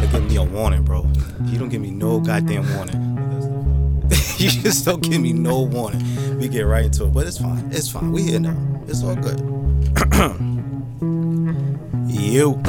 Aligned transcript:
gotta 0.00 0.08
give 0.08 0.28
me 0.28 0.36
a 0.36 0.42
warning, 0.42 0.82
bro. 0.82 1.10
You 1.46 1.58
don't 1.58 1.70
give 1.70 1.80
me 1.80 1.90
no 1.90 2.20
goddamn 2.20 2.70
warning. 2.76 4.04
you 4.36 4.50
just 4.50 4.84
don't 4.84 5.00
give 5.00 5.22
me 5.22 5.32
no 5.32 5.62
warning. 5.62 6.38
We 6.38 6.48
get 6.48 6.66
right 6.66 6.84
into 6.84 7.04
it, 7.04 7.14
but 7.14 7.26
it's 7.26 7.38
fine. 7.38 7.70
It's 7.72 7.88
fine. 7.88 8.12
We 8.12 8.24
here 8.24 8.38
now. 8.38 8.54
It's 8.88 9.02
all 9.02 9.16
good. 9.16 9.40
you. 12.10 12.62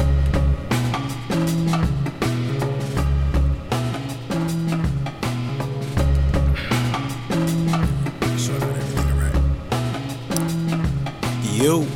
You, 11.52 11.86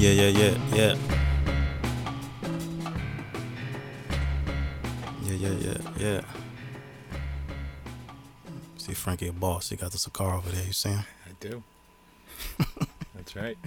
Yeah, 0.00 0.12
yeah, 0.12 0.28
yeah, 0.28 0.58
yeah. 0.74 0.96
Yeah, 5.22 5.32
yeah, 5.34 5.52
yeah, 5.60 5.78
yeah. 5.98 6.20
See 8.78 8.94
Frankie 8.94 9.28
a 9.28 9.32
boss. 9.34 9.68
He 9.68 9.76
got 9.76 9.92
the 9.92 9.98
cigar 9.98 10.36
over 10.36 10.48
there. 10.48 10.64
You 10.64 10.72
see 10.72 10.88
him? 10.88 11.04
I 11.26 11.32
do. 11.38 11.62
That's 13.14 13.36
right. 13.36 13.58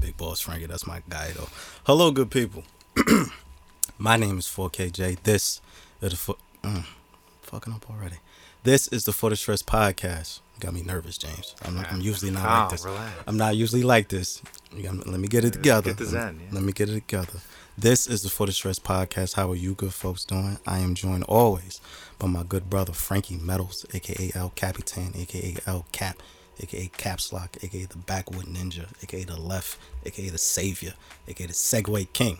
Big 0.00 0.16
boss 0.16 0.40
Frankie. 0.40 0.66
That's 0.66 0.84
my 0.84 1.00
guy 1.08 1.30
though. 1.30 1.48
Hello, 1.86 2.10
good 2.10 2.32
people. 2.32 2.64
my 3.98 4.16
name 4.16 4.38
is 4.38 4.46
4KJ. 4.46 5.22
This 5.22 5.60
is 6.02 6.10
the 6.10 6.16
foot. 6.16 6.40
Mm, 6.64 6.84
fucking 7.42 7.72
up 7.72 7.88
already. 7.88 8.16
This 8.64 8.88
is 8.88 9.04
the 9.04 9.12
For 9.12 9.30
the 9.30 9.36
Stress 9.36 9.62
podcast. 9.62 10.40
Got 10.60 10.74
me 10.74 10.82
nervous, 10.82 11.16
James. 11.18 11.54
I'm, 11.64 11.78
I'm 11.78 12.00
usually 12.00 12.30
not 12.32 12.42
Calm, 12.44 12.60
like 12.62 12.70
this. 12.70 12.84
relax. 12.84 13.12
I'm 13.26 13.36
not 13.36 13.56
usually 13.56 13.82
like 13.84 14.08
this. 14.08 14.42
Got, 14.82 15.06
let 15.06 15.20
me 15.20 15.28
get 15.28 15.44
it 15.44 15.52
together. 15.52 15.90
Get 15.90 15.98
the 15.98 16.04
zen, 16.06 16.40
yeah. 16.42 16.48
Let 16.52 16.64
me 16.64 16.72
get 16.72 16.88
it 16.88 16.94
together. 16.94 17.38
This 17.76 18.08
is 18.08 18.22
the 18.22 18.28
For 18.28 18.46
the 18.46 18.52
Stress 18.52 18.80
podcast. 18.80 19.34
How 19.34 19.50
are 19.52 19.56
you 19.56 19.74
good 19.74 19.94
folks 19.94 20.24
doing? 20.24 20.58
I 20.66 20.80
am 20.80 20.94
joined 20.96 21.22
always 21.24 21.80
by 22.18 22.26
my 22.26 22.42
good 22.42 22.68
brother 22.68 22.92
Frankie 22.92 23.36
Metals, 23.36 23.86
aka 23.94 24.32
El 24.34 24.50
Capitan, 24.56 25.12
aka 25.16 25.56
El 25.64 25.86
Cap, 25.92 26.20
aka 26.60 26.90
Caps 26.96 27.32
Lock, 27.32 27.56
aka 27.62 27.84
the 27.84 27.98
Backwood 27.98 28.46
Ninja, 28.46 28.86
aka 29.00 29.22
the 29.22 29.40
Left, 29.40 29.78
aka 30.04 30.28
the 30.28 30.38
Savior, 30.38 30.94
aka 31.28 31.46
the 31.46 31.52
Segway 31.52 32.12
King. 32.12 32.38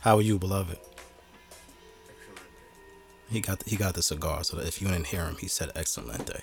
How 0.00 0.16
are 0.16 0.22
you, 0.22 0.38
beloved? 0.38 0.78
He 3.30 3.40
got 3.40 3.62
he 3.64 3.76
got 3.76 3.92
the 3.94 4.02
cigar, 4.02 4.42
so 4.42 4.58
if 4.58 4.80
you 4.80 4.88
didn't 4.88 5.08
hear 5.08 5.26
him, 5.26 5.36
he 5.38 5.48
said 5.48 5.70
excellent 5.74 6.24
day. 6.24 6.40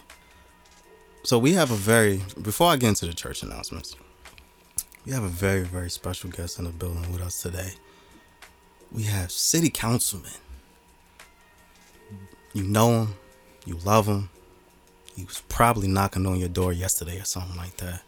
So 1.25 1.39
we 1.39 1.53
have 1.53 1.71
a 1.71 1.75
very 1.75 2.21
before 2.41 2.69
I 2.69 2.75
get 2.77 2.89
into 2.89 3.07
the 3.07 3.13
church 3.13 3.41
announcements, 3.41 3.95
we 5.05 5.11
have 5.11 5.23
a 5.23 5.27
very 5.27 5.63
very 5.63 5.89
special 5.89 6.29
guest 6.29 6.59
in 6.59 6.65
the 6.65 6.71
building 6.71 7.11
with 7.11 7.21
us 7.21 7.41
today. 7.41 7.71
We 8.91 9.03
have 9.03 9.31
city 9.31 9.69
councilman. 9.69 10.31
You 12.53 12.63
know 12.63 12.91
him, 13.01 13.15
you 13.65 13.77
love 13.83 14.05
him. 14.07 14.29
He 15.15 15.25
was 15.25 15.41
probably 15.49 15.87
knocking 15.87 16.25
on 16.27 16.37
your 16.39 16.49
door 16.49 16.71
yesterday 16.71 17.19
or 17.19 17.25
something 17.25 17.57
like 17.57 17.77
that. 17.77 18.01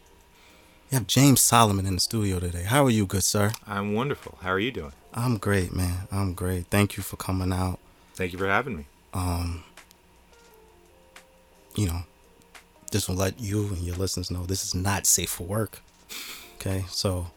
You 0.90 0.98
have 0.98 1.06
James 1.06 1.40
Solomon 1.40 1.86
in 1.86 1.94
the 1.94 2.00
studio 2.00 2.38
today. 2.38 2.62
How 2.62 2.84
are 2.84 2.90
you, 2.90 3.04
good 3.04 3.24
sir? 3.24 3.50
I'm 3.66 3.94
wonderful. 3.94 4.38
How 4.42 4.50
are 4.50 4.58
you 4.58 4.70
doing? 4.70 4.92
I'm 5.12 5.38
great, 5.38 5.74
man. 5.74 6.06
I'm 6.12 6.34
great. 6.34 6.66
Thank 6.68 6.96
you 6.96 7.02
for 7.02 7.16
coming 7.16 7.52
out. 7.52 7.78
Thank 8.14 8.32
you 8.32 8.38
for 8.38 8.46
having 8.46 8.76
me. 8.76 8.86
um, 9.12 9.64
you 11.74 11.86
know, 11.86 12.02
just 12.90 13.08
want 13.08 13.18
to 13.18 13.24
let 13.24 13.40
you 13.40 13.66
and 13.68 13.78
your 13.78 13.96
listeners 13.96 14.30
know 14.30 14.44
this 14.44 14.64
is 14.64 14.74
not 14.74 15.06
safe 15.06 15.30
for 15.30 15.44
work. 15.44 15.80
Okay, 16.56 16.84
so 16.88 17.30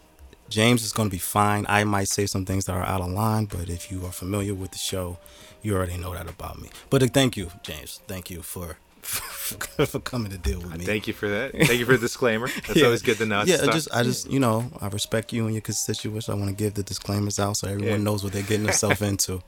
James 0.50 0.84
is 0.84 0.92
going 0.92 1.10
to 1.10 1.12
be 1.14 1.20
fine. 1.20 1.66
I 1.70 1.84
might 1.84 2.08
say 2.08 2.26
some 2.26 2.46
things 2.46 2.66
that 2.66 2.74
are 2.74 2.84
out 2.86 3.02
of 3.02 3.10
line, 3.10 3.46
but 3.46 3.70
if 3.70 3.92
you 3.92 4.06
are 4.06 4.12
familiar 4.12 4.54
with 4.54 4.72
the 4.72 4.78
show, 4.78 5.18
you 5.62 5.76
already 5.76 5.98
know 5.98 6.14
that 6.14 6.28
about 6.30 6.60
me. 6.62 6.70
But 6.90 7.04
uh, 7.04 7.08
thank 7.08 7.38
you, 7.38 7.52
James. 7.64 8.00
Thank 8.08 8.30
you 8.30 8.42
for 8.42 8.78
for 9.02 10.00
coming 10.00 10.32
to 10.32 10.38
deal 10.38 10.60
with 10.60 10.78
me. 10.78 10.86
Thank 10.86 11.08
you 11.08 11.14
for 11.14 11.28
that. 11.28 11.52
Thank 11.54 11.80
you 11.80 11.86
for 11.86 11.94
the 11.94 11.98
disclaimer. 12.00 12.48
That's 12.68 12.76
Yeah. 12.76 12.86
always 12.86 13.02
good 13.02 13.18
to 13.18 13.26
know. 13.26 13.44
Yeah, 13.46 13.58
Stuff. 13.58 13.74
just 13.74 13.88
I 13.94 14.04
just 14.04 14.30
you 14.32 14.40
know 14.40 14.72
I 14.80 14.88
respect 14.88 15.34
you 15.34 15.46
and 15.46 15.54
your 15.54 15.62
constituents. 15.62 16.30
I 16.30 16.34
want 16.36 16.50
to 16.50 16.56
give 16.56 16.74
the 16.76 16.84
disclaimers 16.84 17.40
out 17.40 17.58
so 17.58 17.68
everyone 17.68 17.90
Yeah. 18.00 18.04
knows 18.04 18.24
what 18.24 18.34
they're 18.34 18.44
getting 18.44 18.66
themselves 18.66 19.02
into. 19.12 19.42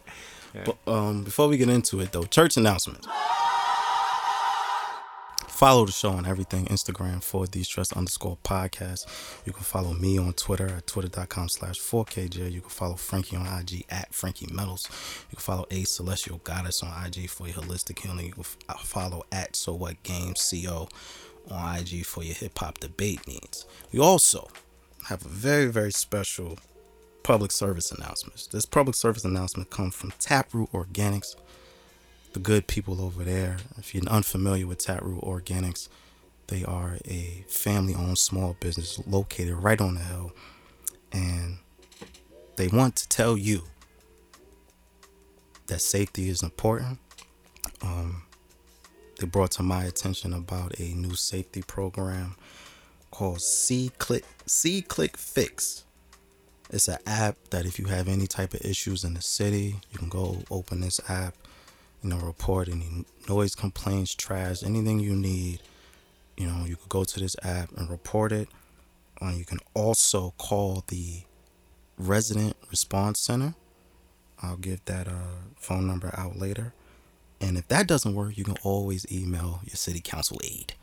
Yeah. 0.56 0.66
But 0.66 0.78
um, 0.92 1.24
before 1.24 1.48
we 1.48 1.58
get 1.58 1.70
into 1.70 2.00
it 2.02 2.12
though, 2.12 2.24
church 2.24 2.58
announcements. 2.58 3.08
Follow 5.64 5.86
the 5.86 5.94
show 5.94 6.10
on 6.10 6.26
everything 6.26 6.66
Instagram 6.66 7.24
for 7.24 7.48
the 7.48 7.64
stress 7.64 7.94
underscore 7.94 8.38
podcast. 8.44 9.06
You 9.46 9.54
can 9.54 9.64
follow 9.64 9.94
me 9.94 10.18
on 10.18 10.34
Twitter 10.34 10.68
at 10.68 10.88
twitter.com 10.88 11.48
slash 11.48 11.80
4KJ. 11.80 12.52
You 12.52 12.60
can 12.60 12.70
follow 12.70 12.96
Frankie 12.96 13.38
on 13.38 13.46
IG 13.48 13.86
at 13.88 14.14
Frankie 14.14 14.50
Metals. 14.52 14.90
You 15.32 15.38
can 15.38 15.40
follow 15.40 15.66
A 15.72 15.86
Celestial 15.86 16.42
Goddess 16.44 16.84
on 16.84 17.06
IG 17.06 17.30
for 17.30 17.48
your 17.48 17.56
holistic 17.56 18.00
healing. 18.00 18.26
You 18.26 18.34
can 18.34 18.44
uh, 18.68 18.74
follow 18.74 19.24
at 19.32 19.56
So 19.56 19.74
What 19.74 20.04
Games 20.04 20.54
CO 20.54 20.90
on 21.50 21.78
IG 21.78 22.06
for 22.06 22.26
your 22.26 22.36
hip 22.36 22.60
hop 22.60 22.80
debate 22.80 23.26
needs. 23.26 23.66
We 23.94 24.00
also 24.02 24.50
have 25.08 25.26
a 25.26 25.30
very, 25.30 25.68
very 25.68 25.94
special 25.94 26.58
public 27.24 27.54
service 27.54 27.90
announcement. 27.90 28.50
This 28.52 28.66
public 28.66 28.98
service 28.98 29.24
announcement 29.24 29.70
comes 29.70 29.96
from 29.96 30.12
Taproot 30.20 30.74
Organics, 30.74 31.38
the 32.34 32.40
good 32.40 32.68
people 32.68 33.02
over 33.02 33.24
there. 33.24 33.58
If 33.78 33.94
you're 33.94 34.04
unfamiliar 34.06 34.68
with 34.68 34.80
Taproot 34.80 35.22
Organics, 35.22 35.88
they 36.48 36.64
are 36.64 36.98
a 37.06 37.46
family 37.48 37.96
owned 37.96 38.18
small 38.18 38.56
business 38.60 39.00
located 39.08 39.54
right 39.54 39.80
on 39.80 39.96
the 39.96 40.02
hill. 40.02 40.32
And 41.12 41.60
they 42.56 42.68
want 42.68 42.96
to 42.98 43.08
tell 43.08 43.38
you 43.38 43.64
that 45.68 45.80
safety 45.80 46.30
is 46.30 46.44
important. 46.44 47.00
Um, 47.82 48.24
they 49.20 49.28
brought 49.28 49.52
to 49.52 49.64
my 49.64 49.86
attention 49.86 50.34
about 50.34 50.80
a 50.80 50.94
new 50.94 51.16
safety 51.16 51.62
program 51.62 52.36
called 53.12 53.42
C 53.42 53.92
Click 54.00 54.26
C 54.46 54.82
Click 54.82 55.18
Fix. 55.18 55.86
It's 56.72 56.88
an 56.88 56.98
app 57.06 57.38
that 57.52 57.66
if 57.66 57.78
you 57.78 57.86
have 57.86 58.08
any 58.08 58.26
type 58.26 58.54
of 58.54 58.62
issues 58.66 59.04
in 59.04 59.14
the 59.14 59.22
city, 59.22 59.76
you 59.92 60.00
can 60.00 60.10
go 60.10 60.40
open 60.50 60.82
this 60.82 61.00
app, 61.08 61.36
you 62.04 62.10
know, 62.10 62.18
report 62.18 62.68
any 62.68 63.06
noise 63.30 63.56
complaints, 63.56 64.14
trash, 64.14 64.64
anything 64.64 65.00
you 65.00 65.16
need. 65.16 65.62
You 66.38 66.48
know, 66.48 66.66
you 66.66 66.76
could 66.76 66.90
go 66.90 67.04
to 67.04 67.20
this 67.20 67.36
app 67.44 67.72
and 67.78 67.90
report 67.90 68.32
it. 68.32 68.50
Uh, 69.22 69.32
you 69.36 69.46
can 69.46 69.60
also 69.74 70.34
call 70.38 70.84
the 70.88 71.22
resident 71.98 72.58
response 72.70 73.20
center. 73.20 73.56
I'll 74.42 74.58
give 74.58 74.84
that 74.86 75.08
uh, 75.08 75.48
phone 75.56 75.88
number 75.88 76.14
out 76.18 76.38
later. 76.38 76.74
And 77.40 77.58
if 77.58 77.68
that 77.70 77.88
doesn't 77.88 78.16
work, 78.16 78.38
you 78.38 78.44
can 78.44 78.58
always 78.64 79.06
email 79.12 79.62
your 79.64 79.76
city 79.76 80.02
council 80.02 80.40
aide. 80.44 80.74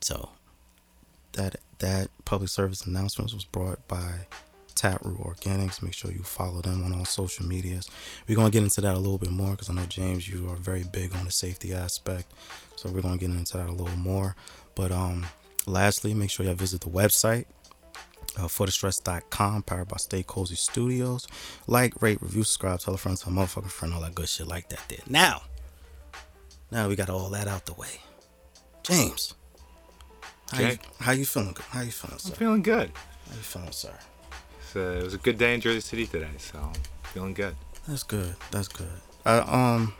So 0.00 0.30
that 1.32 1.56
that 1.78 2.08
public 2.24 2.50
service 2.50 2.86
announcement 2.86 3.32
was 3.32 3.44
brought 3.44 3.86
by 3.86 4.26
Taproot 4.74 5.18
Organics. 5.18 5.82
Make 5.82 5.94
sure 5.94 6.10
you 6.10 6.22
follow 6.22 6.60
them 6.60 6.84
on 6.84 6.92
all 6.92 7.04
social 7.04 7.46
medias. 7.46 7.88
We're 8.28 8.36
gonna 8.36 8.50
get 8.50 8.62
into 8.62 8.80
that 8.80 8.94
a 8.94 8.98
little 8.98 9.18
bit 9.18 9.30
more 9.30 9.50
because 9.52 9.70
I 9.70 9.74
know 9.74 9.86
James, 9.86 10.28
you 10.28 10.48
are 10.50 10.56
very 10.56 10.84
big 10.84 11.14
on 11.14 11.24
the 11.24 11.30
safety 11.30 11.72
aspect. 11.72 12.32
So 12.76 12.90
we're 12.90 13.02
gonna 13.02 13.18
get 13.18 13.30
into 13.30 13.56
that 13.58 13.68
a 13.68 13.72
little 13.72 13.96
more. 13.96 14.36
But 14.74 14.92
um, 14.92 15.26
lastly, 15.66 16.14
make 16.14 16.30
sure 16.30 16.46
you 16.46 16.54
visit 16.54 16.80
the 16.80 16.88
website. 16.90 17.46
Uh, 18.38 18.42
forthestress.com, 18.42 19.64
powered 19.64 19.88
by 19.88 19.96
Stay 19.96 20.22
Cozy 20.22 20.54
Studios. 20.54 21.26
Like, 21.66 22.00
rate, 22.00 22.22
review, 22.22 22.44
subscribe, 22.44 22.78
tell 22.78 22.94
a 22.94 22.96
friend, 22.96 23.18
tell 23.18 23.32
a 23.32 23.36
motherfucking 23.36 23.70
friend, 23.70 23.92
all 23.92 24.00
that 24.02 24.14
good 24.14 24.28
shit 24.28 24.46
like 24.46 24.68
that. 24.68 24.78
There. 24.88 24.98
Now, 25.08 25.42
now 26.70 26.88
we 26.88 26.94
got 26.94 27.10
all 27.10 27.28
that 27.30 27.48
out 27.48 27.66
the 27.66 27.74
way. 27.74 28.00
James, 28.84 29.34
how 30.52 30.60
you, 30.60 30.66
Okay. 30.68 30.78
how 31.00 31.10
you 31.12 31.24
feeling? 31.26 31.56
How 31.70 31.80
you 31.80 31.90
feeling, 31.90 32.18
sir? 32.20 32.30
I'm 32.30 32.36
feeling 32.38 32.62
good. 32.62 32.92
How 33.28 33.34
you 33.34 33.42
feeling, 33.42 33.72
sir? 33.72 33.94
Uh, 34.76 34.98
it 34.98 35.02
was 35.04 35.14
a 35.14 35.18
good 35.18 35.38
day 35.38 35.54
in 35.54 35.60
Jersey 35.60 35.80
City 35.80 36.06
today, 36.06 36.28
so 36.38 36.58
I'm 36.58 36.72
feeling 37.04 37.34
good. 37.34 37.54
That's 37.88 38.02
good. 38.02 38.34
That's 38.50 38.68
good. 38.68 38.88
I, 39.24 39.38
um, 39.38 39.94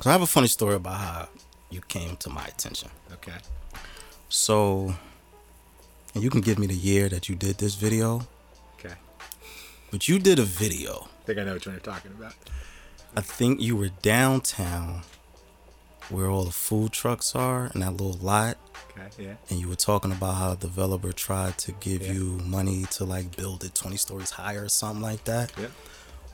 so 0.00 0.10
I 0.10 0.12
have 0.12 0.22
a 0.22 0.26
funny 0.26 0.48
story 0.48 0.74
about 0.76 0.96
how 0.98 1.28
you 1.70 1.80
came 1.82 2.16
to 2.16 2.30
my 2.30 2.44
attention. 2.44 2.90
Okay. 3.12 3.32
So, 4.28 4.94
and 6.14 6.22
you 6.22 6.30
can 6.30 6.40
give 6.40 6.58
me 6.58 6.66
the 6.66 6.74
year 6.74 7.08
that 7.08 7.28
you 7.28 7.34
did 7.36 7.58
this 7.58 7.74
video, 7.74 8.26
Okay. 8.78 8.94
but 9.90 10.08
you 10.08 10.18
did 10.18 10.38
a 10.38 10.42
video. 10.44 11.08
I 11.22 11.24
think 11.26 11.38
I 11.38 11.44
know 11.44 11.54
which 11.54 11.66
one 11.66 11.74
you're 11.74 11.80
talking 11.80 12.10
about. 12.12 12.34
I 13.16 13.20
think 13.20 13.60
you 13.60 13.76
were 13.76 13.90
downtown 14.00 15.02
where 16.10 16.28
all 16.28 16.44
the 16.44 16.50
food 16.52 16.92
trucks 16.92 17.34
are 17.34 17.70
in 17.74 17.80
that 17.80 17.92
little 17.92 18.18
lot. 18.20 18.56
Okay. 18.90 19.24
Yeah. 19.24 19.34
And 19.50 19.58
you 19.60 19.68
were 19.68 19.74
talking 19.76 20.12
about 20.12 20.32
how 20.34 20.52
a 20.52 20.56
developer 20.56 21.12
tried 21.12 21.56
to 21.58 21.72
give 21.72 22.02
Yeah. 22.02 22.12
you 22.12 22.24
money 22.44 22.84
to 22.92 23.04
like 23.04 23.36
build 23.36 23.64
it 23.64 23.74
20 23.74 23.96
stories 23.96 24.30
higher 24.30 24.64
or 24.64 24.68
something 24.68 25.02
like 25.02 25.24
that. 25.24 25.52
Yeah. 25.58 25.68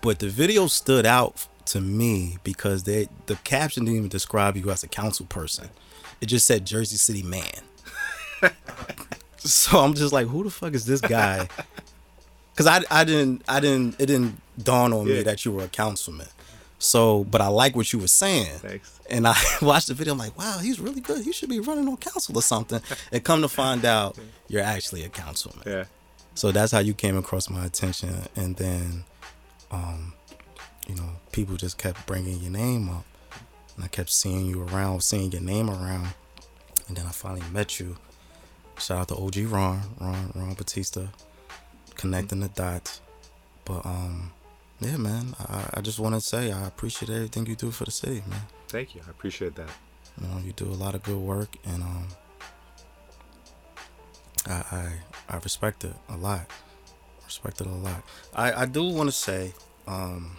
But 0.00 0.19
the 0.20 0.29
video 0.29 0.67
stood 0.67 1.06
out 1.06 1.47
to 1.67 1.81
me 1.81 2.38
because 2.44 2.85
they 2.85 3.09
the 3.26 3.37
caption 3.44 3.85
didn't 3.85 3.99
even 3.99 4.09
describe 4.09 4.56
you 4.56 4.70
as 4.70 4.82
a 4.82 4.88
council 4.88 5.26
person. 5.26 5.69
It 6.20 6.26
just 6.26 6.47
said 6.47 6.65
Jersey 6.65 6.97
City 6.97 7.23
man. 7.23 7.62
so 9.38 9.79
I'm 9.79 9.94
just 9.94 10.12
like, 10.12 10.26
who 10.26 10.44
the 10.44 10.50
fuck 10.50 10.75
is 10.75 10.87
this 10.87 11.00
guy? 11.00 11.49
Because 12.53 12.67
I, 12.91 13.00
I 13.00 13.05
didn't 13.05 13.43
I 13.49 13.61
didn't 13.61 13.94
it 14.00 14.06
didn't 14.06 14.41
dawn 14.61 14.93
on 14.93 15.05
me 15.06 15.23
that 15.23 15.44
you 15.44 15.53
were 15.53 15.62
a 15.62 15.69
councilman. 15.69 16.26
So, 16.78 17.25
but 17.25 17.40
I 17.40 17.48
like 17.48 17.75
what 17.75 17.92
you 17.92 17.98
were 17.98 18.08
saying. 18.08 18.58
Thanks. 18.58 19.00
And 19.10 19.26
I 19.26 19.36
watched 19.62 19.88
the 19.88 19.94
video. 19.94 20.12
I'm 20.12 20.19
like, 20.19 20.38
wow, 20.38 20.58
he's 20.58 20.78
really 20.78 21.00
good. 21.00 21.25
He 21.25 21.32
should 21.32 21.48
be 21.48 21.60
running 21.60 21.88
on 21.88 21.96
council 21.96 22.36
or 22.38 22.42
something. 22.42 22.80
And 23.12 23.25
come 23.25 23.42
to 23.42 23.48
find 23.48 23.84
out, 23.84 24.19
you're 24.48 24.62
actually 24.62 25.02
a 25.04 25.08
councilman. 25.08 25.62
Yeah. 25.66 25.84
So 26.34 26.52
that's 26.52 26.70
how 26.70 26.78
you 26.78 26.94
came 26.94 27.16
across 27.16 27.50
my 27.50 27.64
attention, 27.64 28.14
and 28.36 28.54
then, 28.54 29.02
um, 29.72 30.12
you 30.86 30.94
know, 30.94 31.08
people 31.32 31.56
just 31.56 31.78
kept 31.78 32.06
bringing 32.06 32.38
your 32.38 32.52
name 32.52 32.88
up, 32.88 33.04
and 33.74 33.84
I 33.84 33.88
kept 33.88 34.10
seeing 34.10 34.46
you 34.46 34.62
around, 34.62 35.02
seeing 35.02 35.32
your 35.32 35.42
name 35.42 35.69
around, 35.69 36.14
and 36.86 36.96
then 36.96 37.06
I 37.06 37.10
finally 37.10 37.42
met 37.50 37.81
you. 37.81 37.96
Shout 38.78 38.98
out 38.98 39.08
to 39.08 39.16
OG 39.16 39.50
Ron, 39.50 39.82
Ron, 40.00 40.32
Ron 40.36 40.54
Batista, 40.54 41.06
connecting 41.96 42.38
the 42.38 42.48
dots. 42.50 43.00
But 43.64 43.84
um, 43.84 44.31
yeah, 44.80 44.96
man, 44.96 45.34
I, 45.40 45.70
I 45.75 45.80
just 45.80 45.98
want 45.98 46.14
to 46.14 46.20
say 46.20 46.52
I 46.52 46.66
appreciate 46.66 47.10
everything 47.10 47.46
you 47.46 47.56
do 47.56 47.70
for 47.70 47.84
the 47.84 47.90
city, 47.90 48.22
man. 48.28 48.42
Thank 48.69 48.94
you. 48.94 49.00
I 49.06 49.10
appreciate 49.10 49.54
that. 49.56 49.70
You 50.20 50.26
know, 50.28 50.38
you 50.44 50.52
do 50.52 50.66
a 50.66 50.75
lot 50.84 50.94
of 50.94 51.02
good 51.02 51.16
work, 51.19 51.56
and 51.64 51.82
um, 51.82 52.08
I 54.46 54.52
I, 54.52 54.92
I 55.28 55.36
respect 55.38 55.84
it 55.84 55.94
a 56.08 56.16
lot. 56.16 56.46
Respect 57.25 57.60
it 57.60 57.66
a 57.66 57.70
lot. 57.70 58.02
I 58.34 58.52
I 58.62 58.66
do 58.66 58.82
want 58.84 59.08
to 59.08 59.12
say, 59.16 59.52
um, 59.86 60.36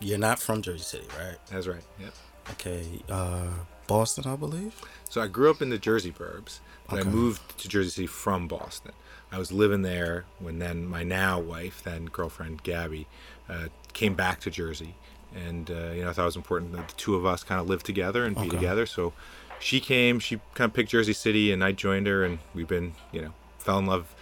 you're 0.00 0.18
not 0.18 0.38
from 0.38 0.62
Jersey 0.62 0.84
City, 0.84 1.06
right? 1.18 1.36
That's 1.50 1.66
right. 1.66 1.82
Yep. 2.00 2.14
Okay, 2.52 2.86
uh, 3.08 3.48
Boston, 3.86 4.24
I 4.26 4.36
believe. 4.36 4.74
So 5.08 5.20
I 5.20 5.26
grew 5.26 5.50
up 5.50 5.62
in 5.62 5.70
the 5.70 5.78
Jersey 5.78 6.12
burbs, 6.12 6.60
but 6.88 7.00
Okay. 7.00 7.08
I 7.08 7.12
moved 7.12 7.58
to 7.58 7.68
Jersey 7.68 7.90
City 7.90 8.06
from 8.06 8.46
Boston. 8.48 8.92
I 9.32 9.38
was 9.38 9.52
living 9.52 9.82
there 9.82 10.24
when 10.38 10.58
then 10.58 10.86
my 10.86 11.02
now 11.02 11.38
wife, 11.40 11.82
then 11.82 12.06
girlfriend 12.06 12.62
Gabby, 12.62 13.06
uh, 13.48 13.68
came 13.92 14.14
back 14.14 14.40
to 14.40 14.50
Jersey, 14.50 14.94
and 15.34 15.70
uh, 15.70 15.90
you 15.92 16.02
know 16.04 16.10
I 16.10 16.12
thought 16.12 16.22
it 16.22 16.26
was 16.26 16.36
important 16.36 16.72
that 16.72 16.88
the 16.88 16.94
two 16.94 17.14
of 17.14 17.26
us 17.26 17.42
kind 17.42 17.60
of 17.60 17.68
live 17.68 17.82
together 17.82 18.24
and 18.24 18.36
be 18.36 18.48
together. 18.48 18.86
So 18.86 19.12
she 19.58 19.80
came, 19.80 20.18
she 20.18 20.40
kind 20.54 20.68
of 20.68 20.74
picked 20.74 20.90
Jersey 20.90 21.12
City, 21.12 21.52
and 21.52 21.64
I 21.64 21.72
joined 21.72 22.06
her, 22.06 22.24
and 22.24 22.38
we've 22.54 22.68
been 22.68 22.94
you 23.12 23.22
know 23.22 23.32
fell 23.58 23.78
in 23.78 23.86
love 23.86 24.14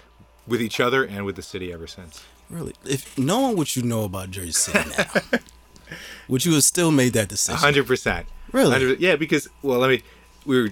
with 0.46 0.60
each 0.60 0.80
other 0.80 1.04
and 1.04 1.24
with 1.24 1.36
the 1.36 1.42
city 1.42 1.72
ever 1.72 1.86
since. 1.86 2.24
Really, 2.50 2.74
if 2.84 3.16
knowing 3.18 3.56
what 3.56 3.76
you 3.76 3.82
know 3.82 4.04
about 4.04 4.30
Jersey 4.30 4.52
City 4.52 4.90
now, 4.96 5.38
would 6.28 6.44
you 6.44 6.54
have 6.54 6.64
still 6.64 6.90
made 6.90 7.12
that 7.14 7.28
decision? 7.28 7.58
hundred 7.58 7.86
percent. 7.86 8.26
Really? 8.52 8.70
100. 8.70 9.00
Yeah, 9.00 9.16
because 9.16 9.48
well, 9.62 9.80
let 9.80 9.90
me. 9.90 10.02
We 10.46 10.62
were 10.62 10.68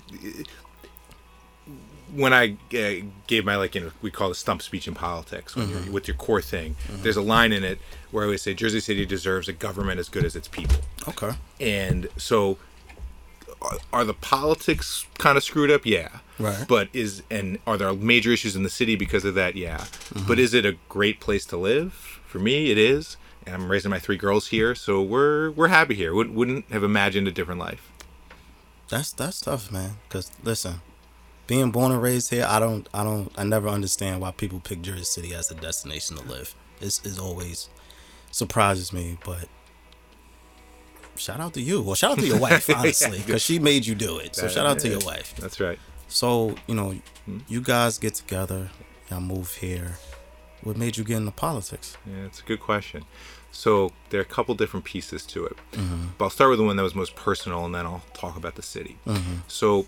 when 2.15 2.33
I 2.35 2.57
uh, 2.75 3.07
gave 3.27 3.45
my 3.45 3.57
like 3.57 3.75
you 3.75 3.81
know 3.81 3.91
we 4.03 4.11
call 4.11 4.31
it 4.31 4.35
stump 4.35 4.63
speech 4.63 4.87
in 4.87 4.95
politics 4.95 5.57
when 5.57 5.67
Mm-hmm. 5.69 5.85
you're 5.85 5.93
with 5.93 6.07
your 6.09 6.17
core 6.17 6.43
thing. 6.43 6.77
There's 6.89 7.17
a 7.17 7.23
line 7.23 7.53
in 7.53 7.65
it 7.65 7.79
where 8.11 8.25
I 8.25 8.27
always 8.27 8.43
say 8.43 8.55
Jersey 8.55 8.81
City 8.81 9.07
deserves 9.07 9.49
a 9.49 9.53
government 9.53 9.99
as 9.99 10.09
good 10.09 10.25
as 10.25 10.37
its 10.37 10.49
people, 10.49 10.77
Okay. 11.09 11.33
and 11.61 12.09
so 12.17 12.59
are, 13.61 13.79
are 13.93 14.05
the 14.05 14.15
politics 14.15 15.07
kind 15.19 15.37
of 15.37 15.45
screwed 15.45 15.71
up? 15.71 15.87
Yeah. 15.87 16.09
Right. 16.39 16.65
But 16.69 16.89
is 16.93 17.23
and 17.31 17.59
are 17.67 17.77
there 17.77 17.93
major 17.95 18.31
issues 18.33 18.57
in 18.57 18.63
the 18.65 18.71
city 18.71 18.97
because 18.97 19.25
of 19.25 19.35
that? 19.35 19.55
Yeah. 19.57 19.79
Mm-hmm. 19.79 20.27
But 20.27 20.39
is 20.39 20.53
it 20.55 20.67
a 20.67 20.77
great 20.89 21.21
place 21.21 21.45
to 21.47 21.57
live? 21.57 21.93
For 22.27 22.39
me, 22.39 22.71
it 22.71 22.79
is. 22.79 23.17
And 23.47 23.55
I'm 23.57 23.71
raising 23.71 23.91
my 23.91 23.99
three 23.99 24.17
girls 24.17 24.49
here, 24.49 24.75
so 24.75 25.03
we're 25.03 25.51
we're 25.51 25.69
happy 25.69 25.95
here. 25.95 26.15
Wouldn't 26.15 26.35
wouldn't 26.37 26.71
have 26.71 26.85
imagined 26.85 27.27
a 27.27 27.33
different 27.33 27.59
life. 27.61 27.91
That's 28.89 29.13
that's 29.13 29.41
tough, 29.41 29.71
man. 29.73 29.97
Cause 30.09 30.31
listen, 30.45 30.81
being 31.53 31.71
born 31.71 31.93
and 31.93 32.01
raised 32.01 32.31
here, 32.31 32.47
I 32.49 32.59
don't, 32.59 32.89
I 32.95 33.05
don't, 33.05 33.31
I 33.37 33.45
never 33.45 33.69
understand 33.69 34.23
why 34.23 34.31
people 34.31 34.59
pick 34.59 34.81
Jersey 34.81 35.05
City 35.05 35.35
as 35.35 35.51
a 35.51 35.55
destination 35.55 36.17
to 36.17 36.23
live. 36.27 36.55
It's, 36.81 37.05
it 37.05 37.21
always 37.21 37.69
surprises 38.31 38.91
me. 38.91 39.19
But 39.23 39.49
shout 41.15 41.41
out 41.41 41.53
to 41.53 41.61
you. 41.61 41.83
Well, 41.83 41.95
shout 41.95 42.13
out 42.13 42.21
to 42.21 42.27
your 42.27 42.39
wife, 42.49 42.71
honestly, 42.75 43.19
because 43.19 43.43
she 43.43 43.59
made 43.59 43.85
you 43.85 43.95
do 43.95 44.17
it. 44.17 44.35
So 44.35 44.49
shout 44.49 44.65
out 44.65 44.79
to 44.79 44.89
your 44.89 45.01
wife. 45.01 45.37
That's 45.37 45.61
right. 45.61 45.79
So 46.09 46.55
you 46.67 46.75
know, 46.75 46.95
hmm? 47.27 47.41
you 47.49 47.61
guys 47.61 47.99
get 47.99 48.15
together, 48.15 48.71
y'all 49.11 49.21
move 49.21 49.53
here. 49.57 49.99
What 50.63 50.79
made 50.79 50.97
you 50.97 51.05
get 51.05 51.19
into 51.19 51.33
politics? 51.33 51.99
Yeah, 52.07 52.25
it's 52.25 52.41
a 52.41 52.45
good 52.45 52.61
question. 52.61 53.05
So 53.51 53.91
there 54.09 54.21
are 54.21 54.23
a 54.23 54.35
couple 54.37 54.55
different 54.55 54.87
pieces 54.87 55.27
to 55.27 55.45
it. 55.45 55.57
Mm-hmm. 55.73 56.07
But 56.17 56.25
I'll 56.25 56.31
start 56.31 56.49
with 56.49 56.61
the 56.61 56.65
one 56.65 56.77
that 56.77 56.83
was 56.83 56.95
most 56.95 57.15
personal, 57.15 57.67
and 57.67 57.75
then 57.75 57.85
I'll 57.85 58.05
talk 58.15 58.39
about 58.39 58.55
the 58.55 58.63
city. 58.63 58.97
Mm-hmm. 59.07 59.41
So 59.49 59.87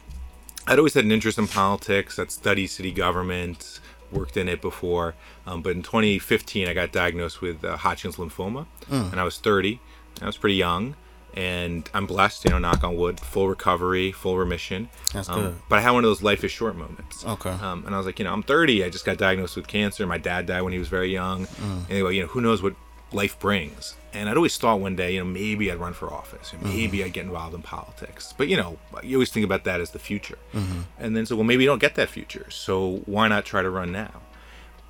I'd 0.66 0.78
always 0.78 0.94
had 0.94 1.04
an 1.04 1.12
interest 1.12 1.38
in 1.38 1.46
politics. 1.48 2.18
I'd 2.18 2.30
studied 2.30 2.68
city 2.68 2.90
government, 2.92 3.80
worked 4.10 4.36
in 4.36 4.48
it 4.48 4.62
before. 4.62 5.14
Um, 5.46 5.60
but 5.62 5.72
in 5.72 5.82
2015, 5.82 6.68
I 6.68 6.72
got 6.72 6.90
diagnosed 6.92 7.40
with 7.42 7.64
uh, 7.64 7.76
Hodgkin's 7.76 8.16
lymphoma, 8.16 8.66
and 8.90 9.20
I 9.20 9.24
was 9.24 9.38
30. 9.38 9.80
I 10.22 10.26
was 10.26 10.36
pretty 10.38 10.54
young, 10.56 10.94
and 11.34 11.88
I'm 11.92 12.06
blessed. 12.06 12.44
You 12.46 12.52
know, 12.52 12.58
knock 12.58 12.82
on 12.82 12.96
wood, 12.96 13.20
full 13.20 13.48
recovery, 13.48 14.10
full 14.12 14.38
remission. 14.38 14.88
That's 15.12 15.28
Um, 15.28 15.40
good. 15.40 15.54
But 15.68 15.80
I 15.80 15.82
had 15.82 15.90
one 15.90 16.04
of 16.04 16.08
those 16.08 16.22
life 16.22 16.44
is 16.44 16.50
short 16.52 16.76
moments. 16.76 17.24
Okay. 17.26 17.50
Um, 17.50 17.84
and 17.84 17.94
I 17.94 17.98
was 17.98 18.06
like, 18.06 18.18
you 18.18 18.24
know, 18.24 18.32
I'm 18.32 18.42
30. 18.42 18.84
I 18.84 18.88
just 18.88 19.04
got 19.04 19.18
diagnosed 19.18 19.56
with 19.56 19.66
cancer. 19.66 20.06
My 20.06 20.18
dad 20.18 20.46
died 20.46 20.62
when 20.62 20.72
he 20.72 20.78
was 20.78 20.88
very 20.88 21.12
young. 21.12 21.46
Mm. 21.46 21.90
Anyway, 21.90 22.14
you 22.16 22.22
know, 22.22 22.28
who 22.28 22.40
knows 22.40 22.62
what 22.62 22.74
life 23.12 23.38
brings? 23.38 23.96
And 24.14 24.28
I'd 24.28 24.36
always 24.36 24.56
thought 24.56 24.80
one 24.80 24.94
day, 24.94 25.14
you 25.14 25.18
know, 25.18 25.26
maybe 25.26 25.70
I'd 25.72 25.78
run 25.78 25.92
for 25.92 26.12
office, 26.12 26.52
maybe 26.62 26.98
Mm-hmm. 26.98 27.06
I'd 27.06 27.12
get 27.12 27.24
involved 27.24 27.54
in 27.54 27.62
politics. 27.62 28.32
But 28.36 28.48
you 28.48 28.56
know, 28.56 28.78
you 29.02 29.16
always 29.16 29.30
think 29.30 29.44
about 29.44 29.64
that 29.64 29.80
as 29.80 29.90
the 29.90 29.98
future. 29.98 30.38
Mm-hmm. 30.52 30.80
And 30.98 31.16
then 31.16 31.26
so, 31.26 31.34
well, 31.36 31.44
maybe 31.44 31.64
you 31.64 31.68
don't 31.68 31.80
get 31.80 31.96
that 31.96 32.08
future. 32.08 32.48
So 32.50 33.02
why 33.06 33.26
not 33.28 33.44
try 33.44 33.62
to 33.62 33.70
run 33.70 33.90
now? 33.90 34.22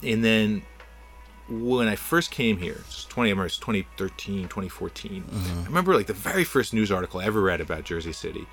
And 0.03 0.23
then 0.23 0.63
when 1.49 1.89
I 1.89 1.97
first 1.97 2.31
came 2.31 2.59
here, 2.59 2.77
it's 2.87 3.05
20, 3.07 3.29
I 3.29 3.33
remember 3.33 3.47
it's 3.47 3.59
2013, 3.59 4.45
2014. 4.45 5.25
I 5.33 5.65
remember 5.67 5.95
like 5.95 6.07
the 6.07 6.13
very 6.13 6.45
first 6.45 6.73
news 6.75 6.91
article 6.93 7.21
I 7.21 7.25
ever 7.25 7.41
read 7.41 7.61
about 7.61 7.85
Jersey 7.85 8.13
City 8.13 8.47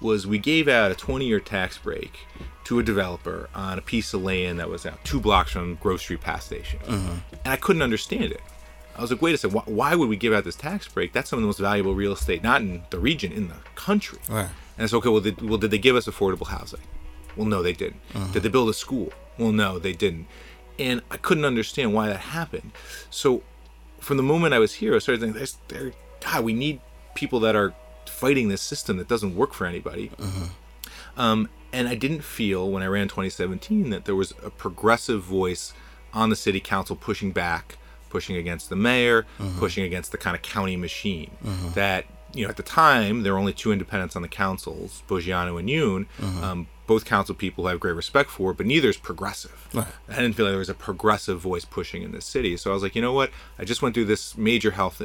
was 0.00 0.26
we 0.26 0.38
gave 0.38 0.68
out 0.68 0.90
a 0.90 0.94
20 0.94 1.26
year 1.26 1.40
tax 1.40 1.76
break 1.78 2.26
to 2.64 2.78
a 2.78 2.82
developer 2.82 3.48
on 3.54 3.78
a 3.78 3.82
piece 3.82 4.14
of 4.14 4.22
land 4.22 4.60
that 4.60 4.68
was 4.68 4.86
out 4.86 5.02
two 5.04 5.20
blocks 5.20 5.52
from 5.52 5.74
Grove 5.76 6.00
Street 6.00 6.20
PATH 6.20 6.42
Station. 6.42 6.78
And 6.86 7.22
I 7.46 7.56
couldn't 7.56 7.82
understand 7.82 8.32
it. 8.32 8.42
I 8.98 9.00
was 9.00 9.10
like, 9.12 9.22
wait 9.22 9.34
a 9.34 9.38
second, 9.38 9.58
wh- 9.60 9.68
why 9.68 9.94
would 9.94 10.08
we 10.08 10.16
give 10.16 10.32
out 10.32 10.42
this 10.44 10.56
tax 10.56 10.88
break? 10.88 11.12
That's 11.12 11.30
some 11.30 11.38
of 11.38 11.42
the 11.42 11.46
most 11.46 11.60
valuable 11.60 11.94
real 11.94 12.12
estate, 12.12 12.42
not 12.42 12.60
in 12.60 12.82
the 12.90 12.98
region, 12.98 13.30
in 13.32 13.48
the 13.48 13.54
country. 13.76 14.18
Right. 14.28 14.48
And 14.76 14.84
it's 14.84 14.92
okay. 14.92 15.08
Well, 15.08 15.20
did, 15.20 15.40
well, 15.40 15.58
did 15.58 15.70
they 15.70 15.78
give 15.78 15.94
us 15.96 16.06
affordable 16.06 16.48
housing? 16.48 16.80
Well, 17.36 17.46
no, 17.46 17.62
they 17.62 17.72
didn't. 17.72 18.00
Did 18.32 18.42
they 18.42 18.48
build 18.48 18.68
a 18.68 18.74
school? 18.74 19.12
Well, 19.38 19.52
no, 19.52 19.78
they 19.78 19.92
didn't. 19.92 20.26
And 20.80 21.02
I 21.10 21.16
couldn't 21.16 21.44
understand 21.44 21.94
why 21.94 22.08
that 22.08 22.18
happened. 22.18 22.72
So, 23.10 23.42
from 24.00 24.16
the 24.16 24.22
moment 24.24 24.52
I 24.54 24.58
was 24.58 24.74
here, 24.74 24.94
I 24.94 24.98
started 24.98 25.20
thinking, 25.20 25.38
"There's, 25.38 25.58
there, 25.68 25.92
God, 26.20 26.44
we 26.44 26.52
need 26.52 26.80
people 27.14 27.38
that 27.40 27.54
are 27.56 27.74
fighting 28.06 28.48
this 28.48 28.62
system 28.62 28.96
that 28.96 29.06
doesn't 29.08 29.34
work 29.36 29.54
for 29.54 29.66
anybody." 29.66 30.10
Um, 31.16 31.48
and 31.72 31.88
I 31.88 31.94
didn't 31.94 32.22
feel 32.22 32.70
when 32.70 32.82
I 32.82 32.86
ran 32.86 33.08
2017 33.08 33.90
that 33.90 34.04
there 34.04 34.14
was 34.14 34.32
a 34.42 34.50
progressive 34.50 35.22
voice 35.22 35.72
on 36.14 36.30
the 36.30 36.36
city 36.36 36.60
council 36.60 36.96
pushing 36.96 37.32
back, 37.32 37.76
pushing 38.10 38.36
against 38.36 38.68
the 38.68 38.76
mayor, 38.76 39.26
pushing 39.58 39.84
against 39.84 40.12
the 40.12 40.18
kind 40.18 40.34
of 40.36 40.42
county 40.42 40.76
machine. 40.76 41.30
That 41.74 42.04
you 42.34 42.44
know, 42.44 42.50
at 42.50 42.56
the 42.56 42.62
time 42.62 43.22
there 43.22 43.32
were 43.32 43.38
only 43.38 43.54
two 43.54 43.72
independents 43.72 44.14
on 44.16 44.22
the 44.22 44.28
councils, 44.28 45.02
Boggiano 45.08 45.58
and 45.58 45.68
Yun. 45.68 46.06
Um, 46.42 46.66
both 46.86 47.04
council 47.04 47.34
people 47.34 47.66
I 47.66 47.70
have 47.70 47.80
great 47.80 47.92
respect 47.94 48.30
for, 48.30 48.54
but 48.54 48.64
neither 48.66 48.88
is 48.88 48.96
progressive. 48.96 49.68
Right. 49.74 49.86
I 50.08 50.16
didn't 50.16 50.32
feel 50.32 50.46
like 50.46 50.52
there 50.52 50.58
was 50.58 50.70
a 50.70 50.74
progressive 50.74 51.38
voice 51.38 51.66
pushing 51.66 52.02
in 52.02 52.12
this 52.12 52.24
city. 52.24 52.56
So 52.56 52.70
I 52.70 52.74
was 52.74 52.82
like, 52.82 52.96
you 52.96 53.02
know 53.02 53.12
what? 53.12 53.30
I 53.58 53.64
just 53.64 53.82
went 53.82 53.94
through 53.94 54.06
this 54.06 54.36
major 54.38 54.70
health. 54.70 55.02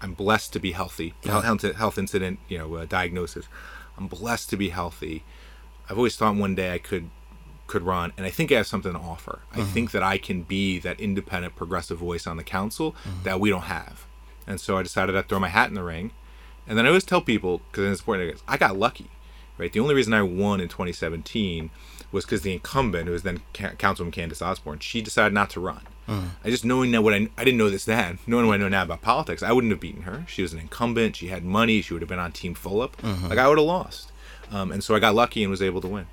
I'm 0.00 0.14
blessed 0.14 0.54
to 0.54 0.58
be 0.58 0.72
healthy. 0.72 1.12
Health, 1.24 1.62
health 1.76 1.98
incident, 1.98 2.38
you 2.48 2.58
know, 2.58 2.74
uh, 2.76 2.86
diagnosis. 2.86 3.46
I'm 3.98 4.06
blessed 4.08 4.48
to 4.50 4.56
be 4.56 4.70
healthy. 4.70 5.22
I've 5.90 5.98
always 5.98 6.16
thought 6.16 6.34
one 6.34 6.54
day 6.54 6.72
I 6.72 6.78
could 6.78 7.10
could 7.72 7.82
run, 7.82 8.12
and 8.18 8.26
I 8.26 8.30
think 8.30 8.52
I 8.52 8.56
have 8.56 8.66
something 8.66 8.92
to 8.92 8.98
offer. 8.98 9.40
I 9.50 9.56
mm-hmm. 9.56 9.72
think 9.72 9.90
that 9.92 10.02
I 10.02 10.18
can 10.18 10.42
be 10.42 10.78
that 10.80 11.00
independent, 11.00 11.56
progressive 11.56 11.96
voice 11.96 12.26
on 12.26 12.36
the 12.36 12.44
council 12.44 12.92
mm-hmm. 12.92 13.22
that 13.22 13.40
we 13.40 13.48
don't 13.48 13.62
have. 13.62 14.06
And 14.46 14.60
so 14.60 14.76
I 14.76 14.82
decided 14.82 15.16
I'd 15.16 15.28
throw 15.28 15.40
my 15.40 15.48
hat 15.48 15.68
in 15.68 15.74
the 15.74 15.82
ring. 15.82 16.10
And 16.66 16.76
then 16.76 16.84
I 16.84 16.88
always 16.88 17.04
tell 17.04 17.22
people 17.22 17.62
because 17.70 17.90
it's 17.90 18.00
important. 18.02 18.42
I 18.46 18.58
got 18.58 18.78
lucky, 18.78 19.10
right? 19.56 19.72
The 19.72 19.80
only 19.80 19.94
reason 19.94 20.12
I 20.12 20.22
won 20.22 20.60
in 20.60 20.68
2017 20.68 21.70
was 22.12 22.26
because 22.26 22.42
the 22.42 22.52
incumbent, 22.52 23.06
who 23.06 23.12
was 23.12 23.22
then 23.22 23.40
Ca- 23.54 23.76
Councilwoman 23.78 24.12
Candace 24.12 24.42
Osborne, 24.42 24.80
she 24.80 25.00
decided 25.00 25.32
not 25.32 25.48
to 25.50 25.60
run. 25.60 25.80
Mm. 26.06 26.28
I 26.44 26.50
just 26.50 26.64
knowing 26.64 26.90
now 26.90 27.00
what 27.00 27.14
I 27.14 27.28
I 27.38 27.44
didn't 27.44 27.58
know 27.58 27.70
this 27.70 27.86
then, 27.86 28.18
knowing 28.26 28.46
what 28.46 28.54
I 28.54 28.56
know 28.58 28.68
now 28.68 28.82
about 28.82 29.00
politics, 29.00 29.42
I 29.42 29.52
wouldn't 29.52 29.72
have 29.72 29.80
beaten 29.80 30.02
her. 30.02 30.24
She 30.28 30.42
was 30.42 30.52
an 30.52 30.58
incumbent. 30.58 31.16
She 31.16 31.28
had 31.28 31.42
money. 31.42 31.80
She 31.80 31.94
would 31.94 32.02
have 32.02 32.08
been 32.08 32.18
on 32.18 32.32
Team 32.32 32.54
Fulop. 32.54 32.96
Mm-hmm. 32.96 33.28
Like 33.28 33.38
I 33.38 33.48
would 33.48 33.58
have 33.58 33.66
lost. 33.66 34.12
Um, 34.50 34.70
and 34.72 34.84
so 34.84 34.94
I 34.94 34.98
got 34.98 35.14
lucky 35.14 35.42
and 35.42 35.50
was 35.50 35.62
able 35.62 35.80
to 35.80 35.88
win. 35.88 36.06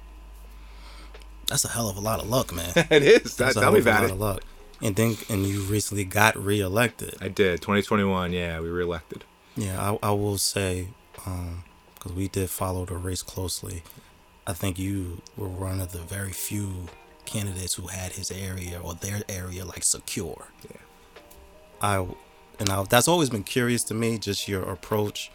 That's 1.49 1.65
a 1.65 1.69
hell 1.69 1.89
of 1.89 1.97
a 1.97 1.99
lot 1.99 2.19
of 2.21 2.29
luck, 2.29 2.53
man. 2.53 2.71
it 2.75 3.03
is. 3.03 3.35
That's 3.35 3.55
a 3.55 3.61
hell 3.61 3.75
of 3.75 3.85
a 3.85 3.89
lot 3.89 4.03
it. 4.03 4.11
of 4.11 4.19
luck. 4.19 4.43
And 4.81 4.95
then 4.95 5.17
and 5.29 5.45
you 5.45 5.61
recently 5.63 6.05
got 6.05 6.37
reelected. 6.37 7.15
I 7.19 7.27
did. 7.27 7.61
2021. 7.61 8.31
Yeah, 8.31 8.59
we 8.59 8.69
reelected. 8.69 9.23
Yeah, 9.57 9.91
I, 10.01 10.09
I 10.09 10.11
will 10.11 10.37
say, 10.37 10.89
um, 11.25 11.63
because 11.95 12.13
we 12.13 12.29
did 12.29 12.49
follow 12.49 12.85
the 12.85 12.95
race 12.95 13.23
closely. 13.23 13.83
I 14.47 14.53
think 14.53 14.79
you 14.79 15.21
were 15.35 15.49
one 15.49 15.81
of 15.81 15.91
the 15.91 15.99
very 15.99 16.31
few 16.31 16.87
candidates 17.25 17.73
who 17.75 17.87
had 17.87 18.13
his 18.13 18.31
area 18.31 18.79
or 18.81 18.93
their 18.93 19.21
area 19.27 19.65
like 19.65 19.83
secure. 19.83 20.47
Yeah. 20.63 20.77
I 21.81 22.07
and 22.59 22.69
I, 22.69 22.83
that's 22.83 23.07
always 23.07 23.29
been 23.29 23.43
curious 23.43 23.83
to 23.85 23.93
me, 23.93 24.17
just 24.17 24.47
your 24.47 24.63
approach. 24.63 25.31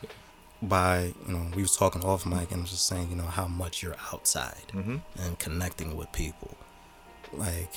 By 0.68 1.12
you 1.26 1.32
know, 1.34 1.46
we 1.54 1.62
was 1.62 1.76
talking 1.76 2.02
off 2.04 2.24
mic 2.26 2.50
and 2.52 2.66
just 2.66 2.86
saying, 2.86 3.10
you 3.10 3.16
know, 3.16 3.24
how 3.24 3.46
much 3.46 3.82
you're 3.82 3.96
outside 4.12 4.66
Mhm. 4.72 5.00
and 5.18 5.38
connecting 5.38 5.96
with 5.96 6.10
people. 6.12 6.56
Like, 7.32 7.72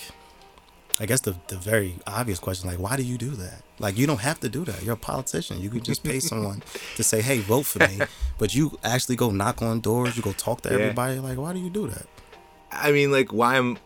I 1.00 1.06
guess 1.06 1.22
the 1.22 1.36
the 1.48 1.58
very 1.58 1.96
obvious 2.08 2.39
question, 2.39 2.70
like, 2.70 2.79
why 2.79 2.96
do 2.98 3.03
you 3.03 3.17
do 3.17 3.32
that? 3.32 3.62
Like, 3.79 3.98
you 3.98 4.08
don't 4.08 4.22
have 4.22 4.39
to 4.39 4.50
do 4.50 4.65
that. 4.65 4.84
You're 4.84 4.94
a 4.96 4.98
politician. 4.98 5.60
You 5.62 5.70
could 5.70 5.84
just 5.84 6.03
pay 6.03 6.20
someone 6.32 6.63
to 6.96 7.03
say, 7.03 7.22
hey, 7.22 7.39
vote 7.39 7.65
for 7.65 7.79
me. 7.79 8.00
But 8.39 8.53
you 8.56 8.77
actually 8.84 9.15
go 9.15 9.32
knock 9.32 9.62
on 9.62 9.79
doors. 9.82 10.15
You 10.17 10.24
go 10.24 10.32
talk 10.34 10.62
to 10.62 10.70
Yeah. 10.70 10.75
everybody. 10.75 11.20
Like, 11.20 11.38
why 11.38 11.53
do 11.53 11.60
you 11.60 11.70
do 11.72 11.88
that? 11.88 12.08
I 12.72 12.91
mean, 12.91 13.12
like, 13.12 13.32
why 13.34 13.56
am 13.58 13.77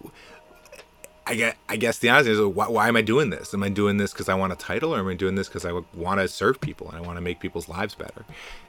I 1.32 1.36
guess, 1.36 1.56
I 1.70 1.78
guess 1.78 2.00
the 2.00 2.10
honest 2.10 2.28
answer 2.28 2.42
is 2.42 2.46
why, 2.46 2.68
why 2.68 2.90
am 2.90 2.98
I 2.98 3.02
doing 3.02 3.30
this? 3.30 3.54
Am 3.54 3.64
I 3.64 3.70
doing 3.70 3.96
this 3.96 4.12
because 4.12 4.28
I 4.28 4.34
want 4.34 4.52
a 4.52 4.58
title, 4.58 4.94
or 4.94 5.00
am 5.00 5.08
I 5.08 5.14
doing 5.14 5.36
this 5.36 5.48
because 5.48 5.64
I 5.64 5.72
want 5.94 6.20
to 6.20 6.28
serve 6.28 6.60
people 6.60 6.90
and 6.90 6.98
I 6.98 7.00
want 7.00 7.16
to 7.16 7.22
make 7.22 7.40
people's 7.40 7.70
lives 7.70 7.96
better? 7.96 8.26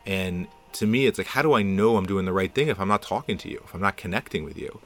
And 0.06 0.46
to 0.74 0.86
me, 0.86 1.06
it's 1.06 1.18
like, 1.18 1.26
how 1.26 1.42
do 1.42 1.54
I 1.54 1.62
know 1.62 1.96
I'm 1.96 2.06
doing 2.06 2.24
the 2.24 2.32
right 2.32 2.54
thing 2.54 2.68
if 2.68 2.78
I'm 2.78 2.86
not 2.86 3.02
talking 3.02 3.36
to 3.38 3.48
you, 3.48 3.60
if 3.64 3.74
I'm 3.74 3.80
not 3.80 3.96
connecting 3.96 4.44
with 4.44 4.56
you? 4.56 4.80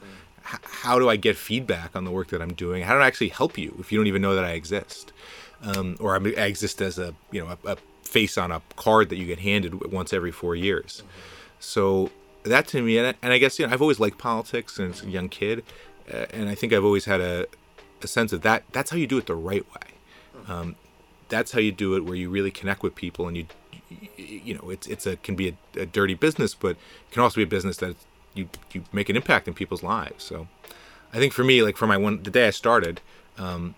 H- 0.51 0.59
how 0.63 0.97
do 0.97 1.07
I 1.07 1.17
get 1.17 1.37
feedback 1.37 1.95
on 1.95 2.03
the 2.03 2.09
work 2.09 2.29
that 2.29 2.41
I'm 2.41 2.55
doing? 2.55 2.81
How 2.81 2.95
do 2.95 2.99
I 2.99 3.05
actually 3.05 3.29
help 3.29 3.59
you 3.59 3.75
if 3.79 3.91
you 3.91 3.99
don't 3.99 4.07
even 4.07 4.23
know 4.23 4.33
that 4.33 4.43
I 4.43 4.53
exist, 4.53 5.13
um, 5.61 5.97
or 5.99 6.15
I 6.15 6.45
exist 6.47 6.81
as 6.81 6.97
a 6.97 7.13
you 7.29 7.45
know 7.45 7.57
a, 7.63 7.73
a 7.73 7.77
face 8.01 8.39
on 8.39 8.51
a 8.51 8.63
card 8.75 9.09
that 9.09 9.17
you 9.17 9.27
get 9.27 9.37
handed 9.37 9.91
once 9.91 10.13
every 10.13 10.31
four 10.31 10.55
years? 10.55 11.03
So 11.59 12.09
that 12.41 12.67
to 12.69 12.81
me, 12.81 12.97
and 12.97 13.07
I, 13.09 13.13
and 13.21 13.31
I 13.33 13.37
guess 13.37 13.59
you 13.59 13.67
know, 13.67 13.71
I've 13.71 13.83
always 13.83 13.99
liked 13.99 14.17
politics 14.17 14.73
since 14.73 15.03
a 15.03 15.07
young 15.07 15.29
kid, 15.29 15.63
uh, 16.11 16.25
and 16.31 16.49
I 16.49 16.55
think 16.55 16.73
I've 16.73 16.85
always 16.85 17.05
had 17.05 17.21
a, 17.21 17.45
a 18.01 18.07
sense 18.07 18.33
of 18.33 18.41
that. 18.41 18.63
That's 18.71 18.91
how 18.91 18.97
you 18.97 19.07
do 19.07 19.17
it 19.17 19.25
the 19.25 19.35
right 19.35 19.65
way. 19.73 20.43
Um, 20.47 20.75
that's 21.29 21.51
how 21.51 21.59
you 21.59 21.71
do 21.71 21.95
it, 21.95 22.05
where 22.05 22.15
you 22.15 22.29
really 22.29 22.51
connect 22.51 22.83
with 22.83 22.95
people, 22.95 23.27
and 23.27 23.35
you, 23.35 23.45
you, 24.17 24.53
know, 24.53 24.69
it's 24.69 24.87
it's 24.87 25.05
a 25.05 25.17
can 25.17 25.35
be 25.35 25.49
a, 25.75 25.81
a 25.81 25.85
dirty 25.85 26.13
business, 26.13 26.53
but 26.53 26.71
it 26.71 27.11
can 27.11 27.21
also 27.21 27.35
be 27.35 27.43
a 27.43 27.47
business 27.47 27.77
that 27.77 27.95
you 28.33 28.49
you 28.71 28.83
make 28.91 29.09
an 29.09 29.15
impact 29.15 29.47
in 29.47 29.53
people's 29.53 29.83
lives. 29.83 30.23
So, 30.23 30.47
I 31.13 31.17
think 31.17 31.33
for 31.33 31.43
me, 31.43 31.63
like 31.63 31.77
for 31.77 31.87
my 31.87 31.97
one 31.97 32.23
the 32.23 32.31
day 32.31 32.47
I 32.47 32.51
started, 32.51 33.01
um, 33.37 33.75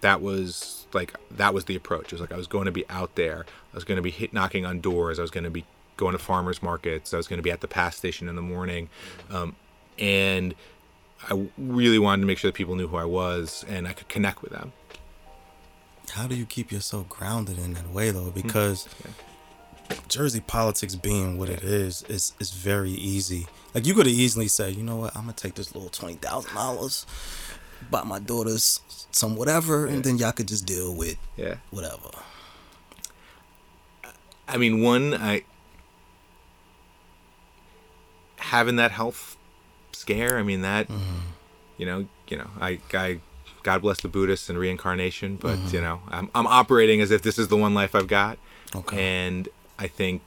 that 0.00 0.20
was 0.20 0.86
like 0.92 1.14
that 1.30 1.52
was 1.52 1.66
the 1.66 1.76
approach. 1.76 2.06
It 2.06 2.12
was 2.12 2.20
like 2.20 2.32
I 2.32 2.36
was 2.36 2.46
going 2.46 2.66
to 2.66 2.72
be 2.72 2.88
out 2.88 3.14
there. 3.14 3.44
I 3.72 3.76
was 3.76 3.84
going 3.84 3.96
to 3.96 4.02
be 4.02 4.10
hit 4.10 4.32
knocking 4.32 4.64
on 4.64 4.80
doors. 4.80 5.18
I 5.18 5.22
was 5.22 5.30
going 5.30 5.44
to 5.44 5.50
be 5.50 5.64
going 5.96 6.12
to 6.12 6.18
farmers 6.18 6.62
markets. 6.62 7.12
I 7.12 7.16
was 7.16 7.28
going 7.28 7.38
to 7.38 7.42
be 7.42 7.50
at 7.50 7.60
the 7.60 7.68
PATH 7.68 7.94
station 7.94 8.28
in 8.28 8.36
the 8.36 8.42
morning, 8.42 8.88
um, 9.30 9.56
and 9.98 10.54
I 11.28 11.48
really 11.58 11.98
wanted 11.98 12.20
to 12.22 12.26
make 12.26 12.38
sure 12.38 12.50
that 12.50 12.56
people 12.56 12.76
knew 12.76 12.86
who 12.88 12.96
I 12.96 13.04
was 13.04 13.64
and 13.68 13.88
I 13.88 13.92
could 13.92 14.08
connect 14.08 14.42
with 14.42 14.52
them. 14.52 14.72
How 16.12 16.26
do 16.26 16.34
you 16.36 16.46
keep 16.46 16.70
yourself 16.70 17.08
grounded 17.08 17.58
in 17.58 17.74
that 17.74 17.90
way 17.90 18.10
though? 18.10 18.24
Hmm. 18.30 18.40
Because 18.40 18.88
Jersey 20.08 20.40
politics 20.40 20.94
being 20.94 21.38
what 21.38 21.48
it 21.48 21.62
is, 21.62 22.02
is 22.08 22.32
is 22.40 22.52
very 22.52 22.90
easy. 22.90 23.46
Like 23.74 23.86
you 23.86 23.94
could 23.94 24.06
have 24.06 24.14
easily 24.14 24.48
said, 24.48 24.74
you 24.74 24.82
know 24.82 24.96
what, 24.96 25.16
I'm 25.16 25.22
gonna 25.22 25.32
take 25.34 25.54
this 25.54 25.74
little 25.74 25.90
twenty 25.90 26.14
thousand 26.14 26.54
dollars, 26.54 27.06
buy 27.90 28.02
my 28.04 28.18
daughters 28.18 28.80
some 29.10 29.36
whatever, 29.36 29.86
and 29.86 30.04
then 30.04 30.18
y'all 30.18 30.32
could 30.32 30.48
just 30.48 30.66
deal 30.66 30.94
with 30.94 31.16
Yeah. 31.36 31.56
whatever. 31.70 32.10
I 34.48 34.58
mean, 34.58 34.80
one, 34.82 35.14
I 35.14 35.42
having 38.36 38.76
that 38.76 38.92
health 38.92 39.35
scare. 39.96 40.38
I 40.38 40.42
mean 40.42 40.62
that, 40.62 40.88
you 41.78 41.86
know, 41.86 42.06
you 42.28 42.36
know, 42.38 42.50
I, 42.60 42.80
I, 42.94 43.20
God 43.62 43.82
bless 43.82 44.00
the 44.00 44.08
Buddhists 44.08 44.48
and 44.48 44.58
reincarnation, 44.58 45.36
but 45.36 45.58
you 45.72 45.80
know, 45.80 46.00
I'm, 46.08 46.30
I'm 46.34 46.46
operating 46.46 47.00
as 47.00 47.10
if 47.10 47.22
this 47.22 47.38
is 47.38 47.48
the 47.48 47.56
one 47.56 47.74
life 47.74 47.94
I've 47.94 48.06
got, 48.08 48.38
Okay. 48.74 48.96
and 49.26 49.48
I 49.78 49.86
think 49.88 50.22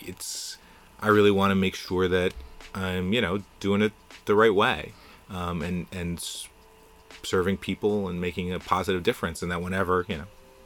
it's, 0.00 0.56
I 1.00 1.08
really 1.08 1.30
want 1.30 1.50
to 1.50 1.54
make 1.54 1.74
sure 1.74 2.08
that 2.08 2.32
I'm, 2.74 3.12
you 3.12 3.20
know, 3.20 3.42
doing 3.60 3.82
it 3.82 3.92
the 4.26 4.34
right 4.34 4.54
way, 4.54 4.92
um, 5.30 5.62
and 5.62 5.86
and 5.92 6.18
serving 7.22 7.56
people 7.56 8.08
and 8.08 8.20
making 8.20 8.52
a 8.52 8.58
positive 8.60 9.02
difference, 9.02 9.42
and 9.42 9.50
that 9.50 9.62
whenever 9.62 10.04
you 10.08 10.18
know. 10.18 10.24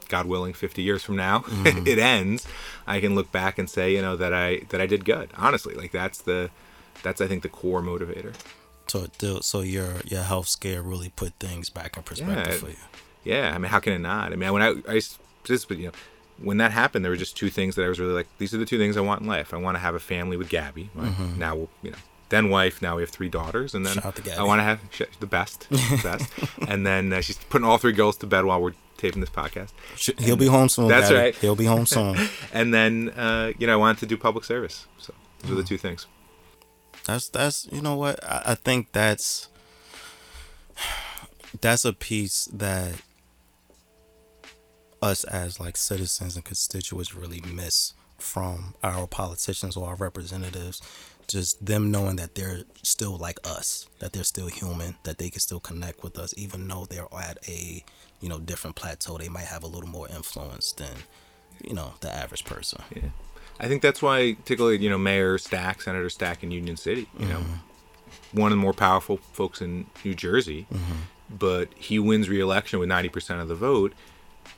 God 0.09 0.25
willing, 0.25 0.51
50 0.51 0.81
years 0.81 1.03
from 1.03 1.15
now, 1.15 1.45
it 1.65 1.97
ends. 1.97 2.45
I 2.85 2.99
can 2.99 3.15
look 3.15 3.31
back 3.31 3.57
and 3.57 3.69
say, 3.69 3.95
you 3.95 4.01
know, 4.01 4.17
that 4.17 4.33
I 4.33 4.57
that 4.67 4.81
I 4.81 4.85
did 4.85 5.05
good. 5.05 5.29
Honestly, 5.37 5.73
like 5.73 5.93
that's 5.93 6.19
the 6.19 6.49
that's 7.03 7.21
I 7.21 7.27
think 7.27 7.43
the 7.43 7.49
core 7.49 7.81
motivator. 7.81 8.33
So 8.87 9.07
so 9.41 9.61
your 9.61 10.01
your 10.05 10.21
health 10.23 10.47
scare 10.47 10.81
really 10.81 11.09
put 11.09 11.33
things 11.39 11.69
back 11.69 11.95
in 11.97 12.03
perspective 12.03 12.53
Yeah. 12.53 12.59
for 12.59 12.69
you. 12.69 12.75
Yeah, 13.23 13.53
I 13.53 13.57
mean, 13.57 13.69
how 13.69 13.79
can 13.79 13.93
it 13.93 13.99
not? 13.99 14.33
I 14.33 14.35
mean, 14.35 14.51
when 14.51 14.61
I 14.61 14.75
I 14.89 14.99
just 15.43 15.69
you 15.69 15.85
know, 15.87 15.91
when 16.41 16.57
that 16.57 16.71
happened, 16.71 17.05
there 17.05 17.11
were 17.11 17.17
just 17.17 17.37
two 17.37 17.49
things 17.49 17.75
that 17.75 17.85
I 17.85 17.87
was 17.89 17.99
really 17.99 18.13
like. 18.13 18.27
These 18.39 18.53
are 18.53 18.57
the 18.57 18.65
two 18.65 18.77
things 18.79 18.97
I 18.97 19.01
want 19.01 19.21
in 19.21 19.27
life. 19.27 19.53
I 19.53 19.57
want 19.57 19.75
to 19.75 19.79
have 19.79 19.95
a 19.95 19.99
family 19.99 20.37
with 20.37 20.49
Gabby. 20.49 20.89
Right? 20.95 21.13
Now, 21.37 21.67
you 21.83 21.91
know, 21.91 21.97
then 22.29 22.49
wife. 22.49 22.81
Now 22.81 22.95
we 22.95 23.03
have 23.03 23.11
three 23.11 23.29
daughters, 23.29 23.75
and 23.75 23.85
then 23.85 23.93
Shout 23.95 24.05
out 24.05 24.15
to 24.15 24.21
Gabby. 24.23 24.37
I 24.39 24.43
want 24.43 24.59
to 24.59 24.63
have 24.63 24.79
the 25.19 25.27
best, 25.27 25.67
the 25.69 25.99
best. 26.03 26.29
and 26.67 26.85
then 26.85 27.13
uh, 27.13 27.21
she's 27.21 27.37
putting 27.37 27.67
all 27.67 27.77
three 27.77 27.91
girls 27.93 28.17
to 28.17 28.27
bed 28.27 28.45
while 28.45 28.59
we're 28.61 28.73
taping 28.97 29.21
this 29.21 29.29
podcast. 29.29 29.69
He'll 30.19 30.35
be 30.35 30.47
home 30.47 30.67
soon. 30.69 30.87
That's 30.87 31.09
Daddy. 31.09 31.21
right. 31.21 31.35
He'll 31.35 31.55
be 31.55 31.65
home 31.65 31.85
soon. 31.95 32.17
And 32.51 32.73
then 32.73 33.09
uh, 33.11 33.53
you 33.59 33.67
know, 33.67 33.73
I 33.73 33.77
wanted 33.77 33.99
to 33.99 34.05
do 34.07 34.17
public 34.17 34.43
service. 34.45 34.87
So 34.97 35.13
those 35.43 35.51
are 35.51 35.55
the 35.55 35.63
two 35.63 35.77
things. 35.77 36.07
That's 37.11 37.27
that's 37.29 37.67
you 37.71 37.81
know 37.81 37.95
what? 37.95 38.23
I, 38.23 38.41
I 38.47 38.55
think 38.55 38.93
that's 38.93 39.49
that's 41.59 41.83
a 41.83 41.91
piece 41.91 42.45
that 42.53 42.93
us 45.01 45.25
as 45.25 45.59
like 45.59 45.75
citizens 45.75 46.35
and 46.35 46.45
constituents 46.45 47.13
really 47.13 47.41
miss 47.41 47.93
from 48.17 48.75
our 48.83 49.07
politicians 49.07 49.75
or 49.75 49.89
our 49.89 49.95
representatives. 49.95 50.81
Just 51.27 51.65
them 51.65 51.91
knowing 51.91 52.15
that 52.17 52.35
they're 52.35 52.61
still 52.83 53.17
like 53.17 53.39
us 53.45 53.87
that 53.99 54.13
they're 54.13 54.23
still 54.23 54.47
human 54.47 54.95
that 55.03 55.17
they 55.17 55.29
can 55.29 55.39
still 55.39 55.59
connect 55.59 56.03
with 56.03 56.17
us 56.17 56.33
even 56.37 56.67
though 56.67 56.85
they're 56.85 57.07
at 57.17 57.37
a 57.47 57.83
you 58.21 58.29
know 58.29 58.39
different 58.39 58.77
plateau. 58.77 59.17
They 59.17 59.29
might 59.29 59.45
have 59.45 59.63
a 59.63 59.67
little 59.67 59.89
more 59.89 60.07
influence 60.07 60.71
than 60.71 60.95
you 61.61 61.73
know 61.73 61.93
the 61.99 62.09
average 62.09 62.45
person. 62.45 62.81
Yeah. 62.95 63.09
I 63.59 63.67
think 63.67 63.81
that's 63.81 64.01
why, 64.01 64.33
particularly, 64.33 64.77
you 64.77 64.89
know, 64.89 64.97
Mayor 64.97 65.37
Stack, 65.37 65.81
Senator 65.81 66.09
Stack 66.09 66.43
in 66.43 66.51
Union 66.51 66.77
City, 66.77 67.07
you 67.19 67.27
know, 67.27 67.39
mm-hmm. 67.39 68.39
one 68.39 68.51
of 68.51 68.57
the 68.57 68.61
more 68.61 68.73
powerful 68.73 69.17
folks 69.17 69.61
in 69.61 69.85
New 70.03 70.15
Jersey, 70.15 70.65
mm-hmm. 70.73 70.93
but 71.29 71.69
he 71.75 71.99
wins 71.99 72.29
re-election 72.29 72.79
with 72.79 72.89
90% 72.89 73.41
of 73.41 73.47
the 73.47 73.55
vote 73.55 73.93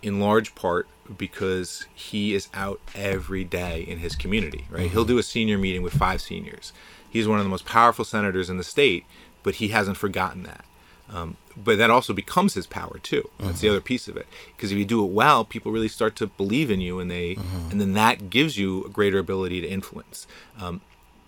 in 0.01 0.19
large 0.19 0.55
part 0.55 0.88
because 1.17 1.85
he 1.93 2.33
is 2.33 2.47
out 2.53 2.79
every 2.95 3.43
day 3.43 3.81
in 3.81 4.00
his 4.00 4.15
community, 4.15 4.65
right? 4.69 4.89
He'll 4.91 5.01
mm-hmm. 5.01 5.13
do 5.13 5.17
a 5.17 5.23
senior 5.23 5.57
meeting 5.57 5.81
with 5.81 5.93
five 5.93 6.21
seniors. 6.21 6.71
He's 7.09 7.27
one 7.27 7.39
of 7.39 7.45
the 7.45 7.50
most 7.50 7.65
powerful 7.65 8.05
senators 8.05 8.50
in 8.50 8.57
the 8.57 8.63
state, 8.63 9.05
but 9.43 9.55
he 9.55 9.69
hasn't 9.69 9.97
forgotten 9.97 10.43
that. 10.43 10.65
Um, 11.13 11.38
but 11.55 11.77
that 11.77 11.91
also 11.91 12.12
becomes 12.13 12.55
his 12.55 12.65
power 12.65 12.98
too. 12.98 13.29
That's 13.39 13.62
the 13.62 13.70
other 13.70 13.82
piece 13.82 14.08
of 14.08 14.17
it. 14.17 14.25
Because 14.55 14.72
if 14.72 14.77
you 14.79 14.86
do 14.86 15.05
it 15.05 15.12
well, 15.12 15.46
people 15.46 15.72
really 15.72 15.88
start 15.88 16.15
to 16.17 16.27
believe 16.27 16.72
in 16.72 16.82
you, 16.82 17.00
and 17.00 17.12
they, 17.12 17.38
and 17.70 17.79
then 17.79 17.93
that 17.93 18.32
gives 18.32 18.58
you 18.58 18.84
a 18.86 18.89
greater 18.89 19.20
ability 19.20 19.62
to 19.62 19.67
influence. 19.67 20.25
Um, 20.60 20.82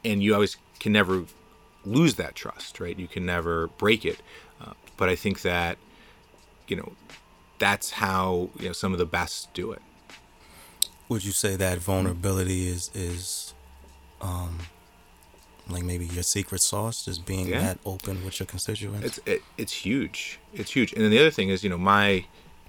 and 0.03 0.23
you 0.23 0.33
always 0.33 0.57
can 0.79 0.91
never 0.91 1.25
lose 1.85 2.15
that 2.15 2.33
trust, 2.33 2.79
right? 2.79 2.97
You 2.97 3.07
can 3.07 3.25
never 3.27 3.67
break 3.77 4.05
it. 4.05 4.19
Uh, 4.59 4.73
but 4.97 5.07
I 5.07 5.15
think 5.15 5.41
that, 5.43 5.77
you 6.67 6.75
know, 6.77 6.93
that's 7.59 7.91
how 7.91 8.49
you 8.59 8.67
know 8.67 8.73
some 8.73 8.91
of 8.91 8.97
the 8.99 9.05
best 9.05 9.53
do 9.53 9.71
it. 9.71 9.81
would 11.09 11.23
you 11.23 11.31
say 11.31 11.55
that 11.55 11.77
vulnerability 11.77 12.67
is 12.67 12.89
is 12.93 13.53
um 14.21 14.59
like 15.69 15.83
maybe 15.83 16.05
your 16.05 16.23
secret 16.23 16.61
sauce 16.61 17.05
just 17.05 17.25
being 17.25 17.47
Yeah. 17.47 17.61
that 17.61 17.79
open 17.85 18.23
with 18.23 18.39
your 18.39 18.47
constituents 18.47 19.05
It's 19.05 19.19
it, 19.25 19.41
it's 19.57 19.73
huge. 19.73 20.39
It's 20.53 20.71
huge. 20.71 20.93
And 20.93 21.01
then 21.03 21.11
the 21.11 21.19
other 21.19 21.31
thing 21.31 21.49
is, 21.49 21.63
you 21.63 21.69
know, 21.69 21.77
my, 21.77 22.25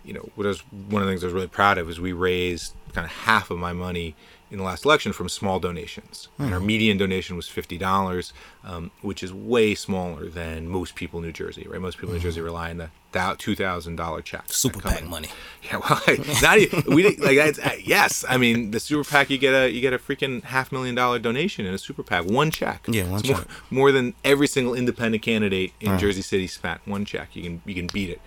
you 0.07 0.13
know, 0.15 0.29
what 0.37 0.47
I 0.47 0.49
was 0.49 0.61
one 0.61 1.03
of 1.03 1.07
the 1.07 1.13
things 1.13 1.25
I 1.25 1.27
was 1.27 1.35
really 1.35 1.47
proud 1.49 1.79
of 1.79 1.91
is 1.91 2.01
we 2.01 2.13
raised 2.13 2.73
kind 2.93 3.05
of 3.05 3.11
half 3.11 3.51
of 3.51 3.59
my 3.59 3.73
money 3.73 4.15
in 4.49 4.59
the 4.59 4.65
last 4.65 4.85
election 4.85 5.13
from 5.13 5.29
small 5.29 5.59
donations. 5.59 6.29
And 6.39 6.55
our 6.55 6.61
median 6.61 6.97
donation 6.99 7.35
was 7.37 7.49
fifty 7.49 7.77
dollars, 7.77 8.33
um, 8.65 8.93
which 9.03 9.23
is 9.25 9.33
way 9.33 9.75
smaller 9.75 10.29
than 10.29 10.69
most 10.69 10.95
people 10.95 11.19
in 11.19 11.27
New 11.27 11.33
Jersey. 11.33 11.67
Right? 11.69 11.81
Most 11.81 11.97
people 11.99 12.11
in 12.11 12.17
New 12.17 12.23
Jersey 12.23 12.41
rely 12.41 12.71
on 12.71 12.77
the 12.79 12.91
two 13.39 13.57
thousand 13.57 13.97
dollar 13.97 14.21
check. 14.23 14.45
super 14.47 14.79
pac 14.81 15.03
money 15.05 15.29
Yeah, 15.63 15.79
well, 15.79 16.01
not 16.43 16.59
even, 16.59 16.85
we 16.95 17.17
like 17.17 17.37
that's 17.39 17.59
uh, 17.59 17.77
yes. 17.83 18.25
I 18.29 18.37
mean, 18.37 18.71
the 18.71 18.79
super 18.79 19.09
PAC 19.09 19.31
you 19.31 19.39
get 19.39 19.53
a 19.55 19.71
you 19.71 19.81
get 19.81 19.93
a 19.93 19.99
freaking 19.99 20.45
half 20.45 20.71
million 20.71 20.95
dollar 20.95 21.19
donation 21.19 21.67
in 21.67 21.75
a 21.75 21.79
super 21.79 22.03
PAC, 22.05 22.27
one 22.27 22.51
check. 22.53 22.87
Yeah, 22.89 23.05
one 23.11 23.21
It's 23.21 23.29
more, 23.29 23.39
check. 23.39 23.49
more 23.71 23.91
than 23.91 24.15
every 24.23 24.47
single 24.47 24.75
independent 24.75 25.23
candidate 25.25 25.73
in 25.81 25.99
Jersey 25.99 26.23
City 26.23 26.47
spent. 26.47 26.87
One 26.87 27.05
check, 27.05 27.35
you 27.35 27.43
can 27.43 27.63
you 27.67 27.75
can 27.75 27.89
beat 27.89 28.11
it 28.11 28.21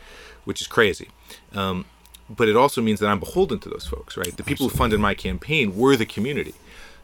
which 0.49 0.59
is 0.61 0.67
crazy. 0.67 1.07
Um, 1.53 1.85
but 2.39 2.47
it 2.49 2.55
also 2.55 2.81
means 2.81 2.99
that 3.01 3.07
I'm 3.07 3.19
beholden 3.19 3.59
to 3.59 3.69
those 3.69 3.85
folks, 3.85 4.17
right? 4.17 4.35
The 4.35 4.43
people 4.43 4.67
who 4.67 4.75
funded 4.75 4.99
my 4.99 5.13
campaign 5.13 5.75
were 5.81 5.95
the 5.95 6.05
community. 6.15 6.55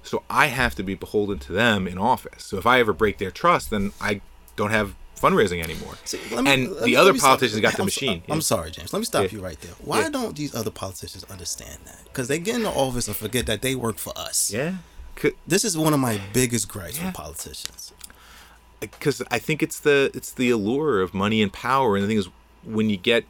So 0.04 0.24
I 0.30 0.48
have 0.48 0.74
to 0.76 0.84
be 0.84 0.96
beholden 0.96 1.38
to 1.40 1.52
them 1.54 1.88
in 1.88 1.98
office. 2.00 2.44
So 2.44 2.58
if 2.58 2.66
I 2.66 2.80
ever 2.80 2.92
break 2.94 3.18
their 3.20 3.32
trust, 3.32 3.70
then 3.70 3.92
I 4.02 4.22
don't 4.56 4.72
have 4.72 4.96
fundraising 5.22 5.64
anymore. 5.64 5.96
See, 6.06 6.18
me- 6.32 6.38
and 6.52 6.62
the 6.76 6.86
me- 6.88 6.96
other 6.96 7.14
politicians 7.14 7.60
got 7.62 7.74
the 7.74 7.84
I'm 7.84 7.86
machine. 7.86 8.24
so- 8.28 8.34
I'm 8.34 8.42
sorry, 8.42 8.70
James. 8.72 8.92
Let 8.94 9.00
me 9.00 9.06
stop 9.06 9.24
Yeah. 9.26 9.30
you 9.38 9.40
right 9.50 9.60
there. 9.62 9.76
Why 9.80 10.00
Yeah. 10.02 10.10
don't 10.10 10.36
these 10.36 10.54
other 10.56 10.72
politicians 10.72 11.24
understand 11.36 11.80
that? 11.86 12.04
Because 12.06 12.28
they 12.28 12.40
get 12.40 12.56
into 12.56 12.70
office 12.70 13.08
and 13.08 13.16
forget 13.16 13.46
that 13.46 13.62
they 13.62 13.74
work 13.76 13.98
for 14.00 14.14
us. 14.18 14.52
yeah. 14.52 14.76
This 15.48 15.64
is 15.64 15.78
one 15.78 15.94
of 15.94 16.00
my 16.00 16.20
biggest 16.34 16.68
gripes 16.68 16.98
Yeah. 16.98 17.06
with 17.08 17.16
politicians. 17.16 17.92
because 18.82 19.22
I 19.32 19.40
think 19.40 19.64
it's 19.64 19.80
the 19.80 20.12
it's 20.14 20.32
the 20.32 20.50
allure 20.52 21.02
of 21.02 21.14
money 21.14 21.42
and 21.42 21.52
power, 21.52 21.96
and 21.96 22.04
the 22.04 22.08
thing 22.08 22.18
is, 22.18 22.28
when 22.64 22.90
you 22.90 22.98
get, 22.98 23.24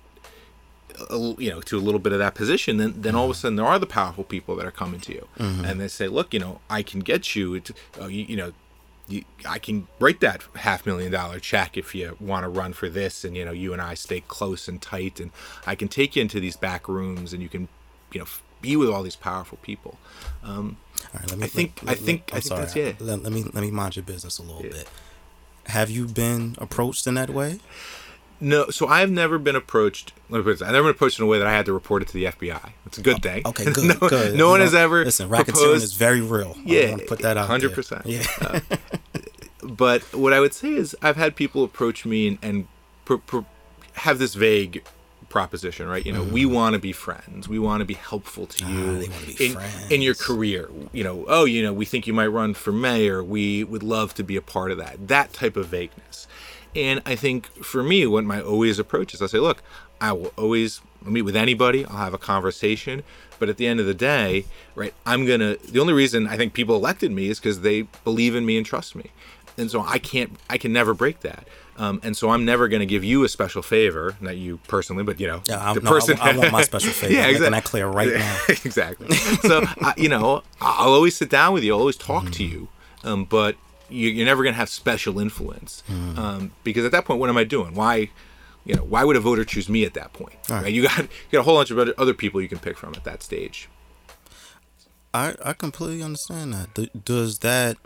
you 1.39 1.49
know, 1.49 1.61
to 1.61 1.77
a 1.77 1.79
little 1.79 1.99
bit 1.99 2.13
of 2.13 2.19
that 2.19 2.35
position, 2.35 2.77
then 2.77 2.93
then 2.97 3.15
all 3.15 3.25
of 3.25 3.31
a 3.31 3.33
sudden 3.33 3.55
there 3.55 3.65
are 3.65 3.79
the 3.79 3.85
powerful 3.87 4.23
people 4.23 4.55
that 4.55 4.65
are 4.65 4.71
coming 4.71 4.99
to 5.01 5.13
you, 5.13 5.27
and 5.37 5.79
they 5.79 5.87
say, 5.87 6.07
look, 6.07 6.33
you 6.33 6.39
know, 6.39 6.59
I 6.69 6.83
can 6.83 6.99
get 7.01 7.35
you, 7.35 7.61
uh, 8.01 8.05
you, 8.07 8.23
you 8.25 8.37
know. 8.37 8.51
You, 9.07 9.23
I 9.47 9.59
can 9.59 9.87
write 9.99 10.19
that 10.21 10.41
half 10.55 10.83
million 10.87 11.11
dollar 11.11 11.37
check 11.39 11.77
if 11.77 11.93
you 11.93 12.17
want 12.19 12.43
to 12.43 12.49
run 12.49 12.73
for 12.73 12.89
this, 12.89 13.23
and 13.23 13.37
you 13.37 13.45
know 13.45 13.51
you 13.51 13.71
and 13.71 13.79
I 13.79 13.93
stay 13.93 14.21
close 14.27 14.67
and 14.67 14.81
tight, 14.81 15.19
and 15.19 15.29
I 15.67 15.75
can 15.75 15.89
take 15.89 16.15
you 16.15 16.23
into 16.23 16.39
these 16.39 16.57
back 16.57 16.87
rooms, 16.87 17.31
and 17.31 17.43
you 17.43 17.47
can, 17.47 17.67
you 18.11 18.21
know, 18.21 18.25
be 18.61 18.75
with 18.75 18.89
all 18.89 19.03
these 19.03 19.15
powerful 19.15 19.59
people. 19.61 19.99
Um, 20.43 20.77
All 21.13 21.19
right, 21.19 21.29
let 21.29 21.37
me. 21.37 21.45
I 21.45 21.47
think- 21.47 21.81
I 21.85 21.93
think- 21.93 22.21
I 22.33 22.37
I'm 22.37 22.41
think 22.41 22.43
sorry. 22.45 22.61
that's 22.61 22.75
it. 22.75 22.99
Let, 22.99 23.21
let 23.21 23.31
me 23.31 23.43
let 23.43 23.61
me 23.61 23.69
mind 23.69 23.95
your 23.95 24.01
business 24.05 24.39
a 24.39 24.41
little 24.41 24.63
Yeah. 24.63 24.71
bit. 24.71 24.89
Have 25.67 25.91
you 25.91 26.07
been 26.07 26.55
approached 26.57 27.05
in 27.05 27.13
that 27.13 27.29
way? 27.29 27.59
No, 28.41 28.69
so 28.69 28.87
I've 28.87 29.09
never 29.11 29.37
been 29.37 29.55
approached. 29.55 30.11
Let 30.29 30.39
me 30.39 30.43
put 30.43 30.59
this, 30.59 30.61
I've 30.61 30.73
never 30.73 30.83
been 30.89 30.95
approached 30.95 31.19
in 31.19 31.23
a 31.25 31.27
way 31.27 31.37
that 31.39 31.47
I 31.47 31.53
had 31.53 31.65
to 31.67 31.73
report 31.73 32.01
it 32.01 32.09
to 32.09 32.13
the 32.13 32.25
FBI. 32.25 32.71
It's 32.85 32.97
a 32.97 33.01
good 33.01 33.21
thing. 33.23 33.43
Oh, 33.45 33.49
Okay, 33.49 33.65
good. 33.71 33.99
no, 34.01 34.09
good. 34.09 34.35
no 34.37 34.49
one 34.49 34.59
You 34.59 34.65
has 34.65 34.75
ever 34.75 35.05
listen. 35.05 35.29
Racketeering 35.29 35.45
proposed. 35.45 35.83
is 35.83 35.93
very 35.93 36.21
real. 36.21 36.55
Yeah, 36.65 36.81
I 36.81 36.89
want 36.89 37.01
to 37.01 37.07
put 37.07 37.19
that 37.19 37.37
out. 37.37 37.47
there. 37.59 37.69
100%. 37.69 38.01
Yeah. 38.05 38.59
but 39.63 40.01
what 40.13 40.33
I 40.33 40.39
would 40.39 40.53
say 40.53 40.69
is, 40.73 40.95
I've 41.01 41.15
had 41.17 41.35
people 41.35 41.63
approach 41.63 42.05
me 42.05 42.27
and, 42.27 42.37
and 42.41 42.67
pr- 43.05 43.15
pr- 43.15 43.39
have 43.93 44.19
this 44.19 44.35
vague 44.35 44.83
proposition, 45.29 45.87
right? 45.87 46.05
You 46.05 46.11
know, 46.13 46.23
we 46.23 46.45
want 46.45 46.73
to 46.73 46.79
be 46.79 46.91
friends. 46.91 47.49
We 47.49 47.59
want 47.59 47.81
to 47.81 47.85
be 47.85 47.95
helpful 47.95 48.45
to 48.47 48.65
you 48.65 48.75
Mm. 48.75 49.07
Ah, 49.07 49.11
wanna 49.11 49.25
be 49.25 49.45
in, 49.45 49.91
in 49.93 50.01
your 50.01 50.15
career. 50.15 50.69
You 50.93 51.03
know, 51.03 51.25
oh, 51.27 51.45
you 51.45 51.63
know, 51.63 51.73
we 51.73 51.85
think 51.85 52.05
you 52.07 52.13
might 52.13 52.27
run 52.27 52.53
for 52.53 52.71
mayor. 52.71 53.23
We 53.23 53.63
would 53.63 53.83
love 53.83 54.13
to 54.15 54.23
be 54.23 54.35
a 54.35 54.41
part 54.41 54.71
of 54.71 54.77
that. 54.77 55.07
That 55.07 55.33
type 55.33 55.55
of 55.57 55.67
vagueness. 55.67 56.27
And 56.75 57.01
I 57.05 57.15
think 57.15 57.47
for 57.63 57.81
me, 57.83 58.05
what 58.05 58.23
my 58.25 58.41
always 58.41 58.79
approach 58.79 59.13
is, 59.13 59.21
I 59.21 59.27
say, 59.27 59.39
look, 59.39 59.63
I 60.01 60.11
will 60.11 60.33
always 60.37 60.81
meet 61.03 61.21
with 61.21 61.35
anybody. 61.35 61.85
I'll 61.85 61.97
have 61.97 62.13
a 62.13 62.17
conversation. 62.17 63.03
But 63.39 63.49
at 63.49 63.57
the 63.57 63.67
end 63.67 63.79
of 63.79 63.85
the 63.85 63.93
day, 63.93 64.45
right, 64.75 64.93
I'm 65.05 65.25
going 65.25 65.39
to, 65.41 65.57
the 65.71 65.79
only 65.79 65.93
reason 65.93 66.27
I 66.27 66.37
think 66.37 66.53
people 66.53 66.75
elected 66.75 67.11
me 67.11 67.29
is 67.29 67.39
because 67.39 67.61
they 67.61 67.83
believe 68.03 68.35
in 68.35 68.45
me 68.45 68.57
and 68.57 68.65
trust 68.65 68.95
me. 68.95 69.11
And 69.57 69.71
so 69.71 69.81
I 69.81 69.99
can't, 69.99 70.37
I 70.49 70.57
can 70.57 70.73
never 70.73 70.93
break 70.93 71.21
that. 71.21 71.47
Um, 71.77 71.99
and 72.03 72.15
so 72.15 72.29
I'm 72.29 72.45
never 72.45 72.67
going 72.69 72.79
to 72.81 72.85
give 72.85 73.03
you 73.03 73.23
a 73.25 73.29
special 73.29 73.61
favor, 73.61 74.15
not 74.21 74.37
you 74.37 74.57
personally, 74.67 75.03
but 75.03 75.19
you 75.19 75.27
know, 75.27 75.41
Yeah, 75.47 75.59
I- 75.61 75.73
no, 75.73 75.89
I- 76.21 76.29
I 76.31 76.37
want 76.37 76.51
my 76.51 76.61
special 76.63 76.91
favor. 76.93 77.13
I'm 77.21 77.33
making 77.33 77.51
that 77.51 77.63
clear 77.65 77.87
right 77.87 78.13
now. 78.13 78.37
exactly. 78.49 79.13
So, 79.15 79.63
I, 79.81 79.93
you 79.97 80.07
know, 80.09 80.43
I'll 80.61 80.93
always 80.93 81.15
sit 81.17 81.29
down 81.29 81.53
with 81.53 81.63
you, 81.63 81.73
I'll 81.73 81.79
always 81.79 81.97
talk 81.97 82.31
to 82.31 82.43
you, 82.45 82.69
um, 83.03 83.25
but 83.25 83.55
you, 83.89 84.09
you're 84.09 84.25
never 84.25 84.43
going 84.43 84.53
to 84.53 84.57
have 84.57 84.69
special 84.69 85.19
influence 85.19 85.83
Mm. 85.89 86.17
um, 86.17 86.51
because 86.63 86.85
at 86.85 86.91
that 86.91 87.05
point, 87.05 87.19
what 87.19 87.29
am 87.29 87.37
I 87.37 87.43
doing? 87.43 87.73
Why, 87.75 88.09
you 88.65 88.75
know, 88.75 88.83
why 88.83 89.03
would 89.03 89.15
a 89.15 89.19
voter 89.19 89.45
choose 89.45 89.69
me 89.69 89.85
at 89.85 89.93
that 89.93 90.13
point? 90.13 90.37
Right. 90.49 90.63
Right? 90.63 90.73
You 90.73 90.83
got 90.83 90.97
you 90.99 91.07
got 91.31 91.39
a 91.39 91.43
whole 91.43 91.57
bunch 91.57 91.71
of 91.71 91.77
other, 91.79 91.93
other 91.97 92.13
people 92.13 92.41
you 92.41 92.47
can 92.49 92.59
pick 92.59 92.77
from 92.77 92.93
at 92.95 93.03
that 93.03 93.21
stage. 93.23 93.69
I 95.13 95.35
I 95.43 95.53
completely 95.53 96.01
understand 96.03 96.53
that. 96.53 97.03
Does 97.05 97.39
that? 97.39 97.77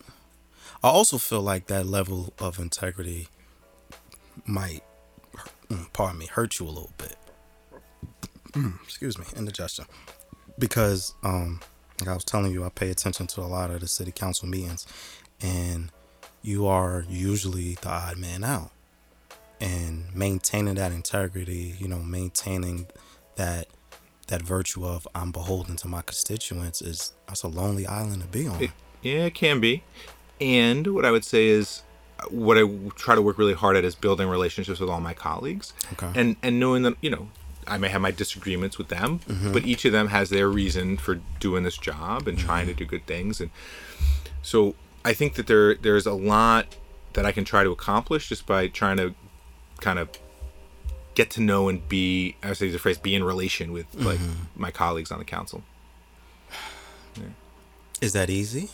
I 0.83 0.87
also 0.87 1.17
feel 1.17 1.41
like 1.41 1.67
that 1.67 1.85
level 1.85 2.33
of 2.39 2.57
integrity 2.57 3.27
might, 4.45 4.81
mm, 5.69 5.91
pardon 5.91 6.17
me, 6.19 6.25
hurt 6.27 6.57
you 6.59 6.65
a 6.65 6.69
little 6.69 6.93
bit. 6.97 7.17
Mm, 8.53 8.81
Excuse 8.83 9.17
me, 9.17 9.25
indigestion. 9.35 9.85
Because 10.57 11.13
um, 11.23 11.59
like 11.99 12.07
I 12.09 12.13
was 12.13 12.23
telling 12.23 12.51
you, 12.53 12.63
I 12.63 12.69
pay 12.69 12.89
attention 12.89 13.27
to 13.27 13.41
a 13.41 13.43
lot 13.43 13.71
of 13.71 13.81
the 13.81 13.87
city 13.87 14.11
council 14.11 14.47
meetings, 14.47 14.87
and 15.41 15.91
you 16.41 16.67
are 16.67 17.05
usually 17.09 17.75
the 17.75 17.89
odd 17.89 18.17
man 18.17 18.43
out. 18.43 18.71
And 19.61 20.13
maintaining 20.15 20.75
that 20.75 20.91
integrity, 20.91 21.75
you 21.77 21.87
know, 21.87 21.99
maintaining 21.99 22.87
that 23.35 23.67
that 24.27 24.41
virtue 24.41 24.85
of 24.85 25.07
I'm 25.13 25.31
beholden 25.31 25.75
to 25.77 25.87
my 25.87 26.01
constituents 26.01 26.81
is 26.81 27.13
that's 27.27 27.43
a 27.43 27.47
lonely 27.47 27.85
island 27.85 28.21
to 28.21 28.27
be 28.27 28.47
on. 28.47 28.63
It- 28.63 28.71
yeah, 29.01 29.25
it 29.25 29.33
can 29.33 29.59
be. 29.59 29.83
And 30.41 30.87
what 30.87 31.05
I 31.05 31.11
would 31.11 31.25
say 31.25 31.47
is, 31.47 31.83
what 32.29 32.57
I 32.57 32.67
try 32.95 33.15
to 33.15 33.21
work 33.21 33.37
really 33.37 33.53
hard 33.53 33.77
at 33.77 33.85
is 33.85 33.95
building 33.95 34.27
relationships 34.27 34.79
with 34.79 34.89
all 34.89 34.99
my 34.99 35.13
colleagues, 35.13 35.73
Okay. 35.93 36.11
and 36.19 36.35
and 36.43 36.59
knowing 36.59 36.83
that 36.83 36.95
you 37.01 37.09
know 37.09 37.29
I 37.67 37.77
may 37.77 37.87
have 37.89 38.01
my 38.01 38.11
disagreements 38.11 38.77
with 38.77 38.89
them, 38.89 39.19
mm-hmm. 39.19 39.53
but 39.53 39.65
each 39.65 39.85
of 39.85 39.91
them 39.93 40.07
has 40.07 40.29
their 40.29 40.49
reason 40.49 40.97
for 40.97 41.15
doing 41.39 41.63
this 41.63 41.77
job 41.77 42.27
and 42.27 42.37
mm-hmm. 42.37 42.47
trying 42.47 42.67
to 42.67 42.73
do 42.73 42.85
good 42.85 43.05
things, 43.05 43.39
and 43.39 43.51
so 44.41 44.75
I 45.05 45.13
think 45.13 45.35
that 45.35 45.47
there 45.47 45.75
there's 45.75 46.05
a 46.05 46.13
lot 46.13 46.75
that 47.13 47.25
I 47.25 47.31
can 47.31 47.45
try 47.45 47.63
to 47.63 47.71
accomplish 47.71 48.29
just 48.29 48.45
by 48.45 48.67
trying 48.67 48.97
to 48.97 49.13
kind 49.81 49.99
of 49.99 50.09
get 51.15 51.29
to 51.31 51.41
know 51.41 51.69
and 51.69 51.87
be 51.87 52.35
I 52.43 52.49
would 52.49 52.57
say 52.57 52.69
the 52.69 52.79
phrase 52.79 52.97
be 52.97 53.15
in 53.15 53.23
relation 53.23 53.71
with 53.71 53.93
like 53.95 54.19
mm-hmm. 54.19 54.61
my 54.61 54.71
colleagues 54.71 55.11
on 55.11 55.19
the 55.19 55.25
council. 55.25 55.63
Is 58.01 58.13
that 58.13 58.29
easy? 58.29 58.69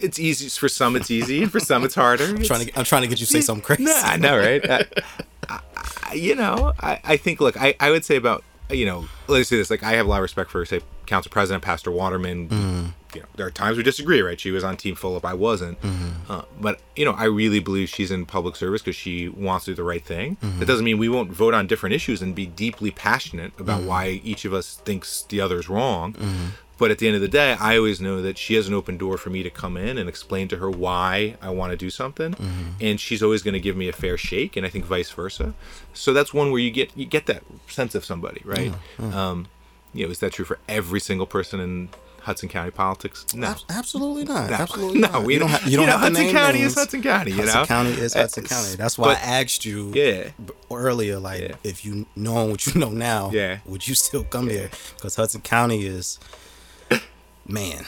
It's 0.00 0.18
easy 0.18 0.48
for 0.48 0.68
some. 0.68 0.96
It's 0.96 1.10
easy, 1.10 1.42
and 1.42 1.50
for 1.50 1.60
some, 1.60 1.84
it's 1.84 1.94
harder. 1.94 2.24
I'm 2.24 2.42
trying 2.42 2.66
to 2.66 2.78
I'm 2.78 2.84
trying 2.84 3.02
to 3.02 3.08
get 3.08 3.20
you 3.20 3.26
to 3.26 3.32
say 3.32 3.40
something 3.40 3.64
crazy. 3.64 3.84
No, 3.84 3.96
I 3.96 4.16
know, 4.16 4.36
right? 4.36 4.68
I, 4.68 4.84
I, 5.48 5.60
I- 6.02 6.14
you 6.14 6.34
know, 6.34 6.72
I, 6.80 7.00
I 7.04 7.16
think. 7.16 7.40
Look, 7.40 7.60
I, 7.60 7.74
I 7.80 7.90
would 7.90 8.04
say 8.04 8.16
about 8.16 8.44
you 8.70 8.84
know, 8.84 9.08
let's 9.28 9.48
say 9.48 9.56
this. 9.56 9.70
Like, 9.70 9.82
I 9.82 9.92
have 9.92 10.06
a 10.06 10.08
lot 10.08 10.16
of 10.16 10.22
respect 10.22 10.50
for 10.50 10.64
say 10.64 10.80
Council 11.06 11.30
President 11.30 11.62
Pastor 11.62 11.90
Watterman. 11.90 12.48
Mm. 12.48 12.92
You 13.16 13.22
know, 13.22 13.28
there 13.36 13.46
are 13.46 13.50
times 13.50 13.76
we 13.76 13.82
disagree, 13.82 14.20
right? 14.20 14.38
She 14.38 14.50
was 14.50 14.62
on 14.62 14.76
Team 14.76 14.94
Fulop, 14.94 15.24
I 15.24 15.34
wasn't. 15.34 15.80
Mm-hmm. 15.80 16.30
Uh, 16.30 16.42
but 16.60 16.80
you 16.94 17.04
know, 17.04 17.12
I 17.12 17.24
really 17.24 17.60
believe 17.60 17.88
she's 17.88 18.10
in 18.10 18.26
public 18.26 18.56
service 18.56 18.82
because 18.82 18.96
she 18.96 19.28
wants 19.28 19.64
to 19.64 19.72
do 19.72 19.76
the 19.76 19.84
right 19.84 20.04
thing. 20.04 20.36
Mm-hmm. 20.36 20.58
That 20.58 20.66
doesn't 20.66 20.84
mean 20.84 20.98
we 20.98 21.08
won't 21.08 21.32
vote 21.32 21.54
on 21.54 21.66
different 21.66 21.94
issues 21.94 22.20
and 22.22 22.34
be 22.34 22.46
deeply 22.46 22.90
passionate 22.90 23.58
about 23.58 23.80
mm-hmm. 23.80 23.88
why 23.88 24.20
each 24.22 24.44
of 24.44 24.52
us 24.52 24.76
thinks 24.76 25.22
the 25.22 25.40
other's 25.40 25.68
wrong. 25.68 26.14
But 26.78 26.90
at 26.90 26.98
the 26.98 27.06
end 27.06 27.16
of 27.16 27.22
the 27.22 27.28
day, 27.28 27.56
I 27.58 27.78
always 27.78 28.02
know 28.02 28.20
that 28.20 28.36
she 28.36 28.52
has 28.54 28.68
an 28.68 28.74
open 28.74 28.98
door 28.98 29.16
for 29.16 29.30
me 29.30 29.42
to 29.42 29.48
come 29.48 29.78
in 29.78 29.96
and 29.96 30.10
explain 30.10 30.46
to 30.48 30.58
her 30.58 30.68
why 30.70 31.36
I 31.40 31.48
want 31.48 31.70
to 31.70 31.76
do 31.76 31.88
something, 31.88 32.34
and 32.82 33.00
she's 33.00 33.22
always 33.22 33.42
going 33.42 33.54
to 33.54 33.60
give 33.60 33.78
me 33.78 33.88
a 33.88 33.94
fair 33.94 34.18
shake, 34.18 34.56
and 34.58 34.66
I 34.66 34.68
think 34.68 34.84
vice 34.84 35.10
versa. 35.10 35.54
So 35.94 36.12
that's 36.12 36.34
one 36.34 36.50
where 36.50 36.60
you 36.60 36.70
get 36.70 36.94
you 36.94 37.06
get 37.06 37.24
that 37.26 37.44
sense 37.68 37.94
of 37.94 38.04
somebody, 38.04 38.42
right? 38.44 38.74
Um, 39.14 39.46
you 39.94 40.04
know, 40.04 40.10
is 40.10 40.18
that 40.18 40.34
true 40.34 40.44
for 40.44 40.58
every 40.68 41.00
single 41.00 41.26
person 41.26 41.60
in 41.60 41.88
Hudson 42.26 42.48
County 42.48 42.70
politics? 42.70 43.24
No. 43.34 43.46
Ab- 43.48 43.56
Absolutely 43.70 44.24
not. 44.24 44.50
No, 44.50 44.56
Absolutely 44.56 45.00
no, 45.00 45.08
not. 45.08 45.22
we 45.24 45.34
you 45.34 45.40
don't 45.40 45.48
have 45.48 45.62
you 45.66 45.76
don't 45.76 45.80
you 45.82 45.86
know, 45.86 45.92
have 45.92 46.00
Hudson 46.00 46.24
name 46.26 46.32
County 46.34 46.58
names. 46.58 46.72
is 46.72 46.78
Hudson 46.78 47.02
County, 47.02 47.30
you 47.30 47.36
Hudson 47.38 47.60
know? 47.60 47.66
County 47.66 47.90
is 47.92 48.14
Hudson 48.14 48.44
Uh, 48.44 48.48
County. 48.48 48.76
That's 48.76 48.98
why 48.98 49.14
but- 49.14 49.18
I 49.18 49.40
asked 49.42 49.64
you 49.64 49.92
Yeah. 49.94 50.30
earlier, 50.70 51.18
like 51.18 51.40
Yeah. 51.40 51.54
if 51.64 51.84
you 51.84 52.06
know 52.16 52.44
what 52.46 52.66
you 52.66 52.78
know 52.80 52.90
now, 52.90 53.30
Yeah. 53.32 53.58
would 53.64 53.86
you 53.88 53.94
still 53.94 54.24
come 54.24 54.48
here? 54.50 54.70
Because 54.96 55.16
Hudson 55.16 55.40
County 55.40 55.86
is, 55.86 56.18
man, 57.46 57.84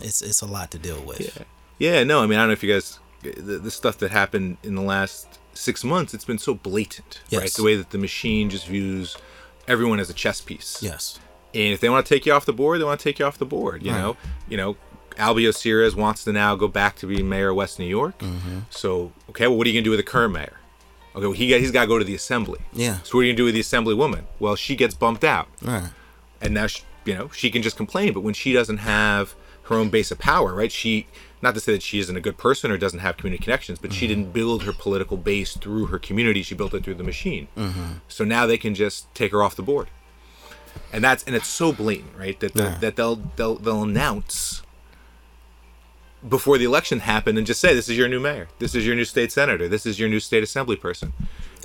it's 0.00 0.22
it's 0.22 0.42
a 0.42 0.46
lot 0.46 0.70
to 0.72 0.78
deal 0.78 1.00
with. 1.02 1.20
Yeah. 1.20 1.44
Yeah, 1.78 2.04
no, 2.04 2.22
I 2.22 2.26
mean, 2.26 2.38
I 2.38 2.42
don't 2.42 2.48
know 2.48 2.52
if 2.54 2.62
you 2.62 2.72
guys, 2.72 2.98
the, 3.22 3.58
the 3.58 3.70
stuff 3.70 3.98
that 3.98 4.10
happened 4.10 4.56
in 4.64 4.74
the 4.74 4.82
last 4.82 5.28
six 5.54 5.84
months, 5.84 6.12
it's 6.12 6.24
been 6.24 6.38
so 6.38 6.54
blatant, 6.54 7.20
right? 7.32 7.52
The 7.52 7.62
way 7.62 7.76
that 7.76 7.90
the 7.90 7.98
machine 7.98 8.50
just 8.50 8.66
views 8.66 9.16
everyone 9.68 10.00
as 10.00 10.10
a 10.10 10.14
chess 10.14 10.40
piece. 10.40 10.78
Yes. 10.82 11.18
And 11.58 11.72
if 11.74 11.80
they 11.80 11.88
want 11.88 12.06
to 12.06 12.14
take 12.14 12.24
you 12.24 12.32
off 12.32 12.44
the 12.46 12.52
board, 12.52 12.80
they 12.80 12.84
want 12.84 13.00
to 13.00 13.04
take 13.04 13.18
you 13.18 13.24
off 13.26 13.36
the 13.38 13.44
board. 13.44 13.82
You 13.82 13.90
Right. 13.92 13.98
know, 14.00 14.16
you 14.48 14.56
know, 14.56 14.76
Albio 15.16 15.52
Sires 15.52 15.96
wants 15.96 16.22
to 16.24 16.32
now 16.32 16.54
go 16.54 16.68
back 16.68 16.94
to 16.96 17.06
be 17.06 17.22
mayor 17.22 17.48
of 17.50 17.56
West 17.56 17.78
New 17.80 17.86
York. 17.86 18.16
Mm-hmm. 18.20 18.58
So, 18.70 19.12
okay, 19.30 19.46
well, 19.48 19.56
what 19.56 19.66
are 19.66 19.70
you 19.70 19.74
gonna 19.74 19.84
do 19.84 19.90
with 19.90 19.98
the 19.98 20.04
current 20.04 20.32
mayor? 20.32 20.60
Okay, 21.16 21.26
well, 21.26 21.32
he 21.32 21.48
got, 21.50 21.58
he's 21.60 21.72
got 21.72 21.82
to 21.82 21.86
go 21.88 21.98
to 21.98 22.04
the 22.04 22.14
assembly. 22.14 22.60
Yeah. 22.72 22.98
So 23.02 23.18
what 23.18 23.22
are 23.22 23.24
you 23.24 23.32
gonna 23.32 23.38
do 23.38 23.44
with 23.46 23.54
the 23.54 23.60
assembly 23.60 23.94
woman? 23.94 24.26
Well, 24.38 24.54
she 24.54 24.76
gets 24.76 24.94
bumped 24.94 25.24
out 25.24 25.48
Right. 25.60 25.90
and 26.40 26.54
now 26.54 26.68
she, 26.68 26.82
you 27.04 27.14
know 27.14 27.28
she 27.34 27.50
can 27.50 27.62
just 27.62 27.76
complain 27.76 28.12
but 28.12 28.20
when 28.20 28.34
she 28.34 28.52
doesn't 28.52 28.78
have 28.78 29.34
her 29.64 29.74
own 29.76 29.88
base 29.88 30.10
of 30.10 30.18
power 30.18 30.54
right 30.54 30.70
she 30.70 31.06
not 31.40 31.54
to 31.54 31.60
say 31.60 31.72
that 31.72 31.82
she 31.82 31.98
isn't 31.98 32.16
a 32.16 32.20
good 32.20 32.36
person 32.36 32.70
or 32.70 32.76
doesn't 32.76 32.98
have 33.00 33.16
community 33.16 33.42
connections 33.42 33.78
but 33.78 33.92
she 33.94 34.06
didn't 34.06 34.32
build 34.32 34.64
her 34.64 34.72
political 34.74 35.16
base 35.16 35.56
through 35.56 35.86
her 35.86 35.98
community 35.98 36.42
she 36.42 36.54
built 36.54 36.74
it 36.74 36.84
through 36.84 36.94
the 36.94 37.02
machine 37.04 37.48
so 38.08 38.24
now 38.24 38.44
they 38.46 38.58
can 38.58 38.74
just 38.74 39.12
take 39.14 39.32
her 39.32 39.42
off 39.42 39.56
the 39.56 39.62
board 39.62 39.88
and 40.92 41.02
that's 41.04 41.22
and 41.24 41.34
it's 41.36 41.48
so 41.48 41.72
blatant 41.72 42.16
right 42.16 42.38
that 42.40 42.54
Yeah. 42.56 42.78
that 42.80 42.96
they'll 42.96 43.16
they'll 43.36 43.56
they'll 43.56 43.82
announce 43.82 44.62
before 46.28 46.58
the 46.58 46.64
election 46.64 47.00
happened 47.00 47.38
and 47.38 47.46
just 47.46 47.60
say 47.60 47.74
this 47.74 47.88
is 47.88 47.96
your 47.96 48.08
new 48.08 48.18
mayor 48.18 48.48
this 48.58 48.74
is 48.74 48.84
your 48.86 48.96
new 48.96 49.04
state 49.04 49.30
senator 49.30 49.68
this 49.68 49.86
is 49.86 50.00
your 50.00 50.08
new 50.08 50.18
state 50.20 50.42
assembly 50.42 50.76
person 50.76 51.12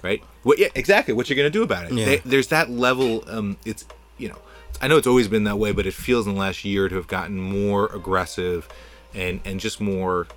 right? 0.04 0.22
What? 0.44 0.60
Yeah, 0.60 0.68
exactly. 0.76 1.14
What 1.14 1.30
you're 1.30 1.38
going 1.38 1.50
to 1.50 1.50
do 1.50 1.64
about 1.64 1.86
it? 1.86 1.94
Yeah. 1.94 2.04
They, 2.04 2.18
there's 2.26 2.48
that 2.48 2.70
level. 2.70 3.24
Um, 3.26 3.56
it's 3.64 3.86
you 4.18 4.28
know, 4.28 4.38
I 4.82 4.90
know 4.90 4.98
it's 4.98 5.08
always 5.08 5.30
been 5.30 5.46
that 5.46 5.58
way, 5.58 5.72
but 5.72 5.86
it 5.86 5.94
feels 5.94 6.28
in 6.28 6.34
the 6.34 6.40
last 6.42 6.66
year 6.66 6.90
to 6.90 6.96
have 6.96 7.08
gotten 7.08 7.40
more 7.40 7.86
aggressive, 7.96 8.68
and 9.14 9.40
and 9.46 9.62
just 9.62 9.80
more. 9.80 10.28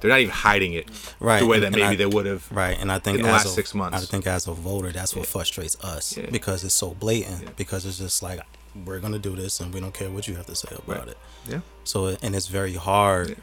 They're 0.00 0.10
not 0.10 0.20
even 0.20 0.32
hiding 0.32 0.72
it 0.74 0.88
Right, 1.20 1.40
the 1.40 1.46
way 1.46 1.56
and- 1.56 1.62
that 1.64 1.66
and 1.68 1.76
maybe 1.76 1.86
I- 1.86 1.96
they 1.96 2.06
would 2.06 2.26
have. 2.26 2.50
Right, 2.50 2.76
and 2.78 2.90
I 2.90 2.98
think 2.98 3.18
in 3.18 3.24
the 3.26 3.30
last 3.32 3.46
a, 3.46 3.48
six 3.50 3.74
months. 3.74 3.96
I 4.02 4.06
think 4.06 4.26
as 4.26 4.46
a 4.46 4.52
voter, 4.52 4.92
that's 4.92 5.14
what 5.14 5.26
frustrates 5.26 5.76
us 5.80 6.16
Yeah. 6.16 6.30
because 6.30 6.64
it's 6.64 6.74
so 6.74 6.90
blatant. 6.94 7.56
Because 7.56 7.84
it's 7.86 7.98
just 7.98 8.22
like 8.22 8.40
we're 8.84 9.00
gonna 9.00 9.18
do 9.18 9.34
this, 9.36 9.60
and 9.60 9.74
we 9.74 9.80
don't 9.80 9.92
care 9.94 10.10
what 10.10 10.26
you 10.28 10.36
have 10.36 10.46
to 10.46 10.54
say 10.54 10.68
about 10.70 10.98
Right. 11.00 11.08
it. 11.08 11.18
Yeah. 11.48 11.60
So, 11.84 12.16
and 12.22 12.34
it's 12.36 12.46
very 12.46 12.74
hard 12.74 13.30
Yeah. 13.30 13.34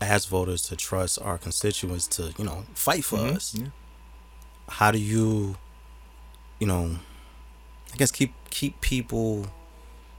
as 0.00 0.26
voters 0.26 0.62
to 0.68 0.76
trust 0.76 1.18
our 1.22 1.38
constituents 1.38 2.06
to, 2.08 2.34
you 2.38 2.44
know, 2.44 2.64
fight 2.74 3.04
for 3.04 3.18
Mhm, 3.18 3.36
us. 3.36 3.54
yeah. 3.54 3.68
How 4.68 4.90
do 4.90 4.98
you, 4.98 5.56
you 6.58 6.66
know, 6.66 6.98
I 7.92 7.96
guess 7.96 8.10
keep 8.10 8.34
keep 8.50 8.80
people 8.80 9.46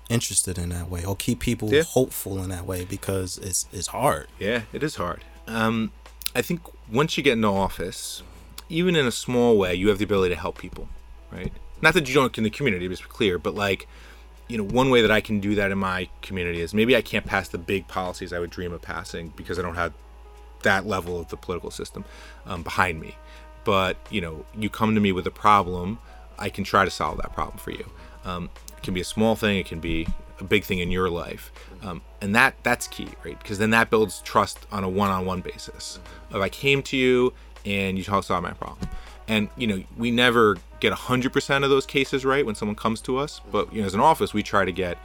interested 0.10 0.58
in 0.58 0.70
that 0.70 0.90
way, 0.90 1.04
or 1.06 1.16
keep 1.16 1.40
people 1.40 1.74
Yeah. 1.74 1.84
hopeful 1.84 2.42
in 2.44 2.50
that 2.50 2.66
way 2.66 2.86
because 2.86 3.38
it's 3.38 3.66
it's 3.72 3.88
hard. 3.88 4.28
Yeah, 4.40 4.64
it 4.74 4.84
is 4.84 4.96
hard. 4.96 5.24
Um, 5.48 5.92
I 6.36 6.42
think 6.42 6.62
once 6.92 7.18
you 7.18 7.24
get 7.24 7.34
into 7.34 7.48
office, 7.48 8.24
even 8.70 8.96
in 8.96 9.06
a 9.06 9.12
small 9.12 9.58
way, 9.58 9.76
you 9.76 9.90
have 9.90 9.98
the 10.00 10.04
ability 10.04 10.34
to 10.34 10.40
help 10.40 10.58
people, 10.58 10.90
right? 11.32 11.52
Not 11.82 11.94
that 11.94 12.08
you 12.08 12.14
don't 12.14 12.36
in 12.38 12.44
the 12.44 12.50
community, 12.50 12.88
just 12.88 13.08
clear, 13.10 13.38
but 13.38 13.56
like, 13.56 13.88
you 14.48 14.58
know, 14.58 14.64
one 14.64 14.90
way 14.90 15.02
that 15.02 15.12
I 15.12 15.22
can 15.22 15.40
do 15.40 15.56
that 15.56 15.72
in 15.72 15.78
my 15.78 16.10
community 16.22 16.62
is 16.62 16.74
maybe 16.74 16.96
I 16.96 17.02
can't 17.02 17.26
pass 17.26 17.48
the 17.48 17.58
big 17.58 17.88
policies 17.88 18.34
I 18.34 18.40
would 18.40 18.50
dream 18.50 18.74
of 18.74 18.82
passing 18.82 19.34
because 19.36 19.58
I 19.60 19.62
don't 19.62 19.76
have 19.76 19.94
that 20.64 20.86
level 20.86 21.20
of 21.20 21.30
the 21.30 21.38
political 21.38 21.72
system 21.72 22.06
um, 22.46 22.64
behind 22.64 23.00
me. 23.00 23.16
But 23.64 23.98
you 24.10 24.22
know, 24.22 24.46
you 24.58 24.70
come 24.70 24.94
to 24.96 25.02
me 25.02 25.12
with 25.12 25.26
a 25.28 25.32
problem, 25.32 26.00
I 26.38 26.50
can 26.50 26.64
try 26.64 26.86
to 26.86 26.92
solve 26.92 27.18
that 27.18 27.34
problem 27.34 27.58
for 27.58 27.72
you. 27.72 27.86
Um, 28.24 28.50
it 28.76 28.84
can 28.84 28.94
be 28.94 29.02
a 29.02 29.06
small 29.06 29.36
thing, 29.36 29.58
it 29.58 29.66
can 29.66 29.80
be 29.80 30.08
a 30.40 30.44
big 30.44 30.64
thing 30.64 30.80
in 30.80 30.92
your 30.92 31.10
life, 31.10 31.52
um, 31.86 32.02
and 32.20 32.36
that 32.36 32.56
that's 32.64 32.88
key, 32.88 33.10
right? 33.24 33.38
Because 33.38 33.60
then 33.60 33.70
that 33.70 33.90
builds 33.90 34.22
trust 34.22 34.66
on 34.72 34.84
a 34.84 34.90
one-on-one 34.90 35.42
basis. 35.42 36.00
If 36.32 36.38
I 36.38 36.50
came 36.50 36.82
to 36.84 36.98
you 36.98 37.34
and 37.64 37.98
you 37.98 38.04
about 38.08 38.42
my 38.42 38.54
problem, 38.54 38.90
and 39.28 39.50
you 39.56 39.68
know, 39.68 39.84
we 39.96 40.10
never 40.12 40.58
get 40.80 40.92
100% 40.94 41.64
of 41.64 41.70
those 41.70 41.86
cases 41.86 42.26
right 42.26 42.46
when 42.46 42.56
someone 42.56 42.76
comes 42.76 43.02
to 43.02 43.18
us, 43.18 43.40
but 43.52 43.72
you 43.72 43.82
know, 43.82 43.88
as 43.88 43.94
an 43.94 44.00
office, 44.00 44.34
we 44.34 44.42
try 44.42 44.66
to 44.66 44.72
get 44.72 44.98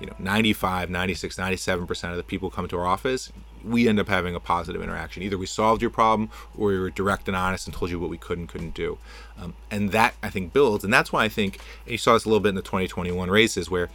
you 0.00 0.06
know 0.06 0.14
95 0.20 0.90
96 0.90 1.36
97% 1.36 2.10
of 2.10 2.16
the 2.16 2.22
people 2.22 2.50
come 2.50 2.68
to 2.68 2.78
our 2.78 2.86
office. 2.86 3.32
We 3.64 3.88
end 3.88 3.98
up 3.98 4.06
having 4.06 4.36
a 4.36 4.40
positive 4.40 4.80
interaction. 4.80 5.24
Either 5.24 5.36
we 5.36 5.46
solved 5.46 5.82
your 5.82 5.90
problem 5.90 6.30
or 6.56 6.68
we 6.68 6.78
were 6.78 6.90
direct 6.90 7.26
and 7.26 7.36
honest 7.36 7.66
and 7.66 7.74
told 7.74 7.90
you 7.90 7.98
what 7.98 8.08
we 8.08 8.16
could 8.16 8.38
and 8.38 8.48
couldn't 8.48 8.74
do. 8.74 8.98
Um, 9.36 9.54
and 9.72 9.90
that 9.90 10.14
i 10.22 10.30
think 10.30 10.52
builds. 10.52 10.84
And 10.84 10.92
that's 10.92 11.12
why 11.12 11.24
i 11.24 11.28
think 11.28 11.58
you 11.84 11.98
saw 11.98 12.14
this 12.14 12.24
a 12.24 12.28
little 12.28 12.40
bit 12.40 12.50
in 12.50 12.54
the 12.54 12.62
2021 12.62 13.28
races 13.28 13.68
where 13.68 13.88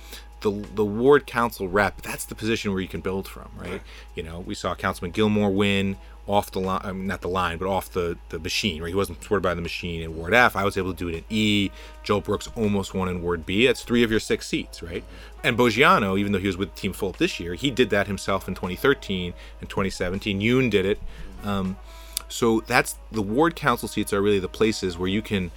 the, 0.43 0.51
the 0.75 0.85
ward 0.85 1.25
council 1.25 1.67
rep 1.67 2.01
that's 2.01 2.25
the 2.25 2.35
position 2.35 2.71
where 2.71 2.81
you 2.81 2.87
can 2.87 3.01
build 3.01 3.27
from 3.27 3.49
right, 3.57 3.81
you 4.15 4.21
know 4.21 4.39
we 4.39 4.53
saw 4.53 4.75
councilman 4.75 5.11
gilmore 5.11 5.49
win 5.49 5.97
off 6.25 6.51
the 6.51 6.59
line, 6.59 6.81
I 6.83 6.91
mean, 6.93 7.07
not 7.07 7.21
the 7.21 7.27
line, 7.27 7.57
but 7.57 7.67
off 7.67 7.91
the, 7.91 8.17
the 8.29 8.39
machine, 8.39 8.81
right? 8.81 8.87
He 8.87 8.95
wasn't 8.95 9.21
supported 9.21 9.41
by 9.41 9.53
the 9.53 9.61
machine 9.61 10.01
in 10.01 10.15
Ward 10.15 10.33
F. 10.33 10.55
I 10.55 10.63
was 10.63 10.77
able 10.77 10.93
to 10.93 10.97
do 10.97 11.09
it 11.09 11.15
in 11.15 11.23
E. 11.29 11.69
Joe 12.01 12.21
Brooks 12.21 12.47
almost 12.55 12.93
won 12.93 13.09
in 13.09 13.21
Ward 13.21 13.45
B. 13.45 13.67
That's 13.67 13.83
three 13.83 14.03
of 14.03 14.11
your 14.11 14.21
six 14.21 14.47
seats, 14.47 14.81
right? 14.81 15.03
And 15.43 15.57
Boggiano, 15.57 16.17
even 16.17 16.31
though 16.31 16.39
he 16.39 16.47
was 16.47 16.55
with 16.55 16.73
Team 16.75 16.93
Fulop 16.93 17.17
this 17.17 17.39
year, 17.39 17.55
he 17.55 17.69
did 17.69 17.89
that 17.89 18.07
himself 18.07 18.47
in 18.47 18.55
2013 18.55 19.33
and 19.59 19.69
2017. 19.69 20.39
Yun 20.39 20.69
did 20.69 20.85
it. 20.85 20.99
Um, 21.43 21.75
so 22.29 22.61
that's 22.61 22.95
the 23.11 23.21
ward 23.21 23.55
council 23.55 23.87
seats 23.89 24.13
are 24.13 24.21
really 24.21 24.39
the 24.39 24.47
places 24.47 24.97
where 24.97 25.09
you 25.09 25.21
can 25.21 25.51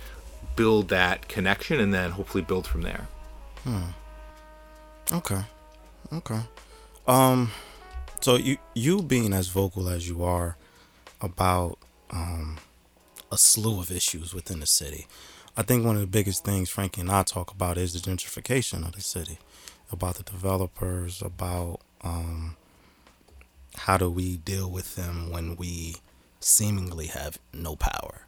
build 0.57 0.89
that 0.89 1.29
connection 1.29 1.79
and 1.79 1.95
then 1.95 2.11
hopefully 2.13 2.43
build 2.43 2.67
from 2.67 2.83
there. 2.83 3.07
Okay. 5.13 5.43
Okay. 6.13 6.41
Um 7.07 7.51
so 8.21 8.37
you 8.37 8.59
you 8.75 9.03
being 9.03 9.33
as 9.33 9.49
vocal 9.49 9.89
as 9.89 10.09
you 10.09 10.25
are 10.25 10.57
about 11.21 11.79
um 12.11 12.59
a 13.31 13.39
slew 13.39 13.81
of 13.81 13.91
issues 13.91 14.35
within 14.35 14.61
the 14.61 14.67
city. 14.67 15.07
I 15.57 15.63
think 15.63 15.85
one 15.85 15.95
of 15.97 16.01
the 16.01 16.07
biggest 16.07 16.45
things 16.45 16.69
Frankie 16.69 17.01
and 17.01 17.11
I 17.11 17.23
talk 17.23 17.51
about 17.51 17.79
is 17.79 17.93
the 17.93 18.11
gentrification 18.11 18.87
of 18.87 18.93
the 18.93 19.01
city. 19.01 19.39
About 19.93 20.17
the 20.17 20.25
developers, 20.25 21.23
about 21.23 21.81
um 22.03 22.57
how 23.77 23.97
do 23.97 24.11
we 24.11 24.39
deal 24.39 24.71
with 24.71 24.97
them 24.97 25.31
when 25.31 25.55
we 25.57 25.97
seemingly 26.41 27.07
have 27.07 27.39
no 27.53 27.77
power. 27.77 28.26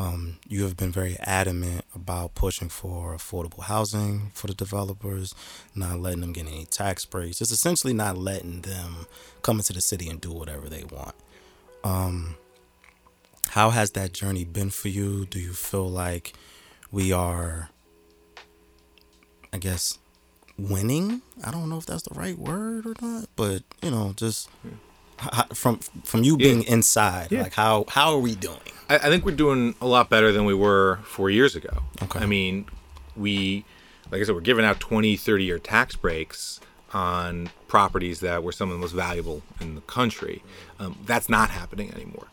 Um, 0.00 0.38
you 0.48 0.62
have 0.62 0.78
been 0.78 0.90
very 0.90 1.18
adamant 1.20 1.84
about 1.94 2.34
pushing 2.34 2.70
for 2.70 3.14
affordable 3.14 3.64
housing 3.64 4.30
for 4.32 4.46
the 4.46 4.54
developers, 4.54 5.34
not 5.74 6.00
letting 6.00 6.22
them 6.22 6.32
get 6.32 6.46
any 6.46 6.64
tax 6.64 7.04
breaks. 7.04 7.42
It's 7.42 7.50
essentially 7.50 7.92
not 7.92 8.16
letting 8.16 8.62
them 8.62 9.06
come 9.42 9.58
into 9.58 9.74
the 9.74 9.82
city 9.82 10.08
and 10.08 10.18
do 10.18 10.32
whatever 10.32 10.70
they 10.70 10.84
want. 10.84 11.14
Um, 11.84 12.36
how 13.50 13.68
has 13.68 13.90
that 13.90 14.14
journey 14.14 14.44
been 14.44 14.70
for 14.70 14.88
you? 14.88 15.26
Do 15.26 15.38
you 15.38 15.52
feel 15.52 15.90
like 15.90 16.32
we 16.90 17.12
are, 17.12 17.68
I 19.52 19.58
guess, 19.58 19.98
winning? 20.56 21.20
I 21.44 21.50
don't 21.50 21.68
know 21.68 21.76
if 21.76 21.84
that's 21.84 22.04
the 22.04 22.18
right 22.18 22.38
word 22.38 22.86
or 22.86 22.94
not, 23.02 23.28
but 23.36 23.64
you 23.82 23.90
know, 23.90 24.14
just 24.16 24.48
h- 24.64 24.72
h- 24.72 24.78
from 25.54 25.78
from 26.04 26.22
you 26.24 26.36
being 26.36 26.62
inside, 26.64 27.30
Yeah. 27.30 27.42
like 27.42 27.54
how 27.54 27.84
how 27.88 28.12
are 28.12 28.18
we 28.18 28.34
doing? 28.34 28.58
I, 28.88 28.96
I 28.96 29.08
think 29.10 29.24
we're 29.24 29.36
doing 29.36 29.74
a 29.80 29.86
lot 29.86 30.08
better 30.10 30.32
than 30.32 30.44
we 30.44 30.54
were 30.54 30.98
four 31.04 31.30
years 31.30 31.54
ago. 31.56 31.82
Okay. 32.02 32.20
I 32.20 32.26
mean, 32.26 32.66
we, 33.16 33.64
like 34.10 34.20
I 34.20 34.24
said, 34.24 34.34
we're 34.34 34.40
giving 34.40 34.64
out 34.64 34.80
20, 34.80 35.16
30 35.16 35.44
year 35.44 35.58
tax 35.58 35.94
breaks 35.96 36.60
on 36.92 37.50
properties 37.68 38.18
that 38.20 38.42
were 38.42 38.50
some 38.52 38.68
of 38.70 38.74
the 38.76 38.80
most 38.80 38.92
valuable 38.92 39.42
in 39.60 39.76
the 39.76 39.80
country. 39.82 40.42
Um, 40.80 40.98
that's 41.06 41.28
not 41.28 41.50
happening 41.50 41.92
anymore. 41.94 42.26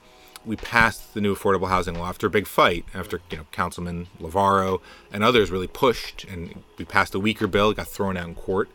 We 0.45 0.55
passed 0.55 1.13
the 1.13 1.21
new 1.21 1.35
affordable 1.35 1.67
housing 1.67 1.95
law 1.99 2.07
after 2.09 2.25
a 2.27 2.29
big 2.29 2.47
fight, 2.47 2.85
after 2.93 3.19
you 3.29 3.37
know 3.37 3.45
Councilman 3.51 4.07
Lavarro 4.19 4.79
and 5.11 5.23
others 5.23 5.51
really 5.51 5.67
pushed, 5.67 6.23
and 6.23 6.63
we 6.77 6.85
passed 6.85 7.13
a 7.13 7.19
weaker 7.19 7.47
bill, 7.47 7.69
it 7.71 7.77
got 7.77 7.87
thrown 7.87 8.15
out 8.17 8.27
in 8.29 8.33
court, 8.35 8.69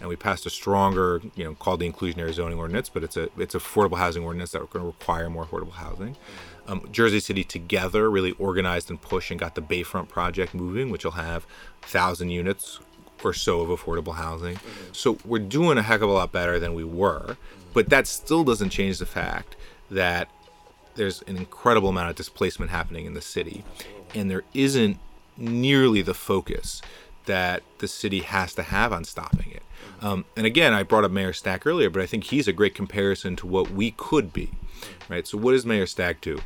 and 0.00 0.08
we 0.08 0.16
passed 0.16 0.46
a 0.46 0.50
stronger, 0.50 1.22
you 1.34 1.44
know, 1.44 1.54
called 1.54 1.80
the 1.80 1.90
inclusionary 1.90 2.32
zoning 2.32 2.58
ordinance, 2.58 2.88
but 2.88 3.02
it's 3.02 3.16
a 3.16 3.28
it's 3.38 3.54
affordable 3.54 3.98
housing 3.98 4.24
ordinance 4.24 4.52
that 4.52 4.60
we're 4.60 4.66
going 4.66 4.82
to 4.82 4.86
require 4.86 5.30
more 5.30 5.44
affordable 5.44 5.72
housing 5.72 6.16
um, 6.68 6.88
Jersey 6.90 7.20
City 7.20 7.44
together 7.44 8.10
really 8.10 8.32
organized 8.32 8.90
and 8.90 9.00
pushed 9.00 9.30
and 9.30 9.40
got 9.40 9.54
the 9.54 9.62
Bayfront 9.62 10.08
project 10.08 10.54
moving, 10.54 10.90
which 10.90 11.04
will 11.04 11.12
have 11.12 11.46
thousand 11.82 12.30
units 12.30 12.80
or 13.24 13.32
so 13.32 13.60
of 13.60 13.68
affordable 13.68 14.14
housing. 14.14 14.58
So 14.92 15.18
we're 15.24 15.38
doing 15.38 15.78
a 15.78 15.82
heck 15.82 16.00
of 16.00 16.08
a 16.08 16.12
lot 16.12 16.32
better 16.32 16.58
than 16.58 16.74
we 16.74 16.84
were, 16.84 17.36
but 17.72 17.88
that 17.90 18.06
still 18.06 18.44
doesn't 18.44 18.70
change 18.70 18.98
the 18.98 19.06
fact 19.06 19.56
that 19.90 20.28
there's 20.96 21.22
an 21.22 21.36
incredible 21.36 21.90
amount 21.90 22.10
of 22.10 22.16
displacement 22.16 22.70
happening 22.70 23.06
in 23.06 23.14
the 23.14 23.22
city, 23.22 23.64
and 24.14 24.30
there 24.30 24.44
isn't 24.54 24.98
nearly 25.36 26.02
the 26.02 26.14
focus 26.14 26.80
that 27.26 27.62
the 27.78 27.88
city 27.88 28.20
has 28.20 28.54
to 28.54 28.62
have 28.62 28.92
on 28.92 29.04
stopping 29.04 29.50
it. 29.50 29.62
Um, 30.02 30.24
and 30.36 30.46
again, 30.46 30.72
I 30.74 30.82
brought 30.82 31.04
up 31.04 31.10
Mayor 31.10 31.32
Stack 31.32 31.66
earlier, 31.66 31.90
but 31.90 32.02
I 32.02 32.06
think 32.06 32.24
he's 32.24 32.48
a 32.48 32.52
great 32.52 32.74
comparison 32.74 33.36
to 33.36 33.46
what 33.46 33.70
we 33.70 33.92
could 33.92 34.32
be, 34.32 34.50
right? 35.08 35.26
So 35.26 35.38
what 35.38 35.52
does 35.52 35.64
Mayor 35.64 35.86
Stack 35.86 36.20
do? 36.20 36.40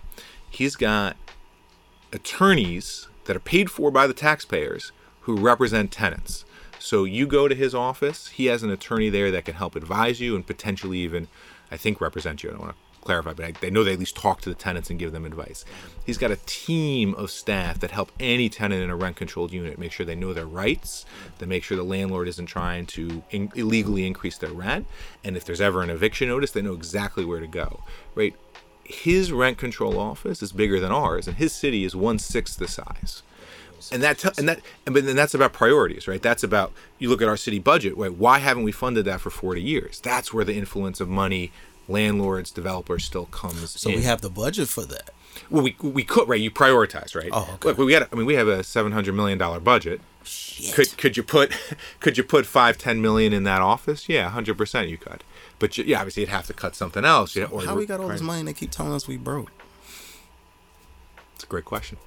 He's 0.49 0.77
got 0.77 1.17
attorneys 2.13 3.09
that 3.25 3.37
are 3.37 3.41
paid 3.41 3.71
for 3.71 3.91
by 3.91 4.07
the 4.07 4.15
taxpayers 4.15 4.93
who 5.23 5.37
represent 5.37 5.91
tenants. 5.91 6.45
So 6.79 7.05
you 7.05 7.27
go 7.27 7.47
to 7.47 7.55
his 7.55 7.75
office, 7.75 8.29
he 8.29 8.47
has 8.47 8.63
an 8.63 8.71
attorney 8.71 9.11
there 9.11 9.31
that 9.31 9.45
can 9.45 9.55
help 9.55 9.77
advise 9.77 10.21
you 10.21 10.35
and 10.35 10.47
potentially 10.47 10.99
even, 10.99 11.29
I 11.71 11.77
think, 11.77 12.01
represent 12.01 12.43
you. 12.43 12.51
I 12.51 12.53
don't 12.53 12.63
want 12.63 12.75
to 12.75 12.90
clarify, 13.01 13.33
but 13.33 13.45
I, 13.45 13.53
they 13.53 13.71
know 13.71 13.85
they 13.85 13.93
at 13.93 13.99
least 13.99 14.17
talk 14.17 14.41
to 14.43 14.49
the 14.49 14.55
tenants 14.55 14.91
and 14.91 14.99
give 14.99 15.13
them 15.13 15.25
advice. 15.25 15.65
He's 16.05 16.19
got 16.19 16.31
a 16.31 16.39
team 16.47 17.15
of 17.15 17.31
staff 17.31 17.79
that 17.81 17.91
help 17.91 18.13
any 18.21 18.49
tenant 18.49 18.83
in 18.83 18.91
a 18.91 18.97
rent 18.97 19.17
controlled 19.17 19.53
unit 19.53 19.79
make 19.79 19.93
sure 19.93 20.05
they 20.05 20.15
know 20.15 20.33
their 20.33 20.47
rights, 20.47 21.07
that 21.39 21.47
make 21.47 21.65
sure 21.65 21.77
the 21.77 21.83
landlord 21.83 22.29
isn't 22.29 22.47
trying 22.47 22.87
to 22.87 23.23
in- 23.31 23.53
illegally 23.55 24.07
increase 24.07 24.39
their 24.39 24.53
rent, 24.53 24.87
and 25.25 25.37
if 25.37 25.45
there's 25.45 25.61
ever 25.61 25.83
an 25.83 25.91
eviction 25.91 26.29
notice, 26.29 26.51
they 26.51 26.63
know 26.63 26.75
exactly 26.75 27.25
where 27.25 27.41
to 27.41 27.47
go, 27.47 27.83
right? 28.15 28.35
His 28.85 29.33
rent 29.33 29.57
control 29.57 29.99
office 29.99 30.43
is 30.43 30.53
bigger 30.53 30.81
than 30.81 30.91
ours, 30.91 31.29
and 31.29 31.37
his 31.37 31.53
city 31.53 31.85
is 31.85 31.95
one 31.95 32.19
sixth 32.19 32.59
the 32.59 32.69
size. 32.69 33.23
And 33.93 34.03
that 34.03 34.39
and 34.39 34.49
that 34.49 34.61
and 34.85 34.95
but 34.95 35.07
then 35.07 35.17
that's 35.17 35.33
about 35.33 35.55
priorities 35.55 36.07
right? 36.07 36.21
That's 36.21 36.43
about 36.43 36.73
you 36.99 37.09
look 37.09 37.23
at 37.23 37.29
our 37.29 37.37
city 37.37 37.59
budget 37.59 37.97
right? 37.97 38.13
Why 38.13 38.39
haven't 38.39 38.63
we 38.63 38.73
funded 38.73 39.07
that 39.07 39.21
for 39.21 39.31
40 39.31 39.63
years? 39.63 40.01
That's 40.01 40.35
where 40.35 40.45
the 40.45 40.55
influence 40.55 41.01
of 41.01 41.09
money 41.09 41.51
landlords 41.91 42.51
developers 42.51 43.05
still 43.05 43.27
comes 43.27 43.79
So 43.81 43.91
in. 43.91 43.97
we 43.97 44.03
have 44.03 44.21
the 44.21 44.31
budget 44.31 44.69
for 44.69 44.85
that. 44.87 45.11
well 45.51 45.63
we, 45.63 45.77
we 45.83 46.05
could 46.05 46.29
right 46.29 46.41
you 46.41 46.51
prioritize 46.51 47.15
right 47.15 47.29
Oh, 47.33 47.51
okay. 47.55 47.69
look 47.69 47.79
we 47.79 47.91
got 47.93 48.09
i 48.13 48.17
mean 48.17 48.27
we 48.27 48.35
have 48.35 48.49
a 48.49 48.63
700 48.65 49.13
million 49.15 49.39
dollar 49.39 49.61
budget 49.61 50.01
Shit. 50.23 50.75
could 50.75 50.97
could 50.99 51.17
you 51.17 51.23
put 51.23 51.53
could 52.01 52.19
you 52.19 52.25
put 52.25 52.47
five 52.47 52.77
ten 52.79 53.01
million 53.01 53.33
in 53.33 53.45
that 53.45 53.61
office 53.63 54.09
yeah 54.09 54.31
100% 54.31 54.89
you 54.89 54.99
could 54.99 55.25
but 55.59 55.77
you, 55.79 55.85
yeah 55.85 55.99
obviously 55.99 56.23
you'd 56.23 56.29
have 56.31 56.47
to 56.47 56.53
cut 56.55 56.75
something 56.77 57.05
else 57.05 57.35
yeah, 57.37 57.45
or 57.47 57.63
How 57.63 57.75
we 57.75 57.87
got 57.87 58.01
all 58.01 58.09
this 58.09 58.21
money 58.21 58.41
and 58.41 58.49
they 58.49 58.53
keep 58.53 58.71
telling 58.71 58.93
us 58.93 59.09
we 59.09 59.17
broke? 59.17 59.51
it's 61.35 61.45
a 61.45 61.47
great 61.47 61.65
question 61.65 61.99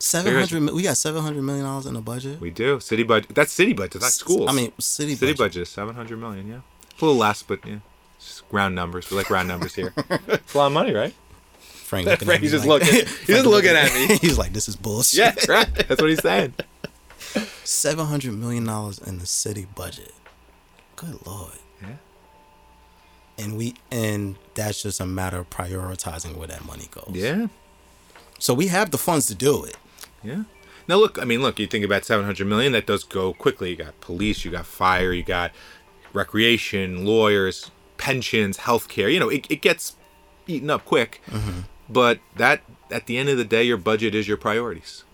Seven 0.00 0.32
hundred. 0.32 0.72
We 0.72 0.82
got 0.84 0.96
seven 0.96 1.22
hundred 1.24 1.42
million 1.42 1.64
dollars 1.64 1.84
in 1.84 1.94
the 1.94 2.00
budget. 2.00 2.40
We 2.40 2.50
do 2.50 2.78
city 2.78 3.02
budget. 3.02 3.34
That's 3.34 3.50
city 3.52 3.72
budget. 3.72 4.00
That's 4.00 4.14
schools. 4.14 4.48
I 4.48 4.52
mean, 4.52 4.70
city, 4.78 5.16
city 5.16 5.32
budget. 5.32 5.38
budget 5.38 5.62
is 5.62 5.68
seven 5.70 5.96
hundred 5.96 6.18
million. 6.20 6.46
Yeah, 6.46 6.54
a 6.58 7.04
little 7.04 7.16
less, 7.16 7.42
but 7.42 7.66
yeah, 7.66 7.78
just 8.18 8.42
round 8.50 8.74
numbers. 8.74 9.10
We 9.10 9.16
like 9.16 9.30
round 9.30 9.48
numbers 9.48 9.74
here. 9.74 9.92
it's 9.96 10.54
a 10.54 10.58
lot 10.58 10.66
of 10.68 10.72
money, 10.72 10.92
right? 10.92 11.14
Frank 11.60 12.06
looking 12.06 12.28
me 12.28 12.34
Frank's 12.34 12.50
just 12.50 12.66
like- 12.66 12.82
looking. 12.82 12.94
He's 13.06 13.08
Frank 13.10 13.26
just 13.26 13.46
looking 13.46 13.70
at 13.70 13.92
me. 13.94 14.16
He's 14.20 14.36
like, 14.38 14.52
"This 14.52 14.68
is 14.68 14.76
bullshit." 14.76 15.18
Yeah, 15.18 15.52
right. 15.52 15.74
That's 15.74 16.00
what 16.00 16.10
he's 16.10 16.20
saying. 16.22 16.54
seven 17.64 18.06
hundred 18.06 18.34
million 18.34 18.64
dollars 18.64 18.98
in 18.98 19.18
the 19.18 19.26
city 19.26 19.66
budget. 19.74 20.12
Good 20.96 21.24
lord. 21.26 21.52
Yeah. 21.80 21.96
And 23.38 23.56
we 23.56 23.74
and 23.90 24.36
that's 24.54 24.82
just 24.82 25.00
a 25.00 25.06
matter 25.06 25.38
of 25.38 25.48
prioritizing 25.50 26.36
where 26.36 26.48
that 26.48 26.64
money 26.66 26.88
goes. 26.90 27.10
Yeah. 27.14 27.46
So 28.38 28.52
we 28.52 28.66
have 28.66 28.90
the 28.90 28.98
funds 28.98 29.26
to 29.26 29.34
do 29.34 29.64
it. 29.64 29.76
Yeah. 30.22 30.42
Now 30.88 30.96
look, 30.96 31.18
I 31.20 31.24
mean, 31.24 31.40
look. 31.42 31.58
You 31.58 31.66
think 31.66 31.84
about 31.84 32.04
seven 32.04 32.24
hundred 32.26 32.46
million. 32.48 32.72
That 32.72 32.86
does 32.86 33.04
go 33.04 33.32
quickly. 33.32 33.70
You 33.70 33.76
got 33.76 34.00
police. 34.00 34.44
You 34.44 34.50
got 34.50 34.66
fire. 34.66 35.12
You 35.12 35.22
got 35.22 35.52
recreation, 36.12 37.04
lawyers, 37.06 37.70
pensions, 37.98 38.58
healthcare. 38.58 39.12
You 39.12 39.20
know, 39.20 39.28
it, 39.28 39.46
it 39.50 39.60
gets 39.60 39.96
eaten 40.46 40.70
up 40.70 40.84
quick. 40.84 41.20
Mm-hmm. 41.26 41.60
But 41.88 42.20
that, 42.36 42.62
at 42.90 43.06
the 43.06 43.18
end 43.18 43.28
of 43.28 43.36
the 43.36 43.44
day, 43.44 43.62
your 43.62 43.76
budget 43.76 44.14
is 44.14 44.26
your 44.26 44.36
priorities. 44.36 45.04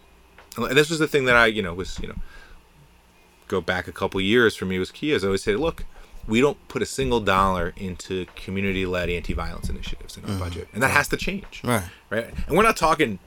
And 0.57 0.77
this 0.77 0.91
was 0.91 0.99
the 0.99 1.09
thing 1.09 1.25
that 1.25 1.37
I, 1.37 1.47
you 1.47 1.63
know, 1.63 1.75
was 1.75 1.99
you 1.99 2.09
know, 2.09 2.17
go 3.49 3.61
back 3.61 3.89
a 3.89 3.93
couple 3.93 4.21
years 4.21 4.55
for 4.55 4.65
me 4.67 4.79
was 4.79 4.91
key. 4.91 5.13
As 5.13 5.25
I 5.25 5.29
always 5.29 5.43
say, 5.43 5.57
look, 5.57 5.85
we 6.27 6.41
don't 6.41 6.69
put 6.69 6.83
a 6.83 6.87
single 6.87 7.21
dollar 7.21 7.75
into 7.77 8.27
community-led 8.37 9.11
anti-violence 9.11 9.69
initiatives 9.69 10.17
in 10.17 10.25
our 10.25 10.31
mm-hmm. 10.31 10.39
budget, 10.39 10.69
and 10.73 10.83
that 10.83 10.91
has 10.91 11.09
to 11.09 11.17
change 11.17 11.63
Right. 11.65 11.85
right? 12.11 12.33
And 12.47 12.57
we're 12.57 12.63
not 12.63 12.77
talking 12.77 13.19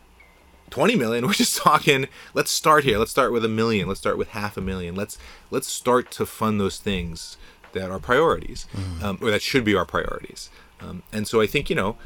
20 0.70 0.96
million. 0.96 1.26
We're 1.28 1.34
just 1.34 1.58
talking. 1.58 2.08
Let's 2.34 2.52
start 2.52 2.84
here. 2.84 2.98
Let's 2.98 3.12
start 3.12 3.32
with 3.32 3.46
a 3.46 3.50
million. 3.50 3.88
Let's 3.88 4.00
start 4.00 4.18
with 4.18 4.30
half 4.30 4.58
a 4.58 4.62
million. 4.62 4.96
Let's 4.96 5.18
let's 5.50 5.68
start 5.68 6.12
to 6.12 6.26
fund 6.26 6.60
those 6.60 6.78
things 6.78 7.38
that 7.78 7.92
are 7.92 8.00
priorities, 8.00 8.66
um, 9.02 9.18
or 9.22 9.32
that 9.32 9.42
should 9.42 9.64
be 9.64 9.76
our 9.76 9.86
priorities. 9.86 10.50
Um, 10.80 11.04
and 11.12 11.28
so 11.28 11.42
I 11.42 11.48
think 11.48 11.70
you 11.70 11.76
know 11.76 11.98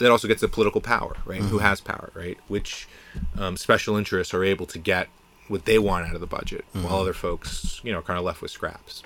that 0.00 0.10
also 0.10 0.28
gets 0.28 0.40
to 0.40 0.48
political 0.48 0.80
power, 0.80 1.16
right? 1.24 1.40
Who 1.40 1.58
has 1.58 1.80
power, 1.80 2.10
right? 2.14 2.38
Which 2.48 2.86
um, 3.38 3.56
special 3.56 3.96
interests 3.96 4.34
are 4.34 4.44
able 4.44 4.66
to 4.66 4.78
get 4.78 5.08
what 5.48 5.64
they 5.64 5.78
want 5.78 6.06
out 6.08 6.14
of 6.14 6.20
the 6.20 6.26
budget, 6.26 6.64
while 6.72 6.96
other 6.96 7.12
folks, 7.12 7.80
you 7.84 7.92
know, 7.92 8.00
are 8.00 8.02
kind 8.02 8.18
of 8.18 8.24
left 8.24 8.42
with 8.42 8.50
scraps. 8.50 9.02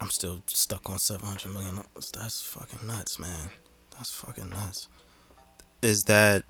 I'm 0.00 0.10
still 0.10 0.42
stuck 0.46 0.88
on 0.90 0.98
seven 0.98 1.26
hundred 1.26 1.52
million. 1.52 1.80
That's 1.94 2.42
fucking 2.42 2.86
nuts, 2.86 3.18
man. 3.18 3.50
That's 3.92 4.10
fucking 4.10 4.50
nuts. 4.50 4.88
Is 5.82 6.04
that? 6.04 6.44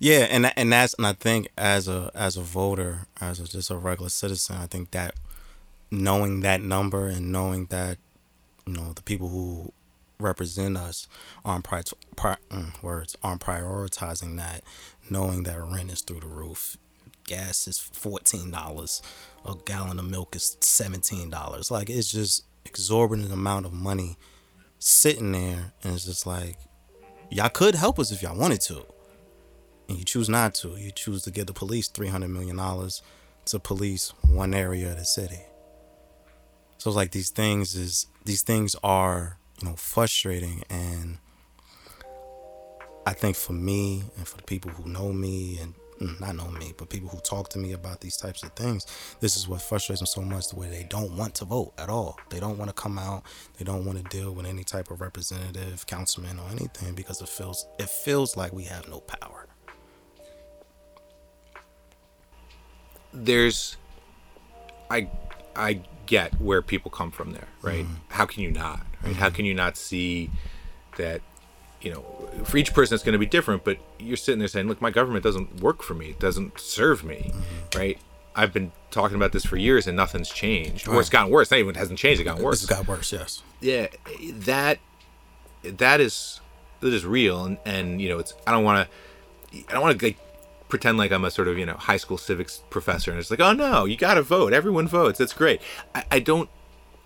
Yeah, 0.00 0.26
and 0.30 0.52
and 0.56 0.72
that's 0.72 0.94
and 0.94 1.06
I 1.06 1.12
think 1.12 1.48
as 1.56 1.88
a 1.88 2.10
as 2.14 2.36
a 2.36 2.42
voter, 2.42 3.06
as 3.20 3.40
a, 3.40 3.44
just 3.48 3.70
a 3.70 3.76
regular 3.76 4.10
citizen, 4.10 4.56
I 4.56 4.66
think 4.66 4.90
that 4.92 5.14
knowing 5.90 6.40
that 6.40 6.60
number 6.60 7.06
and 7.06 7.30
knowing 7.32 7.66
that 7.66 7.98
you 8.66 8.72
know 8.74 8.92
the 8.92 9.02
people 9.02 9.28
who 9.28 9.72
represent 10.18 10.76
us 10.76 11.08
aren't 11.44 11.64
pri- 11.64 11.82
pri- 12.16 12.36
mm, 12.50 12.82
words 12.82 13.16
aren't 13.22 13.40
prioritizing 13.40 14.36
that, 14.36 14.62
knowing 15.10 15.42
that 15.44 15.60
rent 15.62 15.90
is 15.90 16.00
through 16.00 16.20
the 16.20 16.26
roof, 16.26 16.76
gas 17.24 17.68
is 17.68 17.78
fourteen 17.78 18.50
dollars, 18.50 19.02
a 19.44 19.54
gallon 19.64 19.98
of 19.98 20.10
milk 20.10 20.34
is 20.34 20.56
seventeen 20.60 21.30
dollars. 21.30 21.70
Like 21.70 21.88
it's 21.90 22.10
just 22.10 22.44
exorbitant 22.64 23.32
amount 23.32 23.66
of 23.66 23.72
money 23.72 24.16
sitting 24.78 25.32
there, 25.32 25.72
and 25.82 25.94
it's 25.94 26.04
just 26.04 26.26
like 26.26 26.56
y'all 27.30 27.48
could 27.48 27.74
help 27.74 27.98
us 27.98 28.10
if 28.12 28.22
y'all 28.22 28.36
wanted 28.38 28.60
to, 28.62 28.84
and 29.88 29.98
you 29.98 30.04
choose 30.04 30.28
not 30.28 30.54
to. 30.56 30.76
You 30.76 30.90
choose 30.90 31.22
to 31.22 31.30
give 31.30 31.46
the 31.46 31.52
police 31.52 31.88
three 31.88 32.08
hundred 32.08 32.28
million 32.28 32.56
dollars 32.56 33.02
to 33.46 33.58
police 33.58 34.12
one 34.26 34.54
area 34.54 34.92
of 34.92 34.98
the 34.98 35.04
city. 35.04 35.40
So 36.78 36.90
it's 36.90 36.96
like 36.96 37.12
these 37.12 37.30
things 37.30 37.74
is 37.74 38.06
these 38.24 38.42
things 38.42 38.76
are 38.82 39.38
you 39.60 39.68
know 39.68 39.76
frustrating 39.76 40.62
and 40.70 41.18
I 43.06 43.12
think 43.12 43.36
for 43.36 43.52
me 43.52 44.02
and 44.16 44.26
for 44.26 44.38
the 44.38 44.42
people 44.42 44.70
who 44.70 44.88
know 44.88 45.12
me 45.12 45.58
and 45.60 45.74
mm, 46.00 46.20
not 46.20 46.36
know 46.36 46.50
me, 46.50 46.72
but 46.76 46.88
people 46.88 47.10
who 47.10 47.20
talk 47.20 47.50
to 47.50 47.58
me 47.58 47.72
about 47.72 48.00
these 48.00 48.16
types 48.16 48.42
of 48.42 48.52
things, 48.54 48.86
this 49.20 49.36
is 49.36 49.46
what 49.46 49.60
frustrates 49.60 50.00
them 50.00 50.06
so 50.06 50.22
much 50.22 50.48
the 50.48 50.56
way 50.56 50.68
they 50.68 50.84
don't 50.84 51.14
want 51.14 51.34
to 51.36 51.44
vote 51.44 51.74
at 51.76 51.90
all. 51.90 52.18
They 52.30 52.40
don't 52.40 52.56
want 52.56 52.70
to 52.70 52.74
come 52.74 52.98
out. 52.98 53.24
They 53.58 53.64
don't 53.64 53.84
want 53.84 53.98
to 53.98 54.04
deal 54.04 54.32
with 54.32 54.46
any 54.46 54.64
type 54.64 54.90
of 54.90 55.02
representative, 55.02 55.86
councilman, 55.86 56.38
or 56.38 56.48
anything 56.50 56.94
because 56.94 57.20
it 57.20 57.28
feels 57.28 57.66
it 57.78 57.90
feels 57.90 58.36
like 58.36 58.52
we 58.52 58.64
have 58.64 58.88
no 58.88 59.00
power. 59.00 59.46
There's 63.14 63.76
i 64.90 65.08
i 65.56 65.80
get 66.06 66.38
where 66.40 66.60
people 66.60 66.90
come 66.90 67.10
from 67.10 67.32
there 67.32 67.48
right? 67.62 67.84
Mm-hmm. 67.84 67.94
How 68.08 68.26
can 68.26 68.42
you 68.42 68.50
not 68.50 68.80
right? 69.02 69.16
How 69.16 69.26
mm-hmm. 69.26 69.36
can 69.36 69.44
you 69.44 69.54
not 69.54 69.76
see 69.76 70.30
that 70.96 71.22
you 71.80 71.92
know 71.92 72.02
for 72.44 72.56
each 72.56 72.74
person 72.74 72.94
it's 72.94 73.04
going 73.04 73.14
to 73.14 73.18
be 73.18 73.26
different 73.26 73.64
but 73.64 73.78
you're 73.98 74.16
sitting 74.16 74.38
there 74.38 74.48
saying 74.48 74.68
look 74.68 74.80
my 74.80 74.90
government 74.90 75.24
doesn't 75.24 75.60
work 75.60 75.82
for 75.82 75.94
me. 75.94 76.10
It 76.10 76.18
doesn't 76.18 76.58
serve 76.58 77.04
me 77.04 77.32
mm-hmm. 77.32 77.78
right? 77.78 77.98
I've 78.36 78.52
been 78.52 78.72
talking 78.90 79.16
about 79.16 79.32
this 79.32 79.44
for 79.44 79.56
years 79.56 79.86
and 79.86 79.96
nothing's 79.96 80.28
changed. 80.28 80.88
Or 80.88 80.98
it's 80.98 81.08
gotten 81.08 81.30
worse. 81.30 81.52
Not 81.52 81.60
even 81.60 81.76
hasn't 81.76 82.00
changed 82.00 82.20
it 82.20 82.24
got 82.24 82.40
worse. 82.40 82.62
Has 82.62 82.68
got 82.68 82.88
worse, 82.88 83.12
yes. 83.12 83.42
yeah 83.60 83.86
that 84.20 84.80
that 85.62 86.00
is 86.00 86.40
that 86.80 86.92
is 86.92 87.06
real. 87.06 87.44
And 87.44 87.58
and 87.64 88.00
you 88.00 88.08
know 88.08 88.18
it's 88.18 88.34
i 88.46 88.50
don't 88.50 88.64
want 88.64 88.88
to 89.52 89.58
i 89.68 89.72
don't 89.72 89.82
want 89.82 89.98
to 89.98 90.06
like 90.06 90.18
pretend 90.68 90.98
like 90.98 91.12
i'm 91.12 91.24
a 91.24 91.30
sort 91.30 91.46
of 91.48 91.56
you 91.58 91.66
know 91.66 91.74
high 91.74 91.96
school 91.96 92.18
civics 92.18 92.62
professor 92.70 93.10
and 93.10 93.20
it's 93.20 93.30
like 93.30 93.40
oh 93.40 93.52
no 93.52 93.84
you 93.84 93.96
gotta 93.96 94.22
vote 94.22 94.52
everyone 94.52 94.88
votes 94.88 95.18
that's 95.18 95.32
great 95.32 95.60
i, 95.94 96.04
I 96.10 96.18
don't 96.20 96.48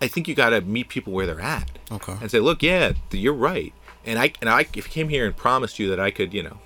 i 0.01 0.07
think 0.07 0.27
you 0.27 0.35
gotta 0.35 0.61
meet 0.61 0.87
people 0.89 1.13
where 1.13 1.25
they're 1.25 1.41
at 1.41 1.69
Okay. 1.91 2.15
and 2.21 2.31
say 2.31 2.39
look 2.39 2.63
yeah 2.63 2.93
you're 3.11 3.33
right 3.33 3.73
and 4.05 4.17
i 4.17 4.31
and 4.41 4.49
i 4.49 4.61
if 4.75 4.85
I 4.87 4.89
came 4.89 5.09
here 5.09 5.25
and 5.25 5.35
promised 5.35 5.77
you 5.79 5.89
that 5.89 5.99
i 5.99 6.09
could 6.11 6.33
you 6.33 6.41
know 6.43 6.57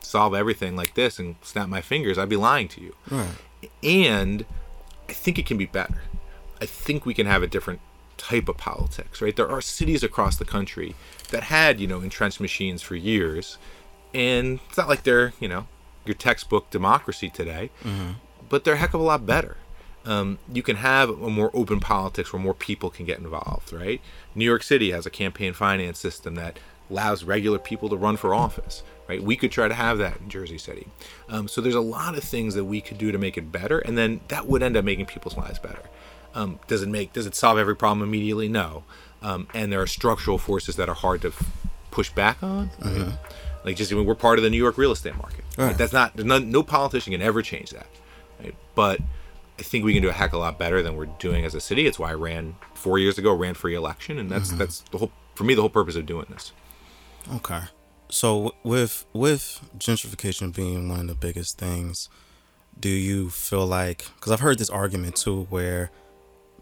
solve 0.00 0.34
everything 0.34 0.74
like 0.76 0.94
this 0.94 1.18
and 1.18 1.36
snap 1.42 1.68
my 1.68 1.80
fingers 1.82 2.16
i'd 2.18 2.28
be 2.28 2.36
lying 2.36 2.68
to 2.68 2.80
you 2.80 2.94
Right. 3.10 3.28
and 3.82 4.44
I 5.08 5.14
think 5.14 5.38
it 5.38 5.46
can 5.46 5.56
be 5.56 5.64
better. 5.64 6.02
I 6.60 6.66
think 6.66 7.06
we 7.06 7.14
can 7.14 7.26
have 7.26 7.42
a 7.42 7.46
different 7.46 7.80
type 8.18 8.46
of 8.46 8.58
politics, 8.58 9.22
right? 9.22 9.34
There 9.34 9.48
are 9.50 9.62
cities 9.62 10.02
across 10.02 10.36
the 10.36 10.44
country 10.44 10.94
that 11.30 11.44
had, 11.44 11.80
you 11.80 11.86
know, 11.86 12.00
entrenched 12.02 12.40
machines 12.42 12.82
for 12.82 12.94
years, 12.94 13.56
and 14.12 14.60
it's 14.68 14.76
not 14.76 14.86
like 14.86 15.04
they're, 15.04 15.32
you 15.40 15.48
know, 15.48 15.66
your 16.08 16.16
textbook 16.16 16.70
democracy 16.70 17.28
today, 17.30 17.70
but 18.48 18.64
they're 18.64 18.74
a 18.74 18.78
heck 18.78 18.94
of 18.94 19.00
a 19.00 19.04
lot 19.04 19.24
better. 19.26 19.58
Um, 20.04 20.38
you 20.50 20.62
can 20.62 20.76
have 20.76 21.10
a 21.10 21.28
more 21.28 21.50
open 21.52 21.80
politics 21.80 22.32
where 22.32 22.40
more 22.42 22.54
people 22.54 22.88
can 22.88 23.04
get 23.04 23.18
involved, 23.18 23.72
right? 23.72 24.00
New 24.34 24.44
York 24.44 24.62
City 24.62 24.90
has 24.92 25.04
a 25.06 25.10
campaign 25.10 25.52
finance 25.52 25.98
system 25.98 26.34
that 26.36 26.58
allows 26.90 27.24
regular 27.24 27.58
people 27.58 27.90
to 27.90 27.96
run 27.96 28.16
for 28.16 28.32
office, 28.34 28.82
right? 29.06 29.22
We 29.22 29.36
could 29.36 29.52
try 29.52 29.68
to 29.68 29.74
have 29.74 29.98
that 29.98 30.18
in 30.20 30.30
Jersey 30.30 30.56
City. 30.56 30.86
Um, 31.28 31.46
so 31.46 31.60
there's 31.60 31.74
a 31.74 31.80
lot 31.82 32.16
of 32.16 32.24
things 32.24 32.54
that 32.54 32.64
we 32.64 32.80
could 32.80 32.96
do 32.96 33.12
to 33.12 33.18
make 33.18 33.36
it 33.36 33.52
better, 33.52 33.80
and 33.80 33.98
then 33.98 34.20
that 34.28 34.46
would 34.46 34.62
end 34.62 34.76
up 34.78 34.84
making 34.84 35.06
people's 35.06 35.36
lives 35.36 35.58
better. 35.58 35.82
Um, 36.34 36.58
does 36.68 36.82
it 36.82 36.88
make? 36.88 37.12
Does 37.12 37.26
it 37.26 37.34
solve 37.34 37.58
every 37.58 37.76
problem 37.76 38.06
immediately? 38.06 38.48
No. 38.48 38.84
Um, 39.20 39.48
and 39.52 39.70
there 39.72 39.82
are 39.82 39.86
structural 39.86 40.38
forces 40.38 40.76
that 40.76 40.88
are 40.88 40.94
hard 40.94 41.22
to 41.22 41.28
f- 41.28 41.50
push 41.90 42.10
back 42.10 42.42
on. 42.42 42.70
Right? 42.80 43.18
Like 43.64 43.76
just 43.76 43.92
I 43.92 43.96
mean, 43.96 44.06
we're 44.06 44.14
part 44.14 44.38
of 44.38 44.42
the 44.42 44.50
New 44.50 44.58
York 44.58 44.78
real 44.78 44.92
estate 44.92 45.16
market. 45.16 45.44
Right? 45.56 45.66
Right. 45.66 45.78
That's 45.78 45.92
not. 45.92 46.16
No, 46.16 46.38
no 46.38 46.62
politician 46.62 47.12
can 47.12 47.22
ever 47.22 47.42
change 47.42 47.70
that. 47.70 47.86
Right? 48.42 48.54
But 48.74 49.00
I 49.58 49.62
think 49.62 49.84
we 49.84 49.92
can 49.92 50.02
do 50.02 50.08
a 50.08 50.12
heck 50.12 50.30
of 50.30 50.34
a 50.34 50.38
lot 50.38 50.58
better 50.58 50.82
than 50.82 50.96
we're 50.96 51.06
doing 51.06 51.44
as 51.44 51.54
a 51.54 51.60
city. 51.60 51.86
It's 51.86 51.98
why 51.98 52.10
I 52.10 52.14
ran 52.14 52.56
four 52.74 52.98
years 52.98 53.18
ago, 53.18 53.34
ran 53.34 53.54
for 53.54 53.68
election, 53.70 54.18
and 54.18 54.30
that's 54.30 54.48
mm-hmm. 54.48 54.58
that's 54.58 54.80
the 54.90 54.98
whole 54.98 55.12
for 55.34 55.44
me 55.44 55.54
the 55.54 55.62
whole 55.62 55.70
purpose 55.70 55.96
of 55.96 56.06
doing 56.06 56.26
this. 56.30 56.52
Okay. 57.34 57.62
So 58.10 58.54
with 58.62 59.04
with 59.12 59.60
gentrification 59.76 60.54
being 60.54 60.88
one 60.88 61.00
of 61.00 61.06
the 61.08 61.14
biggest 61.14 61.58
things, 61.58 62.08
do 62.78 62.88
you 62.88 63.30
feel 63.30 63.66
like 63.66 64.06
cuz 64.20 64.32
I've 64.32 64.40
heard 64.40 64.58
this 64.58 64.70
argument 64.70 65.16
too 65.16 65.46
where 65.50 65.90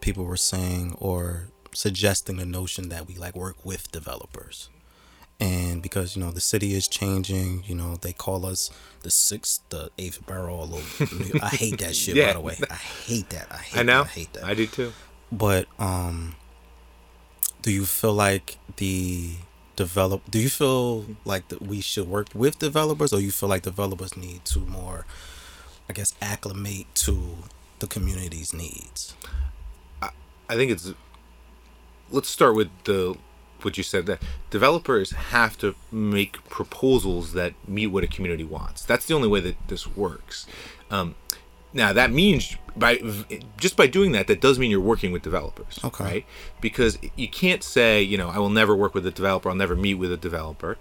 people 0.01 0.25
were 0.25 0.37
saying 0.37 0.95
or 0.99 1.49
suggesting 1.77 2.37
the 2.37 2.47
notion 2.47 2.89
that 2.89 3.07
we 3.07 3.17
like 3.17 3.37
work 3.37 3.65
with 3.65 3.93
developers. 3.93 4.71
And 5.39 5.83
because 5.83 6.17
you 6.17 6.23
know 6.23 6.31
the 6.31 6.41
city 6.41 6.73
is 6.75 6.89
changing, 6.89 7.65
you 7.67 7.75
know 7.75 7.97
they 7.97 8.13
call 8.13 8.47
us 8.47 8.71
the 9.03 9.11
sixth, 9.11 9.61
the 9.69 9.91
eighth 9.99 10.25
borough. 10.27 10.55
All 10.55 10.75
over. 10.75 11.39
I 11.43 11.49
hate 11.49 11.79
that 11.79 11.95
shit. 11.95 12.17
Yeah. 12.17 12.29
By 12.29 12.33
the 12.35 12.41
way, 12.41 12.59
I 12.71 12.75
hate 12.75 13.29
that. 13.31 13.47
I 13.51 13.59
hate. 13.59 13.81
I 13.81 13.83
know. 13.83 14.03
That. 14.05 14.09
I 14.09 14.15
hate 14.15 14.33
that. 14.33 14.45
I 14.45 14.55
do 14.55 14.67
too. 14.67 14.93
But 15.31 15.67
um 15.79 16.37
do 17.63 17.71
you 17.71 17.85
feel 17.85 18.15
like 18.15 18.59
the 18.77 19.33
develop 19.75 20.23
do 20.31 20.39
you 20.39 20.49
feel 20.49 21.05
like 21.25 21.49
that 21.49 21.61
we 21.61 21.81
should 21.81 22.09
work 22.09 22.29
with 22.35 22.59
developers 22.59 23.13
or 23.13 23.21
you 23.21 23.31
feel 23.31 23.49
like 23.49 23.63
developers 23.63 24.17
need 24.17 24.45
to 24.47 24.61
more 24.61 25.05
I 25.89 25.93
guess 25.93 26.15
acclimate 26.23 26.87
to 26.95 27.37
the 27.81 27.87
community's 27.87 28.55
needs? 28.55 29.15
I 30.49 30.55
think 30.55 30.71
it's. 30.71 30.93
Let's 32.11 32.29
start 32.29 32.55
with 32.55 32.69
the 32.85 33.17
what 33.67 33.77
you 33.77 33.83
said 33.83 34.07
that 34.07 34.23
developers 34.49 35.11
have 35.11 35.59
to 35.59 35.75
make 35.93 36.43
proposals 36.49 37.33
that 37.35 37.53
meet 37.69 37.89
what 37.89 38.03
a 38.05 38.07
community 38.07 38.45
wants. 38.45 38.83
That's 38.85 39.05
the 39.05 39.13
only 39.13 39.29
way 39.29 39.41
that 39.41 39.57
this 39.69 39.87
works. 39.95 40.47
Um, 40.91 41.17
now 41.75 41.93
that 41.93 42.11
means 42.11 42.57
by 42.75 42.97
just 43.59 43.77
by 43.77 43.87
doing 43.87 44.13
that, 44.13 44.29
that 44.29 44.41
does 44.41 44.59
mean 44.59 44.71
you're 44.71 44.81
working 44.81 45.13
with 45.13 45.23
developers, 45.23 45.79
Okay. 45.85 46.05
right? 46.05 46.27
Because 46.63 46.97
you 47.17 47.29
can't 47.29 47.63
say, 47.63 48.01
you 48.01 48.17
know, 48.17 48.29
I 48.31 48.39
will 48.39 48.49
never 48.49 48.75
work 48.75 48.95
with 48.95 49.07
a 49.07 49.11
developer. 49.11 49.51
I'll 49.51 49.55
never 49.57 49.77
meet 49.77 49.95
with 49.95 50.13
a 50.13 50.17
developer. 50.17 50.79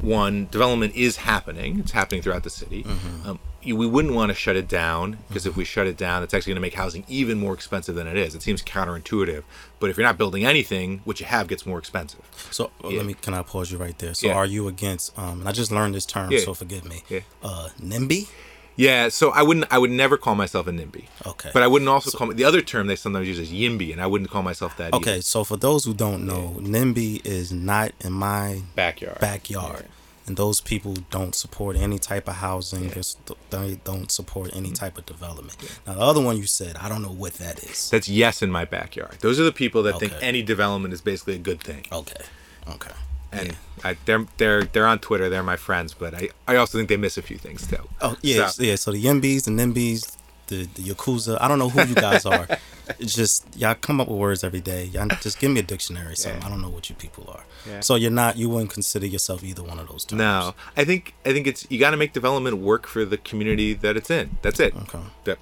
One, 0.00 0.48
development 0.50 0.94
is 0.96 1.18
happening. 1.18 1.78
It's 1.80 1.92
happening 1.92 2.22
throughout 2.22 2.42
the 2.42 2.50
city. 2.50 2.84
Um, 3.24 3.38
you, 3.62 3.76
we 3.76 3.86
wouldn't 3.86 4.14
want 4.14 4.30
to 4.30 4.34
shut 4.34 4.56
it 4.56 4.66
down 4.66 5.18
because 5.28 5.46
if 5.46 5.56
we 5.56 5.64
shut 5.64 5.86
it 5.86 5.96
down, 5.96 6.24
it's 6.24 6.34
actually 6.34 6.50
going 6.52 6.56
to 6.56 6.62
make 6.62 6.74
housing 6.74 7.04
even 7.06 7.38
more 7.38 7.54
expensive 7.54 7.94
than 7.94 8.08
it 8.08 8.16
is. 8.16 8.34
It 8.34 8.42
seems 8.42 8.62
counterintuitive, 8.62 9.44
but 9.78 9.90
if 9.90 9.96
you're 9.96 10.06
not 10.06 10.18
building 10.18 10.44
anything, 10.44 11.02
what 11.04 11.20
you 11.20 11.26
have 11.26 11.46
gets 11.46 11.64
more 11.64 11.78
expensive. 11.78 12.20
So 12.50 12.72
uh, 12.82 12.88
Yeah. 12.88 12.96
let 12.98 13.06
me 13.06 13.14
can 13.14 13.34
I 13.34 13.42
pause 13.42 13.70
you 13.70 13.78
right 13.78 13.96
there? 13.98 14.14
So 14.14 14.26
Yeah. 14.26 14.34
are 14.34 14.46
you 14.46 14.66
against 14.66 15.16
um 15.16 15.40
and 15.40 15.48
I 15.48 15.52
just 15.52 15.70
learned 15.70 15.94
this 15.94 16.06
term, 16.06 16.32
Yeah. 16.32 16.40
so 16.40 16.54
forgive 16.54 16.84
me. 16.84 17.04
Uh 17.42 17.68
NIMBY? 17.80 18.28
Yeah, 18.76 19.08
so 19.08 19.30
I 19.30 19.42
wouldn't. 19.42 19.66
I 19.70 19.78
would 19.78 19.90
never 19.90 20.16
call 20.16 20.34
myself 20.34 20.66
a 20.66 20.70
NIMBY. 20.70 21.04
Okay. 21.26 21.50
But 21.52 21.62
I 21.62 21.66
wouldn't 21.66 21.88
also 21.88 22.16
call 22.16 22.28
me 22.28 22.34
the 22.34 22.44
other 22.44 22.62
term 22.62 22.86
they 22.86 22.96
sometimes 22.96 23.28
use 23.28 23.38
is 23.38 23.52
YIMBY, 23.52 23.92
and 23.92 24.00
I 24.00 24.06
wouldn't 24.06 24.30
call 24.30 24.42
myself 24.42 24.76
that. 24.78 24.92
Okay, 24.94 25.14
either. 25.14 25.22
so 25.22 25.44
for 25.44 25.56
those 25.56 25.84
who 25.84 25.94
don't 25.94 26.26
know, 26.26 26.56
NIMBY 26.60 27.24
is 27.26 27.52
not 27.52 27.92
in 28.00 28.12
my 28.12 28.62
backyard. 28.74 29.20
backyard. 29.20 29.86
And 30.24 30.36
those 30.36 30.60
people 30.60 30.94
don't 31.10 31.34
support 31.34 31.76
any 31.76 31.98
type 31.98 32.28
of 32.28 32.36
housing. 32.36 32.90
Just 32.92 33.18
They 33.50 33.80
don't 33.82 34.10
support 34.10 34.50
any 34.54 34.68
mm-hmm. 34.68 34.74
type 34.74 34.96
of 34.96 35.04
development. 35.04 35.56
Now, 35.84 35.94
the 35.94 36.00
other 36.00 36.20
one 36.20 36.36
you 36.36 36.46
said, 36.46 36.76
I 36.76 36.88
don't 36.88 37.02
know 37.02 37.10
what 37.10 37.34
that 37.34 37.58
is. 37.64 37.90
That's 37.90 38.08
yes 38.08 38.40
in 38.40 38.50
my 38.50 38.64
backyard. 38.64 39.16
Those 39.20 39.40
are 39.40 39.44
the 39.44 39.52
people 39.52 39.82
that 39.82 39.98
think 39.98 40.12
any 40.20 40.42
development 40.42 40.94
is 40.94 41.00
basically 41.00 41.34
a 41.34 41.38
good 41.38 41.60
thing. 41.60 41.86
Okay. 41.90 42.22
Okay. 42.68 42.92
And 43.32 43.56
I, 43.84 43.96
they're 44.04 44.26
they're 44.36 44.64
they're 44.64 44.86
on 44.86 44.98
Twitter. 44.98 45.28
They're 45.28 45.42
my 45.42 45.56
friends, 45.56 45.94
but 45.94 46.14
I, 46.14 46.28
I 46.46 46.56
also 46.56 46.78
think 46.78 46.88
they 46.88 46.96
miss 46.96 47.16
a 47.18 47.22
few 47.22 47.38
things 47.38 47.66
too. 47.66 47.88
Oh 48.00 48.16
yeah, 48.22 48.46
So- 48.48 48.62
yeah. 48.62 48.76
So 48.76 48.92
the 48.92 49.02
Yimbys, 49.02 49.44
the 49.44 49.50
Nimbys, 49.50 50.16
the 50.48 50.64
the 50.74 50.82
Yakuza. 50.82 51.38
I 51.40 51.48
don't 51.48 51.58
know 51.58 51.68
who 51.70 51.82
you 51.88 51.94
guys 51.94 52.26
are. 52.26 52.46
it's 52.98 53.14
just 53.14 53.46
y'all 53.56 53.74
come 53.74 54.00
up 54.00 54.08
with 54.08 54.18
words 54.18 54.44
every 54.44 54.60
day. 54.60 54.84
Y'all 54.84 55.08
just 55.20 55.38
give 55.40 55.50
me 55.50 55.60
a 55.60 55.62
dictionary. 55.62 56.14
So 56.16 56.28
Yeah. 56.28 56.40
I 56.44 56.48
don't 56.48 56.60
know 56.60 56.68
what 56.68 56.90
you 56.90 56.96
people 56.96 57.24
are. 57.28 57.44
Yeah. 57.66 57.80
So 57.80 57.94
you're 57.94 58.10
not. 58.10 58.36
You 58.36 58.50
wouldn't 58.50 58.70
consider 58.70 59.06
yourself 59.06 59.42
either 59.42 59.62
one 59.62 59.78
of 59.78 59.88
those 59.88 60.04
terms. 60.04 60.18
No, 60.18 60.54
I 60.76 60.84
think 60.84 61.14
I 61.24 61.32
think 61.32 61.46
it's 61.46 61.66
you 61.70 61.78
got 61.78 61.92
to 61.92 61.96
make 61.96 62.12
development 62.12 62.58
work 62.58 62.86
for 62.86 63.04
the 63.04 63.16
community 63.16 63.72
that 63.74 63.96
it's 63.96 64.10
in. 64.10 64.36
That's 64.42 64.60
it. 64.60 64.76
Okay. 64.76 65.00
That 65.24 65.38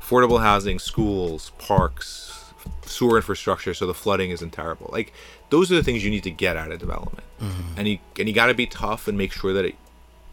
affordable 0.00 0.40
housing, 0.40 0.78
schools, 0.78 1.50
parks, 1.58 2.41
sewer 2.84 3.16
infrastructure, 3.16 3.74
so 3.74 3.86
the 3.86 3.94
flooding 3.94 4.30
isn't 4.30 4.50
terrible. 4.50 4.88
Like 4.92 5.12
those 5.50 5.70
are 5.70 5.76
the 5.76 5.82
things 5.82 6.04
you 6.04 6.10
need 6.10 6.24
to 6.24 6.30
get 6.30 6.56
out 6.56 6.70
of 6.70 6.78
development, 6.78 7.26
mm-hmm. 7.40 7.78
and 7.78 7.88
you 7.88 7.98
and 8.18 8.28
you 8.28 8.34
got 8.34 8.46
to 8.46 8.54
be 8.54 8.66
tough 8.66 9.08
and 9.08 9.16
make 9.16 9.32
sure 9.32 9.52
that 9.52 9.64
it, 9.64 9.74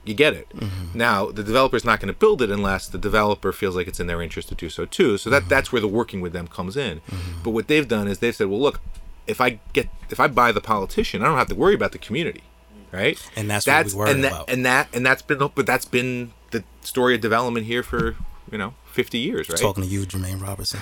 you 0.05 0.13
get 0.13 0.33
it. 0.33 0.49
Mm-hmm. 0.49 0.97
Now 0.97 1.27
the 1.27 1.43
developer's 1.43 1.85
not 1.85 1.99
going 1.99 2.13
to 2.13 2.19
build 2.19 2.41
it 2.41 2.49
unless 2.49 2.87
the 2.87 2.97
developer 2.97 3.51
feels 3.51 3.75
like 3.75 3.87
it's 3.87 3.99
in 3.99 4.07
their 4.07 4.21
interest 4.21 4.49
to 4.49 4.55
do 4.55 4.69
so 4.69 4.85
too. 4.85 5.17
So 5.17 5.29
that 5.29 5.41
mm-hmm. 5.41 5.49
that's 5.49 5.71
where 5.71 5.81
the 5.81 5.87
working 5.87 6.21
with 6.21 6.33
them 6.33 6.47
comes 6.47 6.77
in. 6.77 7.01
But 7.43 7.51
what 7.51 7.67
they've 7.67 7.87
done 7.87 8.07
is 8.07 8.19
they've 8.19 8.35
said, 8.35 8.47
well, 8.47 8.59
look, 8.59 8.81
if 9.29 9.39
I 9.39 9.59
get 9.73 9.87
if 10.09 10.19
I 10.19 10.27
buy 10.27 10.51
the 10.51 10.61
politician, 10.61 11.21
I 11.21 11.25
don't 11.25 11.37
have 11.37 11.47
to 11.47 11.55
worry 11.55 11.75
about 11.75 11.91
the 11.91 11.99
community, 11.99 12.43
right? 12.91 13.17
And 13.35 13.49
that's 13.49 13.65
what 13.67 14.07
we 14.07 14.11
and 14.11 14.23
that, 14.23 14.31
about. 14.31 14.49
And 14.49 14.65
that 14.65 14.89
and 14.93 15.05
that's 15.05 15.21
been 15.21 15.37
but 15.37 15.65
that's 15.65 15.85
been 15.85 16.33
the 16.51 16.63
story 16.81 17.15
of 17.15 17.21
development 17.21 17.67
here 17.67 17.83
for 17.83 18.15
you 18.51 18.57
know 18.57 18.73
50 18.91 19.17
years, 19.19 19.49
right? 19.49 19.59
Talking 19.59 19.83
to 19.83 19.89
you, 19.89 20.01
Jermaine 20.05 20.41
Robertson. 20.41 20.81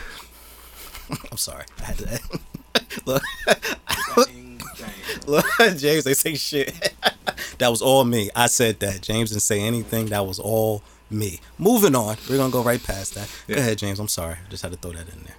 I'm 1.32 1.38
sorry. 1.38 1.65
I 1.80 1.84
had 1.84 1.98
to. 2.00 2.20
Look, 3.06 3.24
look, 5.28 5.46
James, 5.78 6.04
they 6.04 6.13
say 6.13 6.36
shit. 6.36 6.93
that 7.58 7.70
was 7.70 7.82
all 7.82 8.06
me. 8.06 8.30
I 8.36 8.48
said 8.48 8.80
that. 8.80 9.02
James 9.02 9.30
didn't 9.30 9.41
say 9.41 9.62
anything. 9.62 10.08
That 10.08 10.26
was 10.26 10.39
all 10.39 10.84
me. 11.10 11.39
Moving 11.58 11.96
on. 11.96 12.17
We're 12.30 12.38
gonna 12.38 12.52
go 12.52 12.63
right 12.63 12.82
past 12.84 13.15
that. 13.15 13.30
Go 13.48 13.56
ahead, 13.56 13.78
James. 13.78 14.00
I'm 14.00 14.08
sorry. 14.08 14.36
I 14.36 14.50
just 14.50 14.63
had 14.63 14.72
to 14.72 14.78
throw 14.78 14.91
that 14.91 15.08
in 15.10 15.24
there. 15.24 15.36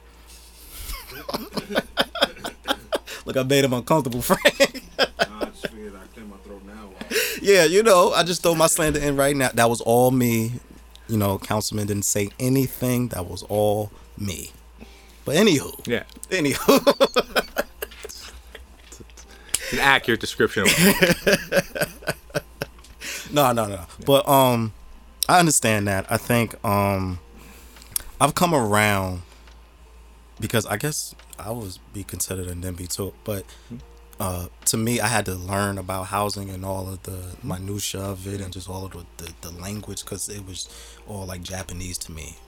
Look, 3.24 3.36
I 3.36 3.42
made 3.42 3.64
him 3.64 3.72
uncomfortable, 3.72 4.22
Frank. 4.22 4.82
Nah, 4.98 5.06
I 5.40 5.44
just 5.46 5.68
figured 5.68 5.94
I 5.94 6.06
clear 6.14 6.26
my 6.26 6.36
throat 6.38 6.62
now. 6.64 6.90
yeah, 7.40 7.64
you 7.64 7.82
know, 7.82 8.12
I 8.12 8.22
just 8.24 8.42
throw 8.42 8.54
my 8.54 8.66
slander 8.66 9.00
in 9.00 9.16
right 9.16 9.36
now. 9.36 9.50
That 9.54 9.68
was 9.70 9.80
all 9.80 10.10
me. 10.10 10.52
You 11.08 11.16
know, 11.18 11.38
councilman 11.38 11.86
didn't 11.86 12.04
say 12.04 12.30
anything. 12.38 13.08
That 13.08 13.26
was 13.28 13.42
all 13.44 13.90
me. 14.16 14.52
But 15.28 15.36
anywho, 15.36 15.86
yeah, 15.86 16.04
anywho, 16.30 16.80
it's 18.02 19.72
an 19.74 19.78
accurate 19.78 20.20
description. 20.20 20.62
Of 20.62 20.72
no, 23.30 23.52
no, 23.52 23.66
no. 23.66 23.84
But 24.06 24.26
um, 24.26 24.72
I 25.28 25.38
understand 25.38 25.86
that. 25.86 26.10
I 26.10 26.16
think 26.16 26.54
um, 26.64 27.18
I've 28.18 28.34
come 28.34 28.54
around 28.54 29.20
because 30.40 30.64
I 30.64 30.78
guess 30.78 31.14
I 31.38 31.50
was 31.50 31.76
be 31.92 32.04
considered 32.04 32.46
a 32.46 32.54
NIMBY 32.54 32.88
too. 32.88 33.12
But 33.24 33.44
uh, 34.18 34.46
to 34.64 34.78
me, 34.78 34.98
I 34.98 35.08
had 35.08 35.26
to 35.26 35.34
learn 35.34 35.76
about 35.76 36.04
housing 36.04 36.48
and 36.48 36.64
all 36.64 36.88
of 36.88 37.02
the 37.02 37.36
minutia 37.42 38.00
of 38.00 38.26
it 38.26 38.40
and 38.40 38.50
just 38.50 38.66
all 38.66 38.86
of 38.86 38.92
the 38.92 39.04
the, 39.18 39.34
the 39.42 39.50
language 39.50 40.04
because 40.04 40.30
it 40.30 40.46
was 40.46 40.70
all 41.06 41.26
like 41.26 41.42
Japanese 41.42 41.98
to 41.98 42.12
me. 42.12 42.38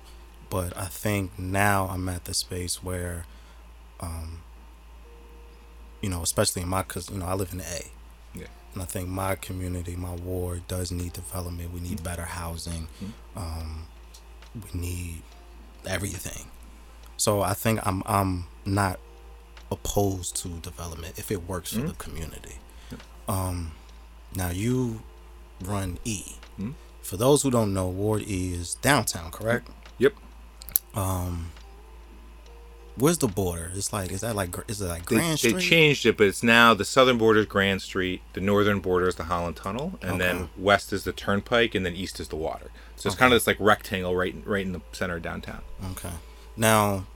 But 0.51 0.77
I 0.77 0.87
think 0.87 1.39
now 1.39 1.89
I'm 1.91 2.09
at 2.09 2.25
the 2.25 2.35
space 2.35 2.83
where, 2.83 3.25
um, 4.01 4.43
you 6.03 6.11
know, 6.11 6.23
especially 6.23 6.63
in 6.63 6.69
my, 6.69 6.83
cause 6.83 7.09
you 7.11 7.19
know 7.19 7.27
I 7.27 7.35
live 7.35 7.53
in 7.53 7.61
A. 7.61 7.87
Yeah. 8.35 8.47
And 8.75 8.83
I 8.83 8.85
think 8.87 9.09
my 9.09 9.37
community, 9.37 9.95
my 9.97 10.15
ward, 10.15 10.67
does 10.69 10.91
need 10.91 11.13
development. 11.13 11.73
We 11.73 11.81
need 11.81 12.03
better 12.03 12.25
housing. 12.25 12.89
Um, 13.37 13.87
we 14.55 14.81
need 14.81 15.23
everything. 15.87 16.47
So 17.17 17.43
I 17.43 17.55
think 17.55 17.87
I'm 17.87 18.03
I'm 18.07 18.47
not 18.65 18.99
opposed 19.71 20.35
to 20.37 20.49
development 20.49 21.19
if 21.19 21.31
it 21.31 21.47
works 21.49 21.73
for 21.73 21.83
the 21.83 21.93
community. 21.95 22.57
Um, 23.29 23.73
now 24.35 24.51
you 24.51 25.03
run 25.63 25.99
E. 26.05 26.25
Mhm. 26.59 26.75
For 27.03 27.17
those 27.17 27.43
who 27.43 27.51
don't 27.51 27.73
know, 27.73 27.87
Ward 27.89 28.23
E 28.23 28.53
is 28.53 28.75
downtown, 28.77 29.31
correct? 29.31 29.69
yep. 29.99 30.15
Um, 30.95 31.53
where's 32.97 33.19
the 33.19 33.29
border? 33.29 33.71
It's 33.75 33.93
like 33.93 34.11
is 34.13 34.21
that 34.21 34.37
like 34.37 34.55
is 34.69 34.81
it 34.81 34.87
like 34.87 35.07
Grand 35.07 35.39
they 35.39 35.51
Street? 35.51 35.61
changed 35.61 36.07
it, 36.07 36.17
but 36.17 36.27
it's 36.27 36.43
now 36.43 36.75
the 36.75 36.85
southern 36.85 37.19
border 37.19 37.41
is 37.41 37.47
Grand 37.47 37.83
Street, 37.83 38.23
the 38.33 38.41
northern 38.41 38.81
border 38.81 39.09
is 39.09 39.15
the 39.15 39.25
Holland 39.25 39.57
Tunnel, 39.57 39.99
and 40.03 40.21
then 40.21 40.49
west 40.57 40.93
is 40.93 41.05
the 41.05 41.13
Turnpike, 41.13 41.75
and 41.75 41.85
then 41.87 41.95
east 41.95 42.21
is 42.21 42.29
the 42.29 42.37
water. 42.37 42.71
So 42.97 43.09
it's 43.09 43.17
kind 43.17 43.33
of 43.33 43.37
this 43.37 43.47
like 43.47 43.57
rectangle 43.61 44.15
right 44.15 44.35
in, 44.35 44.45
right 44.45 44.65
in 44.65 44.73
the 44.73 44.81
center 44.93 45.17
of 45.17 45.23
downtown. 45.23 45.63
Okay. 45.93 46.11
Now, 46.57 47.07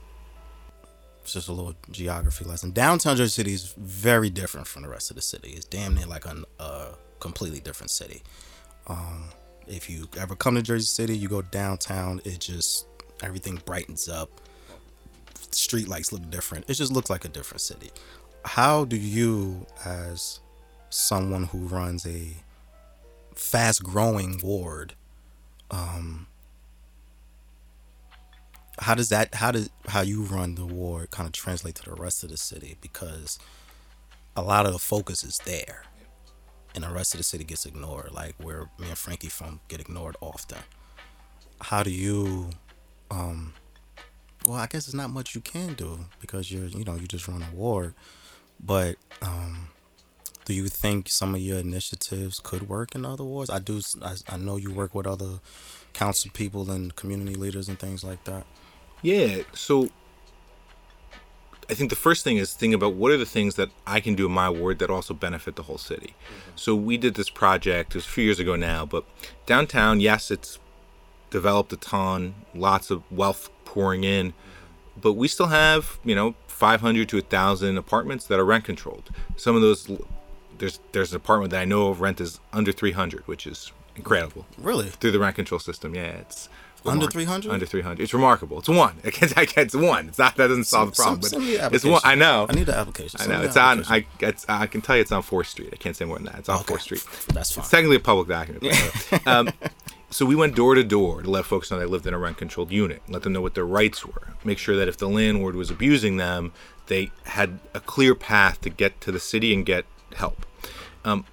it's 1.21 1.33
just 1.33 1.47
a 1.47 1.51
little 1.51 1.75
geography 1.91 2.45
lesson. 2.45 2.71
Downtown 2.71 3.17
Jersey 3.17 3.29
City 3.29 3.53
is 3.53 3.73
very 3.77 4.29
different 4.29 4.67
from 4.67 4.81
the 4.81 4.89
rest 4.89 5.09
of 5.11 5.15
the 5.15 5.21
city. 5.21 5.49
It's 5.55 5.65
damn 5.65 5.93
near 5.95 6.07
like 6.07 6.25
a 6.25 6.43
uh, 6.59 6.93
completely 7.19 7.59
different 7.59 7.91
city. 7.91 8.23
Um, 8.87 9.29
if 9.67 9.89
you 9.89 10.07
ever 10.17 10.35
come 10.35 10.55
to 10.55 10.61
Jersey 10.61 10.85
City, 10.85 11.17
you 11.17 11.27
go 11.27 11.41
downtown, 11.41 12.21
it 12.25 12.39
just 12.39 12.85
everything 13.23 13.61
brightens 13.65 14.07
up. 14.07 14.29
Street 15.51 15.87
lights 15.87 16.11
look 16.11 16.29
different. 16.29 16.69
It 16.69 16.73
just 16.73 16.91
looks 16.91 17.09
like 17.09 17.25
a 17.25 17.29
different 17.29 17.61
city. 17.61 17.91
How 18.43 18.85
do 18.85 18.97
you, 18.97 19.65
as 19.85 20.39
someone 20.89 21.45
who 21.45 21.59
runs 21.59 22.05
a 22.05 22.33
fast 23.33 23.83
growing 23.83 24.39
ward, 24.43 24.93
um, 25.71 26.27
how 28.79 28.95
does 28.95 29.09
that 29.09 29.33
how 29.35 29.51
does 29.51 29.69
how 29.87 30.01
you 30.01 30.23
run 30.23 30.55
the 30.55 30.65
ward 30.65 31.09
kind 31.11 31.27
of 31.27 31.33
translate 31.33 31.75
to 31.75 31.85
the 31.85 31.93
rest 31.93 32.23
of 32.23 32.29
the 32.29 32.37
city 32.37 32.77
because 32.81 33.39
a 34.35 34.41
lot 34.41 34.65
of 34.65 34.73
the 34.73 34.79
focus 34.79 35.23
is 35.23 35.39
there 35.45 35.83
and 36.73 36.83
the 36.83 36.89
rest 36.89 37.13
of 37.13 37.17
the 37.19 37.23
city 37.23 37.43
gets 37.43 37.65
ignored 37.65 38.11
like 38.11 38.35
where 38.37 38.69
me 38.77 38.89
and 38.89 38.97
frankie 38.97 39.29
from 39.29 39.61
get 39.69 39.79
ignored 39.79 40.17
often 40.19 40.57
how 41.61 41.83
do 41.83 41.89
you 41.89 42.49
um 43.11 43.53
well 44.45 44.57
i 44.57 44.67
guess 44.67 44.85
it's 44.87 44.93
not 44.93 45.09
much 45.09 45.35
you 45.35 45.41
can 45.41 45.73
do 45.73 45.99
because 46.19 46.51
you're 46.51 46.67
you 46.67 46.83
know 46.83 46.95
you 46.95 47.07
just 47.07 47.27
run 47.27 47.43
a 47.43 47.55
ward 47.55 47.93
but 48.59 48.95
um 49.21 49.69
do 50.45 50.53
you 50.53 50.67
think 50.67 51.09
some 51.09 51.33
of 51.33 51.41
your 51.41 51.57
initiatives 51.57 52.39
could 52.39 52.69
work 52.69 52.93
in 52.95 53.05
other 53.05 53.23
wards 53.23 53.49
i 53.49 53.59
do 53.59 53.81
i, 54.03 54.15
I 54.29 54.37
know 54.37 54.57
you 54.57 54.71
work 54.71 54.93
with 54.95 55.07
other 55.07 55.39
council 55.93 56.29
people 56.33 56.69
and 56.69 56.95
community 56.95 57.35
leaders 57.35 57.67
and 57.69 57.79
things 57.79 58.03
like 58.03 58.23
that 58.25 58.45
Yeah. 59.01 59.43
So 59.53 59.89
I 61.69 61.73
think 61.73 61.89
the 61.89 61.95
first 61.95 62.23
thing 62.23 62.37
is 62.37 62.53
think 62.53 62.73
about 62.73 62.93
what 62.93 63.11
are 63.11 63.17
the 63.17 63.25
things 63.25 63.55
that 63.55 63.69
I 63.87 63.99
can 63.99 64.15
do 64.15 64.25
in 64.25 64.31
my 64.31 64.49
ward 64.49 64.79
that 64.79 64.89
also 64.89 65.13
benefit 65.13 65.55
the 65.55 65.63
whole 65.63 65.77
city. 65.77 66.15
So 66.55 66.75
we 66.75 66.97
did 66.97 67.15
this 67.15 67.29
project, 67.29 67.91
it 67.91 67.95
was 67.95 68.05
a 68.05 68.09
few 68.09 68.23
years 68.23 68.39
ago 68.39 68.55
now, 68.55 68.85
but 68.85 69.03
downtown, 69.45 69.99
yes, 69.99 70.31
it's 70.31 70.59
developed 71.29 71.73
a 71.73 71.77
ton, 71.77 72.35
lots 72.53 72.89
of 72.91 73.03
wealth 73.11 73.49
pouring 73.65 74.03
in, 74.03 74.33
but 74.99 75.13
we 75.13 75.27
still 75.27 75.47
have, 75.47 75.99
you 76.03 76.15
know, 76.15 76.35
500 76.47 77.09
to 77.09 77.17
1,000 77.17 77.77
apartments 77.77 78.25
that 78.27 78.39
are 78.39 78.45
rent 78.45 78.63
controlled. 78.63 79.09
Some 79.35 79.55
of 79.55 79.61
those, 79.61 79.89
there's 80.57 80.79
there's 80.93 81.11
an 81.11 81.17
apartment 81.17 81.51
that 81.51 81.61
I 81.61 81.65
know 81.65 81.87
of 81.89 81.99
rent 82.01 82.21
is 82.21 82.39
under 82.53 82.71
300, 82.71 83.27
which 83.27 83.45
is 83.45 83.71
incredible 83.95 84.45
Really? 84.57 84.87
through 84.89 85.11
the 85.11 85.19
rent 85.19 85.35
control 85.35 85.59
system. 85.59 85.93
Yeah, 85.95 86.03
it's 86.03 86.47
Under 86.85 87.07
300? 87.07 87.51
Under 87.51 87.65
300. 87.65 88.01
It's 88.03 88.13
remarkable. 88.13 88.59
It's 88.59 88.69
one. 88.69 88.95
I 89.03 89.09
can't. 89.09 89.37
I 89.37 89.45
can't. 89.45 89.65
It's 89.65 89.75
one. 89.75 90.07
It's 90.09 90.17
not. 90.19 90.35
That 90.37 90.47
doesn't 90.47 90.65
solve 90.65 90.91
the 90.91 91.01
problem. 91.01 91.21
Send- 91.23 91.31
send 91.31 91.45
me 91.45 91.57
the 91.57 91.63
but 91.63 91.73
it's 91.73 91.83
one. 91.83 92.01
I 92.05 92.15
know. 92.15 92.45
I 92.49 92.53
need 92.53 92.67
the 92.67 92.77
application. 92.77 93.19
I 93.21 93.25
know. 93.27 93.41
It's 93.41 93.57
on. 93.57 93.83
I. 93.89 94.05
It's, 94.19 94.45
I 94.47 94.67
can 94.67 94.81
tell 94.81 94.95
you 94.95 95.01
it's 95.01 95.11
on 95.11 95.23
Fourth 95.23 95.47
Street. 95.47 95.71
I 95.73 95.77
can't 95.77 95.95
say 95.95 96.05
more 96.05 96.17
than 96.17 96.25
that. 96.27 96.35
It's 96.39 96.49
on 96.49 96.57
Okay. 96.59 96.65
Fourth 96.67 96.81
Street. 96.83 97.03
That's 97.33 97.51
fine. 97.51 97.63
It's 97.63 97.69
technically 97.71 97.95
a 97.97 97.99
public 98.01 98.27
document. 98.27 99.27
um, 99.27 99.49
so 100.15 100.25
we 100.25 100.33
went 100.33 100.55
door 100.55 100.75
to 100.75 100.83
door 100.85 101.21
to 101.21 101.29
let 101.29 101.43
folks 101.43 101.69
know 101.69 101.77
they 101.77 101.83
lived 101.83 102.07
in 102.07 102.13
a 102.13 102.17
rent 102.17 102.37
controlled 102.37 102.71
unit, 102.71 103.01
let 103.09 103.23
them 103.23 103.33
know 103.33 103.41
what 103.41 103.53
their 103.53 103.65
rights 103.65 104.05
were, 104.05 104.29
make 104.45 104.57
sure 104.57 104.77
that 104.77 104.87
if 104.87 104.95
the 104.95 105.09
landlord 105.09 105.57
was 105.57 105.69
abusing 105.69 106.15
them, 106.15 106.53
they 106.87 107.11
had 107.25 107.59
a 107.73 107.81
clear 107.81 108.15
path 108.15 108.61
to 108.61 108.69
get 108.69 109.01
to 109.01 109.11
the 109.11 109.19
city 109.19 109.53
and 109.53 109.65
get 109.65 109.83
help. 110.15 110.45
Um, 111.03 111.25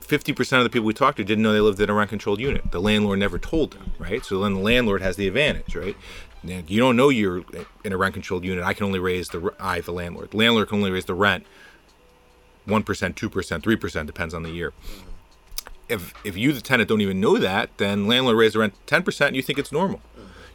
50% 0.00 0.58
of 0.58 0.64
the 0.64 0.70
people 0.70 0.84
we 0.84 0.92
talked 0.92 1.18
to 1.18 1.24
didn't 1.24 1.44
know 1.44 1.52
they 1.52 1.60
lived 1.60 1.80
in 1.80 1.88
a 1.88 1.94
rent 1.94 2.10
controlled 2.10 2.40
unit. 2.40 2.72
The 2.72 2.80
landlord 2.80 3.20
never 3.20 3.38
told 3.38 3.70
them, 3.70 3.92
right? 4.00 4.24
So 4.24 4.42
then 4.42 4.54
the 4.54 4.60
landlord 4.60 5.00
has 5.00 5.14
the 5.14 5.28
advantage, 5.28 5.76
right? 5.76 5.96
You 6.42 6.80
don't 6.80 6.96
know 6.96 7.10
you're 7.10 7.44
in 7.84 7.92
a 7.92 7.96
rent 7.96 8.14
controlled 8.14 8.44
unit. 8.44 8.64
I 8.64 8.74
can 8.74 8.84
only 8.84 8.98
raise 8.98 9.28
the 9.28 9.54
I, 9.60 9.80
the 9.80 9.92
landlord. 9.92 10.32
The 10.32 10.38
landlord 10.38 10.70
can 10.70 10.78
only 10.78 10.90
raise 10.90 11.04
the 11.04 11.14
rent 11.14 11.46
1%, 12.66 12.82
2%, 12.84 13.60
3%, 13.60 14.06
depends 14.06 14.34
on 14.34 14.42
the 14.42 14.50
year. 14.50 14.72
If 15.88 16.14
if 16.24 16.36
you 16.36 16.52
the 16.52 16.60
tenant 16.60 16.88
don't 16.88 17.00
even 17.00 17.20
know 17.20 17.38
that, 17.38 17.76
then 17.78 18.06
landlord 18.06 18.36
raise 18.36 18.54
the 18.54 18.60
rent 18.60 18.74
10% 18.86 19.26
and 19.26 19.36
you 19.36 19.42
think 19.42 19.58
it's 19.58 19.72
normal. 19.72 20.00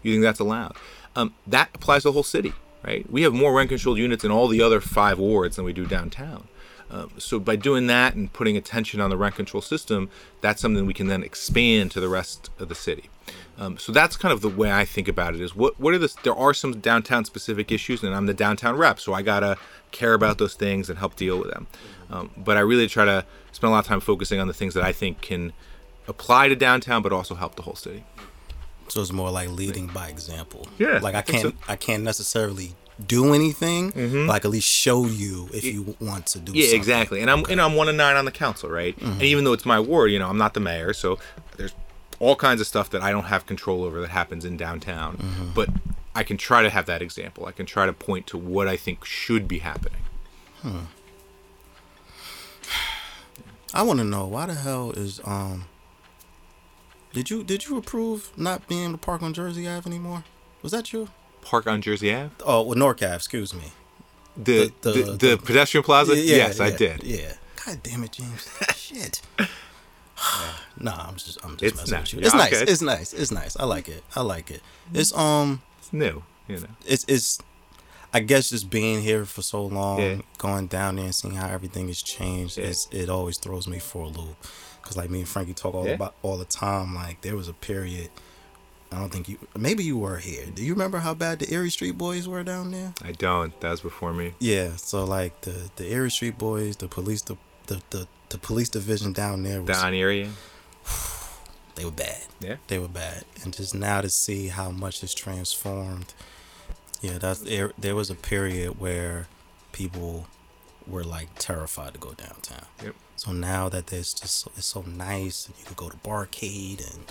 You 0.01 0.13
think 0.13 0.23
that's 0.23 0.39
allowed. 0.39 0.75
Um, 1.15 1.33
that 1.47 1.69
applies 1.73 2.03
to 2.03 2.09
the 2.09 2.13
whole 2.13 2.23
city, 2.23 2.53
right? 2.83 3.09
We 3.11 3.23
have 3.23 3.33
more 3.33 3.53
rent 3.53 3.69
controlled 3.69 3.97
units 3.97 4.23
in 4.23 4.31
all 4.31 4.47
the 4.47 4.61
other 4.61 4.79
five 4.79 5.19
wards 5.19 5.55
than 5.55 5.65
we 5.65 5.73
do 5.73 5.85
downtown. 5.85 6.47
Um, 6.91 7.11
so 7.17 7.39
by 7.39 7.55
doing 7.55 7.87
that 7.87 8.15
and 8.15 8.31
putting 8.33 8.57
attention 8.57 8.99
on 8.99 9.09
the 9.09 9.17
rent 9.17 9.35
control 9.35 9.61
system, 9.61 10.09
that's 10.41 10.61
something 10.61 10.85
we 10.85 10.93
can 10.93 11.07
then 11.07 11.23
expand 11.23 11.91
to 11.91 11.99
the 11.99 12.09
rest 12.09 12.49
of 12.57 12.69
the 12.69 12.75
city. 12.75 13.09
Um, 13.61 13.77
so 13.77 13.91
that's 13.91 14.15
kind 14.15 14.31
of 14.31 14.39
the 14.39 14.47
way 14.49 14.71
I 14.71 14.85
think 14.85 15.07
about 15.09 15.35
it. 15.35 15.41
Is 15.41 15.53
what 15.53 15.77
what 15.79 15.93
are 15.93 15.97
the 15.97 16.11
there 16.23 16.35
are 16.35 16.53
some 16.53 16.79
downtown 16.79 17.25
specific 17.25 17.71
issues, 17.71 18.03
and 18.03 18.15
I'm 18.15 18.25
the 18.25 18.33
downtown 18.33 18.77
rep, 18.77 18.99
so 18.99 19.13
I 19.13 19.21
gotta 19.21 19.57
care 19.91 20.13
about 20.13 20.37
those 20.37 20.53
things 20.55 20.89
and 20.89 20.97
help 20.97 21.15
deal 21.15 21.37
with 21.37 21.51
them. 21.51 21.67
Um, 22.09 22.31
but 22.37 22.55
I 22.57 22.61
really 22.61 22.87
try 22.87 23.03
to 23.05 23.25
spend 23.51 23.69
a 23.69 23.71
lot 23.73 23.79
of 23.79 23.85
time 23.85 23.99
focusing 23.99 24.39
on 24.39 24.47
the 24.47 24.53
things 24.53 24.73
that 24.75 24.83
I 24.83 24.91
think 24.93 25.21
can 25.21 25.51
apply 26.07 26.47
to 26.47 26.55
downtown, 26.55 27.01
but 27.01 27.11
also 27.11 27.35
help 27.35 27.55
the 27.55 27.61
whole 27.63 27.75
city. 27.75 28.05
So 28.87 29.01
it's 29.01 29.11
more 29.11 29.29
like 29.29 29.49
leading 29.49 29.87
by 29.87 30.07
example. 30.07 30.67
Yeah, 30.79 30.99
Like 31.03 31.15
I 31.15 31.21
can't 31.21 31.41
so. 31.41 31.53
I 31.67 31.75
can't 31.75 32.03
necessarily 32.03 32.75
do 33.05 33.33
anything, 33.33 33.91
but 33.91 34.33
I 34.33 34.39
can 34.39 34.47
at 34.49 34.51
least 34.51 34.67
show 34.67 35.05
you 35.05 35.49
if 35.53 35.63
you 35.63 35.95
want 35.99 36.27
to 36.27 36.39
do 36.39 36.51
Mm-hmm. 36.53 36.55
Yeah, 36.55 36.63
something. 36.63 36.77
exactly. 36.79 37.21
And 37.21 37.29
I'm 37.29 37.43
and 37.49 37.59
I'm 37.61 37.75
one 37.75 37.89
of 37.89 37.95
nine 37.95 38.15
on 38.15 38.23
the 38.25 38.31
council, 38.31 38.69
right? 38.69 38.97
And 39.01 39.21
even 39.21 39.43
though 39.43 39.53
it's 39.53 39.65
my 39.65 39.79
ward, 39.79 40.11
you 40.11 40.17
know, 40.19 40.27
I'm 40.29 40.37
not 40.37 40.53
the 40.53 40.59
mayor, 40.61 40.93
so 40.93 41.19
there's 41.57 41.73
all 42.19 42.35
kinds 42.35 42.59
of 42.61 42.67
stuff 42.67 42.89
that 42.91 43.01
I 43.01 43.11
don't 43.11 43.25
have 43.25 43.45
control 43.45 43.83
over 43.83 44.01
that 44.01 44.09
happens 44.09 44.45
in 44.45 44.57
downtown. 44.57 45.51
But 45.55 45.69
I 46.15 46.23
can 46.23 46.37
try 46.37 46.61
to 46.63 46.69
have 46.69 46.85
that 46.87 47.01
example. 47.01 47.45
I 47.45 47.51
can 47.51 47.65
try 47.65 47.85
to 47.85 47.93
point 47.93 48.27
to 48.27 48.37
what 48.37 48.67
I 48.67 48.75
think 48.77 49.05
should 49.05 49.47
be 49.47 49.59
happening. 49.59 50.01
Hmm. 50.61 50.79
I 53.73 53.83
want 53.83 53.99
to 53.99 54.05
know 54.05 54.25
why 54.25 54.45
the 54.47 54.55
hell 54.55 54.91
is 54.91 55.21
um. 55.25 55.65
Did 57.13 57.29
you 57.29 57.43
did 57.43 57.65
you 57.67 57.77
approve 57.77 58.31
not 58.37 58.67
being 58.67 58.83
able 58.83 58.91
to 58.93 58.97
park 58.99 59.21
on 59.23 59.33
Jersey 59.33 59.67
Ave 59.67 59.89
anymore? 59.89 60.23
Was 60.61 60.71
that 60.71 60.91
you? 60.93 61.09
Park 61.41 61.67
on 61.67 61.81
Jersey 61.81 62.13
Ave, 62.13 62.31
Oh, 62.45 62.61
well, 62.63 62.77
North 62.77 63.01
Ave. 63.01 63.15
Excuse 63.15 63.53
me. 63.53 63.71
the 64.35 64.71
The- 64.81 64.91
the, 64.91 65.01
the- 65.03 65.11
the, 65.17 65.37
pedestrian 65.37 65.83
plaza. 65.83 66.15
Yeah, 66.15 66.35
yes, 66.35 66.59
I 66.59 66.75
did. 66.75 67.03
Yeah. 67.03 67.33
God 67.65 67.79
damn 67.81 68.03
it, 68.03 68.11
James. 68.11 68.49
Shit. 68.75 69.21
nah, 70.77 71.07
I'm 71.07 71.15
just 71.15 71.43
I'm 71.43 71.57
just 71.57 71.63
It's 71.63 71.77
messing 71.77 71.93
nice. 71.93 72.13
with 72.13 72.21
you. 72.21 72.25
It's 72.27 72.33
Yeah, 72.33 72.39
nice. 72.39 72.53
okay. 72.61 72.71
It's 72.71 72.81
nice. 72.81 73.13
It's 73.13 73.31
nice. 73.31 73.57
I 73.57 73.65
like 73.65 73.87
it. 73.89 74.03
I 74.15 74.21
like 74.21 74.51
it. 74.51 74.61
It's 74.93 75.13
um 75.15 75.61
It's 75.79 75.93
new, 75.93 76.23
you 76.47 76.59
know. 76.59 76.67
it's 76.85 77.05
it's 77.07 77.39
I 78.11 78.21
guess 78.21 78.49
just 78.49 78.69
being 78.71 79.01
here 79.03 79.23
for 79.25 79.41
so 79.43 79.63
long, 79.65 79.99
Yeah. 80.01 80.17
going 80.39 80.65
down 80.67 80.95
there 80.95 81.05
and 81.05 81.13
seeing 81.15 81.35
how 81.35 81.47
everything 81.47 81.87
has 81.87 82.01
changed, 82.01 82.57
it 82.57 83.09
always 83.09 83.37
throws 83.37 83.67
me 83.67 83.77
for 83.79 84.05
a 84.05 84.07
loop. 84.07 84.35
Cause 84.81 84.97
like 84.97 85.11
me 85.11 85.19
and 85.19 85.27
Frankie 85.29 85.53
talk 85.53 85.75
all 85.75 85.87
about 85.87 86.15
all 86.23 86.37
the 86.37 86.45
time. 86.45 86.95
Like 86.95 87.21
there 87.21 87.35
was 87.35 87.47
a 87.47 87.53
period. 87.53 88.09
I 88.91 88.97
don't 88.97 89.11
think 89.11 89.29
you. 89.29 89.37
Maybe 89.55 89.83
you 89.83 89.99
were 89.99 90.17
here. 90.17 90.45
Do 90.51 90.63
you 90.63 90.73
remember 90.73 90.97
how 90.97 91.13
bad 91.13 91.37
the 91.37 91.53
Erie 91.53 91.69
Street 91.69 91.95
Boys 91.95 92.27
were 92.27 92.43
down 92.43 92.71
there? 92.71 92.91
I 93.03 93.11
don't. 93.11 93.53
That 93.61 93.69
was 93.69 93.81
before 93.81 94.13
me. 94.13 94.33
Yeah. 94.39 94.77
So 94.77 95.03
like 95.05 95.41
the 95.41 95.69
the 95.75 95.91
Erie 95.91 96.09
Street 96.09 96.39
Boys, 96.39 96.75
the 96.77 96.87
police, 96.87 97.21
the 97.21 97.37
the 97.67 97.83
the, 97.91 98.07
the 98.29 98.37
police 98.37 98.69
division 98.69 99.13
down 99.13 99.43
there 99.43 99.61
was 99.61 99.77
Down 99.77 99.93
area. 99.93 100.29
they 101.75 101.85
were 101.85 101.91
bad. 101.91 102.23
Yeah. 102.39 102.55
They 102.67 102.79
were 102.79 102.87
bad, 102.87 103.25
and 103.43 103.53
just 103.53 103.75
now 103.75 104.01
to 104.01 104.09
see 104.09 104.47
how 104.47 104.71
much 104.71 105.03
it's 105.03 105.13
transformed. 105.13 106.13
Yeah, 107.01 107.17
that's 107.17 107.41
there. 107.41 107.71
There 107.77 107.95
was 107.95 108.09
a 108.09 108.15
period 108.15 108.79
where 108.79 109.27
people 109.71 110.27
were 110.87 111.03
like 111.03 111.29
terrified 111.37 111.93
to 111.93 111.99
go 111.99 112.13
downtown. 112.13 112.65
Yep. 112.83 112.95
So 113.15 113.31
now 113.31 113.69
that 113.69 113.87
there's 113.87 114.13
just 114.13 114.39
so, 114.39 114.51
it's 114.55 114.65
so 114.67 114.81
nice, 114.81 115.47
and 115.47 115.55
you 115.59 115.65
can 115.65 115.75
go 115.75 115.89
to 115.89 115.97
Barcade 115.97 116.93
and 116.93 117.05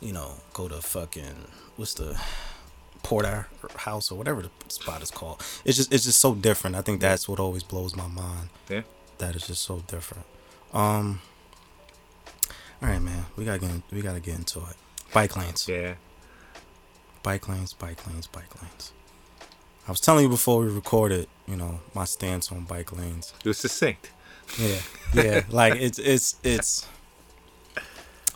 you 0.00 0.12
know 0.12 0.34
go 0.52 0.68
to 0.68 0.80
fucking 0.80 1.46
what's 1.76 1.94
the 1.94 2.20
Porter 3.02 3.48
House 3.76 4.10
or 4.10 4.16
whatever 4.16 4.42
the 4.42 4.50
spot 4.68 5.02
is 5.02 5.10
called. 5.10 5.42
It's 5.64 5.76
just 5.76 5.92
it's 5.92 6.04
just 6.04 6.20
so 6.20 6.34
different. 6.34 6.76
I 6.76 6.82
think 6.82 7.00
that's 7.00 7.28
what 7.28 7.40
always 7.40 7.62
blows 7.62 7.96
my 7.96 8.06
mind. 8.06 8.48
Yeah. 8.68 8.82
That 9.18 9.36
is 9.36 9.46
just 9.46 9.62
so 9.62 9.82
different. 9.86 10.24
Um. 10.72 11.20
All 12.82 12.88
right, 12.88 13.00
man. 13.00 13.26
We 13.36 13.44
gotta 13.44 13.58
get 13.58 13.70
in, 13.70 13.82
we 13.92 14.00
gotta 14.02 14.20
get 14.20 14.34
into 14.36 14.58
it. 14.60 14.76
Bike 15.12 15.36
lanes, 15.36 15.68
Yeah. 15.68 15.94
bike 17.22 17.48
lanes, 17.48 17.72
bike 17.74 18.04
lanes, 18.06 18.26
bike 18.26 18.60
lanes. 18.62 18.92
I 19.86 19.90
was 19.90 20.00
telling 20.00 20.24
you 20.24 20.28
before 20.30 20.60
we 20.60 20.68
recorded, 20.68 21.28
you 21.46 21.56
know, 21.56 21.80
my 21.94 22.04
stance 22.04 22.50
on 22.50 22.64
bike 22.64 22.92
lanes. 22.92 23.34
It 23.44 23.48
was 23.48 23.58
succinct. 23.58 24.10
Yeah, 24.58 24.78
yeah. 25.14 25.42
like 25.50 25.74
it's 25.76 25.98
it's 25.98 26.36
it's. 26.42 26.86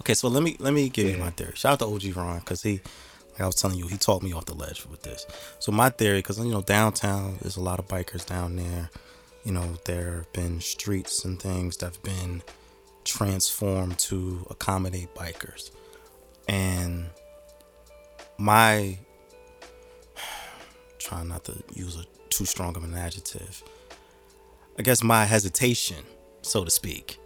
Okay, 0.01 0.15
so 0.15 0.29
let 0.29 0.43
me 0.43 0.57
let 0.61 0.73
me 0.75 0.89
give 0.89 1.09
you 1.09 1.17
my 1.17 1.31
theory. 1.31 1.53
Shout 1.55 1.73
out 1.73 1.79
to 1.81 1.87
OG 1.87 2.15
Ron 2.17 2.39
because 2.41 2.63
he, 2.63 2.75
like 3.33 3.41
I 3.41 3.47
was 3.47 3.57
telling 3.57 3.79
you, 3.79 3.87
he 3.89 3.97
talked 3.97 4.23
me 4.23 4.33
off 4.33 4.45
the 4.45 4.55
ledge 4.55 4.85
with 4.87 5.03
this. 5.03 5.27
So 5.59 5.73
my 5.73 5.89
theory, 5.91 6.19
because 6.19 6.39
you 6.39 6.45
know 6.53 6.63
downtown, 6.63 7.39
there's 7.41 7.57
a 7.57 7.63
lot 7.63 7.79
of 7.81 7.89
bikers 7.89 8.25
down 8.27 8.57
there. 8.57 8.91
You 9.47 9.53
know, 9.53 9.77
there 9.85 10.17
have 10.17 10.33
been 10.33 10.61
streets 10.61 11.25
and 11.25 11.41
things 11.41 11.77
that 11.77 11.87
have 11.87 12.03
been 12.03 12.43
transformed 13.05 13.97
to 14.01 14.45
accommodate 14.51 15.15
bikers, 15.15 15.71
and 16.49 17.07
my 18.39 18.99
trying 20.99 21.29
not 21.29 21.45
to 21.45 21.63
use 21.73 21.97
a 21.97 22.05
too 22.29 22.45
strong 22.45 22.77
of 22.77 22.83
an 22.83 22.95
adjective. 22.95 23.63
I 24.77 24.83
guess 24.83 25.05
my 25.05 25.25
hesitation, 25.25 26.05
so 26.43 26.65
to 26.65 26.71
speak, 26.71 27.21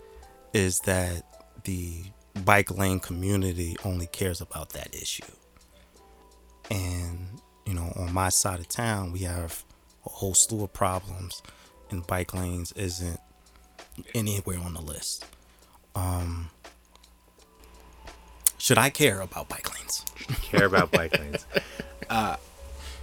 is 0.53 0.81
that 0.81 1.25
the 1.64 2.05
bike 2.45 2.71
lane 2.71 3.01
community 3.01 3.77
only 3.83 4.07
cares 4.09 4.43
about 4.43 4.75
that 4.75 4.95
issue. 4.95 5.25
And, 6.71 7.41
you 7.64 7.73
know, 7.73 7.91
on 7.97 8.12
my 8.12 8.29
side 8.29 8.61
of 8.61 8.68
town, 8.68 9.11
we 9.11 9.21
have 9.21 9.64
a 10.05 10.11
whole 10.11 10.35
slew 10.35 10.64
of 10.64 10.73
problems, 10.75 11.43
and 11.91 12.07
bike 12.07 12.32
lanes 12.34 12.72
isn't 12.72 13.20
anywhere 14.14 14.59
on 14.59 14.74
the 14.74 14.80
list. 14.80 15.24
Um, 15.95 16.51
should 18.59 18.78
I 18.78 18.91
care 18.91 19.20
about 19.20 19.49
bike 19.49 19.72
lanes? 19.74 20.05
care 20.43 20.66
about 20.66 20.91
bike 20.91 21.18
lanes. 21.18 21.47
Uh, 22.09 22.36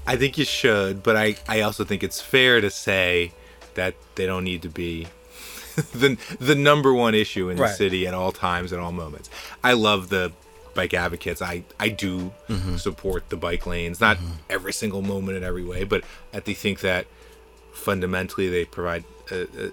I 0.06 0.16
think 0.16 0.38
you 0.38 0.46
should, 0.46 1.04
but 1.04 1.16
I, 1.18 1.36
I 1.48 1.62
also 1.62 1.84
think 1.84 2.04
it's 2.04 2.22
fair 2.22 2.62
to 2.62 2.70
say 2.70 3.34
that 3.76 3.96
they 4.16 4.26
don't 4.26 4.44
need 4.44 4.62
to 4.64 4.70
be 4.70 5.08
the 5.94 6.18
the 6.40 6.56
number 6.56 6.94
one 6.94 7.14
issue 7.14 7.50
in 7.50 7.58
the 7.58 7.68
city 7.68 8.08
at 8.08 8.14
all 8.14 8.32
times 8.32 8.74
at 8.74 8.80
all 8.80 8.92
moments. 8.92 9.30
I 9.64 9.74
love 9.74 10.10
the 10.10 10.32
bike 10.74 10.94
advocates. 10.94 11.42
I 11.42 11.64
I 11.80 11.90
do 11.90 12.32
Mm-hmm. 12.48 12.78
support 12.78 13.30
the 13.30 13.36
bike 13.36 13.66
lanes, 13.68 14.00
not 14.00 14.18
every 14.50 14.72
single 14.74 15.02
moment 15.02 15.38
in 15.38 15.44
every 15.44 15.64
way, 15.66 15.84
but 15.84 16.04
I 16.34 16.40
think 16.40 16.80
that 16.80 17.06
fundamentally 17.78 18.50
they 18.50 18.66
provide 18.66 19.04
a, 19.32 19.42
a, 19.42 19.72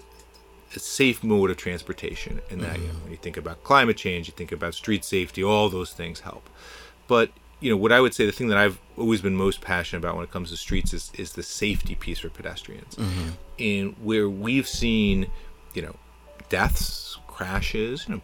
a 0.75 0.79
safe 0.79 1.23
mode 1.23 1.49
of 1.51 1.57
transportation. 1.57 2.41
And 2.49 2.61
that 2.61 2.77
you 2.77 2.83
mm-hmm. 2.83 2.93
know, 2.93 3.03
when 3.03 3.11
you 3.11 3.17
think 3.17 3.37
about 3.37 3.63
climate 3.63 3.97
change, 3.97 4.27
you 4.27 4.33
think 4.33 4.51
about 4.51 4.73
street 4.73 5.03
safety, 5.03 5.43
all 5.43 5.69
those 5.69 5.93
things 5.93 6.21
help. 6.21 6.49
But 7.07 7.31
you 7.59 7.69
know 7.69 7.77
what 7.77 7.91
I 7.91 8.01
would 8.01 8.13
say 8.13 8.25
the 8.25 8.31
thing 8.31 8.49
that 8.49 8.57
I've 8.57 8.79
always 8.97 9.21
been 9.21 9.35
most 9.35 9.61
passionate 9.61 9.99
about 9.99 10.15
when 10.15 10.23
it 10.23 10.31
comes 10.31 10.51
to 10.51 10.57
streets 10.57 10.93
is 10.93 11.11
is 11.17 11.33
the 11.33 11.43
safety 11.43 11.95
piece 11.95 12.19
for 12.19 12.29
pedestrians. 12.29 12.95
Mm-hmm. 12.95 13.29
And 13.59 13.95
where 14.03 14.29
we've 14.29 14.67
seen, 14.67 15.27
you 15.73 15.81
know, 15.81 15.95
deaths, 16.49 17.17
crashes, 17.27 18.07
you 18.07 18.15
know, 18.15 18.21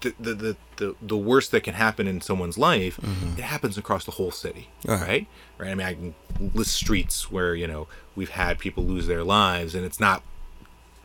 the, 0.00 0.14
the, 0.18 0.34
the, 0.34 0.56
the, 0.76 0.96
the 1.02 1.16
worst 1.16 1.50
that 1.50 1.62
can 1.62 1.74
happen 1.74 2.06
in 2.06 2.20
someone's 2.20 2.58
life, 2.58 2.98
mm-hmm. 3.00 3.38
it 3.38 3.44
happens 3.44 3.76
across 3.76 4.04
the 4.04 4.12
whole 4.12 4.30
city, 4.30 4.68
Right. 4.86 5.00
right? 5.00 5.26
Right. 5.58 5.70
I 5.70 5.74
mean, 5.74 5.86
I 5.86 5.94
can 5.94 6.14
list 6.54 6.74
streets 6.74 7.30
where 7.32 7.54
you 7.54 7.66
know 7.66 7.88
we've 8.14 8.30
had 8.30 8.58
people 8.58 8.84
lose 8.84 9.06
their 9.06 9.24
lives, 9.24 9.74
and 9.74 9.84
it's 9.84 9.98
not. 10.00 10.22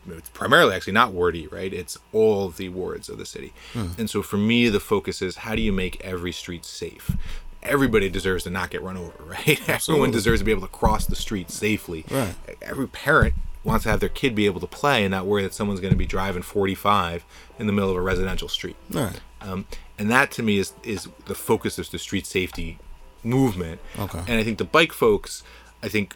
It's 0.07 0.29
primarily 0.29 0.75
actually 0.75 0.93
not 0.93 1.13
wardy, 1.13 1.49
right? 1.49 1.73
It's 1.73 1.97
all 2.11 2.49
the 2.49 2.67
wards 2.69 3.07
of 3.07 3.17
the 3.17 3.25
city, 3.25 3.53
hmm. 3.71 3.91
and 3.97 4.09
so 4.09 4.21
for 4.21 4.37
me, 4.37 4.69
the 4.69 4.81
focus 4.81 5.21
is 5.21 5.37
how 5.37 5.55
do 5.55 5.61
you 5.61 5.71
make 5.71 5.99
every 6.03 6.31
street 6.31 6.65
safe. 6.65 7.15
Everybody 7.63 8.09
deserves 8.09 8.43
to 8.43 8.49
not 8.49 8.69
get 8.69 8.81
run 8.83 8.97
over, 8.97 9.23
right? 9.23 9.59
Everyone 9.69 10.11
deserves 10.11 10.41
to 10.41 10.45
be 10.45 10.51
able 10.51 10.61
to 10.61 10.67
cross 10.67 11.05
the 11.05 11.15
street 11.15 11.49
safely. 11.49 12.05
Right. 12.11 12.35
Every 12.61 12.87
parent 12.87 13.33
wants 13.63 13.83
to 13.83 13.89
have 13.89 13.99
their 13.99 14.09
kid 14.09 14.35
be 14.35 14.45
able 14.45 14.59
to 14.59 14.67
play 14.67 15.03
and 15.03 15.11
not 15.11 15.25
worry 15.25 15.43
that 15.43 15.53
someone's 15.53 15.79
going 15.79 15.93
to 15.93 15.97
be 15.97 16.05
driving 16.05 16.41
45 16.41 17.25
in 17.59 17.67
the 17.67 17.73
middle 17.73 17.89
of 17.89 17.95
a 17.95 18.01
residential 18.01 18.47
street. 18.49 18.75
Right. 18.89 19.19
Um, 19.41 19.65
and 19.97 20.09
that 20.11 20.31
to 20.31 20.43
me 20.43 20.57
is 20.57 20.73
is 20.83 21.07
the 21.25 21.35
focus 21.35 21.77
of 21.77 21.89
the 21.91 21.99
street 21.99 22.25
safety 22.25 22.79
movement. 23.23 23.79
Okay. 23.97 24.19
And 24.27 24.39
I 24.39 24.43
think 24.43 24.57
the 24.57 24.65
bike 24.65 24.91
folks, 24.91 25.43
I 25.81 25.87
think 25.87 26.15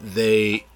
they 0.00 0.66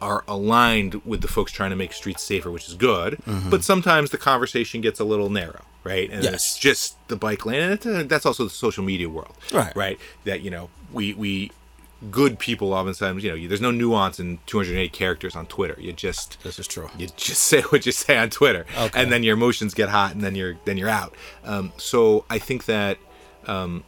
are 0.00 0.24
aligned 0.28 0.94
with 1.06 1.22
the 1.22 1.28
folks 1.28 1.50
trying 1.52 1.70
to 1.70 1.76
make 1.76 1.92
streets 1.92 2.22
safer, 2.22 2.50
which 2.50 2.68
is 2.68 2.74
good. 2.74 3.18
But 3.50 3.64
sometimes 3.64 4.10
the 4.10 4.18
conversation 4.18 4.80
gets 4.80 5.00
a 5.00 5.04
little 5.04 5.30
narrow, 5.30 5.62
right? 5.84 6.10
And 6.10 6.22
Yes. 6.22 6.34
it's 6.34 6.58
just 6.58 6.96
the 7.08 7.16
bike 7.16 7.46
lane, 7.46 7.62
and 7.62 7.72
it's, 7.72 7.86
uh, 7.86 8.04
that's 8.06 8.26
also 8.26 8.44
the 8.44 8.50
social 8.50 8.84
media 8.84 9.08
world, 9.08 9.34
Right. 9.52 9.74
Right. 9.74 9.98
That 10.24 10.42
you 10.42 10.50
know 10.50 10.68
we 10.92 11.14
we 11.14 11.50
good 12.10 12.38
people 12.38 12.72
oftentimes 12.72 13.24
you 13.24 13.30
know 13.36 13.48
there's 13.48 13.60
no 13.60 13.70
nuance 13.70 14.20
in 14.20 14.38
208 14.46 14.92
characters 14.92 15.34
on 15.36 15.46
Twitter. 15.46 15.76
You 15.78 15.92
just 15.92 16.42
This 16.42 16.58
is 16.58 16.66
true. 16.66 16.88
you 16.98 17.08
just 17.16 17.42
say 17.50 17.62
what 17.62 17.86
you 17.86 17.92
say 17.92 18.16
on 18.18 18.30
Twitter, 18.30 18.66
Okay. 18.78 19.00
and 19.02 19.10
then 19.12 19.22
your 19.22 19.34
emotions 19.34 19.74
get 19.74 19.88
hot, 19.88 20.12
and 20.14 20.22
then 20.22 20.34
you're 20.34 20.56
then 20.64 20.76
you're 20.76 20.88
out. 20.88 21.14
Um, 21.44 21.72
so 21.76 22.24
I 22.30 22.38
think 22.38 22.66
that 22.66 22.98
um, 23.46 23.84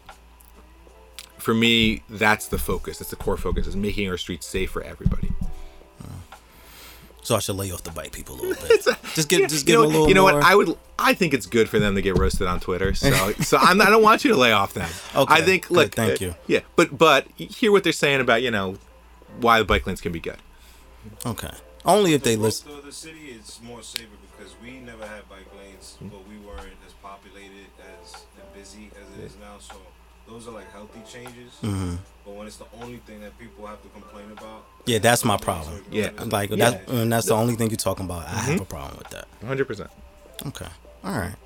for 1.38 1.54
me, 1.54 2.02
that's 2.08 2.48
the 2.48 2.58
focus. 2.58 2.98
That's 2.98 3.10
the 3.10 3.16
core 3.16 3.36
focus 3.36 3.66
is 3.66 3.76
making 3.76 4.08
our 4.08 4.16
streets 4.16 4.46
safe 4.46 4.70
for 4.70 4.82
everybody. 4.82 5.32
So 7.28 7.36
I 7.36 7.40
should 7.40 7.56
lay 7.56 7.70
off 7.70 7.82
the 7.82 7.90
bike 7.90 8.12
people 8.12 8.36
a 8.36 8.40
little 8.40 8.66
bit. 8.66 8.82
just 9.14 9.28
get, 9.28 9.50
just 9.50 9.68
you 9.68 9.74
give 9.74 9.74
know, 9.74 9.82
them 9.82 9.90
a 9.90 9.92
little 9.92 10.08
you 10.08 10.14
know 10.14 10.22
more. 10.22 10.36
what? 10.36 10.44
I 10.44 10.54
would. 10.54 10.78
I 10.98 11.12
think 11.12 11.34
it's 11.34 11.44
good 11.44 11.68
for 11.68 11.78
them 11.78 11.94
to 11.94 12.00
get 12.00 12.16
roasted 12.16 12.46
on 12.46 12.58
Twitter. 12.58 12.94
So, 12.94 13.32
so 13.32 13.58
I'm, 13.58 13.82
I 13.82 13.90
don't 13.90 14.02
want 14.02 14.24
you 14.24 14.32
to 14.32 14.36
lay 14.38 14.52
off 14.52 14.72
them. 14.72 14.88
Okay, 15.14 15.34
I 15.34 15.42
think. 15.42 15.68
good, 15.68 15.76
Look, 15.76 15.94
thank 15.94 16.22
uh, 16.22 16.24
you. 16.24 16.34
Yeah, 16.46 16.60
but 16.74 16.96
but 16.96 17.26
hear 17.36 17.70
what 17.70 17.84
they're 17.84 17.92
saying 17.92 18.22
about 18.22 18.40
you 18.40 18.50
know 18.50 18.78
why 19.42 19.58
the 19.58 19.66
bike 19.66 19.86
lanes 19.86 20.00
can 20.00 20.10
be 20.10 20.20
good. 20.20 20.38
okay. 21.26 21.50
Only 21.84 22.14
if 22.14 22.22
they 22.22 22.34
the 22.34 22.40
listen. 22.44 22.70
growth 22.70 22.86
the 22.86 22.92
city 22.92 23.26
is 23.26 23.60
more 23.62 23.82
safer 23.82 24.08
because 24.34 24.54
we 24.62 24.78
never 24.78 25.06
had 25.06 25.28
bike 25.28 25.52
lanes, 25.58 25.98
but 26.00 26.26
we 26.26 26.38
weren't 26.38 26.80
as 26.86 26.94
populated 27.02 27.66
as 28.00 28.24
and 28.40 28.54
busy 28.54 28.90
as 28.98 29.18
it 29.18 29.24
is 29.26 29.36
now. 29.38 29.58
So 29.58 29.76
those 30.26 30.48
are 30.48 30.52
like 30.52 30.72
healthy 30.72 31.02
changes. 31.06 31.52
Mm-hmm. 31.62 31.96
But 32.28 32.36
when 32.36 32.46
it's 32.46 32.56
the 32.56 32.66
only 32.82 32.98
thing 32.98 33.22
that 33.22 33.38
people 33.38 33.66
have 33.66 33.80
to 33.80 33.88
complain 33.88 34.26
about, 34.36 34.66
Yeah, 34.84 34.98
that's 34.98 35.24
my 35.24 35.38
problem. 35.38 35.82
Yeah, 35.90 36.10
Like 36.26 36.50
Yeah. 36.50 36.56
that's 36.72 36.90
and 36.90 37.10
that's 37.10 37.26
the 37.26 37.34
only 37.34 37.54
thing 37.56 37.70
you're 37.70 37.78
talking 37.78 38.04
about. 38.04 38.26
I 38.26 38.32
have 38.32 38.60
a 38.60 38.64
problem 38.66 38.98
with 38.98 39.08
that. 39.08 39.26
100. 39.40 39.64
percent 39.64 39.88
Okay. 40.44 40.66
All 41.02 41.12
right. 41.18 41.36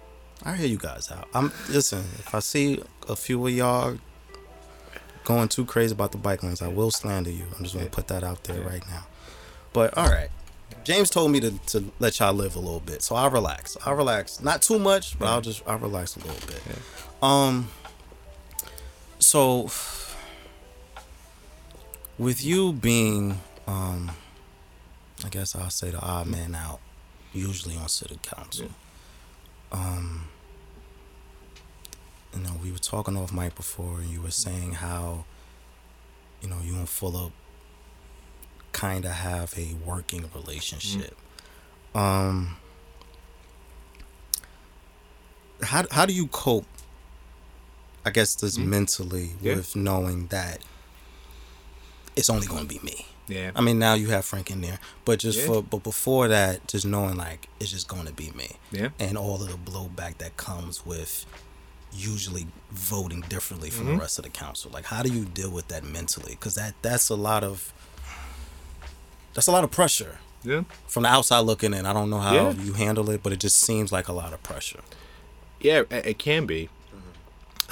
I 0.42 0.56
hear 0.56 0.66
you 0.66 0.78
guys 0.78 1.12
out. 1.12 1.28
I'm 1.34 1.52
listen. 1.68 2.00
If 2.18 2.34
I 2.34 2.40
see 2.40 2.82
a 3.08 3.14
few 3.14 3.46
of 3.46 3.52
y'all 3.52 3.96
going 5.22 5.46
too 5.46 5.64
crazy 5.64 5.92
about 5.92 6.10
the 6.10 6.18
bike 6.18 6.42
lanes, 6.42 6.60
I 6.60 6.66
will 6.66 6.90
slander 6.90 7.30
you. 7.30 7.44
I'm 7.56 7.62
just 7.62 7.76
gonna 7.76 7.86
put 7.86 8.08
that 8.08 8.24
out 8.24 8.42
there 8.42 8.60
right 8.60 8.84
now. 8.88 9.06
But 9.72 9.96
all 9.96 10.08
right. 10.08 10.30
James 10.82 11.10
told 11.10 11.30
me 11.30 11.38
to, 11.38 11.52
to 11.66 11.84
let 12.00 12.18
y'all 12.18 12.34
live 12.34 12.56
a 12.56 12.58
little 12.58 12.80
bit, 12.80 13.02
so 13.02 13.14
I'll 13.14 13.30
relax. 13.30 13.76
I'll 13.86 13.94
relax, 13.94 14.40
not 14.40 14.62
too 14.62 14.80
much, 14.80 15.16
but 15.16 15.28
I'll 15.28 15.40
just 15.40 15.62
I'll 15.64 15.78
relax 15.78 16.16
a 16.16 16.18
little 16.26 16.44
bit. 16.48 16.60
Um. 17.22 17.68
So, 19.20 19.68
with 22.18 22.44
you 22.44 22.72
being, 22.72 23.40
um, 23.66 24.12
I 25.24 25.28
guess 25.28 25.54
I'll 25.54 25.70
say 25.70 25.90
the 25.90 26.00
odd 26.00 26.26
man 26.26 26.54
out, 26.54 26.80
usually 27.32 27.76
on 27.76 27.88
city 27.88 28.18
council. 28.22 28.68
Um, 29.70 30.28
you 32.34 32.40
know, 32.42 32.52
we 32.62 32.70
were 32.72 32.78
talking 32.78 33.16
off 33.16 33.32
mic 33.32 33.54
before, 33.54 33.98
and 34.00 34.08
you 34.10 34.20
were 34.22 34.30
saying 34.30 34.72
how, 34.72 35.24
you 36.40 36.48
know, 36.48 36.58
you 36.62 36.74
and 36.74 36.86
Fulop 36.86 37.32
kind 38.72 39.04
of 39.04 39.12
have 39.12 39.54
a 39.58 39.74
working 39.84 40.28
relationship. 40.34 41.16
Um, 41.94 42.56
how 45.62 45.84
how 45.90 46.06
do 46.06 46.12
you 46.12 46.26
cope? 46.28 46.66
I 48.04 48.10
guess 48.10 48.34
this 48.34 48.58
mentally 48.58 49.32
Yeah. 49.40 49.56
with 49.56 49.76
knowing 49.76 50.26
that 50.28 50.60
it's 52.16 52.28
only 52.30 52.46
going 52.46 52.62
to 52.62 52.68
be 52.68 52.80
me. 52.84 53.06
Yeah. 53.28 53.52
I 53.54 53.60
mean, 53.60 53.78
now 53.78 53.94
you 53.94 54.08
have 54.08 54.24
Frank 54.24 54.50
in 54.50 54.60
there, 54.60 54.78
but 55.04 55.18
just 55.20 55.38
Yeah. 55.40 55.46
for 55.46 55.62
but 55.62 55.82
before 55.82 56.28
that, 56.28 56.66
just 56.68 56.84
knowing 56.84 57.16
like 57.16 57.48
it's 57.60 57.70
just 57.70 57.88
going 57.88 58.06
to 58.06 58.12
be 58.12 58.30
me. 58.32 58.56
Yeah. 58.70 58.88
And 58.98 59.16
all 59.16 59.42
of 59.42 59.48
the 59.48 59.70
blowback 59.70 60.18
that 60.18 60.36
comes 60.36 60.84
with 60.84 61.24
usually 61.94 62.46
voting 62.70 63.20
differently 63.28 63.70
from 63.70 63.84
Mm-hmm. 63.86 63.94
the 63.96 64.00
rest 64.00 64.18
of 64.18 64.24
the 64.24 64.30
council. 64.30 64.70
Like, 64.72 64.86
how 64.86 65.02
do 65.02 65.12
you 65.12 65.24
deal 65.24 65.50
with 65.50 65.68
that 65.68 65.84
mentally? 65.84 66.32
Because 66.32 66.54
that 66.56 66.74
that's 66.82 67.08
a 67.08 67.14
lot 67.16 67.44
of 67.44 67.72
that's 69.34 69.46
a 69.46 69.52
lot 69.52 69.64
of 69.64 69.70
pressure 69.70 70.18
yeah. 70.42 70.62
from 70.86 71.04
the 71.04 71.08
outside 71.08 71.40
looking 71.40 71.72
in. 71.72 71.86
I 71.86 71.92
don't 71.92 72.10
know 72.10 72.18
how 72.18 72.34
Yeah. 72.34 72.50
you 72.52 72.74
handle 72.74 73.08
it, 73.10 73.22
but 73.22 73.32
it 73.32 73.40
just 73.40 73.56
seems 73.58 73.90
like 73.92 74.08
a 74.08 74.12
lot 74.12 74.32
of 74.32 74.42
pressure. 74.42 74.80
Yeah, 75.60 75.82
it 75.90 76.06
it 76.06 76.18
can 76.18 76.44
be. 76.46 76.68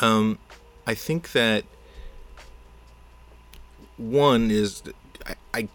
Um, 0.01 0.39
I 0.87 0.95
think 0.95 1.33
that 1.33 1.65
one 4.01 4.51
is 4.51 4.83
I, 5.27 5.35
I 5.55 5.69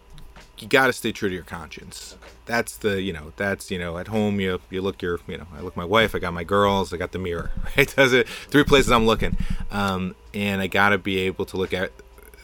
you 0.58 0.68
got 0.68 0.86
to 0.86 0.92
stay 0.92 1.12
true 1.12 1.28
to 1.28 1.34
your 1.34 1.44
conscience. 1.44 2.16
That's 2.46 2.76
the 2.76 3.00
you 3.00 3.12
know 3.12 3.32
that's 3.36 3.70
you 3.70 3.78
know 3.78 3.98
at 3.98 4.08
home 4.08 4.40
you 4.40 4.60
you 4.70 4.82
look 4.82 5.02
your 5.02 5.20
you 5.26 5.38
know 5.38 5.46
I 5.56 5.60
look 5.60 5.76
my 5.76 5.84
wife 5.84 6.14
I 6.14 6.18
got 6.18 6.32
my 6.32 6.44
girls 6.44 6.92
I 6.92 6.96
got 6.96 7.12
the 7.12 7.18
mirror 7.18 7.50
right 7.76 7.88
those 7.88 8.14
are 8.14 8.22
three 8.22 8.64
places 8.64 8.92
I'm 8.92 9.06
looking 9.06 9.36
um, 9.70 10.14
and 10.32 10.60
I 10.60 10.66
got 10.66 10.90
to 10.90 10.98
be 10.98 11.18
able 11.18 11.44
to 11.46 11.56
look 11.56 11.72
at 11.72 11.92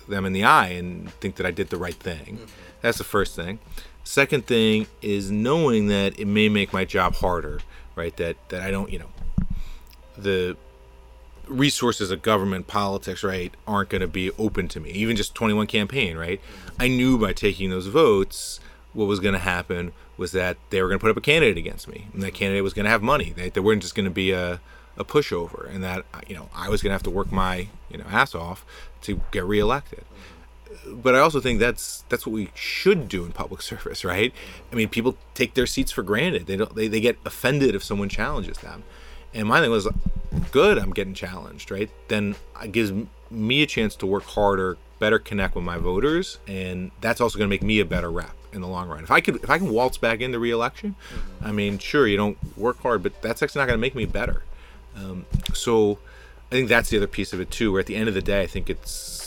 them 0.08 0.24
in 0.24 0.32
the 0.32 0.44
eye 0.44 0.68
and 0.68 1.10
think 1.14 1.36
that 1.36 1.46
I 1.46 1.50
did 1.50 1.70
the 1.70 1.76
right 1.76 1.94
thing. 1.94 2.40
That's 2.80 2.98
the 2.98 3.04
first 3.04 3.36
thing. 3.36 3.60
Second 4.04 4.46
thing 4.46 4.88
is 5.00 5.30
knowing 5.30 5.86
that 5.86 6.18
it 6.18 6.26
may 6.26 6.48
make 6.48 6.72
my 6.72 6.84
job 6.84 7.14
harder, 7.14 7.60
right? 7.94 8.16
That 8.16 8.36
that 8.48 8.62
I 8.62 8.70
don't 8.70 8.90
you 8.90 8.98
know 8.98 9.10
the 10.16 10.56
resources 11.52 12.10
of 12.10 12.22
government 12.22 12.66
politics 12.66 13.22
right 13.22 13.54
aren't 13.66 13.88
going 13.88 14.00
to 14.00 14.08
be 14.08 14.30
open 14.32 14.68
to 14.68 14.80
me 14.80 14.90
even 14.90 15.16
just 15.16 15.34
21 15.34 15.66
campaign 15.66 16.16
right 16.16 16.40
i 16.78 16.88
knew 16.88 17.18
by 17.18 17.32
taking 17.32 17.70
those 17.70 17.86
votes 17.86 18.60
what 18.92 19.06
was 19.06 19.20
going 19.20 19.32
to 19.32 19.40
happen 19.40 19.92
was 20.16 20.32
that 20.32 20.56
they 20.70 20.82
were 20.82 20.88
going 20.88 20.98
to 20.98 21.02
put 21.02 21.10
up 21.10 21.16
a 21.16 21.20
candidate 21.20 21.56
against 21.56 21.88
me 21.88 22.06
and 22.12 22.22
that 22.22 22.34
candidate 22.34 22.62
was 22.62 22.74
going 22.74 22.84
to 22.84 22.90
have 22.90 23.02
money 23.02 23.32
they, 23.36 23.48
they 23.50 23.60
weren't 23.60 23.82
just 23.82 23.94
going 23.94 24.04
to 24.04 24.10
be 24.10 24.30
a, 24.30 24.60
a 24.96 25.04
pushover 25.04 25.72
and 25.72 25.82
that 25.82 26.04
you 26.26 26.34
know 26.34 26.48
i 26.54 26.68
was 26.68 26.82
going 26.82 26.90
to 26.90 26.94
have 26.94 27.02
to 27.02 27.10
work 27.10 27.30
my 27.30 27.68
you 27.90 27.98
know 27.98 28.04
ass 28.10 28.34
off 28.34 28.64
to 29.00 29.20
get 29.30 29.44
reelected 29.44 30.04
but 30.86 31.14
I 31.14 31.18
also 31.18 31.40
think 31.40 31.60
that's 31.60 32.04
that's 32.08 32.26
what 32.26 32.32
we 32.32 32.50
should 32.54 33.08
do 33.08 33.24
in 33.24 33.32
public 33.32 33.62
service, 33.70 34.04
right? 34.04 34.32
I 34.70 34.74
mean, 34.74 34.88
people 34.88 35.16
take 35.34 35.54
their 35.54 35.66
seats 35.66 35.92
for 35.92 36.02
granted. 36.02 36.46
They 36.46 36.56
don't. 36.56 36.74
They, 36.74 36.88
they 36.88 37.00
get 37.00 37.18
offended 37.24 37.74
if 37.74 37.84
someone 37.84 38.08
challenges 38.08 38.58
them. 38.58 38.84
And 39.34 39.48
my 39.48 39.60
thing 39.60 39.70
was, 39.70 39.88
good. 40.50 40.78
I'm 40.78 40.92
getting 40.92 41.14
challenged, 41.14 41.70
right? 41.70 41.90
Then 42.08 42.34
it 42.62 42.72
gives 42.72 42.92
me 43.30 43.62
a 43.62 43.66
chance 43.66 43.96
to 43.96 44.06
work 44.06 44.24
harder, 44.24 44.76
better 44.98 45.18
connect 45.18 45.54
with 45.54 45.64
my 45.64 45.78
voters, 45.78 46.38
and 46.46 46.90
that's 47.00 47.20
also 47.20 47.38
going 47.38 47.48
to 47.48 47.52
make 47.52 47.62
me 47.62 47.80
a 47.80 47.84
better 47.84 48.10
rep 48.10 48.34
in 48.52 48.60
the 48.60 48.68
long 48.68 48.88
run. 48.88 49.02
If 49.02 49.10
I 49.10 49.20
could, 49.20 49.36
if 49.36 49.48
I 49.50 49.58
can 49.58 49.70
waltz 49.70 49.96
back 49.96 50.20
into 50.20 50.38
reelection, 50.38 50.94
I 51.42 51.52
mean, 51.52 51.78
sure, 51.78 52.06
you 52.06 52.16
don't 52.16 52.36
work 52.56 52.80
hard, 52.82 53.02
but 53.02 53.20
that's 53.22 53.42
actually 53.42 53.60
not 53.60 53.66
going 53.66 53.78
to 53.78 53.80
make 53.80 53.94
me 53.94 54.04
better. 54.04 54.42
Um, 54.96 55.24
so 55.54 55.98
I 56.50 56.54
think 56.56 56.68
that's 56.68 56.90
the 56.90 56.98
other 56.98 57.06
piece 57.06 57.32
of 57.32 57.40
it 57.40 57.50
too. 57.50 57.72
Where 57.72 57.80
at 57.80 57.86
the 57.86 57.96
end 57.96 58.08
of 58.08 58.14
the 58.14 58.20
day, 58.22 58.42
I 58.42 58.46
think 58.46 58.68
it's 58.68 59.20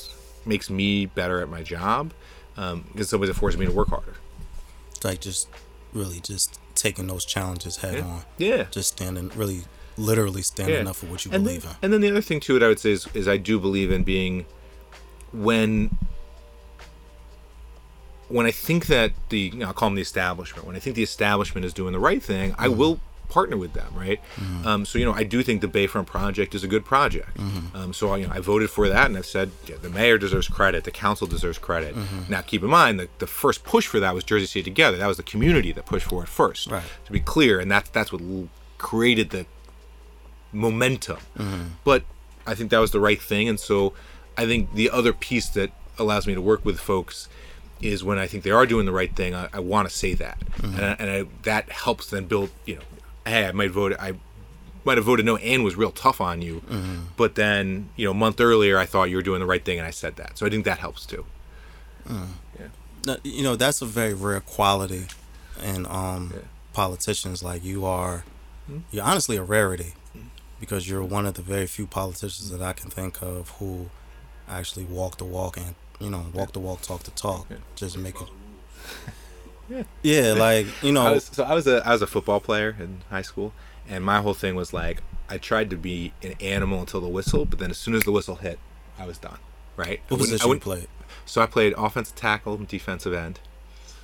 makes 0.45 0.69
me 0.69 1.07
better 1.07 1.41
at 1.41 1.49
my 1.49 1.63
job 1.63 2.13
um, 2.55 2.85
because 2.91 3.09
somebody's 3.09 3.35
forcing 3.35 3.59
me 3.59 3.65
to 3.65 3.71
work 3.71 3.87
harder. 3.89 4.13
Like 5.03 5.21
just 5.21 5.47
really 5.91 6.19
just 6.19 6.59
taking 6.75 7.07
those 7.07 7.25
challenges 7.25 7.77
head 7.77 7.95
Yeah. 7.95 8.03
on. 8.05 8.21
Yeah. 8.37 8.63
Just 8.69 8.89
standing 8.93 9.29
really 9.35 9.63
literally 9.97 10.41
standing 10.41 10.83
Yeah. 10.83 10.89
up 10.89 10.95
for 10.97 11.05
what 11.07 11.23
you 11.25 11.31
and 11.31 11.43
believe 11.43 11.63
then, 11.63 11.71
in. 11.71 11.77
And 11.83 11.93
then 11.93 12.01
the 12.01 12.09
other 12.11 12.21
thing 12.21 12.39
too, 12.39 12.55
it, 12.57 12.63
I 12.63 12.67
would 12.67 12.79
say, 12.79 12.91
is, 12.91 13.07
is 13.13 13.27
I 13.27 13.37
do 13.37 13.59
believe 13.59 13.91
in 13.91 14.03
being 14.03 14.45
when 15.33 15.97
when 18.27 18.45
I 18.45 18.51
think 18.51 18.87
that 18.87 19.11
the 19.29 19.37
you 19.39 19.59
know, 19.59 19.67
I'll 19.67 19.73
call 19.73 19.89
them 19.89 19.95
the 19.95 20.01
establishment. 20.01 20.65
When 20.65 20.75
I 20.75 20.79
think 20.79 20.95
the 20.95 21.03
establishment 21.03 21.65
is 21.65 21.73
doing 21.73 21.93
the 21.93 21.99
right 21.99 22.21
thing, 22.21 22.53
I 22.57 22.67
Mm-hmm. 22.67 22.77
will 22.77 22.99
partner 23.29 23.57
with 23.57 23.73
them, 23.73 23.91
right? 23.95 24.19
Um, 24.65 24.85
so 24.85 24.97
you 24.99 25.05
know, 25.05 25.11
I 25.13 25.23
do 25.23 25.41
think 25.43 25.61
the 25.61 25.67
Bayfront 25.67 26.05
project 26.05 26.53
is 26.55 26.63
a 26.63 26.67
good 26.67 26.85
project. 26.85 27.35
Mm-hmm. 27.37 27.75
Um, 27.75 27.93
so 27.93 28.11
I, 28.11 28.17
you 28.17 28.27
know, 28.27 28.33
I 28.33 28.39
voted 28.39 28.69
for 28.69 28.87
that, 28.87 29.07
and 29.07 29.17
I've 29.17 29.25
said 29.25 29.51
yeah, 29.67 29.75
the 29.81 29.89
mayor 29.89 30.17
deserves 30.17 30.47
credit, 30.47 30.83
the 30.83 30.91
council 30.91 31.25
deserves 31.27 31.57
credit. 31.57 31.95
Mm-hmm. 31.95 32.31
Now, 32.31 32.41
keep 32.41 32.63
in 32.63 32.69
mind 32.69 32.99
that 32.99 33.17
the 33.19 33.27
first 33.27 33.63
push 33.63 33.87
for 33.87 33.99
that 33.99 34.13
was 34.13 34.23
Jersey 34.23 34.45
City 34.45 34.63
Together. 34.63 34.97
That 34.97 35.07
was 35.07 35.17
the 35.17 35.23
community 35.23 35.71
that 35.73 35.85
pushed 35.85 36.07
for 36.07 36.23
it 36.23 36.29
first. 36.29 36.67
Right. 36.71 36.83
To 37.05 37.11
be 37.11 37.19
clear, 37.19 37.59
and 37.59 37.69
that's 37.69 37.89
that's 37.89 38.11
what 38.13 38.21
created 38.77 39.31
the 39.31 39.45
momentum. 40.55 41.19
But 41.83 42.03
I 42.47 42.55
think 42.55 42.71
that 42.71 42.79
was 42.79 42.91
the 42.91 42.99
right 42.99 43.21
thing, 43.21 43.49
and 43.49 43.59
so 43.59 43.93
I 44.37 44.45
think 44.45 44.73
the 44.73 44.89
other 44.89 45.13
piece 45.13 45.49
that 45.49 45.71
allows 45.97 46.27
me 46.27 46.33
to 46.35 46.41
work 46.41 46.65
with 46.65 46.79
folks 46.79 47.27
is 47.81 48.03
when 48.03 48.17
I 48.17 48.27
think 48.27 48.43
they 48.43 48.51
are 48.51 48.65
doing 48.65 48.85
the 48.85 48.91
right 48.91 49.13
thing. 49.15 49.35
I, 49.35 49.49
I 49.53 49.59
want 49.59 49.89
to 49.89 49.95
say 49.95 50.13
that, 50.15 50.39
mm-hmm. 50.57 50.75
and, 50.75 50.85
I, 50.85 50.95
and 50.99 51.09
I, 51.09 51.25
that 51.43 51.69
helps 51.69 52.09
then 52.09 52.25
build. 52.25 52.49
You 52.65 52.75
know, 52.75 52.81
hey, 53.25 53.47
I 53.47 53.51
might 53.51 53.71
vote. 53.71 53.93
I 53.99 54.13
might 54.83 54.97
have 54.97 55.05
voted 55.05 55.25
no 55.25 55.37
and 55.37 55.63
was 55.63 55.75
real 55.75 55.91
tough 55.91 56.21
on 56.21 56.41
you, 56.41 56.61
mm-hmm. 56.61 57.01
but 57.17 57.35
then 57.35 57.89
you 57.95 58.05
know 58.05 58.11
a 58.11 58.15
month 58.15 58.39
earlier 58.39 58.77
I 58.77 58.85
thought 58.85 59.09
you 59.09 59.17
were 59.17 59.23
doing 59.23 59.39
the 59.39 59.45
right 59.45 59.63
thing, 59.63 59.77
and 59.77 59.87
I 59.87 59.91
said 59.91 60.15
that. 60.17 60.37
So 60.37 60.45
I 60.45 60.49
think 60.49 60.65
that 60.65 60.79
helps 60.79 61.05
too. 61.05 61.25
Mm. 62.07 62.27
Yeah. 62.59 62.67
No, 63.05 63.17
you 63.23 63.43
know 63.43 63.55
that's 63.55 63.81
a 63.81 63.85
very 63.85 64.13
rare 64.13 64.39
quality 64.41 65.07
in 65.63 65.85
um 65.87 66.31
Yeah. 66.33 66.41
politicians 66.73 67.41
like 67.41 67.63
you 67.63 67.85
are 67.85 68.25
hmm? 68.67 68.79
you're 68.91 69.03
honestly 69.03 69.37
a 69.37 69.43
rarity 69.43 69.93
because 70.65 70.89
you're 70.89 71.03
one 71.03 71.25
of 71.25 71.35
the 71.35 71.41
very 71.41 71.67
few 71.67 71.87
politicians 71.87 72.49
that 72.51 72.61
I 72.61 72.73
can 72.73 72.89
think 72.89 73.21
of 73.21 73.49
who 73.59 73.89
actually 74.49 74.85
walk 74.85 75.17
the 75.17 75.25
walk 75.25 75.57
and 75.57 75.75
you 75.99 76.09
know 76.09 76.25
walk 76.33 76.51
the 76.53 76.59
walk 76.59 76.81
talk 76.81 77.03
the 77.03 77.11
talk 77.11 77.47
Yeah. 77.49 77.57
just 77.75 77.97
make 77.97 78.15
it 78.19 78.27
Yeah. 79.69 79.83
yeah 80.03 80.33
like 80.33 80.67
you 80.83 80.91
know 80.91 81.05
I 81.05 81.11
was, 81.13 81.25
so 81.25 81.43
I 81.43 81.53
was 81.53 81.67
a 81.67 81.85
I 81.87 81.91
was 81.93 82.01
a 82.01 82.07
football 82.07 82.39
player 82.39 82.75
in 82.79 83.01
high 83.09 83.21
school, 83.23 83.53
and 83.87 84.03
my 84.03 84.21
whole 84.21 84.33
thing 84.33 84.55
was 84.55 84.73
like 84.73 85.01
I 85.29 85.37
tried 85.37 85.69
to 85.71 85.77
be 85.77 86.13
an 86.21 86.33
animal 86.41 86.79
until 86.81 87.01
the 87.01 87.07
whistle, 87.07 87.45
but 87.45 87.57
then 87.59 87.71
as 87.71 87.77
soon 87.79 87.95
as 87.95 88.03
the 88.03 88.11
whistle 88.11 88.35
hit, 88.35 88.59
I 88.99 89.05
was 89.07 89.17
done. 89.17 89.39
Right? 89.75 89.99
I 89.99 90.13
what 90.13 90.19
wouldn't- 90.21 90.29
position 90.41 90.49
I 90.51 90.53
you 90.53 90.59
played 90.59 90.87
So 91.25 91.41
I 91.41 91.47
played 91.47 91.73
offensive 91.77 92.15
tackle, 92.15 92.57
defensive 92.57 93.13
end. 93.13 93.39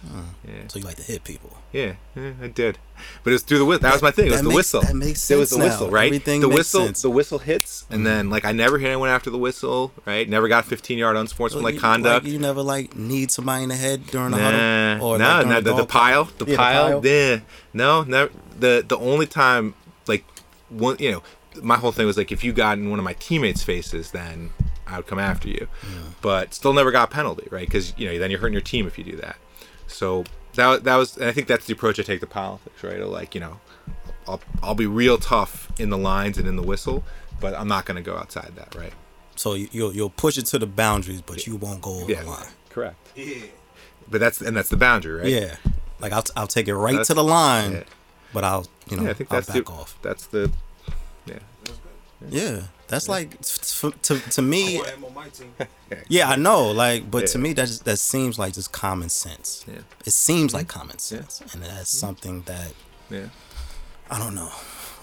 Mm. 0.06 0.24
Yeah, 0.48 0.68
so 0.68 0.80
you 0.80 0.86
like 0.86 0.96
to 0.96 1.04
hit 1.04 1.24
people 1.24 1.62
yeah, 1.72 1.94
yeah, 2.16 2.32
I 2.42 2.48
did. 2.48 2.78
But 3.24 3.32
it 3.32 3.34
was 3.34 3.44
through 3.44 3.60
the 3.60 3.66
whistle. 3.66 3.84
That 3.84 3.94
was 3.94 4.02
my 4.02 4.12
thing. 4.12 4.28
It 4.28 4.32
was 4.32 4.42
the 4.42 4.50
makes- 4.50 4.56
whistle. 4.56 4.82
that 4.82 4.96
makes 4.96 5.22
sense. 5.22 5.32
It 5.32 5.40
was 5.40 5.50
the 5.52 5.58
whistle, 5.58 5.90
right? 5.90 6.08
Everything 6.08 6.42
the 6.42 6.50
whistle. 6.50 6.86
sense. 6.86 7.02
The 7.02 7.10
whistle 7.10 7.40
hits, 7.40 7.86
and 7.90 8.02
mm. 8.02 8.06
then 8.06 8.30
like 8.30 8.44
I 8.44 8.52
never 8.52 8.78
hit 8.78 8.88
anyone 8.88 9.10
after 9.10 9.30
the 9.30 9.38
whistle. 9.38 9.94
Right? 10.06 10.28
Never 10.28 10.48
got 10.48 10.66
15 10.66 10.98
yard 10.98 11.16
unsportsmanlike 11.16 11.76
you, 11.76 11.80
conduct. 11.80 12.26
like, 12.26 12.34
you 12.34 12.40
never 12.40 12.62
like 12.62 12.96
need 12.96 13.32
somebody 13.32 13.64
in 13.64 13.70
the 13.70 13.76
head 13.76 14.06
during 14.08 14.32
Nah, 14.32 14.38
huddle 14.38 15.06
or 15.06 15.18
no, 15.18 15.26
like, 15.26 15.48
no, 15.48 15.62
during 15.62 15.64
the, 15.64 15.84
the 15.84 15.86
pile, 15.86 16.26
the 16.26 16.46
Yeah, 16.46 16.52
the 16.52 16.58
pile, 16.58 17.02
pile. 17.02 17.06
yeah, 17.06 17.40
no, 17.74 18.04
never. 18.04 18.32
The 18.60 18.84
the 18.88 18.98
only 18.98 19.28
time, 19.28 19.74
like, 20.08 20.26
one, 20.70 20.98
you 21.00 21.12
know, 21.12 21.24
my 21.62 21.78
whole 21.78 21.92
thing 21.92 22.06
was 22.06 22.18
like, 22.18 22.32
if 22.32 22.44
you 22.44 22.52
got 22.52 22.78
in 22.78 22.90
one 22.90 23.00
of 23.00 23.06
my 23.06 23.14
teammates' 23.14 23.64
faces, 23.64 24.12
then 24.12 24.52
I 24.86 24.98
would 24.98 25.08
come 25.08 25.20
after 25.20 25.48
you. 25.48 25.68
But 26.22 26.54
still, 26.54 26.74
never 26.74 26.92
got 26.92 27.10
a 27.10 27.12
penalty, 27.12 27.48
right? 27.50 27.66
Because 27.66 27.98
you 27.98 28.08
know, 28.08 28.20
then 28.20 28.30
you're 28.30 28.42
hurting 28.42 28.54
your 28.54 28.62
team 28.62 28.88
if 28.88 28.98
you 28.98 29.06
do 29.06 29.16
that. 29.18 29.38
So 29.94 30.24
that 30.56 30.84
that 30.84 30.96
was, 30.98 31.18
and 31.18 31.26
I 31.26 31.32
think 31.32 31.48
that's 31.48 31.66
the 31.66 31.74
approach 31.74 32.00
I 32.00 32.04
take 32.04 32.20
to 32.22 32.28
politics, 32.28 32.84
right? 32.84 33.00
Of 33.00 33.10
like, 33.10 33.36
you 33.36 33.42
know, 33.42 33.60
I'll 34.28 34.42
I'll 34.64 34.76
be 34.76 34.88
real 34.88 35.18
tough 35.18 35.72
in 35.80 35.90
the 35.90 35.98
lines 35.98 36.38
and 36.38 36.48
in 36.48 36.56
the 36.56 36.64
whistle, 36.64 37.04
but 37.40 37.54
I'm 37.58 37.68
not 37.68 37.86
going 37.86 37.96
to 37.98 38.02
go 38.02 38.18
outside 38.18 38.52
that, 38.56 38.76
right? 38.76 38.94
So 39.36 39.54
you, 39.54 39.70
you'll 39.72 39.94
you'll 39.94 40.10
push 40.10 40.38
it 40.38 40.46
to 40.48 40.60
the 40.60 40.68
boundaries, 40.68 41.22
but 41.22 41.46
you 41.48 41.56
won't 41.56 41.82
go 41.82 42.02
over 42.02 42.12
Yeah, 42.12 42.24
the 42.24 42.30
line. 42.30 42.48
correct. 42.70 42.98
Yeah. 43.16 43.46
But 44.10 44.20
that's 44.20 44.42
and 44.42 44.56
that's 44.58 44.70
the 44.70 44.78
boundary, 44.78 45.22
right? 45.22 45.28
Yeah, 45.30 45.56
like 46.00 46.12
I'll 46.12 46.24
I'll 46.36 46.48
take 46.48 46.68
it 46.68 46.76
right 46.76 46.92
That's- 46.92 47.08
to 47.08 47.14
the 47.14 47.24
line, 47.24 47.72
yeah. 47.72 47.84
but 48.34 48.44
I'll 48.44 48.68
you 48.90 48.98
know 48.98 49.04
Yeah, 49.04 49.10
I 49.12 49.14
think 49.14 49.32
I'll 49.32 49.38
that's 49.42 49.48
back 49.54 49.66
the, 49.66 49.72
off. 49.72 49.98
That's 50.02 50.26
the 50.28 50.52
yeah. 51.26 51.40
That's 51.64 51.78
good. 51.80 52.34
Yeah, 52.34 52.62
that's 52.92 53.08
like 53.08 53.38
f- 53.40 53.96
to 54.04 54.20
to 54.20 54.42
me. 54.42 54.78
want 54.78 54.90
him 54.90 55.06
on 55.06 55.14
my 55.14 55.30
team. 55.30 55.54
Yeah, 56.08 56.30
I 56.30 56.36
know. 56.38 56.72
Like, 56.72 57.12
but 57.12 57.28
to 57.28 57.38
me, 57.38 57.52
that 57.54 57.68
just, 57.68 57.84
that 57.86 57.98
seems 57.98 58.40
like 58.40 58.54
just 58.54 58.72
common 58.72 59.10
sense. 59.10 59.66
Yeah. 59.68 59.80
It 60.06 60.14
seems 60.14 60.54
like 60.54 60.68
mm-hmm. 60.68 60.80
common 60.80 61.00
sense, 61.00 61.42
and 61.42 61.62
that's 61.64 61.94
mm-hmm. 61.94 62.06
something 62.06 62.42
that 62.44 62.74
Yeah. 63.10 63.28
I 64.10 64.18
don't 64.20 64.36
know. 64.36 64.52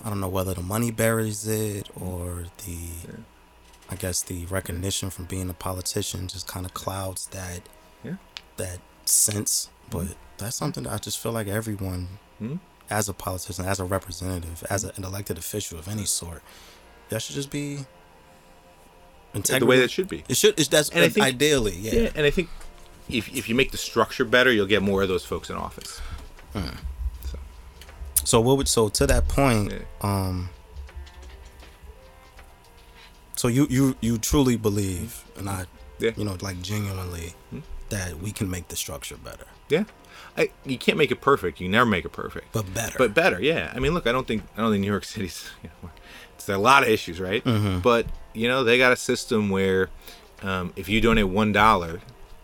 I 0.04 0.08
don't 0.08 0.20
know 0.20 0.28
whether 0.28 0.54
the 0.54 0.62
money 0.62 0.90
buries 0.90 1.46
it 1.46 1.88
or 2.00 2.46
the, 2.64 2.88
I 3.90 3.96
guess 3.96 4.22
the 4.22 4.46
recognition 4.46 5.10
from 5.10 5.24
being 5.26 5.50
a 5.50 5.54
politician 5.54 6.28
just 6.28 6.46
kind 6.46 6.64
of 6.64 6.72
clouds 6.74 7.26
that 7.28 7.60
Yeah. 8.04 8.16
that 8.56 8.78
sense. 9.04 9.68
Mm-hmm. 9.90 9.98
But 9.98 10.16
that's 10.38 10.56
something 10.56 10.84
that 10.84 10.92
I 10.92 10.98
just 10.98 11.18
feel 11.18 11.32
like 11.32 11.48
everyone, 11.48 12.18
Mhm. 12.40 12.60
as 12.88 13.08
a 13.08 13.14
politician, 13.14 13.64
as 13.66 13.80
a 13.80 13.84
representative, 13.84 14.64
as 14.70 14.84
an 14.84 15.04
elected 15.04 15.36
official 15.38 15.78
of 15.78 15.86
any 15.88 16.06
sort, 16.06 16.42
that 17.10 17.22
should 17.22 17.34
just 17.34 17.50
be 17.50 17.78
the 19.32 19.66
way 19.66 19.78
that 19.78 19.84
it 19.84 19.90
should 19.90 20.08
be. 20.08 20.24
it 20.28 20.36
should. 20.36 20.58
It's, 20.58 20.68
that's 20.68 20.88
And 20.90 21.04
I 21.04 21.08
think- 21.08 21.26
ideally, 21.26 21.76
yeah. 21.76 21.92
Yeah, 21.94 22.10
and 22.14 22.26
I 22.26 22.30
think 22.30 22.48
if 23.08 23.28
if 23.34 23.48
you 23.48 23.54
make 23.54 23.70
the 23.70 23.78
structure 23.78 24.24
better, 24.24 24.50
you'll 24.52 24.66
get 24.66 24.82
more 24.82 25.02
of 25.02 25.08
those 25.08 25.24
folks 25.24 25.48
in 25.50 25.56
office. 25.56 26.00
So 28.24 28.40
what 28.40 28.56
would 28.58 28.68
so 28.68 28.88
to 28.90 29.06
that 29.06 29.28
point, 29.28 29.72
Yeah. 29.72 29.78
um 30.02 30.50
so 33.36 33.48
you 33.48 33.66
you 33.70 33.96
you 34.00 34.18
truly 34.18 34.56
believe 34.56 35.24
and 35.36 35.48
I 35.48 35.64
Yeah. 35.98 36.10
Hmm? 36.10 36.20
you 36.20 36.26
know 36.26 36.36
like 36.40 36.60
genuinely 36.60 37.34
that 37.88 38.18
we 38.20 38.32
can 38.32 38.50
make 38.50 38.68
the 38.68 38.76
structure 38.76 39.16
better. 39.16 39.46
Yeah, 39.70 39.84
I, 40.36 40.50
you 40.66 40.76
can't 40.78 40.98
make 40.98 41.10
it 41.10 41.20
perfect. 41.20 41.60
You 41.60 41.68
never 41.68 41.86
make 41.88 42.04
it 42.04 42.12
perfect, 42.12 42.52
But 42.52 42.72
better. 42.74 42.98
but 42.98 43.14
better. 43.14 43.40
Yeah, 43.40 43.72
I 43.74 43.78
mean, 43.80 43.92
look, 43.94 44.06
I 44.06 44.12
don't 44.12 44.26
think 44.26 44.42
I 44.56 44.60
don't 44.62 44.72
think 44.72 44.82
New 44.82 44.90
York 44.90 45.04
City's. 45.04 45.48
You 45.62 45.70
know, 45.82 45.90
a 46.54 46.58
lot 46.58 46.82
of 46.82 46.88
issues, 46.88 47.20
right? 47.20 47.44
Mm-hmm. 47.44 47.80
But 47.80 48.06
you 48.34 48.48
know, 48.48 48.64
they 48.64 48.78
got 48.78 48.92
a 48.92 48.96
system 48.96 49.50
where 49.50 49.88
um, 50.42 50.72
if 50.76 50.88
you 50.88 51.00
donate 51.00 51.28
one 51.28 51.52
dollar 51.52 52.00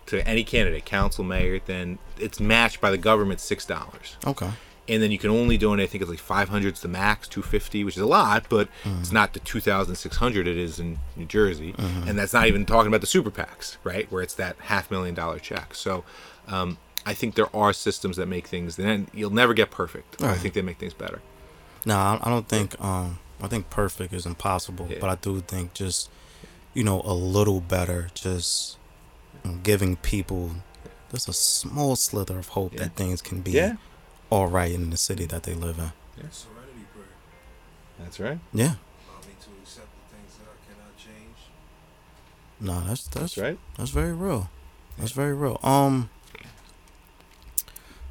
to 0.07 0.27
any 0.29 0.45
candidate, 0.45 0.85
council, 0.85 1.25
mayor, 1.25 1.61
then 1.67 1.99
it's 2.19 2.41
matched 2.41 2.81
by 2.81 2.91
the 2.91 2.99
government 2.99 3.41
six 3.41 3.65
dollars. 3.65 4.17
okay. 4.27 4.51
and 4.89 5.03
then 5.03 5.11
you 5.11 5.19
can 5.19 5.31
only 5.31 5.57
donate. 5.57 5.85
I 5.85 5.87
think 5.87 6.03
it's 6.03 6.11
like 6.11 6.19
500 6.19 6.75
is 6.75 6.81
the 6.81 6.89
max, 6.89 7.27
250, 7.29 7.85
which 7.85 7.97
is 7.97 8.03
a 8.03 8.07
lot, 8.07 8.45
but 8.51 8.69
Mm-hmm. 8.85 9.01
it's 9.01 9.13
not 9.13 9.33
the 9.33 9.41
2,600 9.41 10.47
it 10.47 10.57
is 10.59 10.79
in 10.79 10.99
New 11.17 11.25
Jersey, 11.25 11.75
and 11.79 12.19
that's 12.19 12.33
not 12.35 12.47
even 12.49 12.67
talking 12.67 12.89
about 12.89 13.01
the 13.01 13.07
super 13.07 13.31
PACs, 13.31 13.77
right? 13.83 14.11
Where 14.13 14.23
it's 14.23 14.35
that 14.35 14.57
half 14.59 14.91
million 14.91 15.15
dollar 15.15 15.39
check. 15.39 15.75
So, 15.75 16.05
um, 16.49 16.77
I 17.07 17.15
think 17.15 17.35
there 17.35 17.55
are 17.57 17.73
systems 17.73 18.17
that 18.17 18.27
make 18.27 18.47
things. 18.47 18.77
Then 18.77 19.09
you'll 19.15 19.31
never 19.31 19.55
get 19.55 19.71
perfect. 19.71 20.19
but 20.19 20.29
I 20.31 20.35
think 20.37 20.53
they 20.55 20.63
make 20.63 20.79
things 20.79 20.95
better. 20.95 21.21
No, 21.87 21.97
I 21.97 22.19
I 22.23 22.29
don't 22.31 22.49
think 22.49 22.79
um 22.81 23.19
I 23.43 23.49
think 23.49 23.69
perfect 23.71 24.13
is 24.13 24.27
impossible, 24.27 24.87
Yeah. 24.91 24.99
but 25.01 25.11
I 25.11 25.17
do 25.17 25.41
think 25.41 25.75
just 25.75 26.11
you 26.73 26.83
know 26.85 27.03
a 27.03 27.13
little 27.15 27.61
better 27.61 28.09
just 28.15 28.77
you 29.45 29.51
know, 29.51 29.57
giving 29.63 29.97
people 29.97 30.51
just 31.11 31.29
a 31.29 31.33
small 31.33 31.95
slither 31.97 32.39
of 32.39 32.49
hope 32.49 32.73
Yeah. 32.75 32.81
that 32.85 32.97
things 32.97 33.21
can 33.23 33.41
be 33.43 33.53
Yeah. 33.53 33.77
all 34.31 34.47
right 34.49 34.73
in 34.73 34.91
the 34.91 34.97
city 34.97 35.27
that 35.27 35.43
they 35.45 35.55
live 35.55 35.79
in. 35.79 35.93
Serenity 36.33 36.87
prayer. 36.93 37.07
That's 38.01 38.19
right. 38.19 38.39
Yeah. 38.53 38.75
To 38.75 39.51
accept 39.63 39.87
the 39.87 40.17
things 40.17 40.33
that 40.39 40.49
I 40.49 40.57
cannot 40.67 40.97
change. 40.97 41.37
No, 42.61 42.81
that's 42.89 43.03
that's 43.05 43.35
That's 43.35 43.39
right. 43.39 43.59
That's 43.77 43.91
very 43.91 44.13
real. 44.13 44.49
That's 44.99 45.13
very 45.13 45.35
real. 45.35 45.59
Um. 45.63 46.09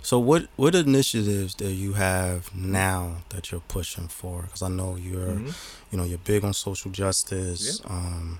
So 0.04 0.20
what 0.20 0.47
what 0.58 0.76
initiatives 0.76 1.56
that 1.56 1.72
you 1.72 1.93
have 1.93 2.54
now 2.54 3.24
that 3.30 3.51
you're 3.51 3.62
pushing 3.62 4.10
for? 4.10 4.43
Because 4.43 4.62
I 4.62 4.68
know 4.68 4.95
you're 4.97 5.36
Mhm. 5.39 5.54
you 5.91 5.97
know 5.97 6.04
you're 6.04 6.18
big 6.34 6.43
on 6.43 6.54
social 6.54 6.91
justice, 6.91 7.82
um, 7.86 8.39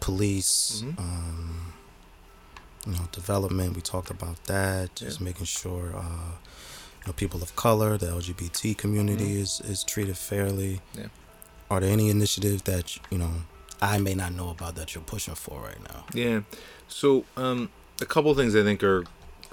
police, 0.00 0.82
Mhm. 0.84 0.98
um, 0.98 1.72
you 2.86 2.92
know 2.92 3.08
development. 3.12 3.74
We 3.76 3.82
talked 3.82 4.10
about 4.10 4.44
that. 4.44 4.94
Just 4.94 5.20
Yeah. 5.20 5.24
making 5.24 5.46
sure 5.46 5.96
uh, 5.96 6.32
you 7.00 7.06
know 7.06 7.12
people 7.14 7.42
of 7.42 7.56
color, 7.56 7.96
the 7.96 8.08
LGBT 8.12 8.74
community 8.74 9.40
is 9.40 9.60
is 9.62 9.82
treated 9.84 10.18
fairly. 10.18 10.80
Mm-hmm. 10.92 11.00
Yeah. 11.00 11.06
Are 11.70 11.80
there 11.80 11.90
any 11.90 12.10
initiatives 12.10 12.62
that 12.62 12.98
you 13.10 13.18
know 13.18 13.32
I 13.80 13.96
may 13.98 14.14
not 14.14 14.32
know 14.34 14.50
about 14.50 14.74
that 14.76 14.94
you're 14.94 15.04
pushing 15.14 15.34
for 15.34 15.62
right 15.62 15.82
now? 15.88 16.04
Yeah. 16.12 16.40
So, 16.88 17.24
um, 17.38 17.70
a 18.02 18.06
couple 18.06 18.34
things 18.34 18.54
I 18.54 18.62
think 18.62 18.82
are 18.82 19.04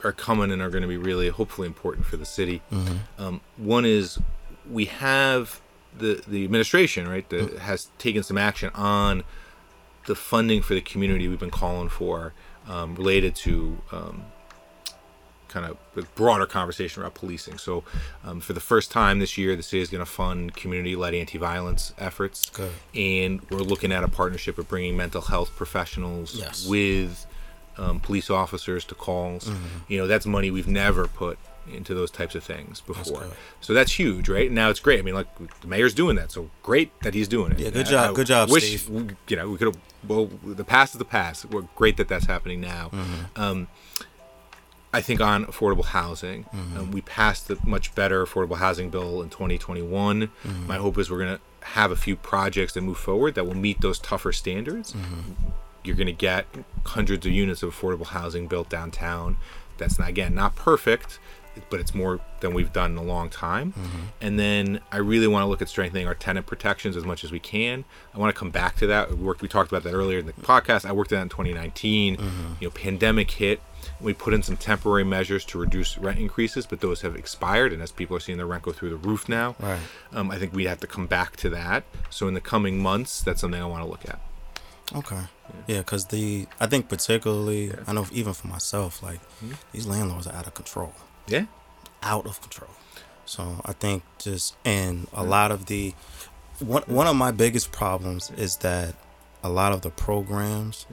are 0.04 0.12
coming 0.12 0.52
and 0.52 0.62
are 0.62 0.70
going 0.70 0.82
to 0.84 0.88
be 0.88 0.98
really 0.98 1.30
hopefully 1.30 1.68
important 1.68 2.06
for 2.06 2.18
the 2.18 2.26
city. 2.26 2.62
Mm-hmm. 2.72 3.22
Um, 3.22 3.42
one 3.58 3.86
is 3.86 4.20
we 4.70 4.86
have 4.86 5.62
the 5.98 6.22
the 6.28 6.44
administration 6.44 7.08
right 7.08 7.28
that 7.30 7.60
has 7.60 7.90
taken 7.98 8.24
some 8.24 8.38
action 8.38 8.70
on 8.76 9.24
the 10.06 10.16
funding 10.16 10.62
for 10.62 10.74
the 10.74 10.82
community 10.82 11.28
we've 11.28 11.40
been 11.40 11.50
calling 11.52 11.90
for 11.90 12.34
um, 12.68 12.96
related 12.96 13.36
to 13.36 13.78
um, 13.92 14.24
kind 15.48 15.66
of 15.66 15.78
the 15.96 16.04
broader 16.16 16.46
conversation 16.46 17.02
about 17.02 17.14
policing. 17.16 17.58
So, 17.58 17.84
um, 18.24 18.40
for 18.42 18.54
the 18.54 18.60
first 18.60 18.92
time 18.92 19.20
this 19.20 19.38
year, 19.38 19.56
the 19.56 19.64
city 19.64 19.82
is 19.82 19.90
going 19.90 20.04
to 20.04 20.10
fund 20.10 20.56
community-led 20.56 21.14
anti-violence 21.14 21.94
efforts 21.98 22.50
Good. 22.50 22.72
and 22.96 23.42
we're 23.50 23.60
looking 23.60 23.92
at 23.92 24.04
a 24.04 24.08
partnership 24.08 24.58
of 24.58 24.68
bringing 24.68 24.98
mental 24.98 25.22
health 25.22 25.56
professionals 25.56 26.36
Yes. 26.36 26.66
with 26.68 27.26
um, 27.78 28.00
police 28.00 28.30
officers 28.30 28.86
to 28.86 28.96
calls. 28.96 29.46
Mm-hmm. 29.46 29.78
You 29.92 29.98
know, 30.00 30.08
that's 30.08 30.26
money 30.26 30.52
we've 30.52 30.68
never 30.68 31.08
put 31.08 31.38
into 31.72 31.94
those 31.94 32.10
types 32.10 32.34
of 32.34 32.44
things 32.44 32.80
before. 32.82 33.22
good. 33.22 33.32
So 33.62 33.74
that's 33.74 33.92
huge, 34.00 34.30
right? 34.30 34.46
And 34.46 34.56
now 34.56 34.70
it's 34.70 34.80
great. 34.80 35.00
I 35.00 35.02
mean, 35.02 35.16
like 35.16 35.28
the 35.62 35.68
mayor's 35.68 35.94
doing 35.94 36.16
that, 36.16 36.32
so 36.32 36.50
great 36.64 36.98
that 37.02 37.14
he's 37.14 37.28
doing 37.28 37.52
it. 37.52 37.60
Yeah, 37.60 37.70
good 37.72 37.86
job- 37.88 38.12
I 38.12 38.14
good 38.14 38.28
job, 38.28 38.50
wish, 38.50 38.82
Steve. 38.82 39.16
You 39.28 39.36
know, 39.36 39.50
we 39.50 39.58
could 39.58 39.68
have. 39.68 39.78
Well, 40.08 40.30
the 40.44 40.64
past 40.64 40.94
is 40.96 41.00
the 41.00 41.06
past. 41.06 41.46
We're 41.46 41.64
great 41.76 41.98
that 41.98 42.08
that's 42.08 42.26
happening 42.26 42.62
now. 42.62 42.90
Mm-hmm. 42.94 43.42
Um, 43.42 43.68
I 44.94 45.02
think 45.02 45.20
on 45.20 45.46
affordable 45.46 45.84
housing, 45.86 46.46
um, 46.54 46.92
we 46.92 47.02
passed 47.02 47.50
the 47.50 47.58
much 47.66 47.94
better 47.94 48.26
affordable 48.26 48.58
housing 48.58 48.90
bill 48.90 49.22
in 49.22 49.30
2021. 49.30 50.32
My 50.66 50.78
hope 50.78 50.98
is 50.98 51.12
we're 51.12 51.20
going 51.20 51.36
to 51.38 51.42
have 51.68 51.92
a 51.92 51.96
few 51.98 52.16
projects 52.16 52.74
that 52.74 52.82
move 52.82 52.98
forward 52.98 53.36
that 53.36 53.46
will 53.46 53.54
meet 53.58 53.82
those 53.82 54.00
tougher 54.00 54.32
standards. 54.32 54.96
You're 55.88 55.96
going 55.96 56.08
to 56.08 56.14
get 56.14 56.46
hundreds 56.86 57.26
of 57.26 57.32
units 57.32 57.64
of 57.64 57.74
affordable 57.74 58.08
housing 58.08 58.48
built 58.48 58.70
downtown. 58.70 59.38
That's 59.78 59.98
not, 59.98 60.10
again 60.10 60.36
not 60.36 60.56
perfect, 60.56 61.20
but 61.70 61.80
it's 61.80 61.96
more 61.96 62.20
than 62.42 62.54
we've 62.54 62.72
done 62.74 62.92
in 62.92 62.98
a 62.98 63.04
long 63.04 63.30
time. 63.30 63.74
And 64.22 64.40
then 64.40 64.80
I 64.92 64.98
really 64.98 65.28
want 65.28 65.44
to 65.44 65.48
look 65.48 65.62
at 65.62 65.70
strengthening 65.70 66.06
our 66.08 66.14
tenant 66.16 66.46
protections 66.46 66.96
as 66.96 67.04
much 67.06 67.24
as 67.24 67.32
we 67.32 67.40
can. 67.40 67.86
I 68.14 68.20
want 68.20 68.34
to 68.34 68.38
come 68.38 68.50
back 68.52 68.76
to 68.78 68.88
that. 68.88 69.10
We 69.10 69.16
worked. 69.16 69.42
We 69.42 69.48
talked 69.48 69.72
about 69.72 69.84
that 69.84 69.94
earlier 69.94 70.20
in 70.20 70.26
the 70.28 70.34
podcast. 70.34 70.86
I 70.86 70.92
worked 70.92 71.12
on 71.14 71.18
that 71.18 71.24
in 71.24 71.30
2019. 71.30 72.18
You 72.60 72.68
know, 72.68 72.72
pandemic 72.72 73.32
hit. 73.32 73.62
We 74.02 74.14
put 74.14 74.34
in 74.34 74.44
some 74.44 74.58
temporary 74.58 75.04
measures 75.06 75.46
to 75.46 75.58
reduce 75.60 75.98
rent 75.98 76.20
increases, 76.20 76.66
but 76.68 76.82
those 76.82 77.02
have 77.02 77.16
expired. 77.16 77.72
And 77.74 77.82
as 77.82 77.92
people 77.92 78.16
are 78.18 78.20
seeing 78.20 78.38
their 78.38 78.46
rent 78.48 78.64
go 78.64 78.72
through 78.72 78.90
the 78.90 78.98
roof 78.98 79.28
now, 79.30 79.56
Right. 79.60 79.80
um, 80.14 80.30
I 80.30 80.38
think 80.38 80.54
we 80.54 80.66
have 80.66 80.80
to 80.82 80.88
come 80.88 81.08
back 81.08 81.36
to 81.38 81.50
that. 81.52 81.84
So 82.10 82.28
in 82.28 82.34
the 82.34 82.42
coming 82.42 82.80
months, 82.80 83.22
that's 83.22 83.42
something 83.42 83.62
I 83.62 83.66
want 83.66 83.84
to 83.84 83.90
look 83.90 84.06
at. 84.08 84.20
Okay. 84.96 85.22
Yeah, 85.68 85.80
because 85.80 86.06
the 86.06 86.48
I 86.60 86.68
think 86.68 86.90
particularly 86.90 87.74
I 87.88 87.94
know 87.94 88.06
even 88.12 88.34
for 88.34 88.48
myself, 88.48 89.04
like 89.04 89.20
hmm? 89.40 89.54
these 89.72 89.88
landlords 89.88 90.28
are 90.28 90.36
out 90.36 90.48
of 90.48 90.54
control, 90.54 90.94
Yeah. 91.28 91.46
out 92.04 92.26
of 92.26 92.42
control. 92.42 92.72
So 93.26 93.62
I 93.66 93.74
think 93.74 94.04
just 94.20 94.56
and 94.64 95.08
a 95.14 95.24
lot 95.24 95.52
of 95.52 95.66
the 95.66 95.94
one 96.60 96.84
one 96.88 97.08
of 97.08 97.16
my 97.16 97.32
biggest 97.32 97.72
problems 97.72 98.32
is 98.38 98.58
that 98.58 98.96
a 99.44 99.50
lot 99.50 99.72
of 99.74 99.82
the 99.82 99.90
programs, 99.90 100.86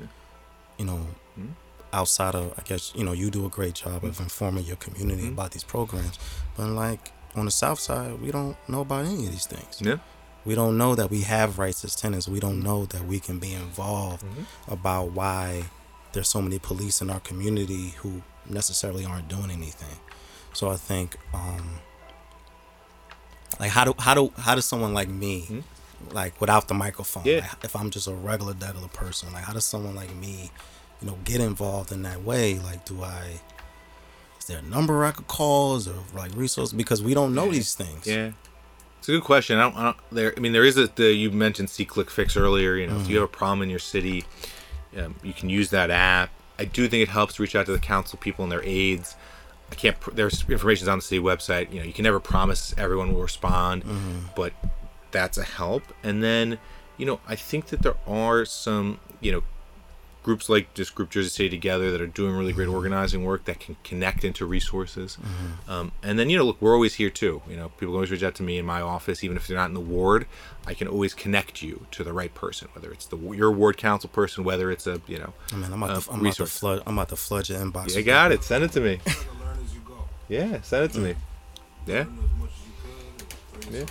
you 0.79 0.85
know, 0.85 1.07
hmm? 1.35 1.51
outside 1.93 2.35
of 2.35 2.53
I 2.59 2.63
guess 2.63 2.93
you 2.95 3.05
know 3.05 3.13
you 3.13 3.31
do 3.31 3.47
a 3.47 3.49
great 3.49 3.75
job 3.75 4.05
of 4.05 4.17
hmm? 4.17 4.25
informing 4.25 4.65
your 4.65 4.77
community 4.77 5.29
about 5.29 5.53
these 5.53 5.65
programs, 5.65 6.19
but 6.57 6.67
like 6.69 7.13
on 7.37 7.45
the 7.47 7.51
south 7.51 7.81
side, 7.81 8.21
we 8.21 8.31
don't 8.31 8.57
know 8.69 8.81
about 8.83 9.07
any 9.07 9.27
of 9.27 9.33
these 9.33 9.47
things. 9.47 9.81
Yeah. 9.81 9.99
We 10.45 10.55
don't 10.55 10.77
know 10.77 10.95
that 10.95 11.11
we 11.11 11.23
have 11.23 11.59
rights 11.59 11.85
as 11.85 11.95
tenants. 11.97 12.29
We 12.29 12.39
don't 12.41 12.63
know 12.63 12.85
that 12.87 13.05
we 13.07 13.19
can 13.21 13.39
be 13.39 13.53
involved 13.55 14.25
about 14.69 15.13
why 15.13 15.65
there's 16.13 16.29
so 16.29 16.43
many 16.43 16.59
police 16.59 17.01
in 17.01 17.11
our 17.11 17.21
community 17.21 17.95
who 17.99 18.23
necessarily 18.49 19.05
aren't 19.05 19.29
doing 19.29 19.51
anything. 19.51 19.97
So 20.53 20.69
I 20.71 20.77
think, 20.77 21.17
um, 21.33 21.79
like, 23.61 23.71
how 23.71 23.85
do 23.85 23.95
how 23.99 24.15
do 24.15 24.33
how 24.37 24.55
does 24.55 24.65
someone 24.65 24.93
like 24.95 25.09
me, 25.09 25.63
like 26.11 26.41
without 26.41 26.69
the 26.69 26.75
microphone, 26.75 27.25
Yeah. 27.25 27.41
like, 27.41 27.65
if 27.65 27.75
I'm 27.77 27.91
just 27.91 28.07
a 28.07 28.13
regular 28.15 28.53
regular 28.53 28.89
person, 28.89 29.33
like, 29.33 29.45
how 29.45 29.53
does 29.53 29.65
someone 29.65 29.95
like 29.95 30.15
me, 30.15 30.51
you 31.01 31.07
know, 31.09 31.19
get 31.25 31.41
involved 31.41 31.93
in 31.93 32.03
that 32.03 32.23
way? 32.23 32.59
Like, 32.59 32.85
do 32.85 33.03
I? 33.03 33.41
Is 34.39 34.45
there 34.47 34.59
a 34.59 34.63
number 34.63 35.05
I 35.07 35.13
could 35.13 35.27
call? 35.27 35.77
Is 35.77 35.87
there 35.87 35.95
like 36.15 36.33
resources? 36.37 36.75
Because 36.75 37.03
we 37.03 37.15
don't 37.15 37.35
know 37.35 37.51
these 37.51 37.75
things. 37.75 38.07
Yeah, 38.07 38.33
it's 39.05 39.09
a 39.11 39.13
good 39.13 39.25
question. 39.25 39.59
I 39.59 39.63
don't. 39.63 39.77
I 39.77 39.83
don't 39.85 39.97
there. 40.11 40.33
I 40.35 40.41
mean, 40.41 40.53
there 40.53 40.65
is 40.65 40.79
a. 40.79 40.87
The, 40.87 41.13
you 41.13 41.31
mentioned 41.31 41.69
SeeClickFix 41.69 42.41
earlier. 42.41 42.75
You 42.77 42.87
know, 42.87 42.97
if 42.99 43.09
you 43.09 43.17
have 43.17 43.25
a 43.25 43.29
problem 43.29 43.61
in 43.61 43.69
your 43.69 43.79
city, 43.79 44.25
um, 44.97 45.15
you 45.23 45.35
can 45.35 45.51
use 45.51 45.69
that 45.71 45.91
app. 45.91 46.31
I 46.59 46.65
do 46.65 46.89
think 46.89 47.03
it 47.03 47.11
helps 47.11 47.35
to 47.35 47.43
reach 47.43 47.55
out 47.55 47.67
to 47.67 47.73
the 47.73 47.79
council 47.79 48.19
people 48.19 48.45
and 48.45 48.51
their 48.51 48.63
aides. 48.65 49.15
I 49.71 49.75
can't. 49.75 50.01
pr- 50.01 50.13
There's 50.13 50.49
information 50.49 50.89
on 50.89 50.99
the 50.99 51.03
city 51.03 51.21
website. 51.21 51.71
You 51.71 51.81
know, 51.81 51.85
you 51.87 51.93
can 51.93 52.05
never 52.05 52.19
promise 52.21 52.75
everyone 52.79 53.13
will 53.13 53.21
respond, 53.23 53.85
but 54.35 54.53
that's 55.11 55.37
a 55.37 55.43
help. 55.45 55.83
And 56.03 56.23
then, 56.23 56.59
you 56.97 57.05
know, 57.05 57.21
I 57.29 57.35
think 57.37 57.67
that 57.67 57.83
there 57.83 57.97
are 58.07 58.45
some. 58.47 59.01
You 59.21 59.33
know, 59.33 59.43
groups 60.25 60.49
like 60.49 60.75
just 60.75 60.95
Group 60.97 61.11
Jersey 61.11 61.29
City 61.29 61.51
Together 61.51 61.93
that 61.93 62.01
are 62.01 62.09
doing 62.09 62.35
really 62.35 62.53
great 62.53 62.67
mm-hmm. 62.67 62.75
organizing 62.75 63.25
work 63.25 63.45
that 63.45 63.61
can 63.61 63.77
connect 63.85 64.25
into 64.25 64.45
resources. 64.45 65.17
Mm-hmm. 65.21 65.71
Um, 65.71 65.93
and 66.03 66.19
then, 66.19 66.29
you 66.31 66.39
know, 66.39 66.45
look, 66.45 66.61
we're 66.61 66.75
always 66.75 66.95
here 66.95 67.11
too. 67.11 67.43
You 67.49 67.57
know, 67.57 67.69
people 67.69 67.95
always 67.95 68.11
reach 68.11 68.25
out 68.25 68.35
to 68.37 68.43
me 68.43 68.59
in 68.59 68.67
my 68.67 68.81
office, 68.81 69.23
even 69.23 69.37
if 69.37 69.47
they're 69.47 69.57
not 69.57 69.69
in 69.69 69.75
the 69.75 69.81
ward. 69.81 70.27
I 70.67 70.75
can 70.75 70.89
always 70.89 71.15
connect 71.15 71.63
you 71.63 71.87
to 71.93 72.03
the 72.03 72.13
right 72.13 72.35
person, 72.35 72.69
whether 72.73 72.91
it's 72.91 73.07
the 73.07 73.19
your 73.19 73.53
ward 73.53 73.77
council 73.77 74.09
person, 74.09 74.43
whether 74.43 74.73
it's 74.73 74.87
a 74.87 75.01
you 75.07 75.19
know. 75.19 75.35
I 75.53 75.57
mean, 75.57 75.73
I'm 75.73 75.83
about, 75.83 76.03
to, 76.03 76.13
I'm 76.13 76.21
about 76.21 76.35
to 76.37 76.47
flood. 76.47 76.83
I'm 76.87 76.95
about 76.95 77.11
to 77.11 77.17
flood 77.17 77.49
your 77.49 77.59
inbox. 77.59 77.91
You 77.91 77.97
with 77.97 78.07
got 78.07 78.33
it. 78.33 78.43
Send 78.43 78.65
it 78.65 78.73
to 78.73 78.81
me. 78.81 78.99
Try 79.05 79.13
to 79.13 79.45
learn 79.45 79.59
as 79.63 79.75
you 79.75 79.81
go. 79.87 80.05
Yeah, 80.29 80.63
send 80.63 80.85
it 80.85 80.93
to 80.93 80.99
mm. 80.99 81.05
me. 81.05 81.15
Yeah. 81.87 82.05
Learn 83.71 83.87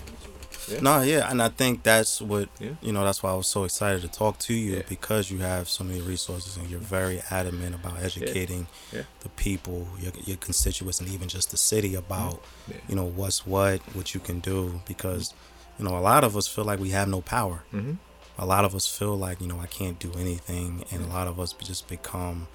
as 0.68 0.70
much 0.70 0.76
as 0.76 0.80
you 0.80 0.80
could. 0.80 0.84
Bring 0.84 0.95
Yeah. 0.95 0.99
to. 0.99 1.20
No, 1.20 1.26
yeah, 1.26 1.32
and 1.32 1.41
I 1.41 1.49
think 1.49 1.84
that's 1.84 2.22
what 2.22 2.49
Yeah. 2.59 2.72
you 2.82 2.91
know. 2.91 3.03
That's 3.03 3.22
why 3.24 3.32
I 3.32 3.36
was 3.36 3.47
so 3.47 3.64
excited 3.64 4.01
to 4.01 4.07
talk 4.07 4.38
to 4.39 4.53
you 4.53 4.76
Yeah. 4.78 4.82
because 4.88 5.30
you 5.32 5.39
have 5.39 5.68
so 5.70 5.84
many 5.84 6.01
resources 6.01 6.57
and 6.57 6.70
you're 6.70 6.80
very 6.80 7.22
adamant 7.30 7.76
about 7.76 7.99
educating 8.01 8.68
the 8.91 9.30
people, 9.36 9.88
your, 9.99 10.11
your 10.26 10.38
constituents, 10.38 10.99
and 10.99 11.09
even 11.09 11.28
just 11.28 11.51
the 11.51 11.57
city 11.57 11.95
about 11.95 12.41
Yeah. 12.68 12.78
you 12.88 12.95
know 12.95 13.05
what's 13.05 13.45
what, 13.45 13.82
what 13.95 14.14
you 14.14 14.20
can 14.20 14.39
do. 14.39 14.82
Because 14.88 15.34
you 15.80 15.86
know 15.86 15.97
a 15.97 16.01
lot 16.01 16.24
of 16.24 16.36
us 16.38 16.47
feel 16.47 16.66
like 16.66 16.80
we 16.80 16.89
have 16.91 17.07
no 17.07 17.22
power. 17.22 17.64
Mhm. 17.74 17.97
A 18.38 18.45
lot 18.45 18.66
of 18.66 18.74
us 18.76 18.88
feel 18.88 19.16
like 19.16 19.39
you 19.41 19.47
know 19.47 19.59
I 19.59 19.68
can't 19.68 19.99
do 19.99 20.11
anything, 20.18 20.86
and 20.91 21.03
a 21.03 21.07
lot 21.07 21.28
of 21.28 21.39
us 21.39 21.53
just 21.61 21.88
become. 21.88 22.47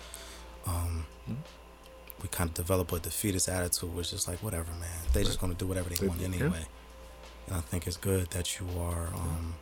Um, 0.67 1.07
we 2.23 2.29
kind 2.29 2.49
of 2.51 2.55
develop 2.55 2.91
a 2.93 2.99
defeatist 2.99 3.49
attitude, 3.49 3.95
which 3.95 4.13
is 4.13 4.27
like 4.27 4.43
whatever, 4.43 4.73
man. 4.73 4.91
They're 5.13 5.23
just 5.25 5.41
gonna 5.41 5.55
do 5.55 5.67
whatever 5.69 5.89
they 5.89 6.07
want 6.07 6.21
anyway. 6.21 6.67
And 7.49 7.57
I 7.57 7.61
think 7.61 7.87
it's 7.87 7.97
good 7.97 8.31
that 8.31 8.61
you 8.61 8.67
are 8.79 9.07
um, 9.15 9.55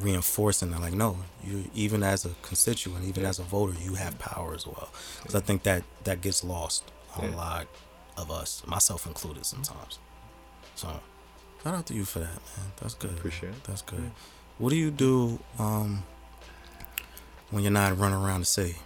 reinforcing 0.00 0.70
that. 0.72 0.80
Like, 0.80 0.92
no, 0.94 1.18
you 1.44 1.70
even 1.74 2.02
as 2.02 2.24
a 2.24 2.30
constituent, 2.42 3.04
even 3.04 3.22
Yeah. 3.22 3.28
as 3.30 3.38
a 3.38 3.42
voter, 3.44 3.78
you 3.80 3.94
have 3.94 4.18
power 4.18 4.54
as 4.54 4.66
well. 4.66 4.90
Because 5.20 5.34
I 5.36 5.40
think 5.40 5.62
that 5.62 5.84
that 6.04 6.20
gets 6.20 6.42
lost 6.42 6.90
on 7.16 7.24
Yeah. 7.24 7.34
a 7.34 7.36
lot 7.36 7.66
of 8.16 8.30
us, 8.30 8.62
myself 8.66 9.06
included, 9.06 9.46
sometimes. 9.46 9.98
So, 10.74 11.00
shout 11.62 11.74
out 11.74 11.86
to 11.86 11.94
you 11.94 12.04
for 12.04 12.18
that, 12.18 12.34
man. 12.56 12.72
That's 12.80 12.94
good. 12.94 13.12
Appreciate 13.12 13.50
it. 13.50 13.64
That's 13.64 13.82
good. 13.82 14.00
Yeah. 14.02 14.08
What 14.58 14.70
do 14.70 14.76
you 14.76 14.90
do 14.90 15.38
um, 15.58 16.02
when 17.50 17.62
you're 17.62 17.72
not 17.72 17.96
running 17.98 18.18
around 18.18 18.40
the 18.40 18.46
city? 18.46 18.76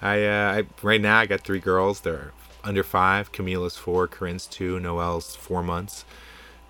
I, 0.00 0.24
uh, 0.24 0.52
I 0.62 0.66
right 0.82 1.00
now 1.00 1.18
I 1.18 1.26
got 1.26 1.42
three 1.42 1.60
girls. 1.60 2.00
They're 2.00 2.32
under 2.64 2.82
five. 2.82 3.30
Camila's 3.32 3.76
four. 3.76 4.08
Corinne's 4.08 4.46
two. 4.46 4.80
Noelle's 4.80 5.36
four 5.36 5.62
months. 5.62 6.04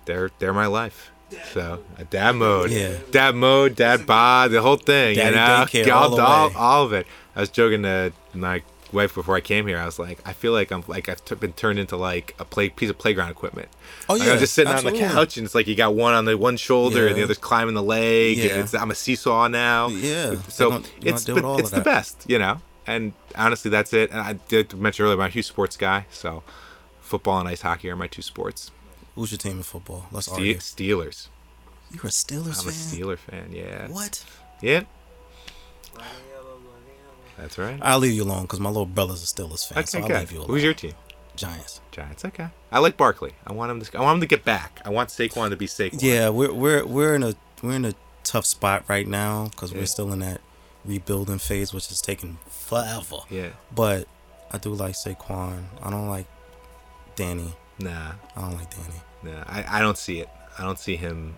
They're 0.05 0.29
they're 0.39 0.53
my 0.53 0.67
life. 0.67 1.11
So 1.51 1.83
dad 2.11 2.35
mode, 2.35 2.69
Yeah. 2.69 2.97
dad 3.11 3.33
mode, 3.35 3.75
dad 3.75 4.05
bod, 4.05 4.51
the 4.51 4.61
whole 4.61 4.75
thing. 4.77 5.15
Daddy 5.15 5.29
you 5.31 5.35
know, 5.35 5.85
daycare 5.87 5.93
all, 5.95 6.19
all 6.19 6.21
all, 6.21 6.51
all 6.55 6.83
of 6.85 6.93
it. 6.93 7.07
I 7.35 7.39
was 7.39 7.49
joking 7.49 7.81
to 7.83 8.13
my 8.35 8.61
wife 8.91 9.15
before 9.15 9.35
I 9.35 9.41
came 9.41 9.65
here. 9.65 9.79
I 9.79 9.85
was 9.85 9.97
like, 9.97 10.19
I 10.27 10.33
feel 10.33 10.51
like 10.51 10.71
I'm 10.71 10.83
like 10.87 11.09
I've 11.09 11.25
t- 11.25 11.33
been 11.33 11.53
turned 11.53 11.79
into 11.79 11.97
like 11.97 12.35
a 12.37 12.45
play 12.45 12.69
piece 12.69 12.91
of 12.91 12.99
playground 12.99 13.31
equipment. 13.31 13.69
Oh, 14.07 14.13
Like, 14.13 14.27
yeah, 14.27 14.33
I'm 14.33 14.39
just 14.39 14.53
sitting 14.53 14.71
on 14.71 14.83
the 14.83 14.91
couch 14.91 15.37
and 15.37 15.45
it's 15.45 15.55
like 15.55 15.65
you 15.65 15.73
got 15.75 15.95
one 15.95 16.13
on 16.13 16.25
the 16.25 16.37
one 16.37 16.55
shoulder 16.57 17.07
and 17.07 17.15
the 17.15 17.23
other's 17.23 17.39
climbing 17.39 17.73
the 17.73 17.81
leg. 17.81 18.37
Yeah. 18.37 18.59
It's, 18.59 18.75
I'm 18.75 18.91
a 18.91 18.95
seesaw 18.95 19.47
now. 19.47 19.87
Yeah, 19.87 20.35
So 20.49 20.83
it's 21.01 21.23
deal 21.23 21.33
with 21.35 21.43
but 21.43 21.49
all 21.49 21.57
it's 21.59 21.71
the 21.71 21.77
that. 21.77 21.85
best, 21.85 22.25
you 22.27 22.37
know. 22.37 22.61
And 22.85 23.13
honestly, 23.35 23.71
that's 23.71 23.91
it. 23.93 24.11
And 24.11 24.19
I 24.19 24.33
did 24.33 24.75
mention 24.75 25.05
earlier, 25.05 25.15
I'm 25.19 25.25
a 25.25 25.29
huge 25.29 25.47
sports 25.47 25.77
guy, 25.77 26.05
so 26.11 26.43
football 27.01 27.39
and 27.39 27.47
ice 27.49 27.61
hockey 27.61 27.89
are 27.89 27.95
my 27.95 28.07
two 28.07 28.21
sports. 28.21 28.69
Who's 29.15 29.31
your 29.31 29.37
team 29.37 29.57
in 29.57 29.63
football? 29.63 30.05
Let's 30.11 30.27
Ste- 30.27 30.33
argue. 30.33 30.55
Steelers. 30.57 31.27
You're 31.91 32.05
a 32.05 32.07
Steelers 32.07 32.61
I'm 32.63 32.69
a 32.69 32.71
fan. 32.71 32.73
Steeler 32.73 33.17
fan. 33.17 33.51
Yeah. 33.51 33.87
What? 33.89 34.23
Yeah. 34.61 34.83
Black 35.93 36.07
and 36.17 36.29
yellow, 36.31 36.57
black 36.57 36.75
and 36.87 36.97
yellow. 36.97 37.37
That's 37.37 37.57
right. 37.57 37.79
I'll 37.81 37.99
leave 37.99 38.13
you 38.13 38.23
alone 38.23 38.43
because 38.43 38.59
my 38.59 38.69
little 38.69 38.85
brother's 38.87 39.23
a 39.23 39.27
Steelers 39.27 39.67
fan, 39.71 39.85
so 39.85 39.99
I'll 39.99 40.07
good. 40.07 40.19
leave 40.19 40.31
you 40.31 40.37
alone. 40.39 40.49
Who's 40.49 40.63
your 40.63 40.73
team? 40.73 40.93
Giants? 41.35 41.81
Giants. 41.91 42.25
Okay. 42.25 42.47
I 42.71 42.79
like 42.79 42.95
Barkley. 42.97 43.33
I 43.45 43.53
want 43.53 43.71
him 43.71 43.81
to. 43.81 43.97
I 43.97 44.01
want 44.01 44.15
him 44.15 44.21
to 44.21 44.27
get 44.27 44.43
back. 44.45 44.81
I 44.85 44.89
want 44.89 45.09
Saquon 45.09 45.49
to 45.49 45.55
be 45.55 45.67
Saquon. 45.67 46.01
Yeah, 46.01 46.29
we're 46.29 46.53
we're 46.53 46.85
we're 46.85 47.15
in 47.15 47.23
a 47.23 47.33
we're 47.61 47.73
in 47.75 47.85
a 47.85 47.93
tough 48.23 48.45
spot 48.45 48.83
right 48.87 49.07
now 49.07 49.47
because 49.49 49.71
Yeah. 49.71 49.79
we're 49.79 49.85
still 49.87 50.11
in 50.13 50.19
that 50.19 50.41
rebuilding 50.85 51.39
phase, 51.39 51.73
which 51.73 51.89
is 51.91 52.01
taking 52.01 52.37
forever. 52.47 53.17
Yeah. 53.29 53.49
But 53.73 54.07
I 54.51 54.57
do 54.59 54.73
like 54.75 54.93
Saquon. 54.93 55.63
I 55.81 55.89
don't 55.89 56.07
like 56.07 56.27
Danny. 57.15 57.53
Nah. 57.79 58.13
I 58.35 58.41
don't 58.41 58.55
like 58.57 58.69
Danny. 58.69 59.35
Nah. 59.35 59.43
I, 59.47 59.65
I 59.77 59.81
don't 59.81 59.97
see 59.97 60.19
it. 60.19 60.29
I 60.57 60.63
don't 60.63 60.77
see 60.79 60.95
him 60.95 61.35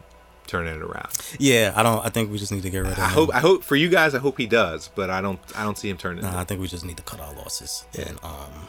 turning 0.48 0.76
it 0.76 0.82
around. 0.82 1.10
Yeah, 1.40 1.74
I 1.76 1.84
don't. 1.84 2.06
I 2.06 2.10
think 2.10 2.32
we 2.32 2.38
just 2.38 2.52
need 2.52 2.64
to 2.64 2.70
get 2.70 2.80
rid 2.80 2.92
of 2.92 3.00
I 3.00 3.06
him. 3.06 3.10
hope. 3.12 3.36
I 3.36 3.40
hope 3.40 3.64
for 3.64 3.76
you 3.76 3.90
guys. 3.90 4.14
I 4.14 4.20
hope 4.20 4.38
he 4.38 4.46
does, 4.46 4.90
but 4.96 5.10
I 5.10 5.22
don't. 5.22 5.40
I 5.56 5.64
don't 5.64 5.78
see 5.78 5.90
him 5.90 5.98
turning. 5.98 6.24
Nah, 6.24 6.40
I 6.40 6.44
think 6.44 6.62
we 6.62 6.68
just 6.68 6.86
need 6.86 6.98
to 6.98 7.04
cut 7.04 7.20
our 7.20 7.34
losses 7.36 7.86
and 7.98 8.20
um 8.24 8.68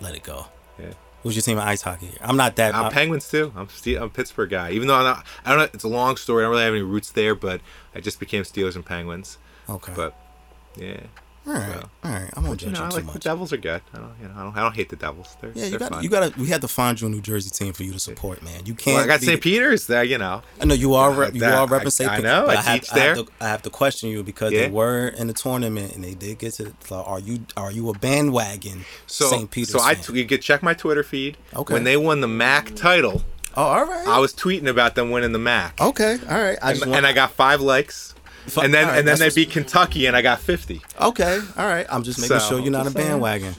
let 0.00 0.14
it 0.14 0.22
go. 0.22 0.46
Yeah. 0.78 0.92
Who's 1.22 1.34
your 1.34 1.42
team 1.42 1.58
in 1.58 1.64
ice 1.64 1.82
hockey? 1.82 2.10
I'm 2.20 2.36
not 2.36 2.56
that. 2.56 2.74
I'm 2.74 2.86
I- 2.86 2.90
Penguins 2.90 3.28
too. 3.28 3.52
I'm 3.56 3.68
I'm 3.86 4.02
a 4.04 4.08
Pittsburgh 4.08 4.50
guy. 4.50 4.70
Even 4.70 4.88
though 4.88 4.94
I'm 4.94 5.04
not, 5.04 5.26
I 5.44 5.50
don't 5.50 5.58
know. 5.58 5.68
It's 5.74 5.84
a 5.84 5.88
long 5.88 6.16
story. 6.16 6.42
I 6.42 6.46
don't 6.46 6.52
really 6.52 6.64
have 6.64 6.72
any 6.74 6.82
roots 6.82 7.10
there, 7.10 7.34
but 7.34 7.60
I 7.94 8.00
just 8.00 8.20
became 8.20 8.44
Steelers 8.44 8.76
and 8.76 8.86
Penguins. 8.86 9.38
okay. 9.68 9.92
But 9.94 10.16
yeah, 10.76 11.00
all 11.48 11.54
right. 11.54 11.72
so. 11.72 11.90
All 12.04 12.12
right. 12.12 12.30
I 12.36 12.40
won't 12.40 12.62
You 12.62 12.68
judge 12.68 12.74
know, 12.74 12.80
you 12.80 12.86
I 12.86 12.88
too 12.90 12.96
like 12.96 13.06
the 13.06 13.12
much. 13.14 13.22
Devils 13.24 13.52
are 13.52 13.56
good. 13.56 13.82
I 13.94 13.96
don't, 13.98 14.12
you 14.22 14.28
know, 14.28 14.34
I 14.36 14.42
don't, 14.44 14.56
I 14.56 14.60
don't 14.60 14.74
hate 14.76 14.88
the 14.90 14.96
Devils. 14.96 15.36
They're, 15.40 15.52
Yeah, 15.54 15.64
you 15.66 15.78
got 15.78 16.02
you 16.02 16.08
got 16.08 16.32
to. 16.34 16.40
We 16.40 16.46
had 16.48 16.60
to 16.60 16.68
find 16.68 17.00
you 17.00 17.06
a 17.06 17.10
New 17.10 17.20
Jersey 17.20 17.50
team 17.50 17.72
for 17.72 17.82
you 17.82 17.92
to 17.92 17.98
support, 17.98 18.42
man. 18.42 18.66
You 18.66 18.74
can't. 18.74 18.96
Well, 18.96 19.04
I 19.04 19.06
got 19.08 19.20
St. 19.22 19.40
Peter's 19.40 19.86
there. 19.86 20.04
You 20.04 20.18
know, 20.18 20.42
I 20.60 20.64
know 20.66 20.74
you 20.74 20.94
are. 20.94 21.10
Rep, 21.12 21.34
you 21.34 21.40
That- 21.40 21.54
are 21.54 21.74
I- 21.74 21.78
repping 21.80 21.92
St. 21.92 22.10
I 22.10 22.18
know, 22.18 22.44
but 22.46 22.58
I 22.58 22.60
have, 22.60 22.66
I 22.66 22.72
have 22.72 22.86
there. 22.94 23.14
to, 23.16 23.26
I 23.40 23.48
have 23.48 23.62
to 23.62 23.70
question 23.70 24.10
you 24.10 24.22
because 24.22 24.52
Yeah. 24.52 24.62
they 24.66 24.70
were 24.70 25.08
in 25.08 25.26
the 25.26 25.32
tournament 25.32 25.94
and 25.94 26.04
they 26.04 26.14
did 26.14 26.38
get 26.38 26.54
to. 26.54 26.72
So 26.84 26.96
are 27.02 27.18
you 27.20 27.40
are 27.56 27.72
you 27.72 27.88
a 27.90 27.98
bandwagon 27.98 28.84
so 29.06 29.26
St. 29.28 29.50
Peter's 29.50 29.72
so 29.72 29.80
I 29.80 29.94
t- 29.94 30.12
you 30.18 30.26
could 30.26 30.42
check 30.42 30.62
my 30.62 30.74
Twitter 30.74 31.02
feed. 31.02 31.36
Okay. 31.54 31.72
When 31.74 31.84
they 31.84 31.96
won 31.96 32.20
the 32.20 32.26
MAAC 32.28 32.76
title, 32.76 33.22
oh, 33.56 33.62
all 33.62 33.84
right. 33.86 34.06
I 34.06 34.18
was 34.18 34.32
tweeting 34.34 34.68
about 34.68 34.94
them 34.94 35.10
winning 35.10 35.32
the 35.32 35.38
MAAC. 35.38 35.80
okay, 35.80 36.18
all 36.28 36.38
right. 36.40 36.58
I 36.62 36.70
and, 36.70 36.78
just 36.78 36.86
want, 36.86 36.98
and 36.98 37.06
I 37.06 37.12
got 37.12 37.32
five 37.32 37.60
likes. 37.60 38.14
And 38.56 38.72
then 38.74 38.86
right, 38.88 38.98
and 38.98 39.08
then 39.08 39.18
they 39.18 39.30
beat 39.30 39.50
Kentucky, 39.50 40.06
and 40.06 40.16
I 40.16 40.22
got 40.22 40.40
fifty. 40.40 40.80
Okay, 41.00 41.40
all 41.56 41.66
right. 41.66 41.86
I'm 41.90 42.02
just 42.02 42.18
making 42.20 42.38
So, 42.40 42.48
sure 42.48 42.60
you're 42.60 42.70
not 42.70 42.86
a 42.86 42.90
bandwagon. 42.90 43.54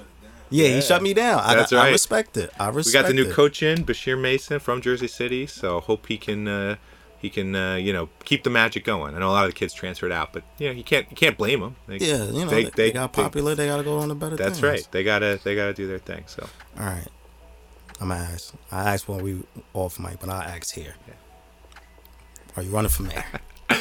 Yeah, 0.50 0.68
Yeah. 0.68 0.76
he 0.76 0.82
shut 0.82 1.04
me 1.04 1.14
down. 1.14 1.42
I, 1.44 1.56
That's 1.56 1.72
I 1.74 1.92
respect 1.92 2.36
it. 2.38 2.52
I 2.60 2.70
respect 2.70 2.88
it. 2.88 2.98
We 2.98 3.02
got 3.04 3.08
the 3.08 3.14
new 3.14 3.30
it. 3.30 3.34
coach 3.34 3.62
in, 3.62 3.86
Bashir 3.86 4.20
Mason 4.20 4.60
from 4.60 4.82
Jersey 4.82 5.08
City. 5.08 5.46
So 5.46 5.80
hope 5.80 6.08
he 6.08 6.18
can 6.18 6.48
uh, 6.48 6.76
he 7.20 7.30
can 7.30 7.56
uh, 7.56 7.76
you 7.76 7.94
know 7.94 8.10
keep 8.26 8.44
the 8.44 8.50
magic 8.50 8.84
going. 8.84 9.16
I 9.16 9.20
know 9.20 9.30
a 9.30 9.32
lot 9.32 9.46
of 9.46 9.52
the 9.52 9.56
kids 9.56 9.74
transferred 9.74 10.12
out, 10.12 10.34
but 10.34 10.44
you 10.58 10.68
know 10.68 10.74
you 10.74 10.84
can't 10.84 11.06
you 11.12 11.16
can't 11.16 11.38
blame 11.38 11.60
them. 11.60 11.76
They, 11.88 11.98
Yeah, 11.98 12.24
you 12.26 12.46
know, 12.46 12.50
they, 12.50 12.66
they, 12.66 12.92
got 12.92 13.14
popular. 13.14 13.54
They, 13.56 13.68
got 13.68 13.78
to 13.78 13.84
go 13.84 14.00
on 14.00 14.10
to 14.10 14.16
better 14.16 14.36
that's 14.38 14.60
things. 14.60 14.64
right. 14.64 14.88
They 14.92 15.04
gotta 15.04 15.40
they 15.44 15.56
gotta 15.56 15.74
do 15.74 15.88
their 15.88 16.00
thing. 16.00 16.24
So 16.28 16.48
All 16.80 16.86
right. 16.86 17.08
I'm 18.02 18.08
gonna 18.08 18.22
ask. 18.22 18.54
I 18.72 18.94
asked 18.94 19.08
when 19.08 19.22
we 19.22 19.44
off 19.74 20.00
mic, 20.00 20.20
but 20.20 20.30
I 20.30 20.46
asked 20.46 20.74
here. 20.74 20.96
Are 22.56 22.64
you 22.64 22.70
running 22.72 22.90
for 22.90 23.04
mayor? 23.04 23.26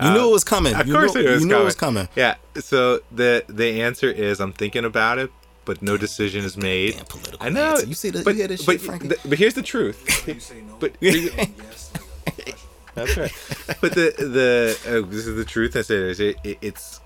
You 0.00 0.10
knew 0.12 0.28
it 0.28 0.32
was 0.32 0.44
coming. 0.44 0.74
Of 0.74 0.86
you 0.86 0.94
course 0.94 1.14
knew, 1.14 1.20
it 1.22 1.30
was 1.30 1.40
you 1.42 1.46
knew 1.48 1.52
coming. 1.54 1.62
it 1.62 1.64
was 1.66 1.74
coming. 1.74 2.08
Yeah. 2.16 2.34
So 2.56 3.00
the 3.10 3.44
the 3.48 3.82
answer 3.82 4.10
is 4.10 4.40
I'm 4.40 4.52
thinking 4.52 4.84
about 4.84 5.18
it, 5.18 5.30
but 5.64 5.82
no 5.82 5.96
decision 5.96 6.44
is 6.44 6.56
made. 6.56 6.94
Damn 6.96 7.04
political 7.06 7.46
I 7.46 7.50
know. 7.50 7.72
answer. 7.72 7.86
You 7.86 7.94
see 7.94 8.10
the- 8.10 8.22
but, 8.22 8.30
you 8.34 8.38
hear 8.40 8.48
this 8.48 8.64
but, 8.64 8.72
shit, 8.72 8.80
Frankie? 8.82 9.08
th- 9.08 9.20
but 9.24 9.38
here's 9.38 9.54
the 9.54 9.62
truth. 9.62 10.26
You 10.26 10.40
say 10.40 10.62
no. 10.62 10.76
But- 10.80 10.92
yes, 11.00 11.36
like 11.36 11.48
a 11.48 11.52
professional. 11.52 12.58
That's 12.94 13.16
right. 13.16 13.32
But 13.80 13.92
the 13.94 14.14
the 14.18 14.78
uh, 15.04 15.08
this 15.10 15.26
is 15.26 15.36
the 15.36 15.44
truth. 15.44 15.76
I 15.76 15.82
say. 15.82 15.96
It, 15.96 16.36
it, 16.44 16.58
it's 16.62 17.00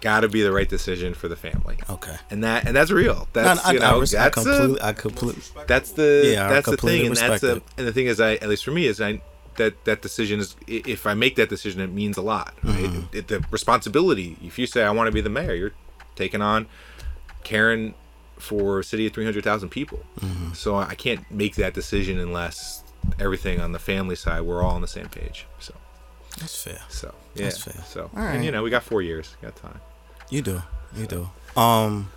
got 0.00 0.20
to 0.20 0.28
be 0.28 0.40
the 0.42 0.50
right 0.52 0.68
decision 0.68 1.12
for 1.12 1.28
the 1.28 1.36
family, 1.36 1.76
Okay. 1.90 2.16
and 2.30 2.42
that 2.44 2.66
and 2.66 2.74
that's 2.74 2.90
real. 2.90 3.28
That's 3.34 3.62
No, 3.62 3.68
I, 3.68 3.72
you 3.74 3.78
know 3.80 4.00
res- 4.00 4.14
I 4.14 4.24
that's 4.30 4.34
completely, 4.34 4.78
a, 4.80 4.84
I 4.86 4.92
completely. 4.94 5.42
that's 5.66 5.90
the 5.92 6.30
Yeah, 6.32 6.48
that's 6.48 6.68
the 6.70 6.76
thing, 6.78 7.06
and 7.06 7.16
that's 7.16 7.42
respect 7.42 7.62
a 7.76 7.78
and 7.78 7.86
the 7.88 7.92
thing 7.92 8.06
is, 8.06 8.18
I 8.20 8.34
at 8.36 8.48
least 8.48 8.64
for 8.64 8.70
me 8.70 8.86
is 8.86 9.00
I 9.00 9.20
that 9.56 9.84
that 9.84 10.02
decision 10.02 10.40
is 10.40 10.56
if 10.66 11.06
I 11.06 11.14
make 11.14 11.36
that 11.36 11.48
decision, 11.48 11.80
it 11.80 11.90
means 11.90 12.16
a 12.16 12.22
lot. 12.22 12.54
Right? 12.62 12.84
Mm-hmm. 12.84 13.16
It, 13.16 13.28
the 13.28 13.44
responsibility. 13.50 14.36
If 14.42 14.58
you 14.58 14.66
say 14.66 14.82
I 14.82 14.90
want 14.90 15.08
to 15.08 15.12
be 15.12 15.20
the 15.20 15.30
mayor, 15.30 15.54
you're 15.54 15.74
taking 16.16 16.42
on 16.42 16.66
caring 17.44 17.94
for 18.38 18.80
a 18.80 18.84
city 18.84 19.06
of 19.06 19.12
three 19.12 19.24
hundred 19.24 19.44
thousand 19.44 19.70
people. 19.70 20.00
Mm-hmm. 20.20 20.52
So 20.52 20.76
I 20.76 20.94
can't 20.94 21.30
make 21.30 21.56
that 21.56 21.74
decision 21.74 22.18
unless 22.18 22.84
everything 23.18 23.60
on 23.60 23.72
the 23.72 23.78
family 23.78 24.16
side 24.16 24.42
we're 24.42 24.62
all 24.62 24.74
on 24.74 24.82
the 24.82 24.88
same 24.88 25.08
page. 25.08 25.46
So. 25.58 25.74
That's 26.38 26.62
fair. 26.62 26.80
So 26.88 27.14
yeah. 27.34 27.44
That's 27.44 27.62
fair. 27.62 27.82
So 27.84 28.10
and 28.14 28.44
you 28.44 28.50
know 28.52 28.62
we 28.62 28.70
got 28.70 28.82
four 28.82 29.02
years, 29.02 29.36
got 29.42 29.56
time. 29.56 29.80
You 30.30 30.42
do. 30.42 30.62
You 30.96 31.06
do. 31.06 31.28
Um. 31.60 32.10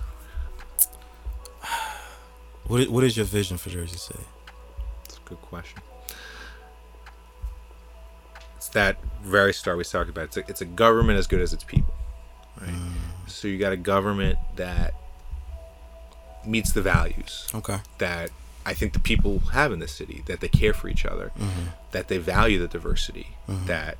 What 2.65 2.87
What 2.87 3.03
is 3.03 3.17
your 3.17 3.25
vision 3.25 3.57
for 3.57 3.69
Jersey 3.69 3.97
City? 3.97 4.23
It's 5.03 5.17
a 5.17 5.29
good 5.29 5.41
question. 5.41 5.81
That 8.73 8.97
very 9.23 9.53
start 9.53 9.77
we 9.77 9.83
talked 9.83 10.09
about. 10.09 10.25
It's 10.25 10.37
a, 10.37 10.39
it's 10.47 10.61
a 10.61 10.65
government 10.65 11.19
as 11.19 11.27
good 11.27 11.41
as 11.41 11.53
its 11.53 11.63
people, 11.63 11.93
right? 12.59 12.69
Mm. 12.69 12.93
So 13.27 13.47
you 13.47 13.57
got 13.57 13.73
a 13.73 13.77
government 13.77 14.37
that 14.55 14.93
meets 16.45 16.73
the 16.73 16.81
values 16.81 17.47
Okay. 17.53 17.79
that 17.99 18.31
I 18.65 18.73
think 18.73 18.93
the 18.93 18.99
people 18.99 19.39
have 19.51 19.71
in 19.71 19.79
this 19.79 19.91
city. 19.91 20.23
That 20.25 20.39
they 20.39 20.47
care 20.47 20.73
for 20.73 20.87
each 20.87 21.05
other, 21.05 21.31
mm-hmm. 21.37 21.67
that 21.91 22.07
they 22.07 22.17
value 22.17 22.59
the 22.59 22.67
diversity 22.67 23.27
mm-hmm. 23.47 23.65
that 23.67 23.97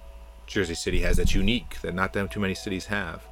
Jersey 0.47 0.75
City 0.75 1.01
has. 1.01 1.17
That's 1.17 1.35
unique. 1.35 1.81
That 1.81 1.93
not 1.93 2.13
that 2.13 2.31
too 2.31 2.39
many 2.39 2.55
cities 2.55 2.85
have. 2.85 3.23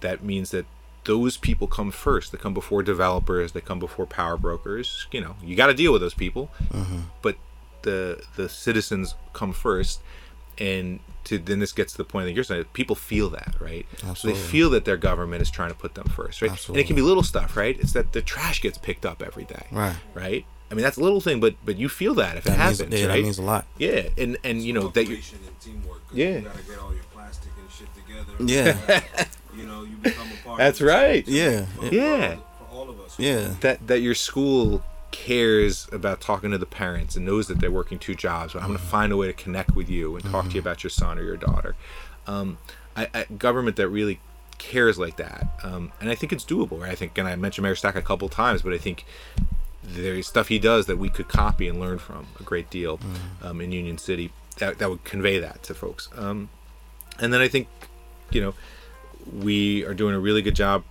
That 0.00 0.22
means 0.22 0.50
that 0.50 0.66
those 1.04 1.36
people 1.36 1.66
come 1.66 1.90
first. 1.90 2.32
They 2.32 2.38
come 2.38 2.54
before 2.54 2.82
developers. 2.82 3.52
They 3.52 3.60
come 3.60 3.78
before 3.78 4.06
power 4.06 4.36
brokers. 4.36 5.06
You 5.12 5.20
know, 5.20 5.36
you 5.42 5.56
got 5.56 5.68
to 5.68 5.74
deal 5.74 5.92
with 5.92 6.02
those 6.02 6.14
people, 6.14 6.50
mm-hmm. 6.68 7.00
but 7.22 7.36
the 7.82 8.22
the 8.36 8.48
citizens 8.48 9.14
come 9.32 9.52
first. 9.52 10.00
And 10.58 11.00
to 11.24 11.38
then 11.38 11.58
this 11.58 11.72
gets 11.72 11.92
to 11.92 11.98
the 11.98 12.04
point 12.04 12.26
that 12.26 12.32
you're 12.34 12.44
saying 12.44 12.64
people 12.72 12.94
feel 12.94 13.28
that 13.30 13.56
right 13.58 13.84
so 13.96 14.08
Absolutely. 14.10 14.40
they 14.40 14.46
feel 14.46 14.70
that 14.70 14.84
their 14.84 14.96
government 14.96 15.42
is 15.42 15.50
trying 15.50 15.70
to 15.70 15.74
put 15.74 15.94
them 15.96 16.06
first 16.06 16.40
right 16.40 16.52
Absolutely. 16.52 16.80
and 16.80 16.84
it 16.84 16.86
can 16.86 16.94
be 16.94 17.02
little 17.02 17.24
stuff 17.24 17.56
right 17.56 17.76
it's 17.80 17.92
that 17.94 18.12
the 18.12 18.22
trash 18.22 18.60
gets 18.62 18.78
picked 18.78 19.04
up 19.04 19.20
every 19.20 19.42
day 19.44 19.66
Right. 19.72 19.96
right 20.14 20.46
I 20.70 20.74
mean 20.74 20.84
that's 20.84 20.98
a 20.98 21.00
little 21.02 21.20
thing 21.20 21.40
but 21.40 21.56
but 21.64 21.78
you 21.78 21.88
feel 21.88 22.14
that 22.14 22.36
if 22.36 22.46
it 22.46 22.50
That 22.50 22.58
means, 22.68 22.78
happens 22.78 23.00
yeah, 23.00 23.06
right 23.08 23.16
that 23.16 23.22
means 23.24 23.38
a 23.38 23.42
lot. 23.42 23.66
yeah 23.76 24.08
and 24.16 24.36
and 24.44 24.62
you 24.62 24.72
know 24.72 24.86
that 24.88 25.02
you 25.02 25.16
Cooperation 25.16 25.38
and 25.48 25.60
teamwork. 25.60 26.06
'cause 26.08 26.16
Yeah. 26.16 26.28
You 26.36 26.40
gotta 26.42 26.62
get 26.62 26.78
all 26.78 26.94
your 26.94 27.02
plastic 27.12 27.50
and 27.60 27.70
shit 27.72 27.88
together. 27.96 28.32
Yeah. 28.44 29.26
you 29.56 29.66
know, 29.66 29.82
you 29.82 29.96
become 29.96 30.28
a 30.32 30.46
part. 30.46 30.58
That's 30.58 30.80
of 30.80 30.86
right. 30.86 31.26
Yeah. 31.26 31.66
Yeah. 31.90 32.36
For 32.36 32.66
all 32.72 32.88
of 32.88 33.00
us. 33.00 33.18
Yeah. 33.18 33.54
that 33.62 33.84
that 33.88 33.98
your 33.98 34.14
school 34.14 34.84
cares 35.16 35.88
about 35.92 36.20
talking 36.20 36.50
to 36.50 36.58
the 36.58 36.66
parents 36.66 37.16
and 37.16 37.24
knows 37.24 37.48
that 37.48 37.58
they're 37.58 37.70
working 37.70 37.98
two 37.98 38.14
jobs 38.14 38.52
but 38.52 38.60
i'm 38.60 38.68
going 38.68 38.78
to 38.78 38.84
find 38.84 39.12
a 39.12 39.16
way 39.16 39.26
to 39.26 39.32
connect 39.32 39.74
with 39.74 39.88
you 39.88 40.14
and 40.14 40.24
talk 40.26 40.46
to 40.46 40.52
you 40.52 40.60
about 40.60 40.84
your 40.84 40.90
son 40.90 41.18
or 41.18 41.22
your 41.22 41.38
daughter. 41.38 41.74
Um, 42.26 42.58
I, 42.94 43.08
I, 43.14 43.24
government 43.24 43.76
that 43.76 43.88
really 43.88 44.20
cares 44.58 44.98
like 44.98 45.16
that 45.16 45.48
um, 45.62 45.90
and 46.00 46.10
i 46.10 46.14
think 46.14 46.32
it's 46.32 46.44
doable. 46.44 46.80
Right? 46.80 46.90
i 46.90 46.94
think 46.94 47.16
and 47.16 47.26
i 47.26 47.34
mentioned 47.34 47.62
mayor 47.62 47.74
stack 47.74 47.96
a 47.96 48.02
couple 48.02 48.28
times 48.28 48.60
but 48.60 48.74
i 48.74 48.78
think 48.78 49.06
there's 49.82 50.26
stuff 50.26 50.48
he 50.48 50.58
does 50.58 50.86
that 50.86 50.98
we 50.98 51.08
could 51.08 51.28
copy 51.28 51.66
and 51.66 51.80
learn 51.80 51.98
from 51.98 52.26
a 52.38 52.42
great 52.42 52.68
deal 52.68 53.00
um, 53.42 53.60
in 53.60 53.72
union 53.72 53.96
city 53.96 54.32
that, 54.58 54.78
that 54.78 54.90
would 54.90 55.04
convey 55.04 55.38
that 55.38 55.62
to 55.62 55.74
folks. 55.74 56.08
Um, 56.16 56.50
and 57.20 57.32
then 57.32 57.40
i 57.40 57.48
think 57.48 57.68
you 58.30 58.40
know 58.42 58.54
we 59.32 59.84
are 59.84 59.94
doing 59.94 60.14
a 60.14 60.18
really 60.18 60.42
good 60.42 60.54
job. 60.54 60.84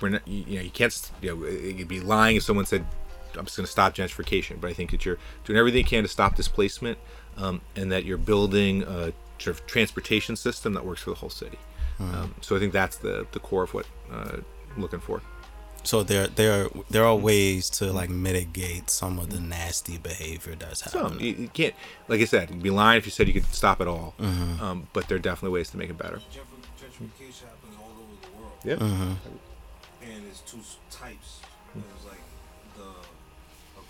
We're 0.00 0.10
not, 0.10 0.26
you 0.26 0.44
you 0.46 0.56
know, 0.56 0.62
you 0.62 0.70
can't, 0.70 1.10
you 1.20 1.34
know, 1.34 1.46
you'd 1.46 1.88
be 1.88 2.00
lying 2.00 2.36
if 2.36 2.42
someone 2.42 2.66
said, 2.66 2.84
I'm 3.36 3.44
just 3.44 3.56
going 3.56 3.66
to 3.66 3.70
stop 3.72 3.94
gentrification. 3.94 4.60
But 4.60 4.70
I 4.70 4.72
think 4.72 4.90
that 4.92 5.04
you're 5.04 5.18
doing 5.44 5.58
everything 5.58 5.78
you 5.80 5.84
can 5.84 6.02
to 6.04 6.08
stop 6.08 6.34
displacement 6.36 6.98
um, 7.36 7.60
and 7.76 7.90
that 7.92 8.04
you're 8.04 8.18
building 8.18 8.82
a 8.84 9.12
sort 9.38 9.48
of 9.58 9.66
transportation 9.66 10.36
system 10.36 10.74
that 10.74 10.84
works 10.84 11.02
for 11.02 11.10
the 11.10 11.16
whole 11.16 11.30
city. 11.30 11.58
Um, 12.00 12.34
so 12.40 12.54
I 12.54 12.60
think 12.60 12.72
that's 12.72 12.96
the, 12.96 13.26
the 13.32 13.40
core 13.40 13.64
of 13.64 13.74
what 13.74 13.86
uh, 14.12 14.36
I'm 14.74 14.80
looking 14.82 15.00
for. 15.00 15.20
So 15.84 16.02
there, 16.02 16.26
there, 16.26 16.68
there 16.90 17.04
are 17.04 17.16
ways 17.16 17.70
to 17.70 17.92
like 17.92 18.10
mitigate 18.10 18.90
some 18.90 19.18
of 19.18 19.30
the 19.30 19.40
nasty 19.40 19.96
behavior 19.98 20.54
that's 20.56 20.90
So 20.90 21.02
happening. 21.04 21.24
you, 21.24 21.32
you 21.34 21.48
can't, 21.48 21.74
like 22.08 22.20
I 22.20 22.24
said, 22.24 22.50
you'd 22.50 22.62
be 22.62 22.70
lying 22.70 22.98
if 22.98 23.06
you 23.06 23.10
said 23.10 23.26
you 23.26 23.32
could 23.34 23.46
stop 23.46 23.80
it 23.80 23.88
all. 23.88 24.14
Um, 24.20 24.88
but 24.92 25.08
there 25.08 25.16
are 25.16 25.20
definitely 25.20 25.54
ways 25.56 25.70
to 25.70 25.76
make 25.76 25.88
it 25.90 25.96
better. 25.98 26.16
Gentrification 26.18 27.08
gentrification 27.08 27.44
happens 27.46 27.76
all 27.80 27.90
over 27.90 28.14
the 28.22 28.38
world. 28.38 28.58
Yep. 28.64 28.80
And 30.02 30.24
it's 30.28 30.40
two 30.40 30.58
types. 30.90 31.40
There's 31.74 32.04
like 32.06 32.20
the 32.76 32.90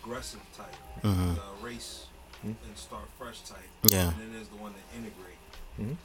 aggressive 0.09 0.41
type, 0.57 0.75
Mhm. 1.05 1.35
the 1.37 1.43
erase 1.67 2.07
and 2.43 2.57
start 2.77 3.05
fresh 3.19 3.41
type. 3.43 3.59
Yeah. 3.83 4.09
And 4.09 4.21
then 4.21 4.33
there's 4.33 4.49
the 4.49 4.57
one 4.57 4.73
that 4.73 4.97
integrate. 4.97 5.37
Mhm. 5.79 5.97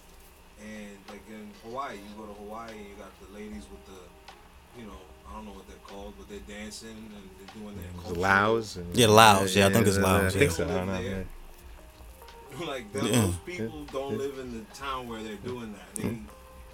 And 0.61 0.97
like 1.09 1.23
in 1.29 1.51
Hawaii, 1.63 1.95
you 1.97 2.15
go 2.17 2.25
to 2.25 2.33
Hawaii 2.33 2.71
and 2.71 2.87
you 2.89 2.95
got 2.95 3.11
the 3.21 3.33
ladies 3.33 3.63
with 3.71 3.85
the, 3.85 4.79
you 4.79 4.85
know, 4.87 4.97
I 5.29 5.33
don't 5.35 5.45
know 5.45 5.51
what 5.51 5.67
they're 5.67 5.77
called, 5.87 6.13
but 6.17 6.27
they're 6.29 6.39
dancing 6.59 6.89
and 7.15 7.29
they're 7.39 7.55
doing 7.55 7.75
their 7.77 7.91
The 7.91 7.97
cultural- 7.99 8.21
Laos. 8.21 8.75
And, 8.75 8.95
Yeah, 8.97 9.07
Laos. 9.07 9.55
Yeah, 9.55 9.67
I 9.67 9.73
think 9.73 9.87
it's 9.87 9.97
Laos, 9.97 10.35
I 10.35 10.39
think 10.39 10.51
yeah. 10.51 10.57
so. 10.57 10.63
I 10.65 10.67
don't 10.67 10.87
know. 10.87 10.99
Yeah. 10.99 11.23
yeah. 12.59 12.65
like 12.67 12.91
th- 12.93 13.05
Yeah. 13.05 13.21
those 13.21 13.35
people 13.45 13.85
don't 13.85 14.17
live 14.17 14.37
in 14.39 14.53
the 14.53 14.65
town 14.75 15.07
where 15.07 15.23
they're 15.23 15.35
doing 15.37 15.73
that. 15.73 15.95
They 15.95 16.19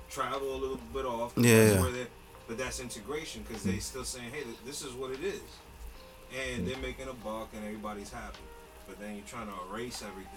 travel 0.10 0.56
a 0.56 0.58
little 0.58 0.78
bit 0.94 1.06
off. 1.06 1.34
Yeah, 1.38 1.70
that's 1.70 1.82
where 1.84 2.08
but 2.48 2.58
that's 2.58 2.80
integration 2.80 3.44
because 3.48 3.62
they 3.64 3.78
still 3.78 4.04
saying, 4.04 4.32
"Hey, 4.32 4.44
this 4.66 4.82
is 4.82 4.94
what 4.94 5.12
it 5.12 5.24
is," 5.24 5.42
and 6.36 6.68
they're 6.68 6.78
making 6.78 7.08
a 7.08 7.14
buck 7.14 7.50
and 7.54 7.66
everybody's 7.66 8.12
happy. 8.12 8.38
But 8.88 9.00
then 9.00 9.16
you're 9.16 9.26
trying 9.26 9.48
to 9.48 9.54
erase 9.72 10.04
everything. 10.04 10.34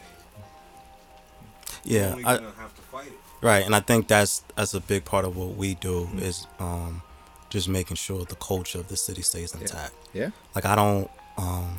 Yeah, 1.84 2.14
I, 2.24 2.32
have 2.34 2.74
to 2.76 2.82
fight 2.82 3.08
it. 3.08 3.18
right, 3.40 3.64
and 3.64 3.74
I 3.74 3.80
think 3.80 4.06
that's 4.06 4.44
that's 4.56 4.74
a 4.74 4.80
big 4.80 5.04
part 5.04 5.24
of 5.24 5.36
what 5.36 5.56
we 5.56 5.74
do 5.74 6.08
is 6.18 6.46
um, 6.60 7.02
just 7.48 7.68
making 7.68 7.96
sure 7.96 8.24
the 8.24 8.36
culture 8.36 8.78
of 8.78 8.88
the 8.88 8.96
city 8.96 9.22
stays 9.22 9.54
intact. 9.54 9.94
Yeah. 10.12 10.30
Like 10.54 10.64
I 10.64 10.76
don't, 10.76 11.10
um, 11.38 11.78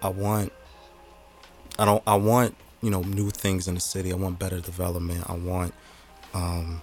I 0.00 0.08
want, 0.08 0.52
I 1.78 1.84
don't, 1.84 2.02
I 2.06 2.14
want 2.14 2.56
you 2.80 2.90
know 2.90 3.02
new 3.02 3.30
things 3.30 3.68
in 3.68 3.74
the 3.74 3.80
city. 3.80 4.12
I 4.12 4.16
want 4.16 4.38
better 4.38 4.60
development. 4.60 5.24
I 5.28 5.34
want 5.34 5.74
um, 6.32 6.80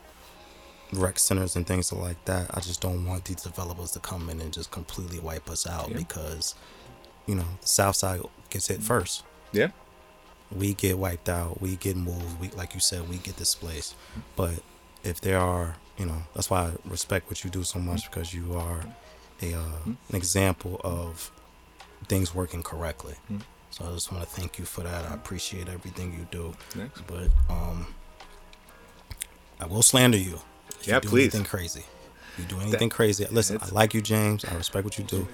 rec 0.93 1.19
centers 1.19 1.55
and 1.55 1.65
things 1.67 1.91
like 1.91 2.23
that. 2.25 2.49
I 2.55 2.59
just 2.59 2.81
don't 2.81 3.05
want 3.05 3.25
these 3.25 3.41
developers 3.43 3.91
to 3.91 3.99
come 3.99 4.29
in 4.29 4.39
and 4.41 4.53
just 4.53 4.71
completely 4.71 5.19
wipe 5.19 5.49
us 5.49 5.65
out 5.67 5.89
Yeah. 5.89 5.97
because 5.97 6.55
you 7.25 7.35
know 7.35 7.45
the 7.61 7.67
South 7.67 7.95
Side 7.95 8.21
gets 8.49 8.67
hit 8.67 8.81
first. 8.81 9.23
Yeah. 9.51 9.69
we 10.51 10.73
get 10.75 10.97
wiped 10.99 11.27
out, 11.29 11.59
we 11.61 11.75
get 11.75 11.97
moved, 11.97 12.39
we 12.39 12.49
like 12.49 12.73
you 12.75 12.79
said, 12.79 13.09
we 13.09 13.17
get 13.17 13.35
displaced. 13.37 13.95
But 14.35 14.61
if 15.03 15.19
there 15.21 15.39
are 15.39 15.75
you 15.97 16.05
know 16.05 16.23
that's 16.33 16.49
why 16.49 16.65
I 16.67 16.71
respect 16.85 17.29
what 17.29 17.43
you 17.43 17.49
do 17.49 17.63
so 17.63 17.79
much 17.79 18.09
because 18.09 18.33
you 18.33 18.53
are 18.55 18.85
a 19.41 19.53
uh, 19.53 19.79
an 19.85 19.97
example 20.13 20.79
of 20.83 21.31
things 22.07 22.33
working 22.35 22.61
correctly. 22.63 23.15
So 23.71 23.85
I 23.85 23.91
just 23.93 24.11
want 24.11 24.23
to 24.23 24.29
thank 24.29 24.57
you 24.59 24.65
for 24.65 24.81
that. 24.83 25.11
I 25.11 25.13
appreciate 25.15 25.67
everything 25.67 26.13
you 26.13 26.27
do. 26.31 26.53
Thanks. 26.69 27.01
But 27.07 27.29
um, 27.49 27.87
I 29.59 29.65
will 29.65 29.81
slander 29.81 30.17
you. 30.17 30.39
If 30.85 30.89
Yeah, 30.89 30.95
you 30.95 31.01
do 31.01 31.07
please. 31.09 31.21
Anything 31.35 31.43
crazy? 31.45 31.83
You 32.37 32.43
do 32.45 32.59
anything 32.59 32.89
crazy? 32.89 33.25
Listen, 33.31 33.59
I 33.61 33.69
like 33.69 33.93
you, 33.93 34.01
James. 34.01 34.43
I 34.45 34.55
respect 34.55 34.83
what 34.85 34.97
you 34.97 35.03
do. 35.05 35.27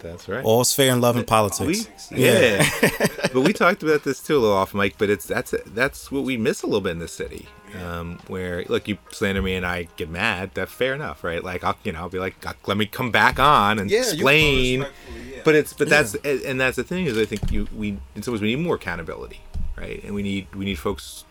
That's 0.00 0.28
right. 0.28 0.44
All's 0.44 0.74
fair 0.74 0.92
in 0.92 1.00
love 1.00 1.16
and 1.16 1.22
we, 1.22 1.26
politics. 1.26 1.88
yeah, 2.10 2.68
but 3.32 3.40
we 3.40 3.54
talked 3.54 3.82
about 3.82 4.04
this 4.04 4.20
too 4.20 4.36
a 4.36 4.40
little 4.40 4.56
off 4.56 4.74
mic. 4.74 4.98
But 4.98 5.08
it's 5.08 5.24
that's 5.24 5.54
that's 5.68 6.12
what 6.12 6.24
we 6.24 6.36
miss 6.36 6.62
a 6.62 6.66
little 6.66 6.82
bit 6.82 6.90
in 6.90 6.98
the 6.98 7.08
city, 7.08 7.48
um, 7.82 8.18
where 8.26 8.64
look 8.68 8.86
you 8.86 8.98
slander 9.12 9.40
me 9.40 9.54
and 9.54 9.64
I 9.64 9.88
get 9.96 10.10
mad. 10.10 10.50
That's 10.52 10.70
fair 10.70 10.92
enough, 10.94 11.24
right? 11.24 11.42
Like 11.42 11.64
I'll 11.64 11.76
you 11.84 11.92
know 11.92 12.00
I'll 12.00 12.10
be 12.10 12.18
like 12.18 12.34
let 12.68 12.76
me 12.76 12.84
come 12.84 13.10
back 13.12 13.38
on 13.38 13.78
and 13.78 13.90
Yeah, 13.90 14.00
explain. 14.00 14.80
Yeah. 14.82 15.40
But 15.42 15.54
it's 15.54 15.72
but 15.72 15.88
Yeah. 15.88 16.02
that's 16.02 16.14
and 16.44 16.60
that's 16.60 16.76
the 16.76 16.84
thing 16.84 17.06
is 17.06 17.16
I 17.16 17.24
think 17.24 17.50
you 17.50 17.66
we 17.74 17.96
in 18.14 18.22
some 18.22 18.32
ways 18.34 18.42
we 18.42 18.54
need 18.54 18.62
more 18.62 18.74
accountability, 18.74 19.40
right? 19.78 20.04
And 20.04 20.14
we 20.14 20.22
need 20.22 20.54
we 20.54 20.66
need 20.66 20.78
folks 20.78 21.24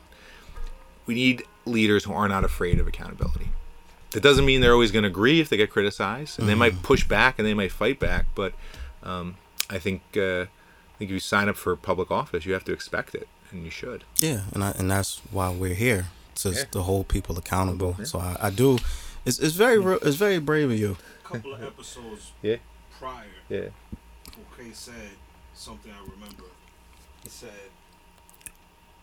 we 1.06 1.14
need 1.14 1.44
leaders 1.66 2.04
who 2.04 2.14
are 2.14 2.28
not 2.28 2.44
afraid 2.44 2.80
of 2.80 2.88
accountability. 2.88 3.50
That 4.12 4.22
doesn't 4.22 4.46
mean 4.46 4.62
they're 4.62 4.74
always 4.74 4.92
going 4.92 5.04
to 5.04 5.10
agree 5.10 5.40
if 5.40 5.50
they 5.50 5.58
get 5.58 5.70
criticized, 5.72 6.40
and 6.40 6.48
they 6.48 6.56
might 6.56 6.84
push 6.84 7.04
back 7.08 7.40
and 7.40 7.48
they 7.48 7.54
might 7.56 7.72
fight 7.72 8.00
back. 8.00 8.26
But 8.36 8.54
um, 9.02 9.38
I 9.70 9.80
think 9.80 10.02
uh, 10.16 10.42
I 10.44 10.48
think 10.98 11.10
if 11.10 11.12
you 11.12 11.20
sign 11.20 11.50
up 11.50 11.56
for 11.56 11.76
public 11.76 12.12
office, 12.12 12.46
you 12.46 12.54
have 12.54 12.64
to 12.66 12.74
expect 12.74 13.16
it, 13.16 13.28
and 13.52 13.64
you 13.66 13.72
should. 13.72 14.04
Yeah, 14.20 14.42
and 14.54 14.64
I, 14.64 14.72
and 14.78 14.92
that's 14.92 15.20
why 15.32 15.50
we're 15.52 15.74
here 15.74 16.08
to 16.36 16.50
Yeah. 16.52 16.64
to 16.72 16.82
hold 16.84 17.08
people 17.08 17.38
accountable. 17.40 17.96
So 18.04 18.20
I, 18.20 18.38
I 18.40 18.50
do. 18.52 18.78
It's, 19.26 19.40
it's 19.40 19.56
very 19.56 19.80
real- 19.80 20.00
it's 20.04 20.18
very 20.18 20.38
brave 20.40 20.70
of 20.70 20.78
you. 20.78 20.98
a 21.26 21.28
couple 21.28 21.54
of 21.54 21.64
episodes 21.64 22.34
Yeah, 22.44 22.58
prior, 23.00 23.26
yeah, 23.50 23.70
Okay 24.60 24.72
said 24.74 25.12
something 25.56 25.92
I 25.92 26.02
remember. 26.12 26.44
He 27.24 27.30
said 27.30 27.50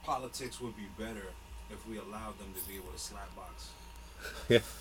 politics 0.04 0.60
would 0.60 0.76
be 0.76 0.86
better 0.98 1.26
if 1.72 1.86
we 1.88 1.98
allowed 1.98 2.38
them 2.38 2.52
to 2.54 2.68
be 2.68 2.76
able 2.76 2.90
to 2.92 2.98
slap 2.98 3.28
box. 3.36 3.68
Yeah. 4.48 4.58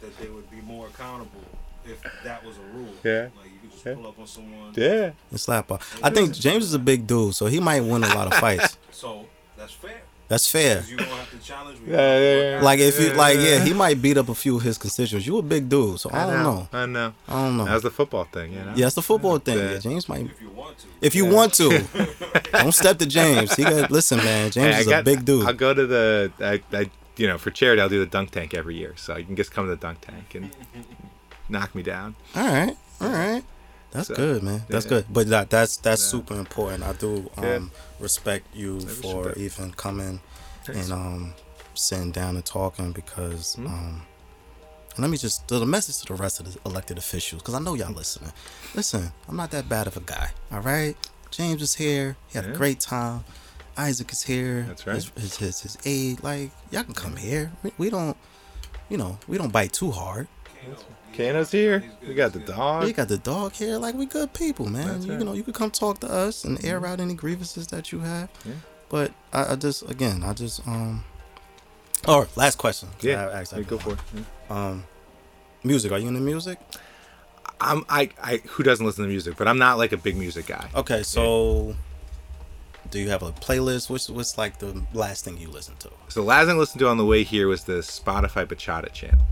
that 0.00 0.18
they 0.20 0.28
would 0.28 0.50
be 0.50 0.60
more 0.62 0.88
accountable 0.88 1.40
if 1.84 2.02
that 2.24 2.44
was 2.44 2.56
a 2.58 2.76
rule. 2.76 2.92
Yeah. 3.04 3.28
Like 3.36 3.46
you 3.52 3.58
could 3.62 3.72
just 3.72 3.86
Yeah. 3.86 3.94
pull 3.94 4.06
up 4.08 4.18
on 4.18 4.26
someone. 4.26 4.72
yeah. 4.76 5.10
And 5.30 5.40
slap 5.40 5.70
up. 5.72 5.82
I 6.02 6.10
think 6.10 6.34
James 6.34 6.64
is 6.64 6.74
a 6.74 6.78
big 6.78 7.06
dude, 7.06 7.34
so 7.34 7.46
he 7.46 7.60
might 7.60 7.80
win 7.80 8.02
a 8.04 8.08
lot 8.14 8.26
of 8.26 8.34
fights. 8.34 8.76
So 8.96 9.26
that's 9.58 9.72
fair. 9.74 10.00
That's 10.28 10.50
fair. 10.50 10.82
You 10.88 10.96
don't 10.96 11.06
have 11.08 11.30
to 11.30 11.38
challenge 11.38 11.78
me. 11.80 11.92
Yeah, 11.92 12.18
yeah, 12.18 12.50
yeah. 12.56 12.60
Like 12.62 12.80
if 12.80 13.00
you 13.00 13.12
like, 13.12 13.36
yeah, 13.36 13.44
Yeah. 13.58 13.64
he 13.64 13.72
might 13.72 14.02
beat 14.02 14.16
up 14.18 14.28
a 14.28 14.34
few 14.34 14.56
of 14.56 14.62
his 14.62 14.76
constituents. 14.76 15.24
You 15.26 15.38
a 15.38 15.42
big 15.42 15.68
dude, 15.68 16.00
so 16.00 16.10
I 16.12 16.26
don't 16.26 16.42
know. 16.42 16.68
I 16.72 16.86
know. 16.86 17.14
I 17.28 17.32
don't 17.44 17.56
know. 17.58 17.64
was 17.64 17.82
the 17.82 17.90
football 17.92 18.24
thing, 18.24 18.52
you 18.52 18.58
know. 18.58 18.72
Yeah, 18.74 18.86
it's 18.86 18.96
the 18.96 19.02
football 19.02 19.38
thing. 19.38 19.58
Yeah. 19.58 19.72
Yeah, 19.72 19.78
James 19.78 20.08
might. 20.08 20.26
If 20.26 20.40
you 20.42 20.50
want 20.50 20.78
to. 20.78 20.86
If 21.00 21.14
you 21.14 21.26
want 21.26 21.54
to, 21.54 21.84
don't 22.52 22.72
step 22.72 22.98
to 22.98 23.06
James. 23.06 23.54
He 23.54 23.62
got 23.62 23.90
listen, 23.90 24.18
man. 24.18 24.50
James 24.50 24.66
Hey, 24.66 24.74
I 24.74 24.80
is 24.80 24.88
a 24.88 25.02
big 25.02 25.24
dude. 25.24 25.46
I'll 25.46 25.52
go 25.52 25.72
to 25.72 25.86
the 25.86 26.32
I, 26.40 26.60
I 26.76 26.90
you 27.16 27.28
know 27.28 27.38
for 27.38 27.50
charity 27.50 27.80
I'll 27.80 27.88
do 27.88 28.00
the 28.00 28.06
dunk 28.06 28.32
tank 28.32 28.52
every 28.52 28.74
year, 28.76 28.94
so 28.96 29.16
you 29.16 29.24
can 29.24 29.36
just 29.36 29.52
come 29.52 29.66
to 29.66 29.70
the 29.70 29.76
dunk 29.76 30.00
tank 30.00 30.34
and 30.34 30.50
knock 31.48 31.72
me 31.74 31.82
down. 31.84 32.16
All 32.34 32.46
right, 32.46 32.76
all 33.00 33.08
right. 33.10 33.44
That's 33.96 34.08
So, 34.08 34.14
good, 34.14 34.42
man. 34.42 34.62
That's 34.68 34.84
yeah. 34.84 34.90
good. 34.90 35.06
But 35.10 35.28
that 35.28 35.50
that's 35.50 35.76
that's 35.78 36.02
Yeah. 36.02 36.10
super 36.10 36.38
important. 36.38 36.82
I 36.84 36.92
do 36.92 37.30
um 37.36 37.44
Yeah. 37.44 37.60
respect 37.98 38.46
you 38.54 38.80
for 38.80 39.24
respect. 39.24 39.38
even 39.38 39.72
coming 39.72 40.20
Thanks. 40.64 40.82
and 40.84 40.92
um 40.92 41.34
sitting 41.74 42.10
down 42.12 42.36
and 42.36 42.44
talking 42.44 42.92
because 42.92 43.54
Hmm? 43.54 43.66
um 43.66 44.02
and 44.94 45.02
let 45.02 45.10
me 45.10 45.16
just 45.18 45.46
do 45.46 45.58
the 45.58 45.66
message 45.66 45.98
to 46.00 46.06
the 46.06 46.14
rest 46.14 46.40
of 46.40 46.52
the 46.52 46.58
elected 46.68 46.96
officials 46.98 47.42
because 47.42 47.54
I 47.54 47.58
know 47.58 47.74
y'all 47.74 47.92
listening. 47.92 48.32
Listen, 48.74 49.12
I'm 49.28 49.36
not 49.36 49.50
that 49.50 49.68
bad 49.68 49.86
of 49.86 49.96
a 49.96 50.00
guy. 50.00 50.30
All 50.52 50.60
right, 50.60 50.96
James 51.30 51.60
is 51.62 51.74
here. 51.74 52.16
He 52.28 52.38
had 52.38 52.46
Yeah. 52.46 52.52
a 52.52 52.56
great 52.56 52.80
time. 52.80 53.24
Isaac 53.78 54.10
is 54.12 54.22
here. 54.22 54.64
That's 54.68 54.86
right. 54.86 54.94
His 54.96 55.10
his 55.16 55.36
his, 55.36 55.60
his 55.60 55.78
aide, 55.84 56.22
like 56.22 56.50
y'all 56.70 56.84
can 56.84 56.94
come 56.94 57.16
here. 57.16 57.52
We, 57.62 57.72
we 57.76 57.90
don't, 57.90 58.16
you 58.88 58.96
know, 58.96 59.18
we 59.28 59.36
don't 59.36 59.52
bite 59.52 59.72
too 59.74 59.90
hard. 59.90 60.28
Kano's 61.16 61.50
here. 61.50 61.82
We 62.06 62.14
got 62.14 62.32
the 62.32 62.40
dog. 62.40 62.84
We 62.84 62.92
got 62.92 63.08
the 63.08 63.18
dog 63.18 63.54
here. 63.54 63.78
Like 63.78 63.94
we 63.94 64.06
good 64.06 64.32
people, 64.34 64.66
man. 64.66 64.86
That's 64.86 65.06
you 65.06 65.12
right. 65.12 65.22
know, 65.24 65.32
you 65.32 65.42
could 65.42 65.54
come 65.54 65.70
talk 65.70 66.00
to 66.00 66.10
us 66.10 66.44
and 66.44 66.62
air 66.64 66.84
out 66.86 67.00
any 67.00 67.14
grievances 67.14 67.66
that 67.68 67.90
you 67.90 68.00
have. 68.00 68.28
Yeah. 68.44 68.52
But 68.88 69.12
I, 69.32 69.52
I 69.52 69.56
just, 69.56 69.88
again, 69.90 70.22
I 70.22 70.32
just, 70.34 70.66
um. 70.66 71.04
All 72.06 72.20
right, 72.20 72.36
last 72.36 72.58
question. 72.58 72.90
Yeah, 73.00 73.28
I 73.28 73.40
asked 73.40 73.52
yeah, 73.56 73.62
go 73.62 73.78
for 73.78 73.94
it. 73.94 73.98
Yeah. 74.14 74.22
Um, 74.68 74.84
music. 75.64 75.90
Are 75.90 75.98
you 75.98 76.08
into 76.08 76.20
music? 76.20 76.58
I'm 77.60 77.84
I, 77.88 78.10
I 78.22 78.42
who 78.48 78.62
doesn't 78.62 78.84
listen 78.84 79.04
to 79.04 79.08
music, 79.08 79.36
but 79.36 79.48
I'm 79.48 79.58
not 79.58 79.78
like 79.78 79.92
a 79.92 79.96
big 79.96 80.16
music 80.16 80.46
guy. 80.46 80.68
Okay, 80.74 81.02
so 81.02 81.74
do 82.90 83.00
you 83.00 83.08
have 83.08 83.22
a 83.22 83.32
playlist? 83.32 83.88
What's 83.88 84.10
what's 84.10 84.36
like 84.36 84.58
the 84.58 84.84
last 84.92 85.24
thing 85.24 85.38
you 85.38 85.48
listen 85.48 85.74
to? 85.78 85.90
So 86.08 86.20
the 86.20 86.26
last 86.26 86.46
thing 86.46 86.56
I 86.56 86.58
listened 86.58 86.80
to 86.80 86.88
on 86.88 86.98
the 86.98 87.06
way 87.06 87.22
here 87.24 87.48
was 87.48 87.64
the 87.64 87.78
Spotify 87.78 88.46
Bachata 88.46 88.92
channel. 88.92 89.24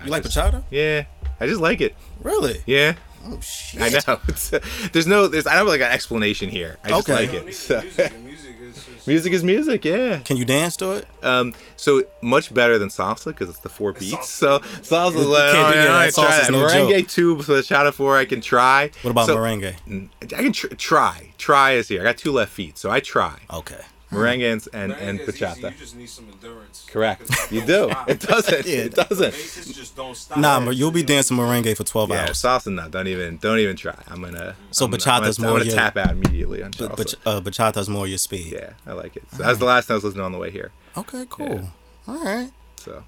I 0.00 0.04
You 0.04 0.10
like 0.10 0.22
just- 0.22 0.36
bachata? 0.36 0.64
Yeah, 0.70 1.04
I 1.40 1.46
just 1.46 1.60
like 1.60 1.80
it. 1.80 1.94
Really? 2.22 2.60
Yeah, 2.66 2.94
Oh 3.26 3.38
shit! 3.40 3.82
I 3.82 3.90
know. 4.12 4.18
There's 4.92 5.06
no, 5.06 5.26
there's 5.26 5.46
I 5.46 5.50
don't 5.50 5.58
have 5.58 5.66
like 5.66 5.82
an 5.82 5.92
explanation 5.92 6.48
here. 6.48 6.78
I 6.82 6.88
just 6.88 7.08
Okay. 7.08 7.26
like 7.26 7.34
it. 7.34 7.54
So- 7.54 7.80
music. 7.82 8.12
and 8.14 8.24
music 8.24 8.56
is 8.62 8.84
just 8.94 9.06
music 9.06 9.32
is 9.34 9.44
music. 9.44 9.84
Yeah. 9.84 10.18
Can 10.20 10.38
you 10.38 10.46
dance 10.46 10.74
to 10.78 10.92
it? 10.92 11.06
Um, 11.22 11.52
so 11.76 12.02
much 12.22 12.52
better 12.54 12.78
than 12.78 12.88
salsa 12.88 13.26
because 13.26 13.50
it's 13.50 13.58
the 13.58 13.68
four 13.68 13.92
beats. 13.92 14.30
So 14.30 14.60
salsa, 14.60 15.12
You 15.16 15.20
like, 15.24 15.52
can't 15.52 15.74
do 15.74 15.80
oh, 15.80 15.82
that. 15.82 15.88
yeah, 15.88 15.96
I 15.98 16.06
Salsa's 16.06 16.14
try 16.14 16.40
that. 16.40 16.50
no 16.52 16.58
merengue 16.66 17.10
too. 17.10 17.42
So 17.42 17.56
the 17.56 17.62
shot 17.62 17.86
of 17.86 17.94
four, 17.94 18.16
I 18.16 18.24
can 18.24 18.40
try. 18.40 18.90
What 19.02 19.10
about 19.10 19.26
So- 19.26 19.36
merengue? 19.36 19.74
I 20.22 20.26
can 20.42 20.52
tr- 20.54 20.68
try. 20.68 21.32
Try 21.36 21.72
is 21.72 21.88
here. 21.88 22.00
I 22.00 22.04
got 22.04 22.16
two 22.16 22.32
left 22.32 22.52
feet, 22.52 22.78
so 22.78 22.90
I 22.90 23.00
try. 23.00 23.38
Okay. 23.52 23.80
Merengue 24.10 24.52
and 24.52 24.68
and, 24.72 24.92
and 24.92 25.18
Merengue 25.20 25.28
is 25.28 25.34
easy, 25.36 25.44
bachata. 25.44 25.62
You 25.72 25.76
just 25.78 25.96
need 25.96 26.08
some 26.08 26.28
endurance. 26.32 26.86
Correct. 26.88 27.30
You 27.52 27.64
don't 27.64 27.90
stop. 27.90 28.08
It 28.10 28.20
doesn't. 28.20 28.66
Yeah, 28.66 28.74
it 28.76 28.94
doesn't. 28.94 29.30
Bases 29.32 29.72
just 29.74 29.96
don't 29.96 30.16
stop. 30.16 30.38
Nah, 30.38 30.64
but 30.64 30.76
you'll 30.76 30.90
be 30.90 31.02
dancing 31.02 31.36
merengue 31.36 31.76
for 31.76 31.84
twelve 31.84 32.10
Yeah, 32.10 32.22
hours. 32.26 32.42
salsa. 32.42 32.72
No, 32.74 32.88
don't 32.88 33.06
even. 33.06 33.36
Don't 33.38 33.58
even 33.58 33.76
try. 33.76 33.94
I'm 34.08 34.22
gonna. 34.22 34.56
So 34.72 34.84
I'm 34.86 34.90
gonna- 34.90 35.02
bachata's 35.02 35.38
I'm 35.38 35.42
gonna, 35.44 35.52
more 35.52 35.60
I'm 35.60 35.66
gonna 35.66 35.70
your- 35.70 35.74
tap 35.76 35.96
out 35.96 36.10
immediately 36.10 36.62
on 36.62 36.72
But, 36.76 36.90
salsa. 36.92 37.14
but 37.24 37.30
uh, 37.30 37.40
bachata's 37.40 37.88
more 37.88 38.06
your 38.06 38.18
speed. 38.18 38.52
yeah, 38.52 38.72
I 38.86 38.92
like 38.94 39.16
it. 39.16 39.22
So 39.36 39.42
that's 39.42 39.58
the 39.58 39.64
last 39.66 39.86
time 39.86 39.94
I 39.94 39.96
was 39.96 40.04
listening 40.04 40.24
on 40.24 40.32
the 40.32 40.38
way 40.38 40.50
here. 40.50 40.72
Okay, 40.96 41.24
cool. 41.30 41.46
Yeah. 41.54 41.64
All 42.08 42.24
right. 42.24 42.50
So, 42.76 43.04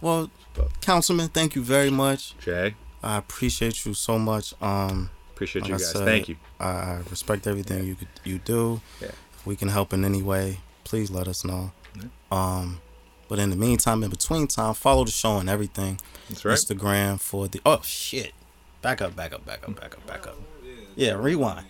Well, 0.00 0.30
But- 0.54 0.80
Councilman, 0.80 1.28
thank 1.28 1.54
you 1.56 1.62
very 1.62 1.90
much. 1.90 2.34
Jay, 2.38 2.74
I 3.02 3.18
appreciate 3.18 3.84
you 3.84 3.92
so 3.94 4.18
much. 4.18 4.54
Um, 4.62 5.10
appreciate 5.34 5.62
like 5.62 5.68
you 5.70 5.74
I 5.74 5.78
guys. 5.78 5.90
said, 5.92 6.04
Thank 6.04 6.28
you. 6.28 6.36
I, 6.58 6.68
I 6.68 7.00
respect 7.10 7.46
everything 7.46 7.84
you 7.84 7.94
could, 7.96 8.08
you 8.24 8.38
do. 8.38 8.80
Yeah. 9.02 9.08
We 9.48 9.56
can 9.56 9.68
help 9.68 9.94
in 9.94 10.04
any 10.04 10.20
way, 10.20 10.58
please 10.84 11.10
let 11.10 11.26
us 11.26 11.42
know. 11.42 11.72
Um, 12.30 12.82
but 13.30 13.38
in 13.38 13.48
the 13.48 13.56
meantime, 13.56 14.02
in 14.04 14.10
between 14.10 14.46
time, 14.46 14.74
follow 14.74 15.06
the 15.06 15.10
show 15.10 15.38
and 15.38 15.48
everything. 15.48 15.98
That's 16.28 16.44
right. 16.44 16.54
Instagram 16.54 17.18
for 17.18 17.48
the 17.48 17.58
oh 17.64 17.80
shit. 17.82 18.32
Back 18.82 19.00
up, 19.00 19.16
back 19.16 19.32
up, 19.32 19.46
back 19.46 19.66
up, 19.66 19.80
back 19.80 19.94
up, 19.96 20.06
back 20.06 20.26
up. 20.26 20.36
Yeah, 20.96 21.12
rewind. 21.14 21.64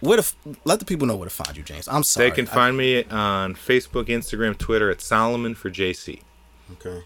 Where 0.00 0.18
to 0.18 0.22
f- 0.22 0.36
let 0.66 0.78
the 0.78 0.84
people 0.84 1.06
know 1.06 1.16
where 1.16 1.26
to 1.30 1.34
find 1.34 1.56
you, 1.56 1.62
James. 1.62 1.88
I'm 1.88 2.04
sorry. 2.04 2.28
They 2.28 2.36
can 2.36 2.46
I- 2.46 2.52
find 2.52 2.76
me 2.76 3.04
on 3.04 3.54
Facebook, 3.54 4.08
Instagram, 4.08 4.58
Twitter 4.58 4.90
at 4.90 5.00
Solomon 5.00 5.54
for 5.54 5.70
JC, 5.70 6.20
okay. 6.72 7.04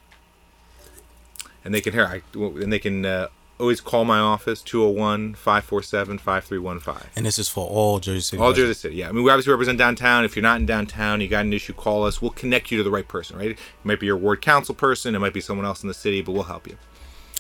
and 1.65 1.73
they 1.73 1.81
can 1.81 1.93
hear. 1.93 2.07
I 2.07 2.23
and 2.35 2.73
they 2.73 2.81
can 2.81 3.07
uh, 3.07 3.29
always 3.61 3.81
call 3.81 4.05
my 4.05 4.19
office 4.19 4.63
201-547-5315. 4.63 7.07
And 7.17 7.27
this 7.27 7.39
is 7.39 7.49
for 7.49 7.67
all 7.67 7.99
Jersey 8.01 8.21
City. 8.21 8.43
All. 8.43 8.53
Jersey 8.53 8.75
City, 8.75 8.97
yeah. 8.97 9.09
I 9.09 9.13
mean, 9.13 9.25
we 9.25 9.31
obviously 9.31 9.53
represent 9.53 9.79
downtown. 9.79 10.25
If 10.25 10.37
you're 10.37 10.43
not 10.43 10.61
in 10.61 10.67
downtown, 10.67 11.21
you 11.21 11.29
got 11.29 11.45
an 11.45 11.53
issue, 11.53 11.73
call 11.73 12.05
us. 12.05 12.21
We'll 12.21 12.31
connect 12.33 12.71
you 12.71 12.79
to 12.79 12.85
the 12.85 12.91
right 12.91 13.07
person, 13.07 13.39
right? 13.39 13.51
It 13.53 13.59
might 13.85 14.01
be 14.01 14.07
your 14.07 14.17
ward 14.17 14.43
council 14.43 14.75
person, 14.75 15.15
it 15.15 15.19
might 15.21 15.35
be 15.35 15.41
someone 15.41 15.67
else 15.67 15.83
in 15.83 15.89
the 15.89 15.95
city, 15.95 16.23
but 16.23 16.33
we'll 16.33 16.43
help 16.45 16.67
you. 16.67 16.77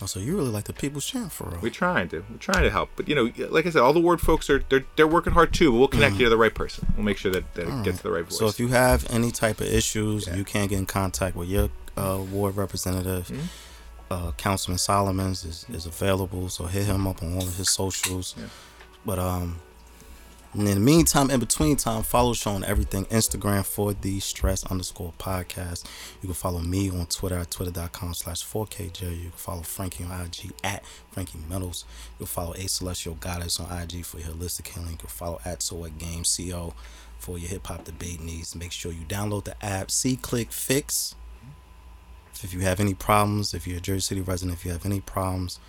Oh, 0.03 0.07
so 0.07 0.19
you 0.19 0.35
really 0.35 0.49
like 0.51 0.65
the 0.65 0.73
people's 0.73 1.05
champ 1.05 1.31
for 1.31 1.51
real? 1.51 1.61
We're 1.61 1.69
trying 1.69 2.09
to. 2.09 2.25
We're 2.31 2.39
trying 2.39 2.63
to 2.65 2.71
help. 2.71 2.89
But 2.97 3.07
you 3.07 3.15
know, 3.15 3.31
like 3.51 3.67
I 3.67 3.71
said, 3.71 3.83
all 3.83 3.93
the 3.93 4.01
ward 4.01 4.23
folks 4.23 4.49
are 4.49 4.65
they're 4.71 4.87
they're 4.97 5.07
working 5.07 5.35
hard 5.35 5.53
too. 5.53 5.71
But 5.73 5.79
we'll 5.79 5.89
connect 5.89 6.17
you 6.17 6.25
to 6.25 6.31
the 6.31 6.39
right 6.39 6.55
person. 6.55 6.87
We'll 6.97 7.05
make 7.05 7.19
sure 7.19 7.31
that, 7.33 7.53
that 7.55 7.69
it 7.69 7.85
gets 7.85 7.99
to 7.99 8.05
the 8.05 8.11
right 8.11 8.25
voice. 8.25 8.39
So 8.39 8.47
if 8.47 8.59
you 8.59 8.69
have 8.69 9.07
any 9.11 9.31
type 9.31 9.61
of 9.61 9.67
issues, 9.67 10.27
Yeah. 10.27 10.37
you 10.37 10.45
can't 10.45 10.71
get 10.71 10.79
in 10.79 10.87
contact 10.87 11.37
with 11.37 11.51
your 11.51 11.69
uh, 11.99 12.19
ward 12.33 12.57
representative. 12.57 13.27
Mm-hmm. 13.29 13.43
Uh, 14.11 14.33
Councilman 14.33 14.79
Solomons 14.79 15.45
is, 15.45 15.67
is 15.69 15.87
available, 15.87 16.49
so 16.49 16.65
hit 16.65 16.87
him 16.87 17.07
up 17.07 17.23
on 17.23 17.35
all 17.35 17.43
of 17.43 17.57
his 17.57 17.71
socials. 17.71 18.35
Yeah. 18.37 18.47
But 19.07 19.19
um, 19.21 19.61
in 20.53 20.65
the 20.65 20.81
meantime, 20.81 21.31
in 21.31 21.39
between 21.39 21.77
time, 21.77 22.03
follow 22.03 22.33
Sean 22.33 22.57
on 22.57 22.65
everything. 22.65 23.05
Instagram 23.07 23.65
for 23.65 23.93
the 23.93 24.19
stress 24.19 24.65
underscore 24.65 25.13
podcast. 25.17 25.85
You 26.21 26.27
can 26.27 26.35
follow 26.35 26.59
me 26.59 26.91
on 26.91 27.07
Twitter 27.07 27.37
at 27.37 27.53
twitter.com 27.53 28.15
slash 28.15 28.45
4KJ. 28.45 29.03
You 29.17 29.29
can 29.31 29.31
follow 29.37 29.63
Frankie 29.63 30.03
on 30.03 30.11
IG 30.11 30.51
at 30.65 30.85
Frankie 31.13 31.39
Metals. 31.49 31.85
You 32.19 32.27
can 32.27 32.27
follow 32.27 32.55
A 32.55 32.67
Celestial 32.69 33.15
Goddess 33.15 33.61
on 33.61 33.71
IG 33.81 34.05
for 34.05 34.19
your 34.19 34.31
holistic 34.31 34.67
healing. 34.67 34.91
You 34.91 34.97
can 34.97 35.09
follow 35.09 35.41
at 35.45 35.63
So 35.63 35.77
What 35.77 35.99
Game 35.99 36.25
CO 36.25 36.75
for 37.21 37.39
your 37.39 37.49
hip 37.49 37.69
hop 37.69 37.85
debate 37.85 38.21
needs. 38.21 38.57
Make 38.57 38.73
sure 38.73 38.91
you 38.91 39.05
download 39.05 39.45
the 39.45 39.65
app 39.65 39.89
SeeClickFix. 39.89 41.15
If 42.43 42.55
you 42.55 42.61
have 42.61 42.81
any 42.81 42.95
problems, 42.95 43.53
if 43.55 43.67
you're 43.67 43.79
a 43.79 43.81
Jersey 43.81 44.01
City 44.01 44.21
resident, 44.23 44.59
if 44.59 44.65
you 44.65 44.73
have 44.73 44.87
any 44.87 45.01
problems, 45.01 45.61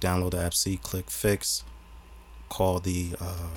download 0.00 0.30
the 0.32 0.38
app 0.42 0.52
SeeClickFix. 0.52 1.64
Call 2.48 2.80
the 2.80 3.14
uh, 3.20 3.48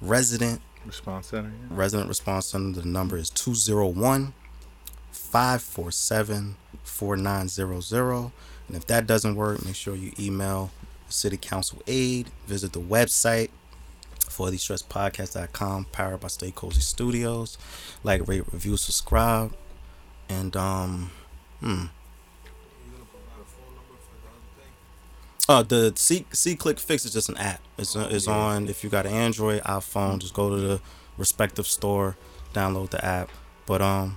resident 0.00 0.62
Response 0.86 1.28
center. 1.28 1.50
yeah. 1.50 1.66
resident 1.70 2.08
response 2.08 2.46
center. 2.46 2.80
The 2.80 2.88
number 2.88 3.16
is 3.16 3.28
201 3.30 4.32
547 5.12 6.56
4900. 6.82 8.32
And 8.68 8.76
if 8.76 8.86
that 8.86 9.06
doesn't 9.06 9.34
work, 9.36 9.64
make 9.64 9.74
sure 9.76 9.94
you 9.94 10.12
email 10.18 10.70
the 11.06 11.12
city 11.12 11.36
council 11.36 11.82
aid. 11.86 12.30
Visit 12.46 12.72
the 12.72 12.80
website 12.80 13.50
for 14.28 14.50
the 14.50 14.56
stress 14.56 14.82
stresspodcast.com, 14.82 15.86
powered 15.92 16.20
by 16.20 16.28
Stay 16.28 16.50
Cozy 16.50 16.80
Studios. 16.80 17.58
Like, 18.02 18.26
rate, 18.26 18.44
review, 18.50 18.76
subscribe. 18.78 19.54
And, 20.28 20.56
um, 20.56 21.10
hmm. 21.62 21.68
You 21.68 22.90
gonna 22.92 23.04
provide 23.10 23.40
a 23.40 23.44
phone 23.44 23.74
number 23.74 23.96
for 23.98 25.46
the? 25.46 25.52
Uh, 25.52 25.62
the 25.62 25.92
C 25.96 26.26
SeeClickFix 26.32 27.04
is 27.06 27.12
just 27.12 27.28
an 27.28 27.36
app. 27.36 27.60
It's 27.78 27.96
uh, 27.96 28.08
it's 28.10 28.28
on 28.28 28.68
if 28.68 28.82
you 28.84 28.90
got 28.90 29.06
an 29.06 29.12
Android, 29.12 29.62
iPhone, 29.62 30.18
just 30.18 30.34
go 30.34 30.50
to 30.50 30.56
the 30.56 30.80
respective 31.18 31.66
store, 31.66 32.16
download 32.54 32.90
the 32.90 33.04
app. 33.04 33.30
But 33.66 33.80
um, 33.82 34.16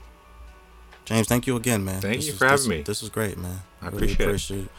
James, 1.05 1.27
thank 1.27 1.45
you 1.47 1.55
again, 1.55 1.83
man. 1.85 2.01
Thank 2.01 2.17
This 2.17 2.25
you 2.27 2.31
was- 2.33 2.39
for 2.39 2.45
having 2.45 2.57
this- 2.57 2.67
me. 2.67 2.81
This 2.81 3.01
was 3.01 3.09
great, 3.09 3.37
man. 3.37 3.61
I 3.81 3.87
appreciate 3.87 4.29
it. 4.29 4.51
it. 4.51 4.69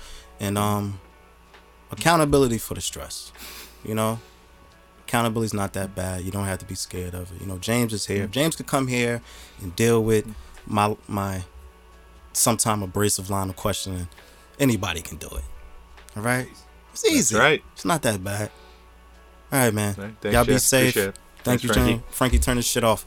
And 0.41 0.59
um, 0.59 1.01
accountability 1.91 2.59
for 2.59 2.75
the 2.75 2.81
stress. 2.81 3.33
You 3.85 3.95
know, 3.95 4.19
accountability 5.07 5.47
is 5.47 5.55
not 5.55 5.73
that 5.75 5.95
bad. 5.95 6.23
You 6.23 6.31
don't 6.33 6.47
have 6.47 6.59
to 6.59 6.65
be 6.67 6.75
scared 6.75 7.15
of 7.15 7.31
it. 7.33 7.41
You 7.41 7.47
know, 7.47 7.59
James 7.59 7.93
is 7.93 8.07
here. 8.07 8.25
If 8.25 8.33
James 8.33 8.57
could 8.57 8.67
come 8.67 8.89
here 8.89 9.23
and 9.63 9.75
deal 9.77 10.03
with 10.03 10.27
my 10.67 10.97
my 11.07 11.45
sometime 12.37 12.83
abrasive 12.83 13.31
line 13.31 13.49
of 13.49 13.57
questioning, 13.57 14.09
anybody 14.59 15.01
can 15.03 15.17
do 15.17 15.27
it. 15.29 15.45
All 16.17 16.23
right. 16.23 16.49
It's 16.93 17.05
easy. 17.05 17.37
right. 17.37 17.63
It's 17.73 17.85
not 17.85 18.03
that 18.03 18.23
bad. 18.23 18.51
All 19.53 19.59
right, 19.61 19.75
man. 19.75 19.95
Right, 19.99 20.15
thanks, 20.21 20.35
Y'all 20.35 20.45
be 20.45 20.53
Jeff. 20.55 20.61
safe. 20.63 20.95
Thank 20.95 21.15
Thanks, 21.45 21.65
you, 21.65 21.73
Frankie. 21.73 22.03
Frankie, 22.11 22.39
turn 22.39 22.57
this 22.57 22.67
shit 22.67 22.85
off. 22.85 23.05